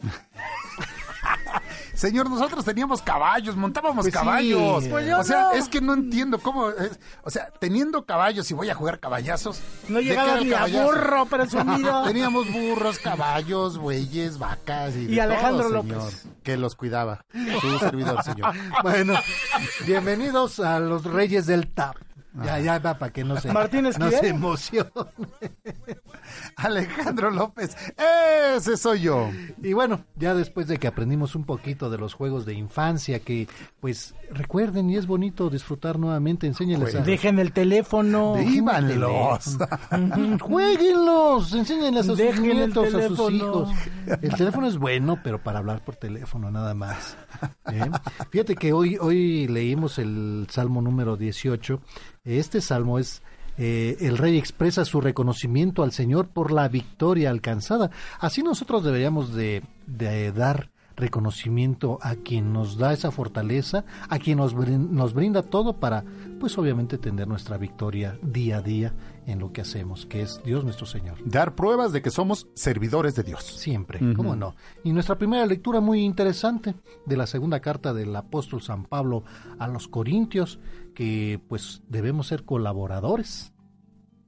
Señor, 1.94 2.30
nosotros 2.30 2.64
teníamos 2.64 3.02
caballos, 3.02 3.56
montábamos 3.56 4.04
Pues 4.04 4.14
sí. 4.14 4.18
caballos. 4.20 4.84
Pues 4.88 5.12
o 5.12 5.24
sea, 5.24 5.40
no. 5.42 5.52
es 5.52 5.68
que 5.68 5.80
no 5.80 5.94
entiendo 5.94 6.38
cómo. 6.38 6.70
es- 6.70 7.00
o 7.24 7.30
sea, 7.30 7.50
teniendo 7.58 8.04
caballos 8.06 8.48
y 8.52 8.54
voy 8.54 8.70
a 8.70 8.74
jugar 8.76 9.00
caballazos. 9.00 9.60
No 9.88 9.98
¿de 9.98 10.04
qué 10.04 10.10
llegaba 10.10 10.40
ni 10.40 10.52
a 10.52 10.66
burro, 10.66 11.26
presumido. 11.26 12.02
Teníamos 12.06 12.52
burros, 12.52 13.00
caballos, 13.00 13.78
bueyes, 13.78 14.38
vacas 14.38 14.94
y, 14.94 15.06
Y 15.06 15.18
Alejandro 15.18 15.64
todo, 15.70 15.82
López. 15.82 15.90
señor, 16.20 16.36
que 16.44 16.56
los 16.56 16.76
cuidaba. 16.76 17.24
Su 17.60 17.78
servidor, 17.80 18.22
señor. 18.22 18.54
Bueno, 18.84 19.14
bienvenidos 19.84 20.60
a 20.60 20.78
los 20.78 21.02
Reyes 21.04 21.46
del 21.46 21.66
Tap. 21.74 21.96
Ya, 22.44 22.60
ya, 22.60 22.78
va, 22.78 22.98
para 22.98 23.12
que 23.12 23.24
no 23.24 23.40
se, 23.40 23.52
Martínez 23.52 23.98
no 23.98 24.10
se 24.10 24.28
emocione. 24.28 24.90
Alejandro 26.56 27.30
López, 27.30 27.74
ese 28.56 28.76
soy 28.76 29.00
yo. 29.00 29.30
Y 29.62 29.72
bueno, 29.72 30.04
ya 30.14 30.34
después 30.34 30.68
de 30.68 30.78
que 30.78 30.86
aprendimos 30.86 31.34
un 31.34 31.44
poquito 31.44 31.90
de 31.90 31.98
los 31.98 32.14
juegos 32.14 32.44
de 32.44 32.54
infancia, 32.54 33.20
que 33.20 33.48
pues 33.80 34.14
recuerden 34.30 34.90
y 34.90 34.96
es 34.96 35.06
bonito 35.06 35.50
disfrutar 35.50 35.98
nuevamente, 35.98 36.46
enséñenles 36.46 36.94
a... 36.94 37.00
Dejen 37.00 37.38
el 37.38 37.52
teléfono. 37.52 38.34
Vívanlos. 38.34 39.58
Jueguenlos, 40.40 41.54
enséñenles 41.54 42.04
a 42.04 42.08
sus 42.08 42.18
Dejen 42.18 42.42
nietos, 42.42 42.94
a 42.94 43.08
sus 43.08 43.32
hijos. 43.32 43.70
El 44.20 44.34
teléfono 44.34 44.66
es 44.66 44.76
bueno, 44.76 45.18
pero 45.24 45.42
para 45.42 45.58
hablar 45.58 45.82
por 45.84 45.96
teléfono 45.96 46.50
nada 46.50 46.74
más. 46.74 47.16
¿eh? 47.72 47.90
Fíjate 48.30 48.54
que 48.54 48.72
hoy, 48.72 48.98
hoy 49.00 49.46
leímos 49.48 49.98
el 49.98 50.46
Salmo 50.50 50.82
número 50.82 51.16
18. 51.16 51.80
Este 52.36 52.60
salmo 52.60 52.98
es 52.98 53.22
eh, 53.56 53.96
el 54.00 54.18
rey 54.18 54.36
expresa 54.38 54.84
su 54.84 55.00
reconocimiento 55.00 55.82
al 55.82 55.92
Señor 55.92 56.28
por 56.28 56.52
la 56.52 56.68
victoria 56.68 57.30
alcanzada. 57.30 57.90
Así 58.20 58.42
nosotros 58.42 58.84
deberíamos 58.84 59.34
de, 59.34 59.62
de 59.86 60.30
dar 60.32 60.70
reconocimiento 60.94 61.98
a 62.02 62.16
quien 62.16 62.52
nos 62.52 62.76
da 62.76 62.92
esa 62.92 63.10
fortaleza, 63.10 63.84
a 64.08 64.18
quien 64.18 64.38
nos, 64.38 64.54
brin- 64.54 64.90
nos 64.90 65.14
brinda 65.14 65.42
todo 65.42 65.74
para, 65.78 66.04
pues 66.40 66.58
obviamente, 66.58 66.98
tener 66.98 67.26
nuestra 67.28 67.56
victoria 67.56 68.18
día 68.22 68.58
a 68.58 68.62
día 68.62 68.94
en 69.26 69.38
lo 69.38 69.52
que 69.52 69.60
hacemos, 69.60 70.06
que 70.06 70.22
es 70.22 70.40
Dios 70.44 70.64
nuestro 70.64 70.86
Señor. 70.86 71.16
Dar 71.24 71.54
pruebas 71.54 71.92
de 71.92 72.02
que 72.02 72.10
somos 72.10 72.48
servidores 72.54 73.14
de 73.14 73.22
Dios. 73.22 73.44
Siempre, 73.44 74.02
Ujú. 74.04 74.14
¿cómo 74.16 74.36
no? 74.36 74.56
Y 74.84 74.92
nuestra 74.92 75.16
primera 75.18 75.46
lectura 75.46 75.80
muy 75.80 76.00
interesante 76.04 76.74
de 77.06 77.16
la 77.16 77.26
segunda 77.26 77.60
carta 77.60 77.92
del 77.94 78.14
apóstol 78.16 78.60
San 78.62 78.84
Pablo 78.84 79.22
a 79.58 79.68
los 79.68 79.86
Corintios, 79.86 80.58
que 80.98 81.40
pues 81.48 81.80
debemos 81.86 82.26
ser 82.26 82.44
colaboradores 82.44 83.52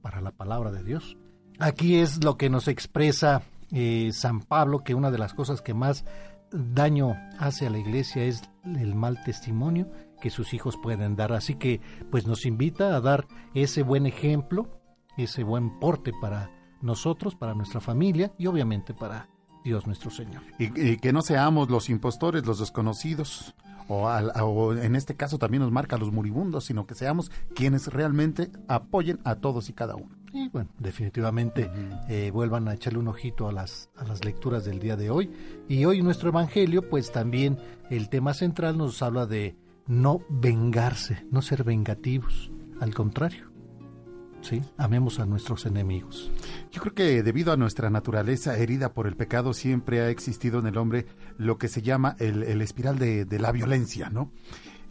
para 0.01 0.21
la 0.21 0.31
palabra 0.31 0.71
de 0.71 0.85
Dios. 0.85 1.17
Aquí 1.59 1.97
es 1.97 2.23
lo 2.23 2.37
que 2.37 2.49
nos 2.49 2.69
expresa 2.69 3.41
eh, 3.73 4.11
San 4.13 4.39
Pablo, 4.39 4.81
que 4.81 4.95
una 4.95 5.11
de 5.11 5.17
las 5.17 5.33
cosas 5.33 5.61
que 5.61 5.73
más 5.73 6.05
daño 6.49 7.17
hace 7.37 7.67
a 7.67 7.71
la 7.71 7.77
iglesia 7.77 8.23
es 8.23 8.43
el 8.63 8.95
mal 8.95 9.21
testimonio 9.25 9.91
que 10.21 10.29
sus 10.29 10.53
hijos 10.53 10.77
pueden 10.81 11.17
dar. 11.17 11.33
Así 11.33 11.55
que 11.55 11.81
pues 12.09 12.25
nos 12.25 12.45
invita 12.45 12.95
a 12.95 13.01
dar 13.01 13.27
ese 13.53 13.83
buen 13.83 14.05
ejemplo, 14.05 14.79
ese 15.17 15.43
buen 15.43 15.77
porte 15.77 16.13
para 16.21 16.51
nosotros, 16.81 17.35
para 17.35 17.53
nuestra 17.53 17.81
familia 17.81 18.31
y 18.37 18.47
obviamente 18.47 18.93
para 18.93 19.27
Dios 19.65 19.87
nuestro 19.87 20.09
Señor. 20.09 20.41
Y, 20.57 20.91
y 20.91 20.97
que 20.99 21.11
no 21.11 21.21
seamos 21.21 21.69
los 21.69 21.89
impostores, 21.89 22.45
los 22.45 22.59
desconocidos, 22.59 23.55
o, 23.91 24.07
al- 24.09 24.31
o 24.41 24.73
en 24.73 24.95
este 24.95 25.15
caso 25.15 25.37
también 25.37 25.61
nos 25.63 25.71
marca 25.71 25.95
a 25.95 25.99
los 25.99 26.11
moribundos, 26.11 26.65
sino 26.65 26.85
que 26.87 26.95
seamos 26.95 27.31
quienes 27.55 27.87
realmente 27.87 28.49
apoyen 28.67 29.19
a 29.23 29.35
todos 29.35 29.69
y 29.69 29.73
cada 29.73 29.95
uno. 29.95 30.15
Y 30.33 30.47
bueno, 30.49 30.69
definitivamente 30.79 31.69
eh, 32.07 32.31
vuelvan 32.31 32.67
a 32.69 32.73
echarle 32.73 32.99
un 32.99 33.09
ojito 33.09 33.49
a 33.49 33.51
las, 33.51 33.89
a 33.97 34.05
las 34.05 34.23
lecturas 34.23 34.63
del 34.63 34.79
día 34.79 34.95
de 34.95 35.09
hoy. 35.09 35.29
Y 35.67 35.83
hoy 35.83 36.01
nuestro 36.01 36.29
Evangelio, 36.29 36.89
pues 36.89 37.11
también 37.11 37.57
el 37.89 38.07
tema 38.07 38.33
central 38.33 38.77
nos 38.77 39.01
habla 39.01 39.25
de 39.25 39.57
no 39.87 40.21
vengarse, 40.29 41.25
no 41.31 41.41
ser 41.41 41.65
vengativos. 41.65 42.49
Al 42.79 42.93
contrario, 42.95 43.50
¿sí? 44.41 44.61
Amemos 44.77 45.19
a 45.19 45.25
nuestros 45.25 45.65
enemigos. 45.65 46.31
Yo 46.71 46.81
creo 46.81 46.93
que 46.93 47.23
debido 47.23 47.53
a 47.53 47.57
nuestra 47.57 47.89
naturaleza 47.89 48.57
herida 48.57 48.93
por 48.93 49.07
el 49.07 49.15
pecado, 49.15 49.53
siempre 49.53 50.01
ha 50.01 50.09
existido 50.09 50.59
en 50.59 50.67
el 50.67 50.77
hombre 50.77 51.05
lo 51.37 51.57
que 51.57 51.67
se 51.67 51.81
llama 51.81 52.15
el, 52.19 52.43
el 52.43 52.61
espiral 52.61 52.99
de, 52.99 53.25
de 53.25 53.39
la 53.39 53.51
violencia, 53.51 54.09
¿no? 54.09 54.31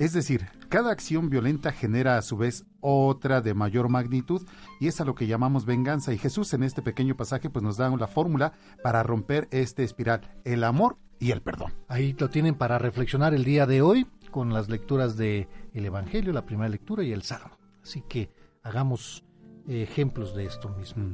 Es 0.00 0.14
decir, 0.14 0.46
cada 0.70 0.92
acción 0.92 1.28
violenta 1.28 1.72
genera 1.72 2.16
a 2.16 2.22
su 2.22 2.38
vez 2.38 2.64
otra 2.80 3.42
de 3.42 3.52
mayor 3.52 3.90
magnitud 3.90 4.46
y 4.80 4.88
es 4.88 4.98
a 4.98 5.04
lo 5.04 5.14
que 5.14 5.26
llamamos 5.26 5.66
venganza. 5.66 6.14
Y 6.14 6.18
Jesús 6.18 6.54
en 6.54 6.62
este 6.62 6.80
pequeño 6.80 7.18
pasaje 7.18 7.50
pues 7.50 7.62
nos 7.62 7.76
da 7.76 7.94
la 7.94 8.06
fórmula 8.06 8.54
para 8.82 9.02
romper 9.02 9.46
este 9.50 9.84
espiral, 9.84 10.22
el 10.44 10.64
amor 10.64 10.96
y 11.18 11.32
el 11.32 11.42
perdón. 11.42 11.74
Ahí 11.86 12.14
lo 12.18 12.30
tienen 12.30 12.54
para 12.54 12.78
reflexionar 12.78 13.34
el 13.34 13.44
día 13.44 13.66
de 13.66 13.82
hoy 13.82 14.06
con 14.30 14.54
las 14.54 14.70
lecturas 14.70 15.18
de 15.18 15.48
el 15.74 15.84
Evangelio, 15.84 16.32
la 16.32 16.46
primera 16.46 16.70
lectura 16.70 17.04
y 17.04 17.12
el 17.12 17.22
Salmo. 17.22 17.58
Así 17.82 18.02
que 18.08 18.32
hagamos 18.62 19.24
ejemplos 19.70 20.34
de 20.34 20.46
esto 20.46 20.68
mismo. 20.70 21.04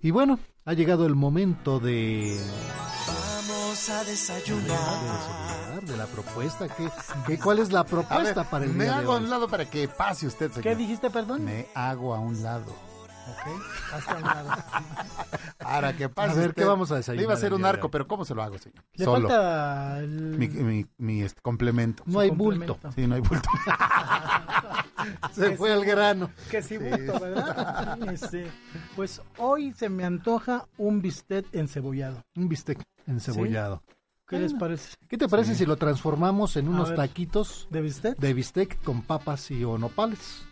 Y 0.00 0.10
bueno, 0.10 0.38
ha 0.64 0.72
llegado 0.72 1.06
el 1.06 1.14
momento 1.14 1.78
de 1.78 2.36
Vamos 3.06 3.88
a 3.90 4.04
desayunar. 4.04 5.82
de 5.82 5.96
la 5.96 6.06
propuesta. 6.06 6.68
¿Qué, 6.68 6.88
qué- 7.26 7.38
cuál 7.38 7.58
es 7.58 7.70
la 7.72 7.84
propuesta 7.84 8.42
ver, 8.42 8.50
para 8.50 8.64
el 8.64 8.72
me 8.72 8.84
día 8.84 8.94
de 8.94 8.98
hago 9.00 9.12
a 9.14 9.16
un 9.18 9.30
lado 9.30 9.48
para 9.48 9.68
que 9.68 9.88
pase 9.88 10.26
usted, 10.26 10.50
señor. 10.50 10.62
¿Qué 10.62 10.76
dijiste, 10.76 11.10
perdón? 11.10 11.44
Me 11.44 11.66
hago 11.74 12.14
a 12.14 12.20
un 12.20 12.42
lado. 12.42 12.72
Ok, 13.28 13.62
hasta 13.92 14.16
un 14.16 14.22
lado. 14.22 14.50
Para 15.58 15.96
que 15.96 16.08
pase 16.08 16.32
A 16.32 16.34
ver. 16.34 16.54
¿qué 16.54 16.64
vamos 16.64 16.90
a 16.90 16.94
Le 16.94 16.98
desayunar 16.98 17.22
iba 17.24 17.32
a 17.32 17.36
hacer 17.36 17.54
un 17.54 17.64
arco, 17.64 17.90
pero 17.90 18.06
¿cómo 18.08 18.24
se 18.24 18.34
lo 18.34 18.42
hago, 18.42 18.58
señor? 18.58 18.84
Le 18.94 19.04
Solo. 19.04 19.28
falta 19.28 19.98
el... 20.00 20.10
Mi, 20.38 20.48
mi, 20.48 20.86
mi, 20.98 21.22
este, 21.22 21.40
complemento. 21.40 22.02
No 22.06 22.18
hay 22.20 22.30
complemento. 22.30 22.78
bulto. 22.80 22.92
Sí, 22.94 23.06
no 23.06 23.14
hay 23.14 23.20
bulto. 23.20 23.48
Se 25.32 25.50
Que 25.50 25.56
fue 25.56 25.70
sí, 25.70 25.74
al 25.74 25.84
grano. 25.84 26.30
Que 26.50 26.62
sí, 26.62 26.78
bulto, 26.78 27.18
¿verdad? 27.20 27.98
Este, 28.12 28.50
pues 28.94 29.20
hoy 29.38 29.72
se 29.72 29.88
me 29.88 30.04
antoja 30.04 30.66
un 30.78 31.00
bistec 31.02 31.46
encebollado. 31.52 32.24
Un 32.36 32.48
bistec 32.48 32.82
encebollado. 33.06 33.82
¿Qué 34.28 34.38
les 34.38 34.54
parece? 34.54 34.94
¿Qué 35.08 35.18
te 35.18 35.28
parece 35.28 35.54
si 35.54 35.66
lo 35.66 35.76
transformamos 35.76 36.56
en 36.56 36.68
unos 36.68 36.88
ver. 36.90 36.96
taquitos 36.98 37.66
¿De 37.70 37.82
bistec? 37.82 38.16
de 38.18 38.32
bistec 38.34 38.80
con 38.82 39.02
papas 39.02 39.50
y 39.50 39.62
o 39.64 39.76
nopales? 39.76 40.44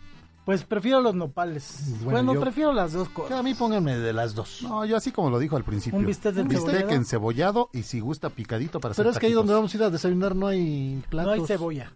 Pues 0.45 0.63
prefiero 0.63 1.01
los 1.01 1.13
nopales. 1.13 1.81
Bueno, 2.03 2.11
Bueno, 2.11 2.33
yo- 2.33 2.41
prefiero 2.41 2.73
las 2.73 2.93
dos 2.93 3.09
cosas. 3.09 3.37
A 3.39 3.43
mí 3.43 3.53
pónganme 3.53 3.97
de 3.97 4.11
las 4.11 4.33
dos. 4.33 4.61
No, 4.63 4.83
yo 4.85 4.97
así 4.97 5.11
como 5.11 5.29
lo 5.29 5.37
dijo 5.37 5.55
al 5.55 5.63
principio. 5.63 5.99
Un 5.99 6.05
bistec 6.05 6.35
Un 6.37 6.47
bistec 6.47 6.89
encebollado. 6.91 7.69
y 7.73 7.83
si 7.83 7.99
gusta 7.99 8.29
picadito 8.29 8.79
para 8.79 8.95
Pero 8.95 9.11
es 9.11 9.19
que 9.19 9.27
ahí 9.27 9.33
donde 9.33 9.53
vamos 9.53 9.73
a 9.73 9.77
ir 9.77 9.83
a 9.83 9.89
desayunar 9.91 10.35
no 10.35 10.47
hay 10.47 11.03
platos. 11.09 11.35
No 11.37 11.41
hay 11.43 11.47
cebolla. 11.47 11.91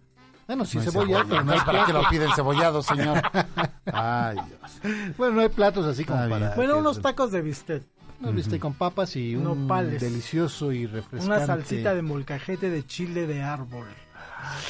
Bueno, 0.46 0.64
sí 0.64 0.76
No 0.78 0.84
cebolla, 0.84 1.24
pero 1.24 1.42
no 1.42 1.52
Entonces, 1.52 1.64
¿Para 1.64 1.86
qué 1.86 1.92
lo 1.92 2.08
piden 2.08 2.30
cebollado, 2.36 2.80
señor? 2.82 3.20
Ay, 3.86 4.36
Dios. 4.46 5.16
Bueno, 5.18 5.34
no 5.34 5.40
hay 5.40 5.48
platos 5.48 5.84
así 5.86 6.04
como 6.04 6.28
para... 6.28 6.54
Bueno, 6.54 6.74
que- 6.74 6.80
unos 6.80 7.02
tacos 7.02 7.32
de 7.32 7.42
bistec. 7.42 7.82
unos 8.20 8.34
bistec 8.36 8.60
con 8.60 8.74
papas 8.74 9.16
y 9.16 9.34
un 9.34 9.42
Nopales. 9.42 10.00
delicioso 10.00 10.70
y 10.70 10.86
refrescante. 10.86 11.26
Una 11.36 11.44
salsita 11.44 11.96
de 11.96 12.02
molcajete 12.02 12.70
de 12.70 12.86
chile 12.86 13.26
de 13.26 13.42
árbol. 13.42 13.86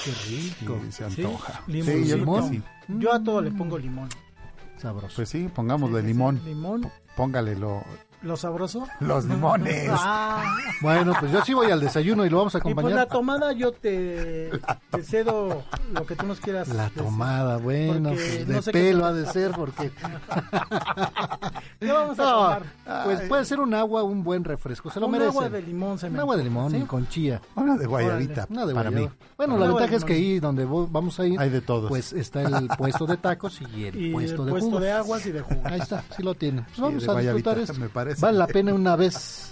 Qué 0.04 0.10
rico. 0.28 0.80
Sí, 0.84 0.92
se 0.92 1.10
¿Sí? 1.10 1.22
antoja. 1.24 1.62
Limón. 1.66 1.86
Sí, 1.94 2.06
yo 2.08 2.42
sí. 2.48 2.62
Yo 2.88 3.12
a 3.12 3.22
todo 3.22 3.40
le 3.42 3.50
pongo 3.50 3.78
limón. 3.78 4.08
Sabroso. 4.78 5.16
Pues 5.16 5.28
sí, 5.28 5.48
pongámosle 5.54 6.00
Sí, 6.00 6.06
sí, 6.06 6.12
limón. 6.12 6.38
sí, 6.42 6.48
Limón. 6.48 6.90
Póngale 7.16 7.56
lo, 7.56 7.82
¿Lo 8.26 8.36
sabroso? 8.36 8.86
los 9.00 9.24
limones. 9.26 9.88
Ah, 9.92 10.56
Bueno, 10.80 11.12
pues 11.18 11.30
yo 11.32 11.42
sí 11.44 11.54
voy 11.54 11.70
al 11.70 11.80
desayuno 11.80 12.24
y 12.26 12.30
lo 12.30 12.38
vamos 12.38 12.54
a 12.54 12.58
y 12.58 12.60
pues 12.60 12.74
la 12.74 12.80
acompañar. 12.80 13.08
tomada 13.08 13.52
yo 13.52 13.72
te, 13.72 14.50
te 14.90 15.02
cedo 15.02 15.62
lo 15.92 16.04
que 16.06 16.16
tú 16.16 16.26
nos 16.26 16.40
quieras. 16.40 16.68
La 16.68 16.84
decir. 16.84 17.02
tomada, 17.04 17.56
bueno, 17.58 18.10
Porque 18.10 18.24
pues 18.36 18.48
no 18.48 18.54
de 18.56 18.62
sé 18.62 18.72
pelo 18.72 19.04
ha 19.06 19.12
de 19.12 19.26
ser 19.26 19.52
porque... 19.52 19.90
¿Qué 21.80 21.92
vamos 21.92 22.18
a 22.18 22.22
No, 22.22 22.30
tomar? 22.32 22.62
pues 23.04 23.20
puede 23.28 23.44
ser 23.44 23.60
un 23.60 23.74
agua, 23.74 24.02
un 24.02 24.24
buen 24.24 24.44
refresco, 24.44 24.90
se 24.90 24.98
lo 25.00 25.06
Un 25.06 25.12
merece. 25.12 25.28
agua 25.30 25.48
de 25.48 25.62
limón 25.62 25.98
se 25.98 26.08
me 26.08 26.14
Un 26.14 26.20
agua 26.20 26.36
de 26.36 26.44
limón 26.44 26.70
¿sí? 26.72 26.80
con 26.82 27.08
chía. 27.08 27.40
Una 27.54 27.76
de 27.76 27.86
guayabita. 27.86 28.46
Una 28.50 28.66
de 28.66 28.74
para 28.74 28.90
guayaba. 28.90 29.10
mí. 29.12 29.16
Bueno, 29.36 29.54
Un 29.54 29.60
la 29.60 29.66
ventaja 29.68 29.96
es 29.96 30.04
que 30.04 30.14
ahí 30.14 30.40
donde 30.40 30.64
vamos 30.64 31.18
a 31.20 31.26
ir, 31.26 31.38
Hay 31.38 31.50
de 31.50 31.60
todos. 31.60 31.88
pues 31.88 32.12
está 32.12 32.42
el 32.42 32.68
puesto 32.68 33.06
de 33.06 33.16
tacos 33.18 33.60
y 33.60 33.84
el 33.84 33.96
Y 33.96 34.12
puesto 34.12 34.42
el 34.42 34.46
de 34.46 34.50
puesto 34.50 34.66
jugos. 34.70 34.82
de 34.82 34.92
aguas 34.92 35.26
y 35.26 35.32
de 35.32 35.40
jugos. 35.42 35.64
Ahí 35.64 35.80
está, 35.80 36.02
sí 36.16 36.22
lo 36.22 36.34
tiene. 36.34 36.62
Pues 36.62 36.74
Sí, 36.76 36.80
vamos 36.82 37.08
a 37.08 37.20
disfrutar 37.20 37.58
esto. 37.58 37.74
me 37.74 37.88
parece. 37.88 38.15
Vale 38.20 38.38
la 38.38 38.46
pena 38.46 38.74
una 38.74 38.96
vez 38.96 39.46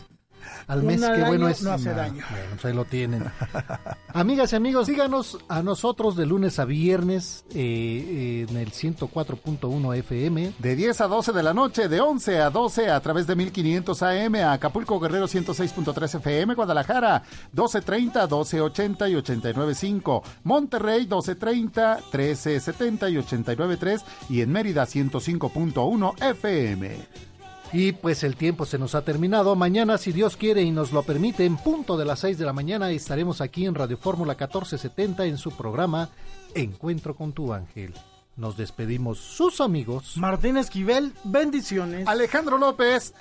al 0.67 0.83
mes, 0.83 0.99
Una 0.99 1.15
qué 1.15 1.23
al 1.23 1.29
bueno 1.29 1.47
año 1.47 1.55
es. 1.55 1.63
no 1.63 1.73
hace 1.73 1.93
daño. 1.93 2.25
Bueno, 2.31 2.47
pues 2.53 2.65
ahí 2.65 2.73
lo 2.73 2.85
tienen. 2.87 3.25
Amigas 4.15 4.53
y 4.53 4.57
amigos, 4.57 4.87
síganos 4.87 5.39
a 5.49 5.63
nosotros 5.63 6.17
de 6.17 6.25
lunes 6.25 6.59
a 6.59 6.65
viernes 6.65 7.45
eh, 7.55 8.47
en 8.49 8.57
el 8.57 8.71
104.1 8.73 9.97
FM. 9.99 10.53
De 10.59 10.77
10 10.77 11.01
a 11.03 11.07
12 11.09 11.33
de 11.33 11.43
la 11.43 11.53
noche, 11.53 11.89
de 11.89 12.01
11 12.01 12.41
a 12.41 12.51
12 12.51 12.91
a 12.91 13.01
través 13.01 13.27
de 13.27 13.37
1500 13.37 14.03
AM, 14.03 14.35
a 14.37 14.53
Acapulco 14.53 14.99
Guerrero 14.99 15.27
106.3 15.27 16.17
FM, 16.17 16.55
Guadalajara 16.55 17.23
1230, 17.53 18.23
1280 18.23 19.09
y 19.09 19.15
89.5, 19.15 20.23
Monterrey 20.45 21.01
1230, 21.01 21.97
1370 22.13 23.11
y 23.11 23.15
89.3 23.17 24.03
y 24.31 24.41
en 24.41 24.51
Mérida 24.53 24.85
105.1 24.85 26.23
FM. 26.23 27.34
Y 27.75 27.91
pues 27.91 28.23
el 28.23 28.37
tiempo 28.37 28.67
se 28.67 28.79
nos 28.79 28.95
ha 28.95 29.03
terminado. 29.03 29.57
Mañana, 29.57 29.99
si 29.99 30.13
Dios 30.13 30.37
quiere 30.37 30.63
y 30.63 30.71
nos 30.71 30.93
lo 30.93 31.03
permite, 31.03 31.45
en 31.45 31.57
punto 31.57 31.97
de 31.97 32.05
las 32.05 32.21
6 32.21 32.39
de 32.39 32.45
la 32.45 32.53
mañana 32.53 32.93
estaremos 32.93 33.41
aquí 33.41 33.67
en 33.67 33.75
Radio 33.75 33.99
Fórmula 33.99 34.35
1470 34.35 35.25
en 35.25 35.37
su 35.37 35.51
programa 35.51 36.09
Encuentro 36.55 37.17
con 37.17 37.33
tu 37.33 37.53
ángel. 37.53 37.93
Nos 38.37 38.57
despedimos 38.57 39.19
sus 39.19 39.61
amigos. 39.61 40.17
Martín 40.17 40.57
Esquivel, 40.57 41.13
bendiciones. 41.23 42.07
Alejandro 42.09 42.59
López, 42.59 43.15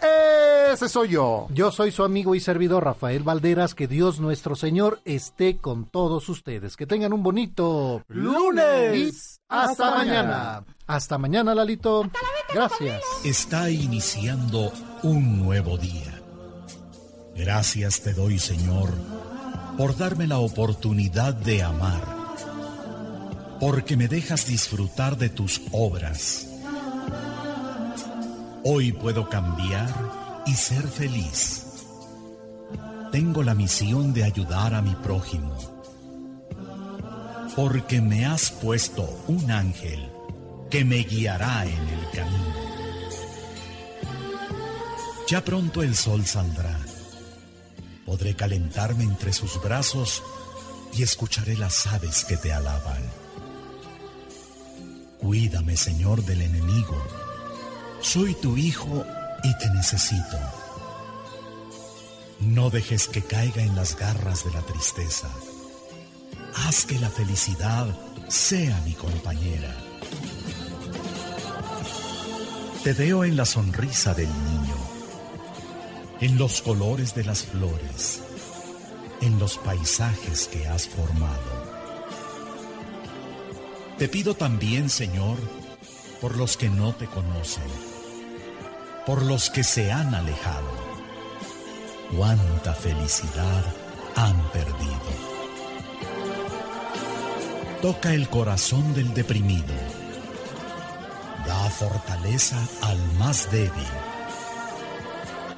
ese 0.72 0.90
soy 0.90 1.10
yo. 1.10 1.48
Yo 1.52 1.72
soy 1.72 1.92
su 1.92 2.04
amigo 2.04 2.34
y 2.34 2.40
servidor 2.40 2.84
Rafael 2.84 3.22
Valderas. 3.22 3.76
Que 3.76 3.88
Dios 3.88 4.20
nuestro 4.20 4.56
Señor 4.56 5.02
esté 5.06 5.58
con 5.58 5.86
todos 5.86 6.30
ustedes. 6.30 6.76
Que 6.76 6.88
tengan 6.88 7.14
un 7.14 7.22
bonito 7.22 8.04
Lunes. 8.08 8.96
Y 8.98 9.33
hasta, 9.54 9.72
Hasta 9.72 9.98
mañana. 9.98 10.24
mañana. 10.24 10.64
Hasta 10.88 11.18
mañana, 11.18 11.56
Lalito. 11.56 12.10
Gracias. 12.54 13.02
Está 13.24 13.70
iniciando 13.70 14.72
un 15.04 15.40
nuevo 15.44 15.78
día. 15.78 16.20
Gracias 17.36 18.02
te 18.02 18.14
doy, 18.14 18.38
Señor, 18.40 18.92
por 19.78 19.96
darme 19.98 20.28
la 20.28 20.38
oportunidad 20.40 21.34
de 21.34 21.64
amar, 21.64 22.04
porque 23.60 23.96
me 23.98 24.08
dejas 24.08 24.46
disfrutar 24.46 25.18
de 25.18 25.30
tus 25.30 25.62
obras. 25.72 26.48
Hoy 28.66 28.92
puedo 28.92 29.30
cambiar 29.30 29.90
y 30.46 30.54
ser 30.54 30.88
feliz. 30.88 31.66
Tengo 33.12 33.44
la 33.44 33.54
misión 33.56 34.14
de 34.14 34.24
ayudar 34.24 34.74
a 34.74 34.82
mi 34.82 34.96
prójimo, 34.96 35.56
porque 37.56 38.02
me 38.02 38.26
has 38.26 38.52
puesto 38.52 39.24
un 39.28 39.52
ángel 39.52 40.10
que 40.70 40.84
me 40.84 40.98
guiará 40.98 41.66
en 41.66 41.88
el 41.88 42.10
camino. 42.12 42.54
Ya 45.28 45.44
pronto 45.44 45.84
el 45.84 45.96
sol 45.96 46.26
saldrá. 46.26 46.80
Podré 48.06 48.36
calentarme 48.36 49.04
entre 49.04 49.34
sus 49.34 49.62
brazos 49.62 50.24
y 50.94 51.04
escucharé 51.04 51.56
las 51.56 51.88
aves 51.88 52.26
que 52.26 52.38
te 52.38 52.52
alaban. 52.52 53.02
Cuídame, 55.20 55.78
Señor, 55.78 56.24
del 56.26 56.42
enemigo. 56.42 57.02
Soy 58.02 58.34
tu 58.36 58.58
hijo 58.58 59.06
y 59.44 59.58
te 59.58 59.70
necesito. 59.70 60.38
No 62.42 62.70
dejes 62.70 63.08
que 63.08 63.22
caiga 63.22 63.62
en 63.62 63.76
las 63.76 63.96
garras 63.96 64.44
de 64.44 64.52
la 64.52 64.62
tristeza. 64.62 65.30
Haz 66.56 66.86
que 66.86 67.00
la 67.00 67.10
felicidad 67.10 67.88
sea 68.28 68.80
mi 68.86 68.94
compañera. 68.94 69.76
Te 72.84 72.94
veo 72.94 73.24
en 73.24 73.38
la 73.38 73.46
sonrisa 73.46 74.14
del 74.14 74.28
niño, 74.28 74.76
en 76.20 76.38
los 76.38 76.62
colores 76.62 77.16
de 77.16 77.24
las 77.24 77.44
flores, 77.44 78.22
en 79.22 79.40
los 79.40 79.58
paisajes 79.58 80.48
que 80.48 80.68
has 80.68 80.88
formado. 80.88 81.74
Te 83.98 84.08
pido 84.10 84.34
también, 84.34 84.90
Señor, 84.90 85.38
por 86.20 86.36
los 86.36 86.58
que 86.58 86.70
no 86.70 86.94
te 86.94 87.08
conocen, 87.08 87.64
por 89.06 89.22
los 89.22 89.50
que 89.50 89.64
se 89.64 89.92
han 89.92 90.14
alejado. 90.14 90.72
Cuánta 92.16 92.74
felicidad 92.74 93.64
han 94.16 94.52
perdido. 94.52 95.33
Toca 97.84 98.14
el 98.14 98.30
corazón 98.30 98.94
del 98.94 99.14
deprimido 99.14 99.74
da 101.46 101.70
fortaleza 101.70 102.56
al 102.82 102.98
más 103.20 103.52
débil. 103.52 103.92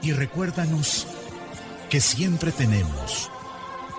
Y 0.01 0.11
recuérdanos 0.11 1.05
que 1.87 2.01
siempre 2.01 2.51
tenemos 2.51 3.29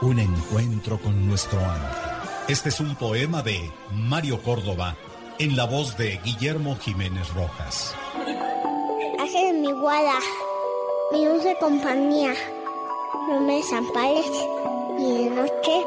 un 0.02 0.18
encuentro 0.18 0.98
con 0.98 1.28
nuestro 1.28 1.60
ángel. 1.60 2.28
Este 2.48 2.70
es 2.70 2.80
un 2.80 2.96
poema 2.96 3.44
de 3.44 3.70
Mario 3.92 4.42
Córdoba 4.42 4.96
en 5.38 5.54
la 5.54 5.64
voz 5.64 5.96
de 5.96 6.18
Guillermo 6.24 6.76
Jiménez 6.80 7.32
Rojas. 7.32 7.94
Ángel 9.20 9.60
mi 9.60 9.70
guada, 9.70 10.18
mi 11.12 11.26
dulce 11.26 11.56
compañía, 11.60 12.34
no 13.28 13.40
me 13.42 13.58
desampares 13.58 14.26
ni 14.98 15.16
de 15.16 15.30
noche 15.30 15.86